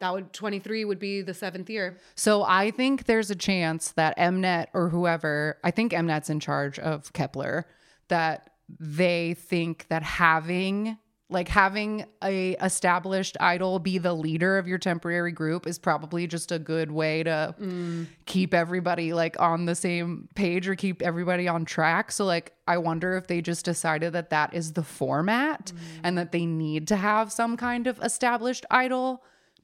That 0.04 0.12
would 0.12 0.34
23 0.34 0.84
would 0.84 1.00
be 1.00 1.22
the 1.22 1.34
seventh 1.34 1.70
year. 1.70 1.98
So 2.16 2.44
I 2.44 2.72
think 2.72 3.06
there's 3.06 3.32
a 3.32 3.36
chance 3.36 3.92
that 3.92 4.18
Mnet 4.18 4.66
or 4.74 4.90
whoever, 4.90 5.58
I 5.64 5.72
think 5.72 5.94
Mnet's 5.94 6.30
in 6.30 6.42
charge 6.42 6.78
of 6.78 7.14
Kep1er, 7.14 7.64
that 8.10 8.50
they 8.82 9.36
think 9.36 9.88
that 9.88 10.04
having 10.04 10.98
like 11.30 11.48
having 11.48 12.06
a 12.22 12.52
established 12.56 13.38
idol 13.40 13.80
be 13.80 13.98
the 13.98 14.14
leader 14.14 14.58
of 14.58 14.68
your 14.68 14.78
temporary 14.78 15.32
group 15.32 15.66
is 15.66 15.80
probably 15.80 16.28
just 16.28 16.52
a 16.52 16.60
good 16.60 16.92
way 16.92 17.24
to 17.24 17.56
mm. 17.58 18.06
keep 18.26 18.54
everybody 18.54 19.14
like 19.14 19.40
on 19.40 19.64
the 19.64 19.74
same 19.74 20.28
page 20.36 20.68
or 20.68 20.76
keep 20.76 21.02
everybody 21.02 21.48
on 21.48 21.64
track. 21.64 22.12
So 22.12 22.26
like 22.26 22.52
i 22.68 22.78
wonder 22.78 23.16
if 23.16 23.28
they 23.28 23.40
just 23.40 23.64
decided 23.64 24.12
that 24.12 24.32
that 24.32 24.54
is 24.54 24.74
the 24.74 24.84
format 24.84 25.72
mm. 25.74 25.78
and 26.04 26.18
that 26.18 26.34
they 26.34 26.46
need 26.46 26.90
to 26.90 26.98
have 26.98 27.32
some 27.32 27.56
kind 27.56 27.88
of 27.88 28.00
established 28.00 28.66
idol 28.70 29.24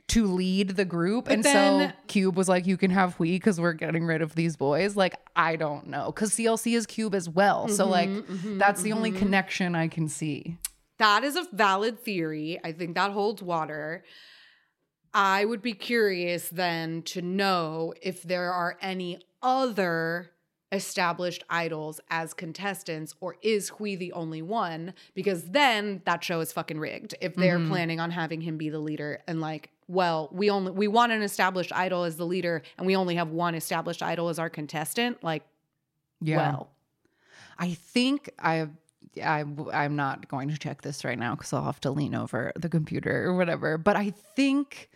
to 0.10 0.26
lead 0.26 0.70
the 0.72 0.86
group. 0.86 1.30
And 1.30 1.43
so 1.43 1.91
cube 2.07 2.36
was 2.36 2.49
like 2.49 2.68
you 2.68 2.78
can 2.78 2.91
have 2.91 3.16
Hui 3.16 3.32
because 3.32 3.60
we're 3.60 3.74
getting 3.74 4.05
rid 4.05 4.22
of 4.22 4.36
these 4.36 4.55
boys. 4.55 4.95
Like 4.95 5.16
i 5.36 5.55
don't 5.55 5.88
know 5.88 6.07
because 6.07 6.32
clc 6.32 6.76
is 6.76 6.86
cube 6.86 7.16
as 7.16 7.30
well. 7.30 7.68
So 7.68 7.84
mm-hmm, 7.84 7.91
like 7.91 8.10
mm-hmm, 8.10 8.57
that's 8.57 8.82
the 8.82 8.93
only 8.93 9.12
mm-hmm. 9.12 9.20
connection 9.20 9.76
i 9.76 9.88
can 9.88 10.07
see. 10.07 10.57
That 10.97 11.24
is 11.24 11.36
a 11.38 11.47
valid 11.53 11.99
theory. 11.99 12.60
I 12.64 12.74
think 12.74 12.95
that 12.95 13.12
holds 13.12 13.41
water. 13.41 14.03
I 15.14 15.45
would 15.45 15.62
be 15.62 15.74
curious 15.74 16.49
then 16.49 17.01
to 17.03 17.22
know 17.22 17.93
if 18.01 18.22
there 18.24 18.51
are 18.51 18.78
any 18.82 19.20
other 19.41 20.32
established 20.72 21.43
idols 21.49 21.99
as 22.09 22.34
contestants 22.34 23.15
or 23.22 23.36
is 23.41 23.70
Hui 23.70 23.95
the 23.95 24.13
only 24.13 24.41
one? 24.41 24.93
Because 25.15 25.43
then 25.49 26.01
that 26.05 26.24
show 26.24 26.39
is 26.41 26.51
fucking 26.51 26.80
rigged 26.80 27.15
if 27.22 27.36
they're 27.36 27.57
mm-hmm. 27.57 27.70
planning 27.70 27.99
on 27.99 28.11
having 28.11 28.41
him 28.41 28.57
be 28.57 28.70
the 28.70 28.80
leader 28.80 29.22
and 29.28 29.41
like 29.41 29.72
well 29.88 30.30
we 30.32 30.49
only 30.49 30.72
we 30.72 30.88
want 30.88 31.11
an 31.11 31.24
established 31.24 31.72
idol 31.74 32.03
as 32.03 32.17
the 32.17 32.26
leader 32.26 32.61
and 32.78 32.86
we 32.86 32.95
only 32.95 33.15
have 33.15 33.30
one 33.30 33.55
established 33.55 34.03
idol 34.03 34.30
as 34.30 34.38
our 34.38 34.49
contestant? 34.49 35.24
Like 35.24 35.43
yeah. 36.22 36.38
well. 36.38 36.70
I 37.57 37.74
think 37.74 38.32
I, 38.39 38.67
I 39.22 39.43
I'm 39.74 39.95
not 39.95 40.30
going 40.30 40.49
to 40.49 40.57
check 40.57 40.82
this 40.82 41.03
right 41.03 41.20
now 41.20 41.36
because 41.36 41.51
I'll 41.51 41.65
have 41.65 41.82
to 41.82 41.91
lean 41.91 42.15
over 42.15 42.53
the 42.55 42.70
computer 42.70 43.26
or 43.26 43.36
whatever. 43.36 43.78
But 43.78 43.97
I 43.97 44.11
think, 44.11 44.89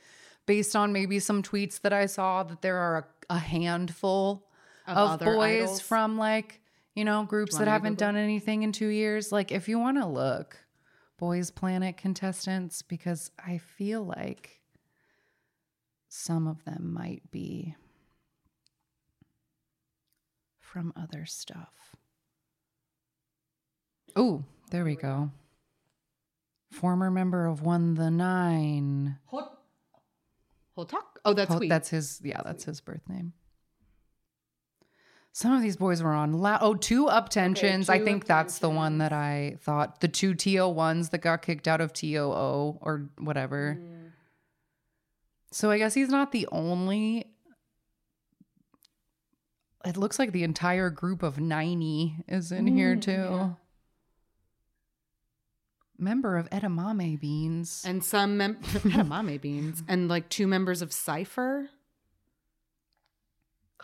based 0.45 0.75
on 0.75 0.93
maybe 0.93 1.19
some 1.19 1.43
tweets 1.43 1.81
that 1.81 1.91
I 1.91 2.05
saw, 2.05 2.43
that 2.43 2.61
there 2.61 2.77
are 2.77 2.97
a, 3.29 3.33
a 3.35 3.39
handful 3.39 4.47
Of 4.87 4.97
of, 4.97 5.19
boys 5.19 5.61
idols? 5.63 5.81
from 5.81 6.17
like 6.17 6.61
you 6.95 7.05
know 7.05 7.23
groups 7.23 7.57
that 7.57 7.67
haven't 7.67 7.97
done 7.97 8.15
anything 8.15 8.63
in 8.63 8.71
two 8.71 8.87
years. 8.87 9.31
Like 9.31 9.51
if 9.51 9.67
you 9.69 9.79
want 9.79 9.97
to 9.97 10.05
look, 10.05 10.57
Boys 11.17 11.51
Planet 11.51 11.97
contestants, 11.97 12.81
because 12.81 13.31
I 13.43 13.57
feel 13.59 14.03
like 14.03 14.61
some 16.09 16.47
of 16.47 16.63
them 16.65 16.93
might 16.93 17.23
be 17.31 17.75
from 20.59 20.91
other 20.95 21.25
stuff. 21.25 21.95
Oh, 24.15 24.43
there 24.71 24.83
we 24.83 24.95
go. 24.95 25.31
Former 26.71 27.09
member 27.11 27.45
of 27.45 27.61
1THE9. 27.61 29.17
Hot 29.27 29.59
Hotak? 30.77 31.01
Oh, 31.23 31.33
that's 31.33 31.51
Oh, 31.51 31.59
that's 31.67 31.89
his. 31.89 32.19
Yeah, 32.23 32.41
that's 32.43 32.63
his 32.65 32.81
birth 32.81 33.07
name. 33.07 33.33
Some 35.35 35.51
of 35.53 35.63
these 35.63 35.77
boys 35.77 36.03
were 36.03 36.13
on. 36.13 36.33
La- 36.33 36.59
oh, 36.61 36.75
two 36.75 37.07
UP10TIONs. 37.07 37.89
I 37.89 37.97
two 37.97 38.05
think 38.05 38.25
that's 38.25 38.59
the 38.59 38.69
one 38.69 38.99
that 38.99 39.11
I 39.11 39.57
thought. 39.61 39.99
The 39.99 40.07
two 40.07 40.35
TO 40.35 40.67
ones 40.69 41.09
that 41.09 41.17
got 41.21 41.41
kicked 41.41 41.67
out 41.67 41.81
of 41.81 41.91
TOO 41.91 42.77
or 42.79 43.09
whatever. 43.17 43.79
Mm. 43.81 44.11
So 45.51 45.71
I 45.71 45.79
guess 45.79 45.95
he's 45.95 46.09
not 46.09 46.31
the 46.31 46.47
only. 46.51 47.25
It 49.83 49.97
looks 49.97 50.19
like 50.19 50.31
the 50.33 50.43
entire 50.43 50.89
group 50.91 51.23
of 51.23 51.39
90 51.39 52.23
is 52.27 52.51
in 52.51 52.67
here 52.67 52.95
Mm, 52.95 53.01
too. 53.01 53.11
yeah. 53.11 53.49
Member 55.97 56.37
of 56.37 56.49
edamame 56.51 57.19
beans. 57.19 57.83
and 57.87 58.03
some 58.03 58.37
mem- 58.37 58.55
edamame 58.61 59.41
beans 59.41 59.83
and 59.87 60.07
like 60.09 60.29
two 60.29 60.47
members 60.47 60.81
of 60.81 60.93
Cipher. 60.93 61.69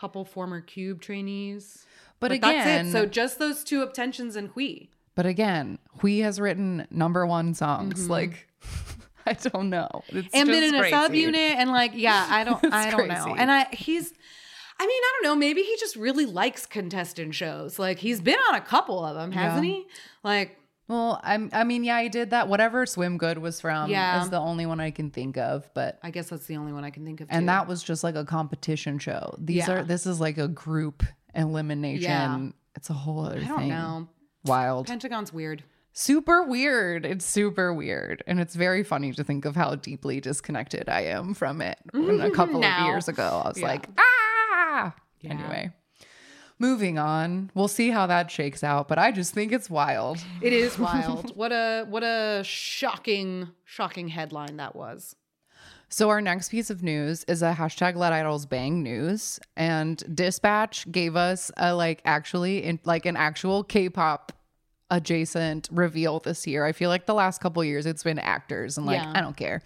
Couple 0.00 0.24
former 0.24 0.62
Cube 0.62 1.02
trainees. 1.02 1.84
but, 2.20 2.30
that's 2.30 2.42
again. 2.42 2.90
So 2.90 3.04
just 3.04 3.38
those 3.38 3.62
two 3.62 3.84
UP10TIONs 3.86 4.34
and 4.34 4.48
Hui. 4.54 4.86
But 5.14 5.26
again, 5.26 5.78
Hui 6.00 6.20
has 6.20 6.40
written 6.40 6.86
number 6.90 7.26
one 7.26 7.52
songs. 7.52 8.04
Mm-hmm. 8.04 8.10
Like, 8.10 8.48
I 9.26 9.34
don't 9.34 9.68
know. 9.68 9.88
It's 10.08 10.28
and 10.32 10.48
been 10.48 10.62
in 10.62 10.74
a 10.74 10.78
crazy. 10.78 10.94
subunit 10.96 11.36
and 11.56 11.70
like, 11.70 11.92
yeah, 11.94 12.26
I 12.30 12.44
don't 12.44 12.64
I 12.72 12.90
don't 12.90 13.08
know. 13.08 13.34
And 13.36 13.50
I 13.52 13.66
he's 13.72 14.10
I 14.78 14.86
mean, 14.86 15.02
I 15.02 15.12
don't 15.16 15.24
know. 15.30 15.36
Maybe 15.38 15.60
he 15.62 15.76
just 15.76 15.96
really 15.96 16.24
likes 16.24 16.64
contestant 16.64 17.34
shows. 17.34 17.78
Like 17.78 17.98
he's 17.98 18.22
been 18.22 18.38
on 18.48 18.54
a 18.54 18.62
couple 18.62 19.04
of 19.04 19.14
them, 19.16 19.32
hasn't 19.32 19.66
Yeah. 19.66 19.72
he? 19.74 19.86
Like, 20.24 20.56
Well, 20.90 21.20
I'm, 21.22 21.50
I 21.52 21.62
mean, 21.62 21.84
yeah, 21.84 21.94
I 21.96 22.08
did 22.08 22.30
that. 22.30 22.48
Whatever 22.48 22.84
Swim 22.84 23.16
Good 23.16 23.38
was 23.38 23.60
from 23.60 23.88
Yeah. 23.90 24.22
is 24.22 24.30
the 24.30 24.40
only 24.40 24.66
one 24.66 24.80
I 24.80 24.90
can 24.90 25.10
think 25.10 25.36
of. 25.38 25.70
But 25.72 26.00
I 26.02 26.10
guess 26.10 26.28
that's 26.30 26.46
the 26.46 26.56
only 26.56 26.72
one 26.72 26.82
I 26.84 26.90
can 26.90 27.04
think 27.04 27.20
of. 27.20 27.28
and 27.30 27.42
too. 27.42 27.46
that 27.46 27.68
was 27.68 27.80
just 27.82 28.02
like 28.02 28.16
a 28.16 28.24
competition 28.24 28.98
show. 28.98 29.34
These 29.38 29.68
Yeah. 29.68 29.72
are 29.72 29.82
this 29.84 30.04
is 30.04 30.20
like 30.20 30.36
a 30.36 30.48
group 30.48 31.04
elimination. 31.32 32.02
Yeah. 32.02 32.48
It's 32.74 32.90
a 32.90 32.92
whole 32.92 33.24
other 33.24 33.38
I 33.40 33.44
don't 33.44 33.58
thing. 33.58 33.68
know. 33.68 34.08
Wild. 34.44 34.88
Pentagon's 34.88 35.32
weird. 35.32 35.62
super 35.92 36.42
weird. 36.42 37.04
It's 37.06 37.24
super 37.24 37.72
weird. 37.74 38.22
And 38.26 38.40
it's 38.40 38.54
very 38.54 38.82
funny 38.82 39.12
to 39.12 39.22
think 39.22 39.44
of 39.44 39.54
how 39.54 39.74
deeply 39.76 40.20
disconnected 40.20 40.88
I 40.88 41.02
am 41.02 41.34
from 41.34 41.60
it. 41.62 41.78
When 41.92 42.20
a 42.20 42.30
couple 42.32 42.56
of 42.56 42.60
Now. 42.78 42.86
years 42.86 43.06
ago, 43.08 43.42
I 43.44 43.48
was 43.48 43.60
Yeah. 43.60 43.66
like, 43.66 43.88
ah. 43.98 44.94
Yeah. 45.20 45.30
Anyway, 45.32 45.70
moving 46.60 46.96
on. 46.98 47.50
We'll 47.54 47.66
see 47.66 47.90
how 47.90 48.06
that 48.06 48.30
shakes 48.30 48.62
out, 48.62 48.86
but 48.86 48.98
I 48.98 49.10
just 49.10 49.34
think 49.34 49.50
it's 49.50 49.68
wild. 49.68 50.18
It 50.40 50.52
is 50.52 50.78
wild. 50.78 51.34
what 51.36 51.50
a 51.50 51.84
what 51.88 52.04
a 52.04 52.42
shocking 52.44 53.48
shocking 53.64 54.06
headline 54.08 54.58
that 54.58 54.76
was. 54.76 55.16
So 55.92 56.08
our 56.08 56.20
next 56.20 56.50
piece 56.50 56.70
of 56.70 56.84
news 56.84 57.24
is 57.24 57.42
a 57.42 57.52
hashtag 57.52 57.96
Let 57.96 58.12
Idols 58.12 58.46
Bang 58.46 58.80
news, 58.84 59.40
and 59.56 60.00
Dispatch 60.14 60.88
gave 60.92 61.16
us 61.16 61.50
a 61.56 61.74
like 61.74 62.00
actually 62.04 62.62
in 62.62 62.78
like 62.84 63.06
an 63.06 63.16
actual 63.16 63.64
K-pop 63.64 64.30
adjacent 64.92 65.68
reveal 65.72 66.20
this 66.20 66.46
year. 66.46 66.64
I 66.64 66.72
feel 66.72 66.90
like 66.90 67.06
the 67.06 67.14
last 67.14 67.40
couple 67.40 67.62
years 67.64 67.86
it's 67.86 68.04
been 68.04 68.18
actors, 68.20 68.76
and 68.76 68.86
like 68.86 69.00
Yeah. 69.02 69.12
I 69.14 69.20
don't 69.20 69.36
care. 69.36 69.62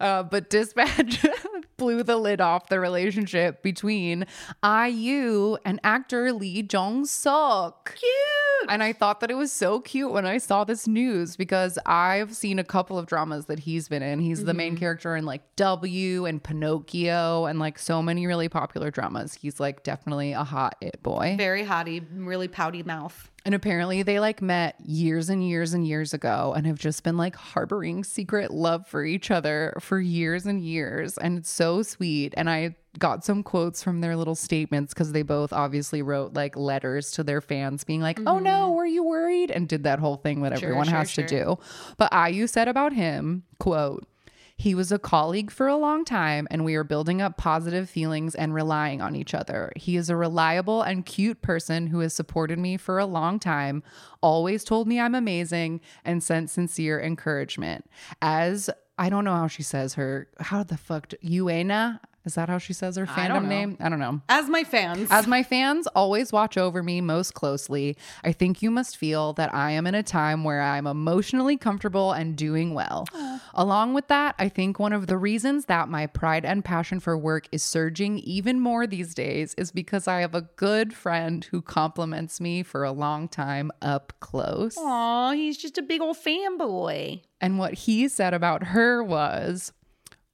Uh, 0.00 0.22
but 0.24 0.50
Dispatch 0.50 1.24
blew 1.82 2.04
the 2.04 2.16
lid 2.16 2.40
off 2.40 2.68
the 2.68 2.78
relationship 2.78 3.60
between 3.60 4.24
IU 4.64 5.56
and 5.64 5.80
actor 5.82 6.32
Lee 6.32 6.62
Jong 6.62 7.04
Suk. 7.06 7.96
Cute. 7.98 8.41
And 8.68 8.82
I 8.82 8.92
thought 8.92 9.20
that 9.20 9.30
it 9.30 9.34
was 9.36 9.52
so 9.52 9.80
cute 9.80 10.10
when 10.12 10.24
I 10.26 10.38
saw 10.38 10.64
this 10.64 10.86
news 10.86 11.36
because 11.36 11.78
I've 11.86 12.34
seen 12.34 12.58
a 12.58 12.64
couple 12.64 12.98
of 12.98 13.06
dramas 13.06 13.46
that 13.46 13.60
he's 13.60 13.88
been 13.88 14.02
in. 14.02 14.20
He's 14.20 14.44
the 14.44 14.52
Mm-hmm. 14.52 14.56
main 14.58 14.76
character 14.76 15.16
in 15.16 15.24
like 15.24 15.42
W 15.56 16.26
and 16.26 16.42
Pinocchio 16.42 17.46
and 17.46 17.58
like 17.58 17.78
so 17.78 18.02
many 18.02 18.26
really 18.26 18.48
popular 18.48 18.90
dramas. 18.90 19.34
He's 19.34 19.58
like 19.60 19.82
definitely 19.82 20.32
a 20.32 20.44
hot 20.44 20.76
it 20.80 21.02
boy. 21.02 21.34
Very 21.38 21.64
hottie, 21.64 22.04
really 22.14 22.48
pouty 22.48 22.82
mouth. 22.82 23.30
And 23.44 23.54
apparently 23.54 24.02
they 24.04 24.20
like 24.20 24.40
met 24.40 24.76
years 24.84 25.28
and 25.28 25.46
years 25.46 25.74
and 25.74 25.86
years 25.86 26.14
ago 26.14 26.52
and 26.56 26.66
have 26.66 26.78
just 26.78 27.02
been 27.02 27.16
like 27.16 27.34
harboring 27.34 28.04
secret 28.04 28.52
love 28.52 28.86
for 28.86 29.04
each 29.04 29.30
other 29.32 29.74
for 29.80 29.98
years 30.00 30.46
and 30.46 30.62
years. 30.64 31.18
And 31.18 31.38
it's 31.38 31.50
so 31.50 31.82
sweet. 31.82 32.34
And 32.36 32.48
I 32.48 32.76
got 32.98 33.24
some 33.24 33.42
quotes 33.42 33.82
from 33.82 34.00
their 34.00 34.16
little 34.16 34.34
statements 34.34 34.92
because 34.92 35.12
they 35.12 35.22
both 35.22 35.52
obviously 35.52 36.02
wrote 36.02 36.34
like 36.34 36.56
letters 36.56 37.10
to 37.12 37.24
their 37.24 37.40
fans 37.40 37.84
being 37.84 38.00
like, 38.00 38.20
oh 38.26 38.38
no, 38.38 38.70
were 38.70 38.86
you 38.86 39.02
worried? 39.02 39.50
And 39.50 39.68
did 39.68 39.84
that 39.84 39.98
whole 39.98 40.16
thing 40.16 40.42
that 40.42 40.52
Mm-hmm. 40.52 40.60
Sure, 40.60 40.68
everyone 40.68 40.88
sure, 40.88 40.98
has 40.98 41.10
sure. 41.10 41.26
to 41.26 41.44
do. 41.44 41.58
But 41.96 42.12
IU 42.12 42.46
said 42.46 42.68
about 42.68 42.92
him, 42.92 43.44
quote, 43.58 44.06
he 44.54 44.74
was 44.74 44.92
a 44.92 44.98
colleague 44.98 45.50
for 45.50 45.66
a 45.66 45.76
long 45.76 46.04
time, 46.04 46.46
and 46.50 46.64
we 46.64 46.74
are 46.74 46.84
building 46.84 47.20
up 47.20 47.36
positive 47.36 47.88
feelings 47.88 48.34
and 48.34 48.54
relying 48.54 49.00
on 49.00 49.16
each 49.16 49.34
other. 49.34 49.72
He 49.76 49.96
is 49.96 50.08
a 50.08 50.16
reliable 50.16 50.82
and 50.82 51.04
cute 51.04 51.42
person 51.42 51.88
who 51.88 52.00
has 52.00 52.14
supported 52.14 52.58
me 52.58 52.76
for 52.76 52.98
a 52.98 53.06
long 53.06 53.40
time, 53.40 53.82
always 54.20 54.62
told 54.62 54.86
me 54.86 55.00
I'm 55.00 55.14
amazing, 55.14 55.80
and 56.04 56.22
sent 56.22 56.50
sincere 56.50 57.00
encouragement. 57.00 57.90
As 58.20 58.70
I 58.98 59.08
don't 59.08 59.24
know 59.24 59.34
how 59.34 59.48
she 59.48 59.62
says 59.62 59.94
her, 59.94 60.28
how 60.38 60.62
the 60.62 60.76
fuck, 60.76 61.08
Uaena? 61.24 61.98
Is 62.24 62.34
that 62.34 62.48
how 62.48 62.58
she 62.58 62.72
says 62.72 62.96
her 62.96 63.04
I 63.04 63.06
fandom 63.06 63.42
know. 63.42 63.48
name? 63.48 63.76
I 63.80 63.88
don't 63.88 63.98
know. 63.98 64.20
As 64.28 64.48
my 64.48 64.62
fans. 64.62 65.08
As 65.10 65.26
my 65.26 65.42
fans 65.42 65.88
always 65.88 66.30
watch 66.30 66.56
over 66.56 66.82
me 66.82 67.00
most 67.00 67.34
closely, 67.34 67.96
I 68.22 68.30
think 68.32 68.62
you 68.62 68.70
must 68.70 68.96
feel 68.96 69.32
that 69.34 69.52
I 69.52 69.72
am 69.72 69.86
in 69.88 69.94
a 69.96 70.04
time 70.04 70.44
where 70.44 70.62
I'm 70.62 70.86
emotionally 70.86 71.56
comfortable 71.56 72.12
and 72.12 72.36
doing 72.36 72.74
well. 72.74 73.06
Along 73.54 73.92
with 73.92 74.06
that, 74.08 74.36
I 74.38 74.48
think 74.48 74.78
one 74.78 74.92
of 74.92 75.08
the 75.08 75.18
reasons 75.18 75.66
that 75.66 75.88
my 75.88 76.06
pride 76.06 76.44
and 76.44 76.64
passion 76.64 77.00
for 77.00 77.18
work 77.18 77.48
is 77.50 77.62
surging 77.62 78.18
even 78.20 78.60
more 78.60 78.86
these 78.86 79.14
days 79.14 79.54
is 79.54 79.72
because 79.72 80.06
I 80.06 80.20
have 80.20 80.34
a 80.34 80.42
good 80.42 80.94
friend 80.94 81.44
who 81.50 81.60
compliments 81.60 82.40
me 82.40 82.62
for 82.62 82.84
a 82.84 82.92
long 82.92 83.28
time 83.28 83.72
up 83.82 84.12
close. 84.20 84.76
Aw, 84.78 85.32
he's 85.32 85.58
just 85.58 85.76
a 85.76 85.82
big 85.82 86.00
old 86.00 86.16
fanboy. 86.16 87.22
And 87.40 87.58
what 87.58 87.74
he 87.74 88.06
said 88.08 88.32
about 88.32 88.62
her 88.68 89.02
was 89.02 89.72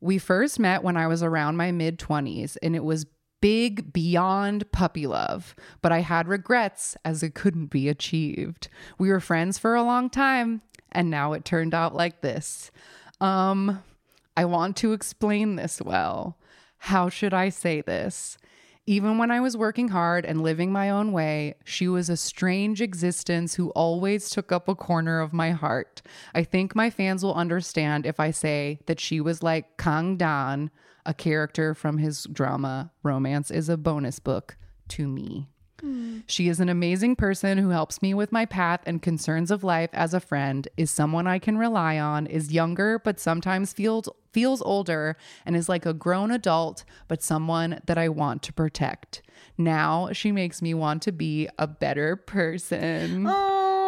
we 0.01 0.19
first 0.19 0.59
met 0.59 0.83
when 0.83 0.97
I 0.97 1.07
was 1.07 1.23
around 1.23 1.57
my 1.57 1.73
mid 1.73 1.99
20s, 1.99 2.57
and 2.63 2.77
it 2.77 2.85
was 2.85 3.07
big 3.41 3.93
beyond 3.93 4.71
puppy 4.73 5.07
love, 5.07 5.55
but 5.81 5.93
I 5.93 6.01
had 6.01 6.29
regrets 6.29 6.97
as 7.05 7.23
it 7.23 7.35
couldn't 7.35 7.67
be 7.67 7.89
achieved. 7.89 8.69
We 8.99 9.11
were 9.11 9.21
friends 9.21 9.59
for 9.59 9.75
a 9.75 9.83
long 9.83 10.11
time, 10.11 10.63
and 10.91 11.11
now 11.11 11.33
it 11.33 11.45
turned 11.45 11.75
out 11.75 11.95
like 11.95 12.21
this. 12.21 12.71
Um, 13.21 13.83
I 14.37 14.45
want 14.45 14.77
to 14.79 14.93
explain 14.93 15.57
this 15.57 15.83
well. 15.83 16.39
How 16.79 17.09
should 17.09 17.35
I 17.35 17.49
say 17.49 17.81
this? 17.81 18.39
Even 18.89 19.19
when 19.19 19.31
I 19.31 19.41
was 19.41 19.55
working 19.55 19.89
hard 19.89 20.25
and 20.25 20.41
living 20.41 20.73
my 20.73 20.89
own 20.89 21.13
way, 21.13 21.57
she 21.63 21.87
was 21.87 22.09
a 22.09 22.17
strange 22.17 22.81
existence 22.81 23.55
who 23.55 23.69
always 23.73 24.31
took 24.31 24.51
up 24.51 24.67
a 24.67 24.75
corner 24.75 25.21
of 25.21 25.35
my 25.35 25.51
heart. 25.51 26.01
I 26.35 26.43
think 26.43 26.75
my 26.75 26.89
fans 26.89 27.23
will 27.23 27.35
understand 27.35 28.07
if 28.07 28.19
I 28.19 28.31
say 28.31 28.79
that 28.87 28.99
she 28.99 29.21
was 29.21 29.43
like 29.43 29.77
Kang 29.77 30.17
Dan, 30.17 30.71
a 31.05 31.13
character 31.13 31.75
from 31.75 31.99
his 31.99 32.27
drama 32.33 32.91
Romance 33.03 33.51
is 33.51 33.69
a 33.69 33.77
Bonus 33.77 34.21
Book, 34.21 34.57
to 34.89 35.07
me. 35.07 35.51
Hmm. 35.83 36.21
She 36.27 36.49
is 36.49 36.59
an 36.59 36.71
amazing 36.71 37.17
person 37.17 37.59
who 37.59 37.69
helps 37.69 38.01
me 38.01 38.15
with 38.15 38.33
my 38.33 38.47
path 38.47 38.81
and 38.87 39.03
concerns 39.03 39.51
of 39.51 39.63
life 39.63 39.91
as 39.93 40.15
a 40.15 40.21
friend, 40.21 40.67
is 40.79 40.91
someone 40.91 41.27
I 41.27 41.39
can 41.39 41.59
rely 41.59 41.99
on, 41.99 42.27
is 42.27 42.53
younger 42.53 42.99
but 42.99 43.21
sometimes 43.21 43.75
feels 43.75 44.09
feels 44.33 44.63
older 44.63 45.17
and 45.47 45.57
is 45.57 45.69
like 45.69 45.87
a 45.87 45.95
grown 45.95 46.31
adult 46.31 46.85
but 47.09 47.23
someone 47.23 47.81
that 47.87 47.99
I 47.99 48.09
want 48.09 48.43
to 48.43 48.53
protect. 48.53 49.23
Now 49.57 50.11
she 50.13 50.33
makes 50.33 50.63
me 50.63 50.75
want 50.75 51.03
to 51.03 51.13
be 51.13 51.49
a 51.59 51.67
better 51.67 52.17
person. 52.17 53.29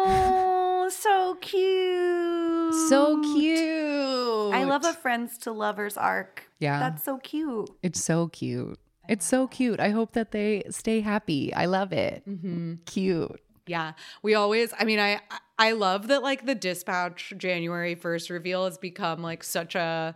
Oh, 0.03 0.89
so 0.89 1.35
cute. 1.41 2.73
So 2.89 3.21
cute. 3.21 4.53
I 4.53 4.63
love 4.63 4.83
a 4.83 4.93
friends 4.93 5.37
to 5.39 5.51
lovers 5.51 5.95
arc. 5.95 6.49
Yeah. 6.59 6.79
That's 6.79 7.03
so 7.03 7.19
cute. 7.19 7.69
It's 7.83 8.03
so 8.03 8.27
cute. 8.27 8.79
It's 9.07 9.25
so 9.25 9.47
cute. 9.47 9.79
I 9.79 9.89
hope 9.89 10.13
that 10.13 10.31
they 10.31 10.63
stay 10.69 11.01
happy. 11.01 11.53
I 11.53 11.65
love 11.65 11.93
it. 11.93 12.23
Mm-hmm. 12.27 12.75
Cute. 12.85 13.39
Yeah. 13.67 13.93
We 14.23 14.33
always 14.33 14.73
I 14.79 14.85
mean 14.85 14.99
I 14.99 15.19
I 15.59 15.73
love 15.73 16.07
that 16.07 16.23
like 16.23 16.45
the 16.45 16.55
dispatch 16.55 17.33
January 17.37 17.95
1st 17.95 18.29
reveal 18.31 18.65
has 18.65 18.77
become 18.77 19.21
like 19.21 19.43
such 19.43 19.75
a 19.75 20.15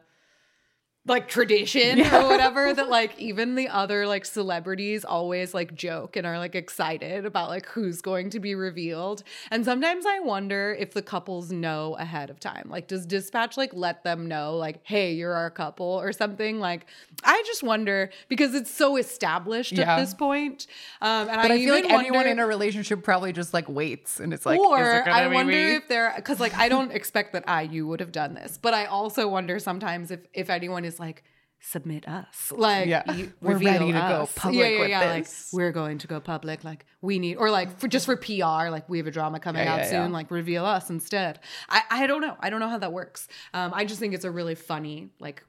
like 1.07 1.27
tradition 1.27 2.01
or 2.01 2.23
whatever 2.27 2.73
that 2.73 2.89
like 2.89 3.17
even 3.19 3.53
the 3.53 3.67
other 3.67 4.07
like 4.07 4.25
celebrities 4.25 5.05
always 5.05 5.53
like 5.53 5.75
joke 5.75 6.15
and 6.15 6.25
are 6.25 6.39
like 6.39 6.55
excited 6.55 7.25
about 7.27 7.49
like 7.49 7.67
who's 7.67 8.01
going 8.01 8.29
to 8.31 8.39
be 8.39 8.55
revealed. 8.55 9.21
And 9.51 9.63
sometimes 9.63 10.05
I 10.07 10.19
wonder 10.21 10.75
if 10.79 10.93
the 10.93 11.03
couples 11.03 11.51
know 11.51 11.95
ahead 11.99 12.31
of 12.31 12.39
time. 12.39 12.67
Like 12.69 12.87
does 12.87 13.05
dispatch 13.05 13.55
like 13.55 13.71
let 13.73 14.03
them 14.03 14.27
know 14.27 14.55
like 14.57 14.79
hey, 14.83 15.13
you're 15.13 15.33
our 15.33 15.51
couple 15.51 15.85
or 15.85 16.11
something? 16.11 16.59
Like 16.59 16.87
I 17.23 17.43
just 17.45 17.61
wonder 17.61 18.09
because 18.27 18.55
it's 18.55 18.71
so 18.71 18.97
established 18.97 19.73
Yeah. 19.73 19.93
at 19.95 19.99
this 19.99 20.15
point. 20.15 20.65
Um 21.01 21.29
and 21.29 21.41
But 21.41 21.51
I, 21.51 21.57
feel 21.59 21.75
even 21.75 21.91
like 21.91 21.99
anyone 21.99 22.25
in 22.27 22.39
a 22.39 22.47
relationship 22.47 23.03
probably 23.03 23.31
just 23.31 23.53
like 23.53 23.69
waits 23.69 24.19
and 24.19 24.33
it's 24.33 24.45
like, 24.45 24.59
or 24.59 24.79
is 24.81 25.01
it 25.01 25.07
I 25.07 25.27
wonder 25.27 25.51
me? 25.51 25.75
if 25.75 25.87
they're 25.87 26.13
because 26.15 26.39
like 26.39 26.55
I 26.57 26.67
don't 26.67 26.91
expect 26.99 27.33
that 27.33 27.43
IU 27.47 27.85
would 27.85 27.99
have 27.99 28.11
done 28.11 28.33
this, 28.33 28.57
but 28.59 28.73
I 28.73 28.85
also 28.85 29.27
wonder 29.27 29.59
sometimes 29.59 30.09
if 30.09 30.21
if 30.33 30.49
anyone 30.49 30.83
is 30.83 30.94
like 30.99 31.23
submit 31.61 32.07
us, 32.07 32.51
like 32.55 32.85
Yeah. 32.87 33.11
you- 33.13 33.33
We're 33.41 33.57
ready 33.57 33.91
to 33.91 33.99
go 33.99 34.29
public 34.35 34.59
yeah, 34.59 34.67
yeah, 34.67 34.79
with 34.81 34.89
yeah, 34.89 35.17
this. 35.19 35.51
Like 35.53 35.57
we're 35.57 35.71
going 35.71 35.97
to 35.99 36.07
go 36.07 36.19
public, 36.19 36.63
like 36.63 36.85
we 37.01 37.17
need, 37.17 37.37
or 37.37 37.49
like 37.49 37.79
for 37.79 37.87
just 37.87 38.05
for 38.05 38.15
PR, 38.15 38.69
like 38.69 38.87
we 38.87 38.99
have 38.99 39.07
a 39.07 39.11
drama 39.11 39.39
coming 39.39 39.67
out 39.67 39.85
soon, 39.87 40.11
like 40.11 40.29
reveal 40.29 40.63
us 40.65 40.89
instead. 40.89 41.39
I 41.69 41.81
I 41.89 42.07
don't 42.07 42.21
know, 42.21 42.35
I 42.39 42.49
don't 42.49 42.59
know 42.59 42.69
how 42.69 42.77
that 42.77 42.93
works. 42.93 43.27
Um, 43.53 43.71
I 43.73 43.85
just 43.85 43.99
think 43.99 44.13
it's 44.13 44.25
a 44.25 44.31
really 44.31 44.53
funny 44.55 45.09
like 45.19 45.43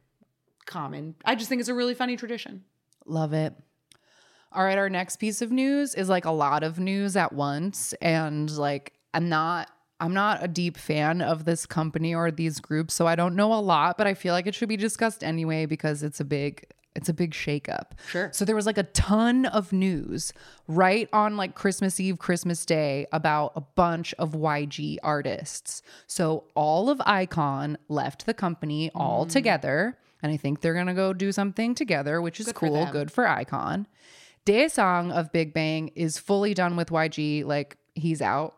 common. 0.64 1.14
I 1.24 1.34
just 1.34 1.48
think 1.48 1.60
it's 1.60 1.68
a 1.68 1.74
really 1.74 1.94
funny 1.94 2.16
tradition. 2.16 2.64
Love 3.04 3.32
it. 3.32 3.54
All 4.52 4.64
right, 4.64 4.78
our 4.78 4.88
next 4.88 5.16
piece 5.16 5.42
of 5.42 5.52
news 5.52 5.94
is 5.94 6.08
like 6.08 6.24
a 6.24 6.30
lot 6.30 6.62
of 6.62 6.78
news 6.78 7.14
at 7.16 7.32
once 7.32 7.92
and 8.00 8.50
like 8.56 8.94
I'm 9.12 9.28
not 9.28 9.70
I'm 9.98 10.12
not 10.12 10.44
a 10.44 10.48
deep 10.48 10.76
fan 10.76 11.22
of 11.22 11.44
this 11.44 11.64
company 11.64 12.14
or 12.14 12.30
these 12.30 12.60
groups, 12.60 12.94
so 12.94 13.06
I 13.06 13.14
don't 13.14 13.34
know 13.34 13.52
a 13.54 13.60
lot, 13.60 13.96
but 13.96 14.06
I 14.06 14.14
feel 14.14 14.34
like 14.34 14.46
it 14.46 14.54
should 14.54 14.68
be 14.68 14.76
discussed 14.76 15.24
anyway 15.24 15.66
because 15.66 16.02
it's 16.02 16.20
a 16.20 16.24
big 16.24 16.66
it's 16.96 17.10
a 17.10 17.14
big 17.14 17.32
shakeup. 17.32 17.92
Sure. 18.08 18.30
So 18.32 18.44
there 18.44 18.56
was 18.56 18.64
like 18.64 18.78
a 18.78 18.84
ton 18.84 19.44
of 19.44 19.70
news 19.72 20.32
right 20.66 21.08
on 21.12 21.36
like 21.36 21.54
Christmas 21.54 22.00
Eve, 22.00 22.18
Christmas 22.18 22.64
Day 22.64 23.06
about 23.12 23.52
a 23.54 23.60
bunch 23.60 24.14
of 24.14 24.32
YG 24.32 24.96
artists. 25.02 25.82
So 26.06 26.44
all 26.54 26.88
of 26.88 26.98
iKON 27.00 27.76
left 27.88 28.24
the 28.24 28.32
company 28.32 28.88
mm. 28.88 28.92
all 28.94 29.26
together. 29.26 29.98
And 30.22 30.32
I 30.32 30.38
think 30.38 30.62
they're 30.62 30.74
going 30.74 30.86
to 30.86 30.94
go 30.94 31.12
do 31.12 31.30
something 31.32 31.74
together, 31.74 32.22
which 32.22 32.40
is 32.40 32.46
for 32.46 32.54
cool. 32.54 32.72
them. 32.72 32.92
Good 32.92 33.12
for 33.12 33.24
iKON. 33.24 33.84
Daesung 34.46 35.12
of 35.12 35.30
Big 35.32 35.52
Bang 35.52 35.88
is 35.94 36.18
fully 36.18 36.54
done 36.54 36.76
with 36.76 36.88
YG. 36.88 37.44
Like 37.44 37.76
he's 37.94 38.22
out, 38.22 38.54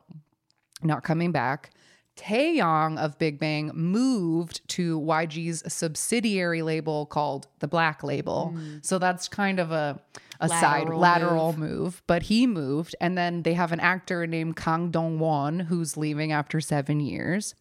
not 0.83 1.05
coming 1.05 1.33
back. 1.33 1.71
Taeyang 2.17 2.99
of 2.99 3.17
Big 3.19 3.39
Bang 3.39 3.71
moved 3.75 4.67
to 4.71 5.01
YG's 5.01 5.73
subsidiary 5.73 6.63
label 6.63 7.07
called 7.07 7.47
the 7.61 7.69
Black 7.69 8.03
Label. 8.03 8.49
Hmm. 8.49 8.79
So 8.83 8.99
that's 8.99 9.29
kind 9.29 9.61
of 9.61 9.71
a 9.71 10.01
a 10.41 10.49
side 10.49 10.89
Lateral 10.89 11.01
lateral 11.01 11.53
move. 11.57 12.03
But 12.07 12.25
he 12.25 12.47
moved, 12.47 12.95
and 13.01 13.17
then 13.17 13.43
they 13.43 13.55
have 13.55 13.73
an 13.73 13.81
actor 13.81 14.27
named 14.27 14.57
Kang 14.57 14.91
Dong 14.91 15.19
Won 15.19 15.61
who's 15.61 15.97
leaving 15.97 16.33
after 16.33 16.61
seven 16.61 17.01
years. 17.01 17.55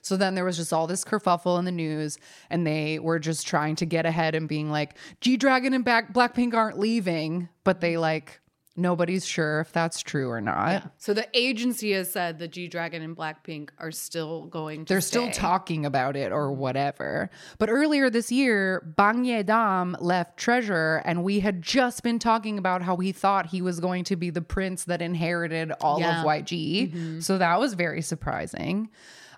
So 0.00 0.16
then 0.16 0.34
there 0.34 0.44
was 0.44 0.56
just 0.56 0.72
all 0.72 0.86
this 0.86 1.04
kerfuffle 1.04 1.58
in 1.58 1.64
the 1.64 1.72
news, 1.72 2.18
and 2.50 2.66
they 2.66 2.98
were 2.98 3.18
just 3.18 3.46
trying 3.46 3.76
to 3.76 3.86
get 3.86 4.06
ahead 4.06 4.34
and 4.34 4.48
being 4.48 4.70
like, 4.70 4.96
G 5.20 5.36
Dragon 5.36 5.74
and 5.74 5.84
Back- 5.84 6.12
Blackpink 6.12 6.54
aren't 6.54 6.78
leaving, 6.78 7.48
but 7.64 7.80
they 7.80 7.96
like 7.96 8.40
nobody's 8.76 9.24
sure 9.26 9.60
if 9.60 9.72
that's 9.72 10.00
true 10.02 10.28
or 10.30 10.40
not. 10.40 10.92
So 10.98 11.14
the 11.14 11.28
agency 11.32 11.92
has 11.92 12.10
said 12.12 12.38
that 12.40 12.48
G 12.52 12.66
Dragon 12.68 13.02
and 13.02 13.16
Blackpink 13.16 13.70
are 13.78 13.90
still 13.90 14.46
going 14.46 14.84
to 14.84 14.92
They're 14.92 15.00
still 15.00 15.30
talking 15.30 15.86
about 15.86 16.16
it 16.16 16.32
or 16.32 16.52
whatever. 16.52 17.30
But 17.58 17.68
earlier 17.70 18.10
this 18.10 18.32
year, 18.32 18.80
Bang 18.96 19.24
Ye-dam 19.24 19.96
left 20.00 20.36
Treasure, 20.36 21.02
and 21.04 21.22
we 21.22 21.40
had 21.40 21.62
just 21.62 22.02
been 22.02 22.18
talking 22.18 22.58
about 22.58 22.82
how 22.82 22.96
he 22.96 23.12
thought 23.12 23.46
he 23.46 23.62
was 23.62 23.80
going 23.80 24.04
to 24.04 24.16
be 24.16 24.30
the 24.30 24.42
prince 24.42 24.84
that 24.84 25.00
inherited 25.02 25.72
all 25.80 26.00
Yeah. 26.00 26.20
of 26.20 26.26
YG. 26.26 26.90
Mm-hmm. 26.92 27.20
So 27.20 27.38
that 27.38 27.60
was 27.60 27.74
very 27.74 28.02
surprising. 28.02 28.90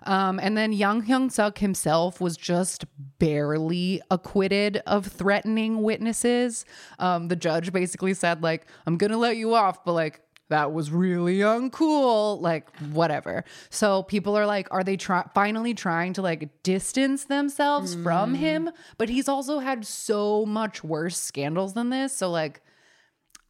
Um, 0.07 0.39
and 0.41 0.57
then 0.57 0.71
Yang 0.71 1.03
Hyun 1.03 1.31
Suk 1.31 1.57
himself 1.59 2.19
was 2.19 2.37
just 2.37 2.85
barely 3.19 4.01
acquitted 4.09 4.77
of 4.87 5.05
threatening 5.05 5.83
witnesses. 5.83 6.65
Um, 6.97 7.27
the 7.27 7.35
judge 7.35 7.71
basically 7.71 8.13
said, 8.13 8.41
like, 8.41 8.65
I'm 8.85 8.97
gonna 8.97 9.17
let 9.17 9.37
you 9.37 9.53
off, 9.53 9.83
but 9.83 9.93
like 9.93 10.21
that 10.49 10.71
was 10.71 10.91
really 10.91 11.39
uncool 11.39 12.41
like 12.41 12.69
whatever. 12.93 13.43
So 13.69 14.03
people 14.03 14.37
are 14.37 14.45
like 14.45 14.69
are 14.71 14.83
they 14.83 14.95
try- 14.95 15.27
finally 15.33 15.73
trying 15.73 16.13
to 16.13 16.21
like 16.21 16.63
distance 16.63 17.25
themselves 17.25 17.95
from 17.95 18.33
him? 18.33 18.69
But 18.97 19.09
he's 19.09 19.27
also 19.27 19.59
had 19.59 19.85
so 19.85 20.45
much 20.45 20.85
worse 20.85 21.19
scandals 21.19 21.73
than 21.73 21.89
this 21.89 22.15
so 22.15 22.29
like 22.31 22.61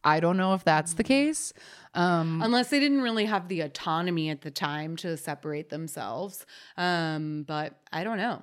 i 0.04 0.20
don't 0.20 0.36
know 0.36 0.54
if 0.54 0.64
that's 0.64 0.94
the 0.94 1.02
case 1.04 1.52
um 1.94 2.42
Unless 2.42 2.70
they 2.70 2.80
didn't 2.80 3.02
really 3.02 3.24
have 3.24 3.48
the 3.48 3.62
autonomy 3.62 4.30
at 4.30 4.42
the 4.42 4.50
time 4.50 4.96
to 4.96 5.16
separate 5.16 5.70
themselves. 5.70 6.46
Um, 6.76 7.44
but 7.46 7.74
I 7.92 8.04
don't 8.04 8.18
know. 8.18 8.42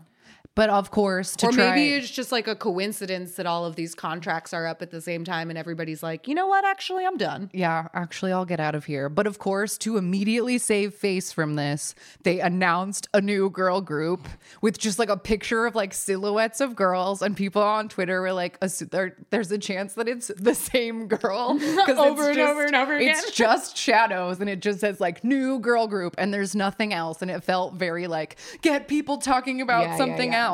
But 0.56 0.70
of 0.70 0.90
course 0.92 1.36
to 1.36 1.48
or 1.48 1.52
try 1.52 1.76
maybe 1.76 1.94
it's 1.96 2.10
just 2.10 2.32
like 2.32 2.48
a 2.48 2.56
coincidence 2.56 3.36
that 3.36 3.46
all 3.46 3.66
of 3.66 3.76
these 3.76 3.94
contracts 3.94 4.54
are 4.54 4.66
up 4.66 4.82
at 4.82 4.90
the 4.92 5.02
same 5.02 5.24
time 5.24 5.50
and 5.50 5.60
everybody's 5.60 6.02
like, 6.02 6.28
you 6.28 6.34
know 6.34 6.48
what? 6.48 6.64
Actually, 6.66 7.06
I'm 7.06 7.18
done. 7.18 7.50
Yeah, 7.54 7.90
actually, 7.94 8.32
I'll 8.32 8.46
get 8.46 8.60
out 8.60 8.74
of 8.76 8.86
here. 8.86 9.10
But 9.10 9.28
of 9.28 9.38
course, 9.38 9.78
to 9.80 9.98
immediately 9.98 10.58
save 10.58 10.94
face 10.94 11.32
from 11.32 11.56
this, 11.56 11.94
they 12.24 12.40
announced 12.40 13.08
a 13.14 13.22
new 13.22 13.50
girl 13.50 13.82
group 13.82 14.28
with 14.62 14.78
just 14.78 14.98
like 14.98 15.10
a 15.10 15.18
picture 15.18 15.66
of 15.66 15.76
like 15.76 15.94
silhouettes 15.94 16.62
of 16.62 16.76
girls, 16.76 17.22
and 17.22 17.36
people 17.36 17.62
on 17.62 17.90
Twitter 17.90 18.22
were 18.22 18.34
like, 18.34 18.58
there, 18.92 19.16
"There's 19.30 19.52
a 19.52 19.58
chance 19.58 19.94
that 19.96 20.08
it's 20.08 20.32
the 20.38 20.56
same 20.56 21.08
girl 21.08 21.54
because 21.60 21.98
Over 21.98 22.30
and 22.30 22.40
over 22.40 22.66
and 22.66 22.76
over 22.76 22.96
again. 22.96 23.10
It's 23.10 23.32
just 23.32 23.76
shadows, 23.78 24.40
and 24.40 24.50
it 24.50 24.62
just 24.62 24.80
says 24.80 25.00
like 25.02 25.24
new 25.24 25.60
girl 25.60 25.88
group, 25.88 26.16
and 26.18 26.34
there's 26.34 26.56
nothing 26.56 26.94
else, 26.94 27.22
and 27.22 27.30
it 27.30 27.44
felt 27.44 27.74
very 27.74 28.08
like 28.08 28.38
get 28.62 28.88
people 28.88 29.18
talking 29.18 29.60
about 29.62 29.82
Yeah, 29.84 29.92
yeah, 29.92 29.98
something 29.98 30.32
yeah. 30.32 30.40
else. 30.44 30.45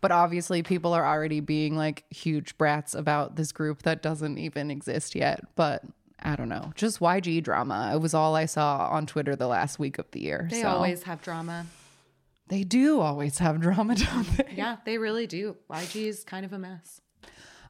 But 0.00 0.12
obviously, 0.12 0.62
people 0.62 0.92
are 0.92 1.04
already 1.04 1.40
being 1.40 1.76
like 1.76 2.04
huge 2.10 2.56
brats 2.58 2.94
about 2.94 3.36
this 3.36 3.52
group 3.52 3.82
that 3.82 4.02
doesn't 4.02 4.38
even 4.38 4.70
exist 4.70 5.14
yet. 5.14 5.40
But 5.56 5.82
I 6.22 6.36
don't 6.36 6.48
know, 6.48 6.72
just 6.74 7.00
YG 7.00 7.42
drama. 7.42 7.92
It 7.94 7.98
was 7.98 8.14
all 8.14 8.36
I 8.36 8.46
saw 8.46 8.88
on 8.90 9.06
Twitter 9.06 9.36
the 9.36 9.46
last 9.48 9.78
week 9.78 9.98
of 9.98 10.10
the 10.12 10.20
year. 10.20 10.48
They 10.50 10.62
so 10.62 10.68
always 10.68 11.02
have 11.04 11.22
drama. 11.22 11.66
they 12.48 12.62
do 12.64 13.00
always 13.00 13.38
have 13.38 13.60
drama, 13.60 13.94
don't 13.96 14.36
they? 14.36 14.54
Yeah, 14.54 14.76
they 14.84 14.98
really 14.98 15.26
do. 15.26 15.56
YG 15.70 16.06
is 16.06 16.24
kind 16.24 16.44
of 16.44 16.52
a 16.52 16.58
mess. 16.58 17.00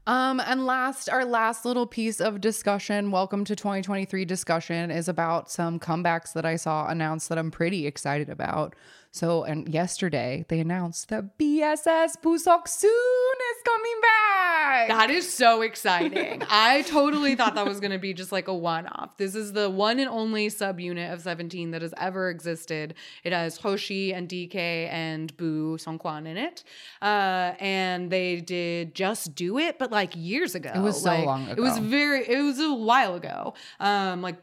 Um, 0.06 0.40
and 0.40 0.66
last, 0.66 1.08
our 1.08 1.24
last 1.24 1.64
little 1.64 1.86
piece 1.86 2.20
of 2.20 2.40
discussion, 2.40 3.10
welcome 3.10 3.44
to 3.44 3.54
2023 3.54 4.24
discussion, 4.24 4.90
is 4.90 5.08
about 5.08 5.50
some 5.50 5.78
comebacks 5.78 6.32
that 6.32 6.46
I 6.46 6.56
saw 6.56 6.88
announced 6.88 7.28
that 7.28 7.38
I'm 7.38 7.50
pretty 7.50 7.86
excited 7.86 8.28
about. 8.30 8.74
So, 9.12 9.42
and 9.42 9.68
yesterday 9.68 10.44
they 10.48 10.60
announced 10.60 11.08
that 11.08 11.36
BSS 11.36 12.12
BooSeokSoon 12.22 12.84
is 12.84 13.62
coming 13.64 14.00
back. 14.02 14.88
That 14.88 15.10
is 15.10 15.32
so 15.32 15.62
exciting. 15.62 16.42
I 16.50 16.82
totally 16.82 17.34
thought 17.34 17.56
that 17.56 17.66
was 17.66 17.80
going 17.80 17.90
to 17.90 17.98
be 17.98 18.14
just 18.14 18.30
like 18.30 18.46
a 18.46 18.54
one 18.54 18.86
off. 18.86 19.16
This 19.16 19.34
is 19.34 19.52
the 19.52 19.68
one 19.68 19.98
and 19.98 20.08
only 20.08 20.46
subunit 20.48 21.12
of 21.12 21.20
17 21.22 21.72
that 21.72 21.82
has 21.82 21.92
ever 21.96 22.30
existed. 22.30 22.94
It 23.24 23.32
has 23.32 23.56
Hoshi 23.56 24.14
and 24.14 24.28
DK 24.28 24.54
and 24.54 25.36
Boo 25.36 25.76
Seungkwan 25.76 26.26
in 26.26 26.36
it. 26.36 26.62
Uh, 27.02 27.54
and 27.58 28.10
they 28.10 28.40
did 28.40 28.94
Just 28.94 29.34
Do 29.34 29.58
It, 29.58 29.78
but 29.80 29.90
like 29.90 30.12
years 30.14 30.54
ago. 30.54 30.70
It 30.72 30.80
was 30.80 31.02
so 31.02 31.10
Like, 31.10 31.26
long 31.26 31.48
It 31.48 31.58
was 31.58 31.78
very, 31.78 32.28
it 32.28 32.42
was 32.42 32.60
a 32.60 32.72
while 32.72 33.16
ago. 33.16 33.54
Um, 33.80 34.22
like, 34.22 34.36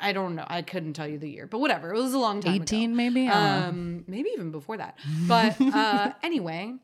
I 0.00 0.12
don't 0.12 0.34
know. 0.34 0.44
I 0.48 0.62
couldn't 0.62 0.94
tell 0.94 1.06
you 1.08 1.18
the 1.18 1.30
year, 1.30 1.46
but 1.46 1.58
whatever. 1.60 1.92
It 1.94 2.00
was 2.00 2.12
a 2.14 2.18
long 2.18 2.40
time 2.40 2.54
ago. 2.54 2.62
18 2.62 2.96
maybe? 2.96 3.28
I 3.28 3.32
don't 3.32 3.60
know. 3.62 3.68
Um, 3.68 4.04
maybe 4.08 4.30
even 4.34 4.50
before 4.50 4.76
that. 4.78 4.98
But 5.28 5.60
uh, 5.60 6.12
anyway, 6.22 6.74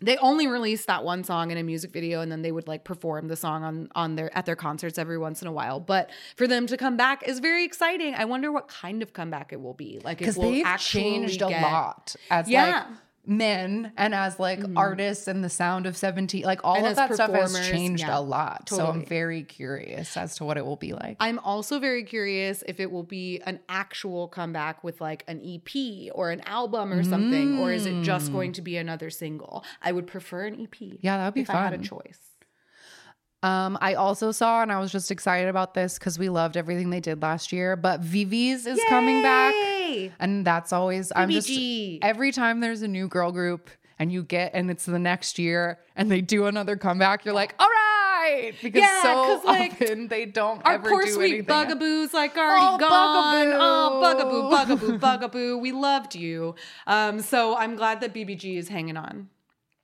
they 0.00 0.18
only 0.18 0.46
released 0.46 0.86
that 0.88 1.04
one 1.04 1.24
song 1.24 1.50
in 1.50 1.56
a 1.56 1.62
music 1.62 1.90
video, 1.92 2.20
and 2.20 2.30
then 2.30 2.42
they 2.42 2.52
would 2.52 2.68
like 2.68 2.84
perform 2.84 3.28
the 3.28 3.36
song 3.36 3.62
on 3.64 3.88
on 3.94 4.16
their 4.16 4.36
at 4.36 4.44
their 4.44 4.56
concerts 4.56 4.98
every 4.98 5.16
once 5.16 5.40
in 5.40 5.48
a 5.48 5.52
while. 5.52 5.80
But 5.80 6.10
for 6.36 6.46
them 6.46 6.66
to 6.66 6.76
come 6.76 6.98
back 6.98 7.26
is 7.26 7.38
very 7.38 7.64
exciting. 7.64 8.14
I 8.14 8.26
wonder 8.26 8.52
what 8.52 8.68
kind 8.68 9.02
of 9.02 9.14
comeback 9.14 9.52
it 9.54 9.60
will 9.62 9.72
be. 9.74 10.00
Like, 10.04 10.18
because 10.18 10.36
they've 10.36 10.64
actually 10.66 11.02
changed 11.02 11.40
a 11.40 11.48
get- 11.48 11.62
lot 11.62 12.14
as 12.30 12.48
Yeah. 12.50 12.64
like 12.88 12.98
men 13.26 13.92
and 13.96 14.14
as 14.14 14.38
like 14.38 14.60
artists 14.76 15.26
and 15.26 15.42
the 15.42 15.48
sound 15.48 15.86
of 15.86 15.96
17 15.96 16.44
like 16.44 16.60
all 16.64 16.76
And 16.76 16.86
of 16.86 16.96
that 16.96 17.14
stuff 17.14 17.32
has 17.32 17.68
changed 17.68 18.02
yeah, 18.02 18.18
a 18.18 18.20
lot 18.20 18.68
so 18.68 18.86
i'm 18.86 19.04
very 19.04 19.42
curious 19.42 20.16
as 20.16 20.36
to 20.36 20.44
what 20.44 20.56
it 20.56 20.64
will 20.64 20.76
be 20.76 20.92
like 20.92 21.16
I'm 21.18 21.38
also 21.40 21.78
very 21.78 22.04
curious 22.04 22.62
if 22.66 22.78
it 22.78 22.90
will 22.90 23.02
be 23.02 23.40
an 23.46 23.60
actual 23.68 24.28
comeback 24.28 24.84
with 24.84 25.00
like 25.00 25.24
an 25.26 25.40
EP 25.44 26.10
or 26.14 26.30
an 26.30 26.40
album 26.42 26.92
or 26.92 27.02
something, 27.02 27.58
or 27.58 27.72
is 27.72 27.86
it 27.86 28.02
just 28.02 28.32
going 28.32 28.52
to 28.52 28.62
be 28.62 28.76
another 28.76 29.10
single? 29.10 29.64
I 29.82 29.92
would 29.92 30.06
prefer 30.06 30.44
an 30.46 30.60
EP. 30.60 30.70
Mm. 30.70 30.98
Yeah, 31.00 31.16
that 31.18 31.24
would 31.26 31.34
be 31.34 31.40
if 31.40 31.50
I 31.50 31.54
had 31.54 31.74
a 31.74 31.78
choice. 31.78 32.20
Um 33.46 33.78
i 33.80 33.94
also 33.94 34.32
saw 34.40 34.62
and 34.62 34.70
i 34.72 34.78
was 34.80 34.90
just 34.90 35.10
excited 35.10 35.48
about 35.48 35.74
this 35.74 35.98
because 35.98 36.18
we 36.18 36.28
loved 36.28 36.56
everything 36.56 36.90
they 36.90 37.00
did 37.00 37.22
last 37.22 37.52
year 37.52 37.76
but 37.76 38.00
VIVIZ 38.00 38.66
is 38.66 38.80
coming 38.88 39.22
back 39.22 39.54
and 40.18 40.44
that's 40.50 40.72
always 40.72 41.12
i'm 41.14 41.30
just 41.30 41.50
every 42.02 42.32
time 42.32 42.60
there's 42.60 42.82
a 42.82 42.88
new 42.88 43.06
girl 43.08 43.30
group 43.32 43.70
and 43.98 44.10
you 44.12 44.22
get 44.22 44.50
and 44.54 44.70
it's 44.70 44.84
the 44.86 44.98
next 44.98 45.38
year 45.38 45.78
and 45.96 46.10
they 46.10 46.20
do 46.20 46.46
another 46.46 46.76
comeback 46.76 47.24
you're 47.24 47.34
like 47.34 47.54
all 47.58 47.68
right 47.68 48.52
because 48.62 48.80
Yeah, 48.80 49.02
so 49.02 49.40
like, 49.44 49.72
often 49.80 50.08
they 50.08 50.24
don't 50.26 50.60
Our 50.66 50.74
ever 50.74 50.88
poor 50.88 51.04
do 51.04 51.12
sweet 51.12 51.32
anything 51.34 51.46
bugaboo's 51.46 52.12
like 52.12 52.36
already 52.36 52.66
Oh, 52.68 52.78
gone. 52.78 53.46
Bugaboo. 53.46 53.58
Oh, 53.60 54.00
bugaboo, 54.02 54.50
bugaboo, 54.50 54.98
bugaboo. 54.98 55.58
We 55.58 55.70
loved 55.72 56.14
you. 56.16 56.56
Um, 56.88 57.20
so 57.20 57.56
I'm 57.56 57.76
glad 57.76 58.00
that 58.00 58.12
BBG 58.12 58.56
is 58.58 58.68
hanging 58.68 58.96
on. 58.96 59.28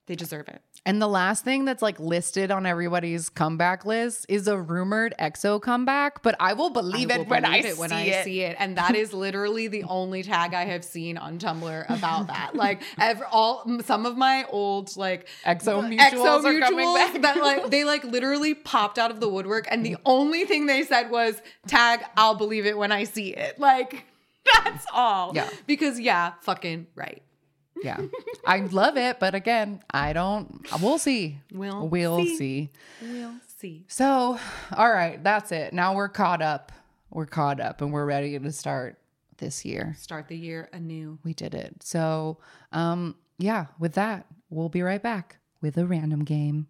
They 0.07 0.15
deserve 0.15 0.49
it. 0.49 0.61
And 0.85 1.01
the 1.01 1.07
last 1.07 1.45
thing 1.45 1.63
that's 1.63 1.81
like 1.81 1.97
listed 1.97 2.51
on 2.51 2.65
everybody's 2.65 3.29
comeback 3.29 3.85
list 3.85 4.25
is 4.27 4.49
a 4.49 4.59
rumored 4.59 5.13
EXO 5.17 5.61
comeback, 5.61 6.21
but 6.23 6.35
I 6.41 6.53
will 6.53 6.71
believe 6.71 7.09
I 7.09 7.15
it 7.15 7.17
will 7.19 7.25
when 7.25 7.45
I 7.45 7.57
it 7.57 7.75
see 7.75 7.79
when 7.79 7.91
I 7.93 8.01
it. 8.03 8.23
see 8.25 8.41
it, 8.41 8.57
and 8.59 8.77
that 8.77 8.93
is 8.93 9.13
literally 9.13 9.69
the 9.69 9.83
only 9.83 10.23
tag 10.23 10.53
I 10.53 10.65
have 10.65 10.83
seen 10.83 11.17
on 11.17 11.39
Tumblr 11.39 11.85
about 11.89 12.27
that. 12.27 12.51
Like, 12.63 12.83
ever, 12.99 13.25
all 13.31 13.65
some 13.83 14.05
of 14.05 14.15
my 14.17 14.45
old 14.49 14.95
like 14.95 15.27
EXO 15.45 15.89
mutuals 15.89 16.43
EXO 16.43 16.45
are 16.45 16.59
coming 16.59 16.85
mutuals 16.85 17.13
back. 17.13 17.21
that 17.21 17.41
like 17.41 17.69
they 17.69 17.83
like 17.83 18.03
literally 18.03 18.53
popped 18.53 18.99
out 18.99 19.09
of 19.09 19.19
the 19.19 19.29
woodwork, 19.29 19.67
and 19.71 19.85
the 19.85 19.97
only 20.05 20.43
thing 20.45 20.65
they 20.65 20.83
said 20.83 21.09
was 21.09 21.41
tag. 21.67 22.01
I'll 22.17 22.35
believe 22.35 22.65
it 22.65 22.77
when 22.77 22.91
I 22.91 23.05
see 23.05 23.33
it. 23.33 23.57
Like 23.59 24.05
that's 24.63 24.85
all. 24.93 25.31
Yeah. 25.33 25.49
Because 25.65 25.99
yeah, 25.99 26.33
fucking 26.41 26.87
right. 26.95 27.21
Yeah. 27.83 28.01
I 28.45 28.59
love 28.61 28.97
it, 28.97 29.19
but 29.19 29.35
again, 29.35 29.81
I 29.91 30.13
don't 30.13 30.65
we'll 30.81 30.97
see. 30.97 31.39
We'll 31.51 31.87
we'll 31.87 32.19
see. 32.19 32.35
see. 32.37 32.69
We'll 33.01 33.35
see. 33.57 33.85
So, 33.87 34.39
all 34.75 34.91
right, 34.91 35.23
that's 35.23 35.51
it. 35.51 35.73
Now 35.73 35.95
we're 35.95 36.09
caught 36.09 36.41
up. 36.41 36.71
We're 37.09 37.25
caught 37.25 37.59
up 37.59 37.81
and 37.81 37.93
we're 37.93 38.05
ready 38.05 38.37
to 38.37 38.51
start 38.51 38.97
this 39.37 39.65
year. 39.65 39.95
Start 39.99 40.27
the 40.27 40.37
year 40.37 40.69
anew. 40.73 41.19
We 41.23 41.33
did 41.33 41.53
it. 41.53 41.83
So, 41.83 42.37
um 42.71 43.15
yeah, 43.37 43.67
with 43.79 43.93
that, 43.93 44.27
we'll 44.49 44.69
be 44.69 44.81
right 44.81 45.01
back 45.01 45.37
with 45.61 45.77
a 45.77 45.85
random 45.85 46.23
game. 46.23 46.67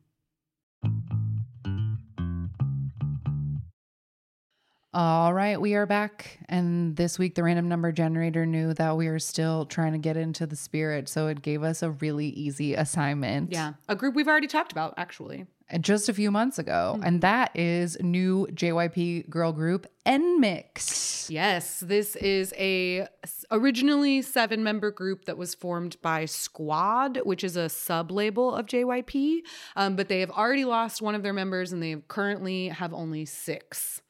All 4.95 5.33
right, 5.33 5.59
we 5.59 5.73
are 5.73 5.87
back. 5.87 6.37
And 6.49 6.95
this 6.95 7.17
week, 7.17 7.33
the 7.33 7.41
random 7.41 7.67
number 7.67 7.91
generator 7.91 8.45
knew 8.45 8.75
that 8.75 8.95
we 8.95 9.07
are 9.07 9.17
still 9.17 9.65
trying 9.65 9.93
to 9.93 9.97
get 9.97 10.17
into 10.17 10.45
the 10.45 10.55
spirit. 10.55 11.09
So 11.09 11.25
it 11.27 11.41
gave 11.41 11.63
us 11.63 11.81
a 11.81 11.89
really 11.89 12.27
easy 12.27 12.75
assignment. 12.75 13.51
Yeah, 13.51 13.73
a 13.89 13.95
group 13.95 14.13
we've 14.13 14.27
already 14.27 14.45
talked 14.45 14.71
about 14.71 14.93
actually. 14.97 15.47
just 15.81 16.09
a 16.09 16.13
few 16.13 16.29
months 16.29 16.59
ago, 16.59 16.99
and 17.03 17.21
that 17.21 17.49
is 17.55 17.97
new 18.01 18.45
JYP 18.51 19.31
girl 19.31 19.51
group 19.51 19.87
NMIXX. 20.05 21.27
Yes, 21.31 21.79
this 21.79 22.15
is 22.17 22.53
a 22.55 23.07
originally 23.49 24.21
seven 24.21 24.63
member 24.63 24.91
group 24.91 25.25
that 25.25 25.39
was 25.39 25.55
formed 25.55 25.99
by 26.03 26.25
SQU4D, 26.25 27.25
which 27.25 27.43
is 27.43 27.55
a 27.55 27.67
sub 27.67 28.11
label 28.11 28.53
of 28.53 28.67
JYP. 28.67 29.39
Um, 29.75 29.95
but 29.95 30.07
they 30.07 30.19
have 30.19 30.29
already 30.29 30.65
lost 30.65 31.01
one 31.01 31.15
of 31.15 31.23
their 31.23 31.33
members 31.33 31.71
and 31.71 31.81
they 31.81 31.95
currently 32.07 32.67
have 32.67 32.93
only 32.93 33.25
six. 33.25 34.03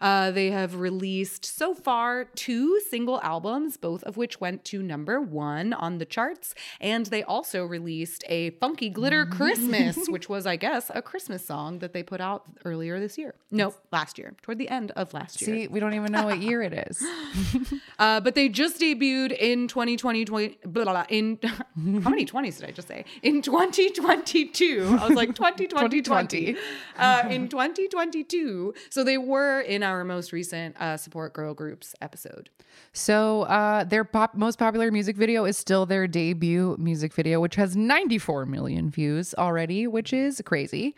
Uh, 0.00 0.30
they 0.30 0.50
have 0.50 0.76
released 0.76 1.44
so 1.44 1.74
far 1.74 2.24
two 2.24 2.80
single 2.88 3.20
albums, 3.22 3.76
both 3.76 4.02
of 4.04 4.16
which 4.16 4.40
went 4.40 4.64
to 4.66 4.82
number 4.82 5.20
one 5.20 5.72
on 5.72 5.98
the 5.98 6.04
charts. 6.04 6.54
And 6.80 7.06
they 7.06 7.22
also 7.22 7.64
released 7.64 8.24
a 8.28 8.50
Funky 8.50 8.88
Glitter 8.88 9.26
Christmas, 9.26 9.98
which 10.08 10.28
was, 10.28 10.46
I 10.46 10.56
guess, 10.56 10.90
a 10.94 11.02
Christmas 11.02 11.44
song 11.44 11.80
that 11.80 11.92
they 11.92 12.02
put 12.02 12.20
out 12.20 12.44
earlier 12.64 12.98
this 13.00 13.18
year. 13.18 13.34
No, 13.50 13.74
last 13.92 14.18
year, 14.18 14.34
toward 14.42 14.58
the 14.58 14.68
end 14.68 14.92
of 14.92 15.12
last 15.12 15.40
year. 15.42 15.54
See, 15.54 15.66
we 15.68 15.80
don't 15.80 15.94
even 15.94 16.12
know 16.12 16.24
what 16.24 16.38
year 16.38 16.62
it 16.62 16.72
is. 16.72 17.04
Uh, 18.00 18.18
but 18.18 18.34
they 18.34 18.48
just 18.48 18.80
debuted 18.80 19.30
in 19.38 19.68
2020, 19.68 20.24
20, 20.24 20.58
blah, 20.64 20.84
blah, 20.84 20.92
blah, 20.92 21.04
in 21.10 21.38
how 21.44 22.08
many 22.08 22.24
20s 22.24 22.58
did 22.58 22.66
I 22.66 22.72
just 22.72 22.88
say? 22.88 23.04
In 23.22 23.42
2022. 23.42 24.98
I 24.98 25.06
was 25.06 25.16
like 25.16 25.34
2020, 25.34 26.00
2020. 26.00 26.56
Uh, 26.96 27.28
in 27.28 27.48
2022. 27.48 28.72
So 28.88 29.04
they 29.04 29.18
were 29.18 29.60
in 29.60 29.82
our 29.90 30.04
most 30.04 30.32
recent 30.32 30.80
uh, 30.80 30.96
support 30.96 31.32
girl 31.32 31.54
groups 31.54 31.94
episode. 32.00 32.48
So 32.92 33.42
uh, 33.42 33.84
their 33.84 34.04
pop- 34.04 34.34
most 34.34 34.58
popular 34.58 34.90
music 34.90 35.16
video 35.16 35.44
is 35.44 35.56
still 35.58 35.86
their 35.86 36.06
debut 36.06 36.76
music 36.78 37.12
video, 37.12 37.40
which 37.40 37.56
has 37.56 37.76
94 37.76 38.46
million 38.46 38.90
views 38.90 39.34
already, 39.34 39.86
which 39.86 40.12
is 40.12 40.40
crazy. 40.44 40.94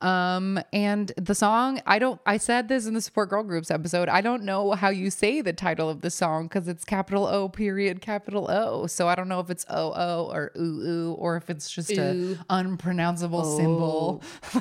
Um, 0.00 0.60
and 0.72 1.12
the 1.16 1.34
song, 1.34 1.80
I 1.86 2.00
don't, 2.00 2.20
I 2.26 2.36
said 2.36 2.68
this 2.68 2.86
in 2.86 2.94
the 2.94 3.00
support 3.00 3.30
girl 3.30 3.44
groups 3.44 3.70
episode. 3.70 4.08
I 4.08 4.20
don't 4.20 4.42
know 4.42 4.72
how 4.72 4.88
you 4.88 5.10
say 5.10 5.40
the 5.40 5.52
title 5.52 5.88
of 5.88 6.00
the 6.00 6.10
song 6.10 6.44
because 6.44 6.66
it's 6.66 6.84
capital 6.84 7.26
O 7.26 7.48
period 7.48 8.00
capital 8.00 8.50
O. 8.50 8.88
So 8.88 9.06
I 9.06 9.14
don't 9.14 9.28
know 9.28 9.38
if 9.38 9.48
it's 9.48 9.64
O 9.70 9.92
O 9.94 10.30
or 10.32 10.50
ooh 10.58 10.82
ooh 10.82 11.12
or 11.12 11.36
if 11.36 11.48
it's 11.50 11.70
just 11.70 11.92
Ooh. 11.92 12.36
a 12.50 12.54
unpronounceable 12.54 13.56
symbol. 13.56 14.22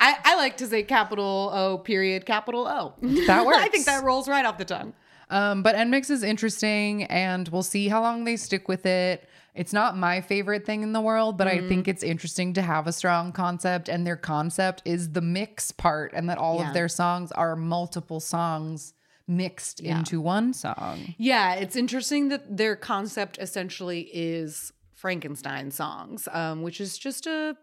I, 0.00 0.16
I 0.24 0.36
like 0.36 0.56
to 0.58 0.66
say 0.66 0.82
capital 0.82 1.50
O 1.52 1.78
period 1.78 2.24
capital 2.24 2.66
O. 2.66 2.94
That 3.26 3.44
works. 3.46 3.58
I 3.60 3.68
think 3.68 3.86
that 3.86 4.02
rolls 4.04 4.28
right 4.28 4.44
off 4.44 4.58
the 4.58 4.64
tongue. 4.64 4.92
Um, 5.30 5.62
but 5.62 5.76
NMIXX 5.76 6.10
is 6.10 6.22
interesting 6.24 7.04
and 7.04 7.48
we'll 7.48 7.62
see 7.62 7.88
how 7.88 8.02
long 8.02 8.24
they 8.24 8.36
stick 8.36 8.66
with 8.68 8.84
it. 8.86 9.28
It's 9.54 9.72
not 9.72 9.96
my 9.96 10.20
favorite 10.20 10.64
thing 10.64 10.82
in 10.82 10.92
the 10.92 11.00
world, 11.00 11.36
but 11.36 11.46
I 11.48 11.58
think 11.68 11.86
it's 11.88 12.02
interesting 12.04 12.52
to 12.54 12.62
have 12.62 12.86
a 12.86 12.92
strong 12.92 13.32
concept. 13.32 13.88
And 13.88 14.06
their 14.06 14.16
concept 14.16 14.82
is 14.84 15.10
the 15.12 15.20
mix 15.20 15.70
part, 15.72 16.12
and 16.14 16.28
that 16.28 16.38
all 16.38 16.58
Yeah. 16.58 16.68
of 16.68 16.74
their 16.74 16.88
songs 16.88 17.30
are 17.32 17.56
multiple 17.56 18.20
songs 18.20 18.94
mixed 19.26 19.80
Yeah. 19.80 19.98
into 19.98 20.20
one 20.20 20.52
song. 20.52 21.14
Yeah, 21.18 21.54
it's 21.54 21.74
interesting 21.76 22.28
that 22.28 22.56
their 22.56 22.74
concept 22.76 23.38
essentially 23.40 24.08
is 24.12 24.72
Frankenstein 24.94 25.70
songs, 25.72 26.28
um, 26.32 26.62
which 26.62 26.80
is 26.80 26.96
just 26.98 27.26
a 27.26 27.56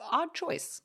odd 0.00 0.32
choice. 0.34 0.82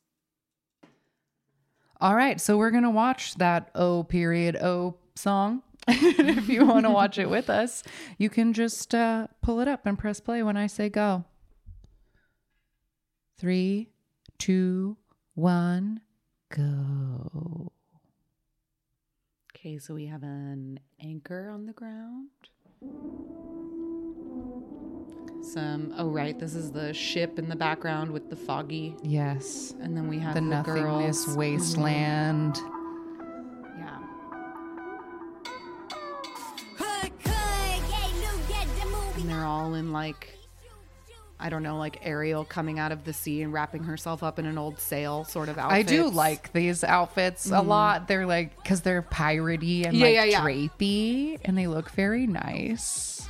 All 2.01 2.15
right, 2.15 2.39
so 2.41 2.57
we're 2.57 2.71
gonna 2.71 2.91
watch 2.91 3.35
that 3.35 3.71
O 3.75 4.03
period 4.03 4.57
O 4.57 4.95
song. 5.15 5.63
if 5.87 6.49
you 6.49 6.65
want 6.65 6.85
to 6.85 6.91
watch 6.91 7.19
it 7.19 7.29
with 7.29 7.49
us, 7.49 7.83
you 8.17 8.29
can 8.29 8.53
just 8.53 8.95
uh, 8.95 9.27
pull 9.41 9.59
it 9.59 9.67
up 9.67 9.85
and 9.85 9.99
press 9.99 10.19
play 10.19 10.41
when 10.41 10.57
I 10.57 10.67
say 10.67 10.89
go. 10.89 11.25
Three, 13.37 13.89
two, 14.39 14.97
one, 15.35 16.01
go. 16.49 17.71
Okay, 19.55 19.77
so 19.77 19.93
we 19.93 20.07
have 20.07 20.23
an 20.23 20.79
anchor 20.99 21.49
on 21.49 21.65
the 21.65 21.73
ground. 21.73 22.29
Some, 25.45 25.93
oh, 25.97 26.09
right, 26.09 26.37
this 26.39 26.55
is 26.55 26.71
the 26.71 26.93
ship 26.93 27.37
in 27.37 27.47
the 27.49 27.55
background 27.55 28.09
with 28.11 28.29
the 28.29 28.35
foggy. 28.35 28.95
Yes, 29.03 29.73
And 29.79 29.95
then 29.95 30.07
we 30.07 30.17
have 30.19 30.33
the 30.33 30.41
the, 30.41 30.47
nothingness 30.47 31.25
girls. 31.25 31.37
wasteland. 31.37 32.57
Yeah. 33.77 33.99
And 39.17 39.29
they're 39.29 39.45
all 39.45 39.73
in 39.75 39.91
like, 39.93 40.37
I 41.39 41.49
don't 41.49 41.63
know, 41.63 41.77
like 41.77 41.99
Ariel 42.03 42.43
coming 42.45 42.79
out 42.79 42.91
of 42.91 43.03
the 43.05 43.13
sea 43.13 43.41
and 43.41 43.53
wrapping 43.53 43.83
herself 43.83 44.23
up 44.23 44.39
in 44.39 44.45
an 44.45 44.57
old 44.57 44.79
sail 44.79 45.23
sort 45.23 45.49
of 45.49 45.57
outfit. 45.57 45.77
I 45.77 45.81
do 45.83 46.09
like 46.09 46.51
these 46.53 46.83
outfits 46.83 47.49
a 47.49 47.61
lot. 47.61 48.07
They're 48.07 48.25
like 48.25 48.55
because 48.61 48.81
they're 48.81 49.01
piratey 49.01 49.85
and 49.85 49.95
Mm-hmm. 49.95 50.03
Yeah, 50.03 50.05
like 50.05 50.15
yeah, 50.15 50.23
yeah. 50.25 50.41
drapey, 50.41 51.39
and 51.45 51.57
they 51.57 51.67
look 51.67 51.89
very 51.91 52.27
nice. 52.27 53.27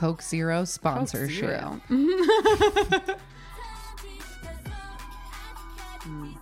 Coke 0.00 0.22
Zero 0.22 0.64
sponsorship. 0.64 1.60
Zero. 1.60 1.80
Mm. 6.00 6.34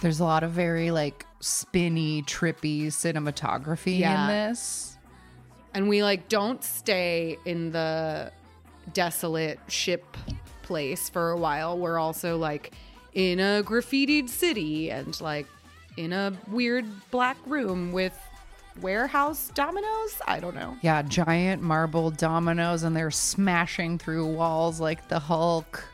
There's 0.00 0.18
a 0.18 0.24
lot 0.24 0.42
of 0.42 0.50
very 0.50 0.90
like 0.90 1.24
spinny, 1.38 2.22
trippy 2.22 2.86
cinematography 2.86 4.00
Yeah. 4.00 4.22
in 4.22 4.50
this. 4.50 4.96
and 5.74 5.88
we 5.88 6.02
like 6.02 6.28
don't 6.28 6.64
stay 6.64 7.38
in 7.44 7.70
the 7.70 8.32
desolate 8.92 9.60
ship 9.68 10.16
place 10.62 11.08
for 11.08 11.30
a 11.30 11.36
while 11.36 11.78
we're 11.78 11.98
also 11.98 12.36
like 12.38 12.72
in 13.14 13.38
a 13.38 13.62
graffitied 13.62 14.28
city 14.30 14.90
and 14.90 15.20
like 15.20 15.46
in 15.96 16.12
a 16.12 16.32
weird 16.50 16.86
black 17.10 17.36
room 17.46 17.92
with 17.92 18.18
warehouse 18.80 19.50
dominoes? 19.54 20.20
I 20.26 20.40
don't 20.40 20.54
know. 20.54 20.76
Yeah, 20.82 21.02
giant 21.02 21.62
marble 21.62 22.10
dominoes, 22.10 22.82
and 22.82 22.94
they're 22.96 23.10
smashing 23.10 23.98
through 23.98 24.26
walls 24.26 24.80
like 24.80 25.08
the 25.08 25.18
Hulk. 25.18 25.84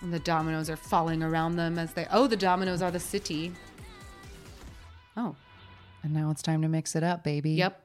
and 0.00 0.12
the 0.12 0.18
dominoes 0.20 0.68
are 0.70 0.76
falling 0.76 1.22
around 1.22 1.56
them 1.56 1.78
as 1.78 1.92
they 1.94 2.06
oh 2.10 2.26
the 2.26 2.36
dominoes 2.36 2.82
are 2.82 2.90
the 2.90 3.00
city. 3.00 3.52
Oh 5.16 5.34
And 6.02 6.12
now 6.12 6.30
it's 6.30 6.42
time 6.42 6.62
to 6.62 6.68
mix 6.68 6.94
it 6.96 7.02
up, 7.02 7.24
baby. 7.24 7.50
yep. 7.52 7.80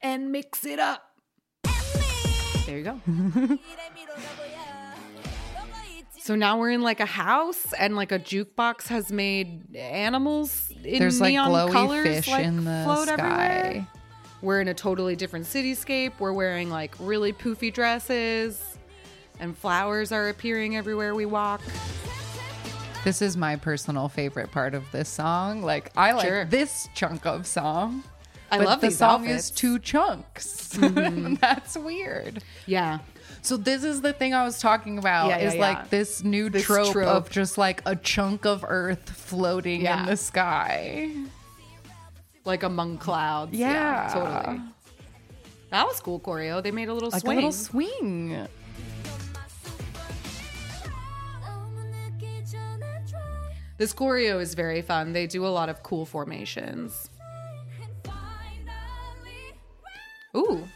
And 0.00 0.32
mix 0.32 0.64
it 0.64 0.78
up. 0.78 1.10
There 2.66 2.78
you 2.78 2.84
go 2.84 3.00
So 6.22 6.36
now 6.36 6.56
we're 6.56 6.70
in 6.70 6.82
like 6.82 7.00
a 7.00 7.04
house, 7.06 7.72
and 7.76 7.96
like 7.96 8.12
a 8.12 8.18
jukebox 8.20 8.86
has 8.86 9.10
made 9.10 9.74
animals 9.74 10.70
in 10.84 11.00
There's 11.00 11.20
like 11.20 11.34
glowy 11.34 11.72
colors, 11.72 12.06
fish 12.06 12.28
like, 12.28 12.44
in 12.44 12.58
the 12.64 12.82
float 12.84 13.08
sky. 13.08 13.12
everywhere. 13.14 13.86
We're 14.40 14.60
in 14.60 14.68
a 14.68 14.74
totally 14.74 15.16
different 15.16 15.46
cityscape. 15.46 16.12
We're 16.20 16.32
wearing 16.32 16.70
like 16.70 16.94
really 17.00 17.32
poofy 17.32 17.74
dresses, 17.74 18.78
and 19.40 19.58
flowers 19.58 20.12
are 20.12 20.28
appearing 20.28 20.76
everywhere 20.76 21.12
we 21.16 21.26
walk. 21.26 21.60
This 23.02 23.20
is 23.20 23.36
my 23.36 23.56
personal 23.56 24.08
favorite 24.08 24.52
part 24.52 24.74
of 24.74 24.84
this 24.92 25.08
song. 25.08 25.62
Like 25.62 25.90
I 25.96 26.12
like 26.12 26.24
Sure. 26.28 26.44
this 26.44 26.88
chunk 26.94 27.26
of 27.26 27.48
song. 27.48 28.04
I 28.48 28.58
but 28.58 28.66
love 28.68 28.80
the 28.80 28.88
these 28.88 28.98
song 28.98 29.22
outfits. 29.22 29.26
Mm-hmm. 29.26 29.38
is 29.38 29.50
two 29.50 29.78
chunks. 29.80 30.68
That's 31.40 31.76
weird. 31.76 32.44
Yeah, 32.66 33.00
So 33.44 33.56
this 33.56 33.82
is 33.82 34.00
the 34.02 34.12
thing 34.12 34.34
I 34.34 34.44
was 34.44 34.60
talking 34.60 34.98
about 34.98 35.28
Yeah, 35.28 35.38
yeah, 35.38 35.48
is 35.48 35.54
yeah. 35.54 35.60
like 35.60 35.90
this 35.90 36.22
new 36.22 36.48
This 36.48 36.62
trope, 36.64 36.92
trope. 36.92 37.08
of 37.08 37.28
just 37.30 37.58
like 37.58 37.82
a 37.86 37.96
chunk 37.96 38.46
of 38.46 38.64
earth 38.66 39.10
floating 39.10 39.80
Yeah. 39.82 40.00
in 40.00 40.06
the 40.06 40.16
sky. 40.16 41.10
like 42.44 42.62
among 42.64 42.98
clouds. 42.98 43.52
Yeah. 43.52 44.10
totally. 44.12 44.60
That 45.70 45.86
was 45.86 46.00
cool 46.00 46.18
choreo. 46.20 46.62
They 46.62 46.70
made 46.72 46.88
a 46.88 46.94
little 46.94 47.10
Like 47.10 47.20
swing. 47.22 47.32
a 47.32 47.40
little 47.40 47.52
swing. 47.52 48.48
this 53.78 53.92
choreo 53.92 54.40
is 54.40 54.54
very 54.54 54.82
fun. 54.82 55.12
They 55.12 55.26
do 55.26 55.44
a 55.46 55.48
lot 55.48 55.68
of 55.68 55.82
cool 55.82 56.06
formations. 56.06 57.08
Ooh, 60.36 60.66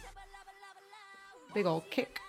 big 1.54 1.64
old 1.66 1.84
kick. 1.90 2.20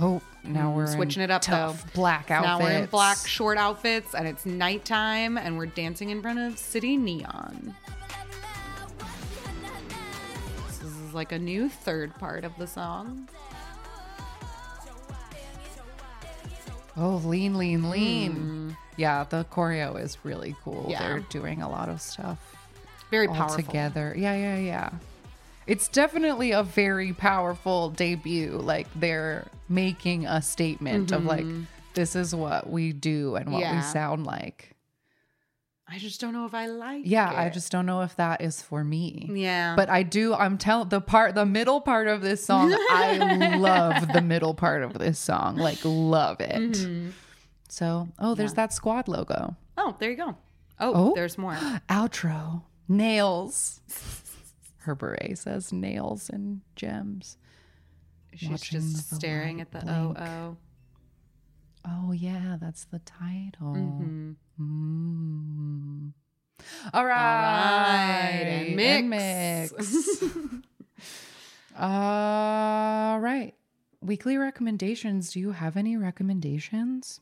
Oh, 0.00 0.20
now 0.42 0.74
we're 0.74 0.86
switching 0.88 1.22
in 1.22 1.30
it 1.30 1.32
up, 1.32 1.42
tough 1.42 1.84
though. 1.84 1.90
black 2.00 2.30
outfits. 2.30 2.46
Now 2.46 2.58
we're 2.64 2.78
in 2.82 2.86
black 2.86 3.16
short 3.26 3.58
outfits 3.58 4.14
and 4.14 4.26
it's 4.26 4.44
nighttime 4.44 5.38
and 5.38 5.56
we're 5.56 5.66
dancing 5.66 6.10
in 6.10 6.20
front 6.20 6.38
of 6.40 6.58
city 6.58 6.96
neon. 6.96 7.74
This 10.66 10.82
is 10.82 11.14
like 11.14 11.30
a 11.32 11.38
new 11.38 11.68
third 11.68 12.14
part 12.16 12.44
of 12.44 12.52
the 12.58 12.66
song. 12.66 13.28
Oh, 16.96 17.16
lean, 17.24 17.56
lean, 17.58 17.90
lean. 17.90 18.76
Yeah, 18.96 19.24
the 19.24 19.44
choreo 19.50 20.00
is 20.00 20.18
really 20.24 20.54
cool. 20.62 20.84
Hmm. 20.84 20.90
Yeah. 20.90 21.02
They're 21.08 21.20
doing 21.20 21.62
a 21.62 21.68
lot 21.68 21.88
of 21.88 22.00
stuff 22.00 22.38
Very 23.10 23.26
all 23.26 23.34
powerful. 23.34 23.56
together. 23.56 24.14
Yeah, 24.16 24.34
yeah, 24.36 24.58
yeah. 24.58 24.90
It's 25.66 25.88
definitely 25.88 26.50
a 26.52 26.62
very 26.62 27.12
powerful 27.12 27.90
debut. 27.90 28.52
Like 28.52 28.86
they're 28.94 29.46
making 29.68 30.26
a 30.26 30.42
statement 30.42 31.10
of 31.12 31.24
like, 31.24 31.46
this 31.94 32.14
is 32.16 32.34
what 32.34 32.68
we 32.68 32.92
do 32.92 33.36
and 33.36 33.52
what 33.52 33.60
we 33.74 33.80
sound 33.82 34.26
like. 34.26 34.70
I 35.86 35.98
just 35.98 36.18
don't 36.20 36.32
know 36.32 36.46
if 36.46 36.54
I 36.54 36.66
like 36.66 37.02
Yeah, 37.04 37.30
I 37.30 37.50
just 37.50 37.70
don't 37.70 37.84
know 37.84 38.00
if 38.00 38.16
that 38.16 38.40
is 38.40 38.60
for 38.62 38.82
me. 38.82 39.28
Yeah. 39.32 39.74
But 39.76 39.90
I 39.90 40.02
do, 40.02 40.32
I'm 40.34 40.56
telling 40.56 40.88
the 40.88 41.00
part, 41.00 41.34
the 41.34 41.44
middle 41.44 41.80
part 41.82 42.08
of 42.08 42.22
this 42.22 42.44
song, 42.44 42.72
I 42.90 43.56
love 43.58 44.10
the 44.12 44.22
middle 44.22 44.54
part 44.54 44.82
of 44.82 44.94
this 44.94 45.18
song. 45.18 45.56
Like, 45.56 45.78
love 45.84 46.40
it. 46.40 46.72
Mm-hmm. 46.72 47.10
So, 47.68 48.08
oh, 48.18 48.34
there's 48.34 48.54
that 48.54 48.72
squad 48.72 49.08
logo. 49.08 49.56
Oh, 49.76 49.94
there 49.98 50.10
you 50.10 50.16
go. 50.16 50.36
Oh, 50.80 50.92
Oh. 51.10 51.12
there's 51.14 51.36
more. 51.36 51.52
Outro. 51.88 52.62
Nails. 52.88 53.80
Her 54.84 54.94
beret 54.94 55.38
says 55.38 55.72
nails 55.72 56.28
and 56.30 56.60
gems. 56.76 57.36
She's 58.34 58.50
Watching 58.50 58.80
just 58.80 59.14
staring 59.14 59.60
at 59.60 59.70
the 59.70 59.78
blink. 59.80 60.18
OO. 60.20 60.56
Oh, 61.86 62.12
yeah, 62.12 62.56
that's 62.60 62.84
the 62.86 62.98
title. 63.00 63.74
Mhm. 63.74 64.36
Mm. 64.60 66.12
All 66.94 67.04
right. 67.04 67.14
right, 67.14 68.46
and 68.46 68.80
And 68.80 69.10
mix. 69.10 69.72
mix. 69.72 70.22
All 71.78 73.20
right. 73.20 73.54
Weekly 74.00 74.36
recommendations. 74.36 75.32
Do 75.32 75.40
you 75.40 75.52
have 75.52 75.76
any 75.76 75.96
recommendations? 75.96 77.20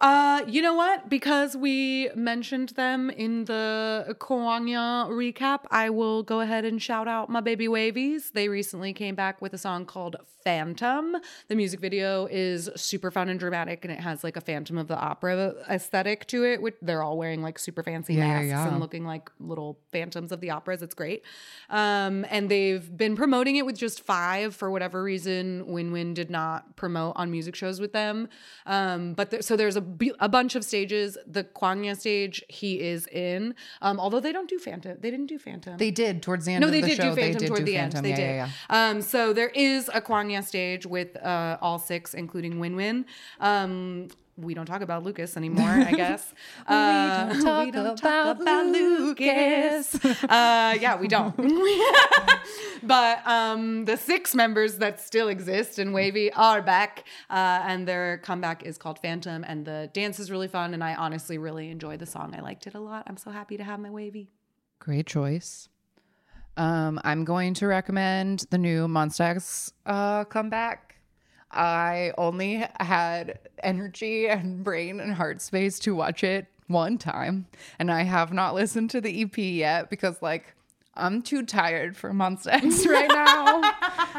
Uh, 0.00 0.44
you 0.46 0.62
know 0.62 0.74
what? 0.74 1.08
Because 1.08 1.56
we 1.56 2.08
mentioned 2.14 2.68
them 2.70 3.10
in 3.10 3.46
the 3.46 4.14
Kwangya 4.20 5.08
recap, 5.08 5.60
I 5.72 5.90
will 5.90 6.22
go 6.22 6.38
ahead 6.40 6.64
and 6.64 6.80
shout 6.80 7.08
out 7.08 7.28
my 7.28 7.40
baby 7.40 7.66
WayVs. 7.66 8.32
They 8.32 8.48
recently 8.48 8.92
came 8.92 9.16
back 9.16 9.42
with 9.42 9.54
a 9.54 9.58
song 9.58 9.86
called 9.86 10.14
Phantom. 10.44 11.16
The 11.48 11.56
music 11.56 11.80
video 11.80 12.26
is 12.30 12.70
super 12.76 13.10
fun 13.10 13.28
and 13.28 13.40
dramatic, 13.40 13.84
and 13.84 13.92
it 13.92 13.98
has 13.98 14.22
like 14.22 14.36
a 14.36 14.40
Phantom 14.40 14.78
of 14.78 14.86
the 14.86 14.96
Opera 14.96 15.54
aesthetic 15.68 16.28
to 16.28 16.44
it. 16.44 16.62
Which 16.62 16.76
they're 16.80 17.02
all 17.02 17.18
wearing 17.18 17.42
like 17.42 17.58
super 17.58 17.82
fancy 17.82 18.14
Yeah, 18.14 18.28
masks 18.28 18.48
yeah. 18.50 18.68
and 18.68 18.78
looking 18.78 19.04
like 19.04 19.30
little 19.40 19.80
phantoms 19.90 20.30
of 20.30 20.40
the 20.40 20.50
operas. 20.50 20.80
It's 20.80 20.94
great. 20.94 21.24
Um, 21.70 22.24
and 22.30 22.48
they've 22.48 22.96
been 22.96 23.16
promoting 23.16 23.56
it 23.56 23.66
with 23.66 23.76
just 23.76 24.00
five 24.02 24.54
for 24.54 24.70
whatever 24.70 25.02
reason. 25.02 25.64
WinWin 25.64 26.14
did 26.14 26.30
not 26.30 26.76
promote 26.76 27.14
on 27.16 27.32
music 27.32 27.56
shows 27.56 27.80
with 27.80 27.92
them. 27.92 28.28
Um, 28.64 29.14
but 29.14 29.30
there, 29.30 29.42
so 29.42 29.56
there's 29.56 29.76
a, 29.76 29.87
a 30.20 30.28
bunch 30.28 30.54
of 30.54 30.64
stages. 30.64 31.16
The 31.26 31.44
Kwangya 31.44 31.96
stage 31.98 32.42
he 32.48 32.80
is 32.80 33.06
in. 33.08 33.54
Um, 33.82 33.98
although 34.00 34.20
they 34.20 34.32
don't 34.32 34.48
do 34.48 34.58
Phantom. 34.58 34.96
They 35.00 35.10
didn't 35.10 35.26
do 35.26 35.38
Phantom. 35.38 35.76
They 35.76 35.90
did 35.90 36.22
towards 36.22 36.44
the 36.46 36.52
end 36.52 36.62
no, 36.62 36.66
of 36.68 36.72
they 36.72 36.80
the 36.80 36.88
did 36.88 36.96
show. 36.96 37.10
do 37.10 37.14
Phantom 37.16 37.32
they 37.32 37.38
did 37.38 37.46
toward 37.48 37.60
do 37.60 37.64
the 37.66 37.74
Phantom. 37.74 37.98
end. 37.98 38.04
They 38.06 38.10
yeah, 38.10 38.16
did. 38.16 38.22
yeah, 38.22 38.48
yeah. 38.70 38.88
Um, 38.90 39.02
so 39.02 39.32
there 39.32 39.50
is 39.50 39.90
a 39.92 40.00
Kwangya 40.00 40.44
stage 40.44 40.86
with 40.86 41.16
uh, 41.22 41.58
all 41.60 41.78
six, 41.78 42.14
including 42.14 42.54
WinWin. 42.54 43.04
Um, 43.40 44.08
we 44.36 44.54
don't 44.54 44.66
talk 44.66 44.82
about 44.82 45.02
Lucas 45.02 45.36
anymore, 45.36 45.68
I 45.68 45.92
guess. 45.96 46.32
Uh, 46.66 47.32
don't 47.40 47.96
talk 47.98 48.38
about 48.40 48.66
Lucas. 48.66 49.94
uh, 50.04 50.76
yeah, 50.80 50.96
we 51.00 51.08
don't. 51.08 51.34
but 52.82 53.26
um, 53.26 53.84
the 53.84 53.96
six 53.96 54.34
members 54.34 54.78
that 54.78 55.00
still 55.00 55.28
exist 55.28 55.78
in 55.78 55.92
WayV 55.92 56.30
are 56.36 56.62
back, 56.62 57.04
uh, 57.30 57.62
and 57.66 57.86
their 57.86 58.18
comeback 58.18 58.64
is 58.64 58.78
called 58.78 58.98
Phantom. 58.98 59.44
And 59.44 59.64
the 59.64 59.90
dance 59.92 60.18
is 60.18 60.30
really 60.30 60.48
fun, 60.48 60.74
and 60.74 60.82
I 60.82 60.94
honestly 60.94 61.38
really 61.38 61.70
enjoyed 61.70 61.98
the 61.98 62.06
song. 62.06 62.34
I 62.36 62.40
liked 62.40 62.66
it 62.66 62.74
a 62.74 62.80
lot. 62.80 63.04
I'm 63.06 63.16
so 63.16 63.30
happy 63.30 63.56
to 63.56 63.64
have 63.64 63.80
my 63.80 63.88
WayV. 63.88 64.28
Great 64.78 65.06
choice. 65.06 65.68
Um, 66.56 67.00
I'm 67.04 67.24
going 67.24 67.54
to 67.54 67.66
recommend 67.68 68.46
the 68.50 68.58
new 68.58 68.88
Monsta 68.88 69.20
X 69.20 69.72
uh, 69.86 70.24
comeback. 70.24 70.96
I 71.50 72.12
only 72.18 72.66
had 72.80 73.38
energy 73.62 74.28
and 74.28 74.62
brain 74.62 75.00
and 75.00 75.14
heart 75.14 75.40
space 75.40 75.78
to 75.80 75.94
watch 75.94 76.22
it 76.24 76.46
one 76.66 76.98
time, 76.98 77.46
and 77.78 77.90
I 77.90 78.02
have 78.02 78.32
not 78.32 78.54
listened 78.54 78.90
to 78.90 79.00
the 79.00 79.22
EP 79.22 79.38
yet 79.38 79.88
because, 79.88 80.20
like, 80.20 80.54
I'm 80.98 81.22
too 81.22 81.44
tired 81.44 81.96
for 81.96 82.10
Monsta 82.12 82.48
X 82.52 82.86
right 82.86 83.08
now. 83.08 83.60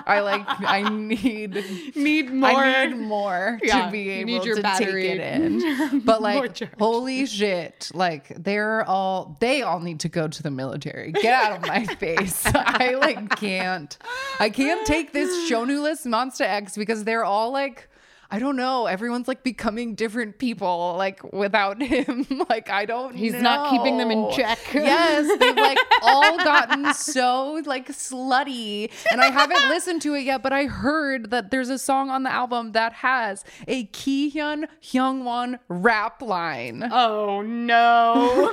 I 0.08 0.22
like. 0.22 0.46
I 0.48 0.88
need 0.90 1.64
Need 1.96 2.32
more. 2.32 2.50
I 2.50 2.86
need 2.88 2.96
more 2.98 3.60
Yeah, 3.62 3.86
to 3.86 3.92
be 3.92 4.10
able 4.10 4.26
need 4.32 4.46
your 4.46 4.56
to 4.56 4.62
battery. 4.62 5.04
take 5.04 5.20
it 5.20 5.42
in. 5.42 6.02
But 6.06 6.22
like, 6.22 6.80
holy 6.80 7.26
shit! 7.26 7.92
Like 7.94 8.30
they're 8.42 8.84
all 8.88 9.36
they 9.40 9.62
all 9.62 9.80
need 9.80 10.00
to 10.02 10.10
go 10.10 10.28
to 10.28 10.44
the 10.44 10.52
military. 10.52 11.12
Get 11.12 11.34
out 11.34 11.58
of 11.58 11.68
my 11.68 11.86
face! 11.86 12.44
I 12.46 12.96
like 13.00 13.36
can't. 13.38 13.98
I 14.40 14.50
can't 14.50 14.86
take 14.88 15.12
this 15.14 15.30
Shownuless 15.52 16.06
Monsta 16.08 16.42
X 16.46 16.78
because 16.78 17.04
they're 17.04 17.26
all 17.26 17.52
like. 17.52 17.89
I 18.32 18.38
don't 18.38 18.56
know. 18.56 18.86
Everyone's 18.86 19.28
like 19.28 19.42
becoming 19.42 19.96
different 19.96 20.38
people, 20.38 20.94
like 20.98 21.24
without 21.34 21.82
him. 21.82 22.28
Like 22.48 22.70
I 22.70 22.86
don't. 22.86 23.16
He's 23.16 23.34
not 23.34 23.72
keeping 23.72 23.98
them 23.98 24.12
in 24.12 24.32
check. 24.32 24.60
Yes, 24.74 25.26
they've 25.40 25.56
like 25.56 25.80
all 26.04 26.38
gotten 26.38 26.94
so 26.94 27.62
like 27.66 27.88
slutty, 27.90 28.92
and 29.12 29.20
I 29.20 29.32
haven't 29.32 29.68
listened 29.70 30.04
to 30.04 30.14
it 30.14 30.22
yet. 30.26 30.44
But 30.44 30.54
I 30.54 30.66
heard 30.66 31.32
that 31.32 31.50
there's 31.50 31.70
a 31.70 31.80
song 31.80 32.10
on 32.12 32.24
the 32.24 32.32
album 32.32 32.74
that 32.74 32.94
has 32.94 33.44
a 33.68 33.88
Kihyun 33.88 34.66
Hyungwon 34.82 35.60
rap 35.68 36.22
line. 36.22 36.88
Oh 36.92 37.42
no. 37.42 38.52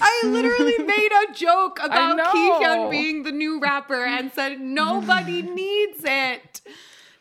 I 0.00 0.22
literally 0.24 0.78
made 0.78 1.10
a 1.28 1.32
joke 1.34 1.78
about 1.82 2.16
know. 2.16 2.24
Kihyun 2.24 2.90
being 2.90 3.24
the 3.24 3.32
new 3.32 3.60
rapper 3.60 4.02
and 4.04 4.32
said 4.32 4.58
nobody 4.60 5.42
needs 5.42 6.02
it. 6.04 6.62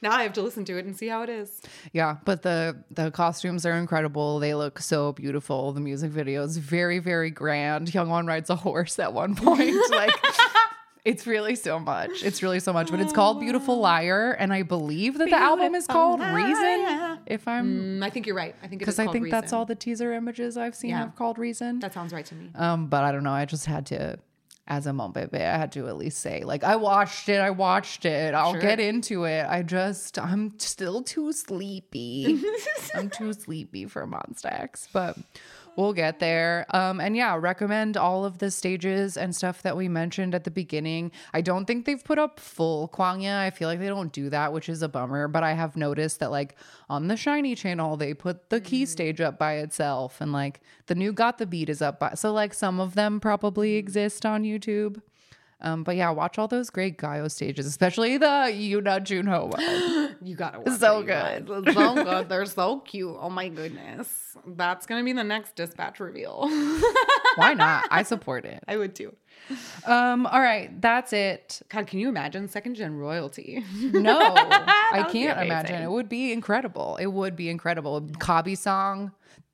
Now 0.05 0.11
I 0.11 0.23
have 0.23 0.33
to 0.33 0.41
listen 0.43 0.63
to 0.65 0.77
it 0.77 0.85
and 0.85 0.95
see 0.95 1.07
how 1.07 1.23
it 1.23 1.29
is. 1.29 1.61
Yeah, 1.91 2.17
but 2.25 2.43
the 2.43 2.77
the 2.91 3.09
costumes 3.11 3.65
are 3.65 3.73
incredible. 3.73 4.39
They 4.39 4.53
look 4.53 4.79
so 4.79 5.13
beautiful. 5.13 5.71
The 5.73 5.81
music 5.81 6.11
video 6.11 6.43
is 6.43 6.57
very 6.57 6.99
very 6.99 7.31
grand. 7.31 7.87
Hyungwon 7.87 8.27
rides 8.27 8.49
a 8.51 8.55
horse 8.55 8.99
at 8.99 9.13
one 9.13 9.35
point. 9.45 9.75
like 9.89 10.13
it's 11.03 11.27
really 11.27 11.55
so 11.55 11.77
much. 11.79 12.23
It's 12.23 12.41
really 12.41 12.59
so 12.59 12.73
much. 12.73 12.89
But 12.89 12.99
it's 12.99 13.13
called 13.13 13.39
Beautiful 13.39 13.77
Liar, 13.79 14.31
and 14.31 14.51
I 14.53 14.63
believe 14.63 15.17
that 15.19 15.29
the 15.29 15.35
album 15.37 15.75
is 15.75 15.85
called 15.87 16.19
Reason. 16.19 17.19
If 17.27 17.47
I'm 17.47 17.99
Mm, 17.99 18.03
I 18.03 18.09
think 18.11 18.25
you're 18.27 18.35
right. 18.35 18.55
I 18.63 18.67
think 18.67 18.79
because 18.79 18.99
I 18.99 19.07
think 19.07 19.29
that's 19.31 19.53
all 19.53 19.65
the 19.65 19.75
teaser 19.75 20.13
images 20.13 20.57
I've 20.57 20.75
seen 20.75 20.91
Yeah. 20.91 20.99
have 20.99 21.15
called 21.15 21.37
Reason. 21.39 21.79
That 21.79 21.93
sounds 21.93 22.11
right 22.13 22.25
to 22.27 22.35
me. 22.35 22.49
Um, 22.55 22.87
but 22.87 23.03
I 23.03 23.11
don't 23.11 23.23
know. 23.23 23.31
I 23.31 23.45
just 23.45 23.65
had 23.65 23.85
to, 23.87 24.17
as 24.67 24.87
a 24.87 24.93
mom 24.93 25.11
baby, 25.11 25.37
I 25.37 25.57
had 25.57 25.71
to 25.73 25.87
at 25.87 25.95
least 25.97 26.19
say, 26.19 26.43
like, 26.43 26.63
I 26.63 26.75
watched 26.75 27.29
it. 27.29 27.39
I 27.39 27.51
watched 27.51 28.03
it. 28.05 28.33
I'll 28.33 28.53
Sure. 28.53 28.61
get 28.61 28.79
into 28.79 29.25
it. 29.25 29.45
I 29.47 29.61
just, 29.61 30.17
I'm 30.17 30.57
still 30.59 31.03
too 31.03 31.31
sleepy. 31.33 32.41
I'm 32.95 33.09
too 33.09 33.33
sleepy 33.33 33.85
for 33.85 34.07
Monsta 34.07 34.51
X. 34.51 34.87
But 34.91 35.17
we'll 35.75 35.93
get 35.93 36.19
there. 36.19 36.65
Um, 36.69 36.99
and 36.99 37.15
yeah, 37.15 37.35
recommend 37.39 37.97
all 37.97 38.25
of 38.25 38.37
the 38.37 38.51
stages 38.51 39.17
and 39.17 39.35
stuff 39.35 39.61
that 39.63 39.75
we 39.75 39.87
mentioned 39.87 40.35
at 40.35 40.43
the 40.43 40.51
beginning. 40.51 41.11
I 41.33 41.41
don't 41.41 41.65
think 41.65 41.85
they've 41.85 42.03
put 42.03 42.17
up 42.17 42.39
full 42.39 42.89
Kwangya. 42.89 43.39
I 43.39 43.49
feel 43.49 43.67
like 43.67 43.79
they 43.79 43.87
don't 43.87 44.11
do 44.11 44.29
that, 44.29 44.53
which 44.53 44.69
is 44.69 44.81
a 44.81 44.89
bummer. 44.89 45.27
But 45.27 45.43
I 45.43 45.53
have 45.53 45.75
noticed 45.75 46.19
that, 46.19 46.31
like, 46.31 46.55
on 46.89 47.07
the 47.07 47.15
SHINee 47.15 47.57
channel, 47.57 47.97
they 47.97 48.13
put 48.13 48.49
the 48.49 48.61
Key 48.61 48.85
stage 48.85 49.21
up 49.21 49.37
by 49.37 49.55
itself, 49.55 50.21
and 50.21 50.31
like 50.31 50.61
the 50.87 50.95
new 50.95 51.13
Got 51.13 51.37
the 51.37 51.45
Beat 51.45 51.69
is 51.69 51.81
up 51.81 51.99
by. 51.99 52.13
So, 52.15 52.31
like, 52.31 52.53
some 52.53 52.79
of 52.79 52.95
them 52.95 53.19
probably 53.19 53.75
exist 53.75 54.25
on 54.25 54.43
YouTube. 54.43 55.01
Um, 55.61 55.83
but 55.83 55.95
yeah, 55.95 56.09
watch 56.11 56.37
all 56.37 56.47
those 56.47 56.69
great 56.69 56.97
Gayo 56.97 57.31
stages, 57.31 57.65
especially 57.65 58.17
the 58.17 58.25
Yoona 58.25 58.99
Junho 59.01 59.49
one. 59.51 60.15
You 60.21 60.35
gotta 60.35 60.59
watch 60.59 60.79
So 60.79 61.03
guys. 61.03 61.43
So 61.47 61.61
good. 62.03 62.29
They're 62.29 62.45
so 62.45 62.79
cute. 62.79 63.15
Oh 63.19 63.29
my 63.29 63.49
goodness. 63.49 64.35
That's 64.47 64.85
gonna 64.85 65.03
be 65.03 65.13
the 65.13 65.23
next 65.23 65.55
dispatch 65.55 65.99
reveal. 65.99 66.41
Why 67.35 67.53
not? 67.53 67.85
I 67.91 68.03
support 68.13 68.45
it. 68.45 68.63
I 68.67 68.77
would 68.77 68.95
too. 68.95 69.15
Um, 69.85 70.25
all 70.25 70.39
right, 70.39 70.81
that's 70.81 71.13
it. 71.13 71.61
God, 71.69 71.85
can 71.85 71.99
you 71.99 72.09
imagine 72.09 72.47
second 72.47 72.75
gen 72.75 72.95
royalty? 72.95 73.63
No, 73.93 74.17
I 74.19 75.07
can't 75.11 75.39
imagine. 75.39 75.81
It 75.83 75.91
would 75.91 76.09
be 76.09 76.31
incredible. 76.33 76.95
It 76.97 77.07
would 77.07 77.35
be 77.35 77.49
incredible. 77.49 78.01
Kabi 78.01 78.57
song. 78.57 79.11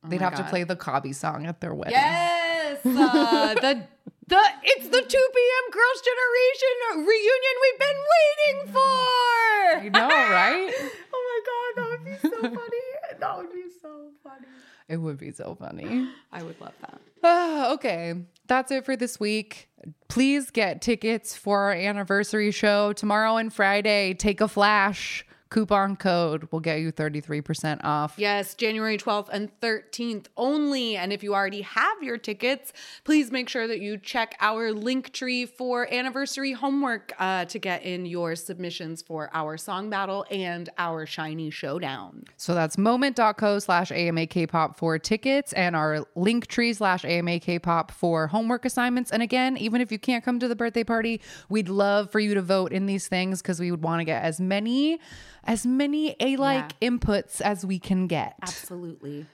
They'd 0.08 0.20
my 0.20 0.30
have 0.30 0.36
to 0.36 0.44
play 0.46 0.64
the 0.64 0.76
Kabi 0.76 1.14
song 1.14 1.46
at 1.46 1.62
their 1.62 1.76
wedding. 1.76 1.94
Yes, 1.94 2.86
uh, 2.86 3.54
the 3.56 3.84
the 4.32 4.42
it's 4.64 4.88
the 4.88 5.02
2PM 5.02 5.66
Girls' 5.72 6.02
Generation 6.10 7.06
reunion 7.06 7.56
we've 7.62 7.80
been 7.80 8.02
waiting 8.16 8.74
for. 8.74 9.84
You 9.84 9.90
know, 9.90 10.08
right? 10.08 10.74
oh 11.14 11.22
my 11.30 11.40
god, 11.50 11.84
that 11.84 11.90
would 11.90 12.06
be 12.06 12.30
so 12.30 12.42
funny. 12.42 13.20
That 13.20 13.38
would 13.38 13.52
be 13.52 13.64
so 13.82 14.10
funny. 14.24 14.48
It 14.88 14.98
would 14.98 15.18
be 15.18 15.32
so 15.32 15.56
funny. 15.56 16.10
I 16.32 16.44
would 16.44 16.60
love 16.62 16.74
that. 16.82 17.02
Ah, 17.24 17.74
okay, 17.74 18.16
that's 18.48 18.72
it 18.72 18.86
for 18.86 18.96
this 18.96 19.20
week. 19.20 19.70
Please 20.08 20.50
get 20.50 20.82
tickets 20.82 21.36
for 21.36 21.60
our 21.60 21.74
anniversary 21.74 22.52
show 22.52 22.94
tomorrow 22.94 23.36
and 23.36 23.54
Friday. 23.54 24.14
Take 24.14 24.40
a 24.40 24.48
flash. 24.48 25.26
Coupon 25.52 25.98
code 25.98 26.48
will 26.52 26.62
get 26.62 26.80
you 26.80 26.94
33% 26.94 27.84
off. 27.84 28.14
Yes, 28.18 28.56
January 28.56 28.98
12th 28.98 29.28
and 29.34 29.52
13th 29.60 30.28
only. 30.38 30.96
And 30.96 31.12
if 31.12 31.24
you 31.24 31.36
already 31.36 31.62
have 31.62 32.02
your 32.02 32.18
tickets, 32.18 32.72
please 33.04 33.32
make 33.32 33.50
sure 33.50 33.68
that 33.68 33.82
you 33.82 33.98
check 33.98 34.36
our 34.40 34.72
link 34.72 35.12
tree 35.12 35.46
for 35.46 35.94
anniversary 35.94 36.54
homework 36.54 37.12
uh, 37.20 37.44
to 37.46 37.60
get 37.60 37.84
in 37.84 38.06
your 38.06 38.38
submissions 38.38 39.02
for 39.02 39.30
our 39.34 39.58
song 39.58 39.90
battle 39.90 40.26
and 40.32 40.70
our 40.78 41.06
SHINee 41.06 41.52
showdown. 41.52 42.24
So 42.38 42.56
that's 42.56 42.78
moment.co 42.78 43.60
slash 43.60 43.92
AMA 43.92 44.28
Kpop 44.28 44.78
for 44.78 44.98
tickets 44.98 45.52
and 45.52 45.76
our 45.76 46.06
link 46.16 46.48
tree 46.48 46.72
slash 46.72 47.04
AMA 47.04 47.42
Kpop 47.42 47.92
for 47.92 48.28
homework 48.28 48.64
assignments. 48.64 49.12
And 49.12 49.22
again, 49.22 49.58
even 49.58 49.82
if 49.82 49.92
you 49.92 50.00
can't 50.00 50.24
come 50.24 50.40
to 50.40 50.48
the 50.48 50.56
birthday 50.56 50.86
party, 50.86 51.20
we'd 51.50 51.68
love 51.68 52.10
for 52.10 52.22
you 52.22 52.36
to 52.36 52.42
vote 52.42 52.72
in 52.72 52.86
these 52.86 53.10
things 53.10 53.42
because 53.42 53.60
we 53.60 53.70
would 53.70 53.84
want 53.84 54.00
to 54.00 54.06
get 54.06 54.24
as 54.24 54.40
many 54.40 54.98
as 55.44 55.66
many 55.66 56.16
a 56.20 56.36
like 56.38 56.80
inputs 56.80 57.42
as 57.42 57.66
we 57.66 57.80
can 57.80 58.08
get. 58.08 58.36
Absolutely. 58.42 59.26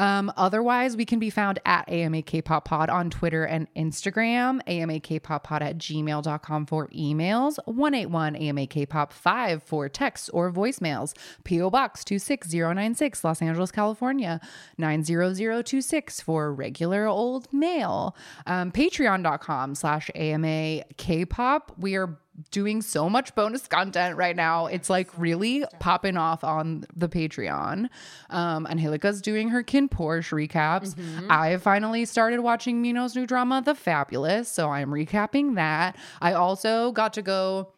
Um, 0.00 0.32
otherwise, 0.34 0.96
we 0.96 1.04
can 1.04 1.18
be 1.18 1.28
found 1.28 1.58
at 1.66 1.86
AMA 1.86 2.22
Kpop 2.22 2.64
Pod 2.64 2.88
on 2.88 3.10
Twitter 3.10 3.44
and 3.44 3.68
Instagram, 3.74 4.60
AMA 4.66 4.94
Kpop 4.94 5.42
Pod 5.42 5.62
at 5.62 5.76
gmail.com 5.76 6.64
for 6.64 6.88
emails, 6.88 7.58
181 7.66 8.34
AMA 8.34 8.66
Kpop 8.66 9.12
5 9.12 9.62
for 9.62 9.90
texts 9.90 10.30
or 10.30 10.50
voicemails, 10.50 11.14
P.O. 11.44 11.68
Box 11.68 12.02
26096, 12.04 13.22
Los 13.22 13.42
Angeles, 13.42 13.70
California, 13.70 14.40
90026 14.78 16.22
for 16.22 16.54
regular 16.54 17.06
old 17.06 17.52
mail, 17.52 18.16
um, 18.46 18.72
patreon.com 18.72 19.74
slash 19.74 20.10
AMA 20.14 20.82
Kpop. 20.96 21.76
We 21.76 21.96
are 21.96 22.18
doing 22.50 22.82
so 22.82 23.08
much 23.08 23.34
bonus 23.34 23.66
content 23.66 24.16
right 24.16 24.36
now. 24.36 24.66
It's 24.66 24.88
like 24.90 25.08
really 25.18 25.64
popping 25.78 26.16
off 26.16 26.44
on 26.44 26.84
the 26.94 27.08
Patreon. 27.08 27.88
Um, 28.30 28.66
Angelika's 28.66 29.20
doing 29.20 29.48
her 29.48 29.62
KinnPorsche 29.62 30.48
recaps. 30.48 30.94
I 31.30 31.56
finally 31.58 32.04
started 32.04 32.40
watching 32.40 32.82
Minho's 32.82 33.14
new 33.14 33.26
drama, 33.26 33.62
The 33.64 33.74
Fabulous. 33.74 34.48
So 34.48 34.70
I'm 34.70 34.90
recapping 34.90 35.56
that. 35.56 35.96
I 36.20 36.32
also 36.32 36.92
got 36.92 37.12
to 37.14 37.22
go 37.22 37.72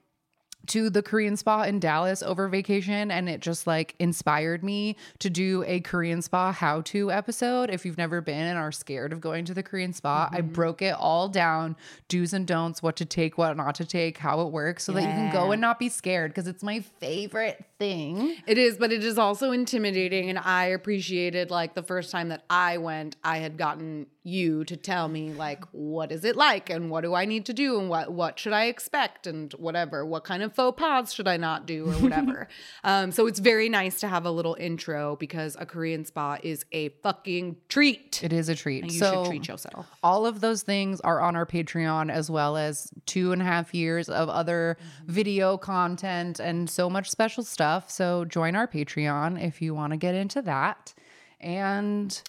to 0.69 0.91
the 0.91 1.03
Korean 1.03 1.37
spa 1.37 1.63
in 1.63 1.81
Dallas 1.81 2.23
over 2.23 2.49
vacation 2.49 3.11
and 3.11 3.29
it 3.29 3.41
just 3.41 3.67
like 3.67 3.95
inspired 3.99 4.63
me 4.63 4.97
to 5.19 5.31
do 5.31 5.65
a 5.67 5.81
Korean 5.81 6.23
spa 6.23 6.53
how 6.53 6.83
to 6.83 7.11
episode. 7.11 7.71
If 7.71 7.85
you've 7.85 7.99
never 7.99 8.21
been 8.21 8.47
and 8.47 8.59
are 8.59 8.73
scared 8.73 9.13
of 9.13 9.21
going 9.21 9.45
to 9.47 9.55
the 9.55 9.63
Korean 9.63 9.93
spa, 9.93 10.29
I 10.31 10.41
mm-hmm. 10.41 10.53
broke 10.53 10.83
it 10.83 10.95
all 10.95 11.29
down 11.29 11.77
do's 12.09 12.33
and 12.33 12.47
don'ts, 12.47 12.83
what 12.83 12.97
to 12.97 13.05
take, 13.05 13.39
what 13.39 13.57
not 13.57 13.75
to 13.77 13.85
take, 13.85 14.19
how 14.19 14.41
it 14.43 14.53
works 14.53 14.85
so 14.85 14.93
that 14.93 15.03
you 15.03 15.09
can 15.09 15.33
go 15.33 15.53
and 15.53 15.61
not 15.61 15.79
be 15.79 15.89
scared 15.89 16.31
because 16.31 16.47
it's 16.47 16.63
my 16.63 16.81
favorite 16.81 17.65
thing. 17.83 18.37
It 18.47 18.59
is, 18.59 18.79
but 18.79 18.93
it 18.93 19.03
is 19.03 19.19
also 19.19 19.51
intimidating. 19.51 20.31
And 20.31 20.39
I 20.39 20.67
appreciated 20.67 21.51
like 21.51 21.75
the 21.75 21.83
first 21.83 22.13
time 22.13 22.29
that 22.29 22.45
I 22.49 22.79
went, 22.79 23.17
I 23.25 23.39
had 23.39 23.57
gotten 23.57 24.07
you 24.25 24.65
to 24.65 24.77
tell 24.77 25.09
me 25.09 25.33
like 25.33 25.65
what 25.73 26.13
is 26.13 26.25
it 26.25 26.37
like 26.37 26.71
and 26.71 26.91
what 26.91 27.01
do 27.01 27.13
I 27.13 27.25
need 27.25 27.47
to 27.47 27.53
do 27.53 27.81
and 27.81 27.89
what 27.89 28.13
what 28.13 28.39
should 28.39 28.53
I 28.53 28.67
expect 28.67 29.27
and 29.27 29.53
whatever. 29.55 30.07
What 30.07 30.23
kind 30.23 30.45
of 30.45 30.55
faux 30.55 30.79
pas 30.81 31.13
should 31.13 31.27
I 31.27 31.37
not 31.37 31.67
do 31.67 31.91
or 31.91 31.95
whatever. 31.95 32.49
um, 32.85 33.11
so 33.11 33.27
it's 33.27 33.41
very 33.41 33.69
nice 33.69 33.99
to 34.01 34.09
have 34.09 34.25
a 34.25 34.31
little 34.31 34.57
intro 34.61 35.17
because 35.17 35.57
a 35.59 35.67
Korean 35.67 36.05
spa 36.05 36.39
is 36.43 36.65
a 36.71 36.91
fucking 37.03 37.57
treat. 37.69 38.23
It 38.23 38.33
is 38.33 38.49
a 38.49 38.55
treat. 38.55 38.85
and 38.85 38.93
you 38.93 38.99
so 39.01 39.25
should 39.25 39.31
treat 39.31 39.49
yourself. 39.49 39.87
all 40.05 40.25
of 40.25 40.41
those 40.41 40.63
things 40.63 41.01
are 41.01 41.21
on 41.21 41.35
our 41.35 41.47
Patreon, 41.47 42.11
as 42.11 42.31
well 42.31 42.57
as 42.57 42.93
two 43.07 43.33
and 43.33 43.43
a 43.43 43.45
half 43.45 43.75
years 43.75 44.09
of 44.09 44.29
other 44.29 44.77
video 45.07 45.57
content 45.57 46.39
and 46.39 46.71
so 46.71 46.89
much 46.89 47.11
special 47.11 47.43
stuff. 47.43 47.72
So 47.81 48.25
join 48.25 48.57
our 48.57 48.67
Patreon 48.69 49.43
if 49.43 49.63
you 49.63 49.75
want 49.75 49.93
to 49.93 49.97
get 49.97 50.15
into 50.15 50.43
that. 50.43 50.95
And 51.41 52.21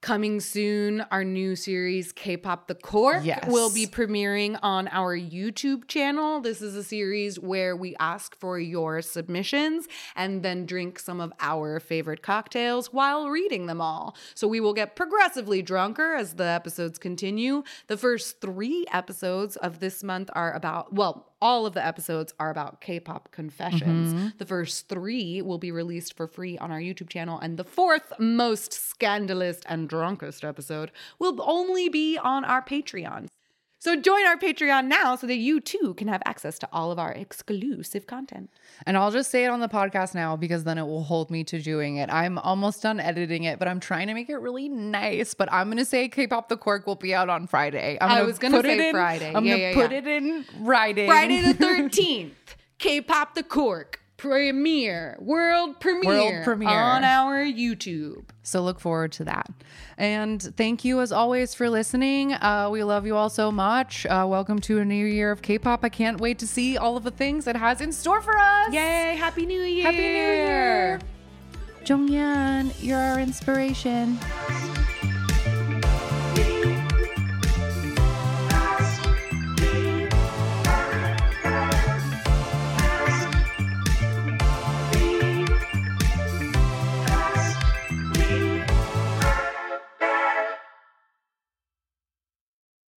Coming 0.00 0.38
soon, 0.38 1.00
our 1.10 1.24
new 1.24 1.56
series, 1.56 2.12
K 2.12 2.36
pop 2.36 2.68
The 2.68 2.76
Cork, 2.76 3.24
Yes. 3.24 3.44
will 3.48 3.68
be 3.74 3.84
premiering 3.84 4.56
on 4.62 4.86
our 4.88 5.18
YouTube 5.18 5.88
channel. 5.88 6.40
This 6.40 6.62
is 6.62 6.76
a 6.76 6.84
series 6.84 7.36
where 7.40 7.74
we 7.74 7.96
ask 7.98 8.38
for 8.38 8.60
your 8.60 9.02
submissions 9.02 9.88
and 10.14 10.44
then 10.44 10.66
drink 10.66 11.00
some 11.00 11.20
of 11.20 11.32
our 11.40 11.80
favorite 11.80 12.22
cocktails 12.22 12.92
while 12.92 13.28
reading 13.28 13.66
them 13.66 13.80
all. 13.80 14.16
So 14.36 14.46
we 14.46 14.60
will 14.60 14.72
get 14.72 14.94
progressively 14.94 15.62
drunker 15.62 16.14
as 16.14 16.34
the 16.34 16.44
episodes 16.44 16.96
continue. 16.96 17.64
The 17.88 17.96
first 17.96 18.40
three 18.40 18.86
episodes 18.92 19.56
of 19.56 19.80
this 19.80 20.04
month 20.04 20.30
are 20.32 20.52
about, 20.52 20.92
well, 20.92 21.32
all 21.40 21.66
of 21.66 21.74
the 21.74 21.84
episodes 21.84 22.32
are 22.38 22.50
about 22.50 22.80
K 22.80 23.00
pop 23.00 23.30
confessions. 23.30 24.12
Mm-hmm. 24.12 24.28
The 24.38 24.46
first 24.46 24.88
three 24.88 25.40
will 25.42 25.58
be 25.58 25.70
released 25.70 26.16
for 26.16 26.26
free 26.26 26.58
on 26.58 26.70
our 26.70 26.80
YouTube 26.80 27.08
channel, 27.08 27.38
and 27.38 27.56
the 27.56 27.64
fourth 27.64 28.12
most 28.18 28.72
scandalous 28.72 29.60
and 29.66 29.88
drunkest 29.88 30.44
episode 30.44 30.90
will 31.18 31.40
only 31.42 31.88
be 31.88 32.18
on 32.18 32.44
our 32.44 32.62
Patreon. 32.62 33.28
So 33.80 33.94
join 33.94 34.26
our 34.26 34.36
Patreon 34.36 34.86
now 34.86 35.14
so 35.14 35.28
that 35.28 35.36
you 35.36 35.60
too 35.60 35.94
can 35.96 36.08
have 36.08 36.20
access 36.26 36.58
to 36.58 36.68
all 36.72 36.90
of 36.90 36.98
our 36.98 37.12
exclusive 37.12 38.08
content. 38.08 38.50
and 38.86 38.96
I'll 38.96 39.12
just 39.12 39.30
say 39.30 39.44
it 39.44 39.48
on 39.48 39.60
the 39.60 39.68
podcast 39.68 40.14
now 40.16 40.34
because 40.36 40.64
then 40.64 40.78
it 40.78 40.82
will 40.82 41.04
hold 41.04 41.30
me 41.30 41.44
to 41.44 41.60
doing 41.62 41.96
it. 41.96 42.10
I'm 42.12 42.38
almost 42.38 42.82
done 42.82 42.98
editing 42.98 43.44
it, 43.44 43.58
but 43.60 43.68
I'm 43.68 43.78
trying 43.78 44.08
to 44.08 44.14
make 44.14 44.28
it 44.28 44.38
really 44.38 44.68
nice. 44.68 45.32
But 45.34 45.52
I'm 45.52 45.68
gonna 45.70 45.84
say 45.84 46.08
K-pop 46.08 46.48
the 46.48 46.56
Cork 46.56 46.86
will 46.88 46.96
be 46.96 47.14
out 47.14 47.28
on 47.28 47.46
Friday. 47.46 47.98
I'm 48.00 48.10
I 48.10 48.22
was 48.22 48.38
gonna 48.40 48.56
put 48.56 48.64
it 48.66 48.78
say 48.78 48.88
in- 48.88 48.94
Friday. 48.94 49.32
I'm 49.34 49.44
Yeah, 49.44 49.52
gonna 49.54 49.62
yeah, 49.68 49.74
put 49.74 49.92
yeah. 49.92 49.98
it 49.98 50.06
in 50.08 50.44
Friday. 50.64 51.06
Friday 51.06 51.40
the 51.40 51.54
13th, 51.64 52.30
K-pop 52.78 53.34
The 53.36 53.42
Cork 53.44 54.00
premiere, 54.18 55.16
world 55.20 55.80
premiere, 55.80 56.04
World 56.32 56.44
premiere. 56.44 56.68
on 56.68 57.04
our 57.04 57.38
YouTube. 57.44 58.24
So 58.42 58.60
look 58.60 58.80
forward 58.80 59.12
to 59.12 59.24
that. 59.24 59.48
And 59.96 60.42
thank 60.56 60.84
you 60.84 61.00
as 61.00 61.12
always 61.12 61.54
for 61.54 61.70
listening. 61.70 62.34
Uh, 62.34 62.68
we 62.70 62.82
love 62.82 63.06
you 63.06 63.16
all 63.16 63.30
so 63.30 63.50
much. 63.52 64.04
Uh, 64.06 64.26
welcome 64.28 64.58
to 64.62 64.80
a 64.80 64.84
new 64.84 65.06
year 65.06 65.30
of 65.30 65.40
K-pop. 65.40 65.84
I 65.84 65.88
can't 65.88 66.20
wait 66.20 66.38
to 66.40 66.46
see 66.46 66.76
all 66.76 66.96
of 66.96 67.04
the 67.04 67.10
things 67.12 67.46
it 67.46 67.56
has 67.56 67.80
in 67.80 67.92
store 67.92 68.20
for 68.20 68.36
us. 68.36 68.72
Yay, 68.72 69.14
Happy 69.16 69.46
New 69.46 69.62
Year. 69.62 69.84
Happy 69.84 69.96
New 69.98 70.02
Year. 70.02 71.00
Jonghyun, 71.84 72.74
you're 72.82 72.98
our 72.98 73.20
inspiration. 73.20 74.18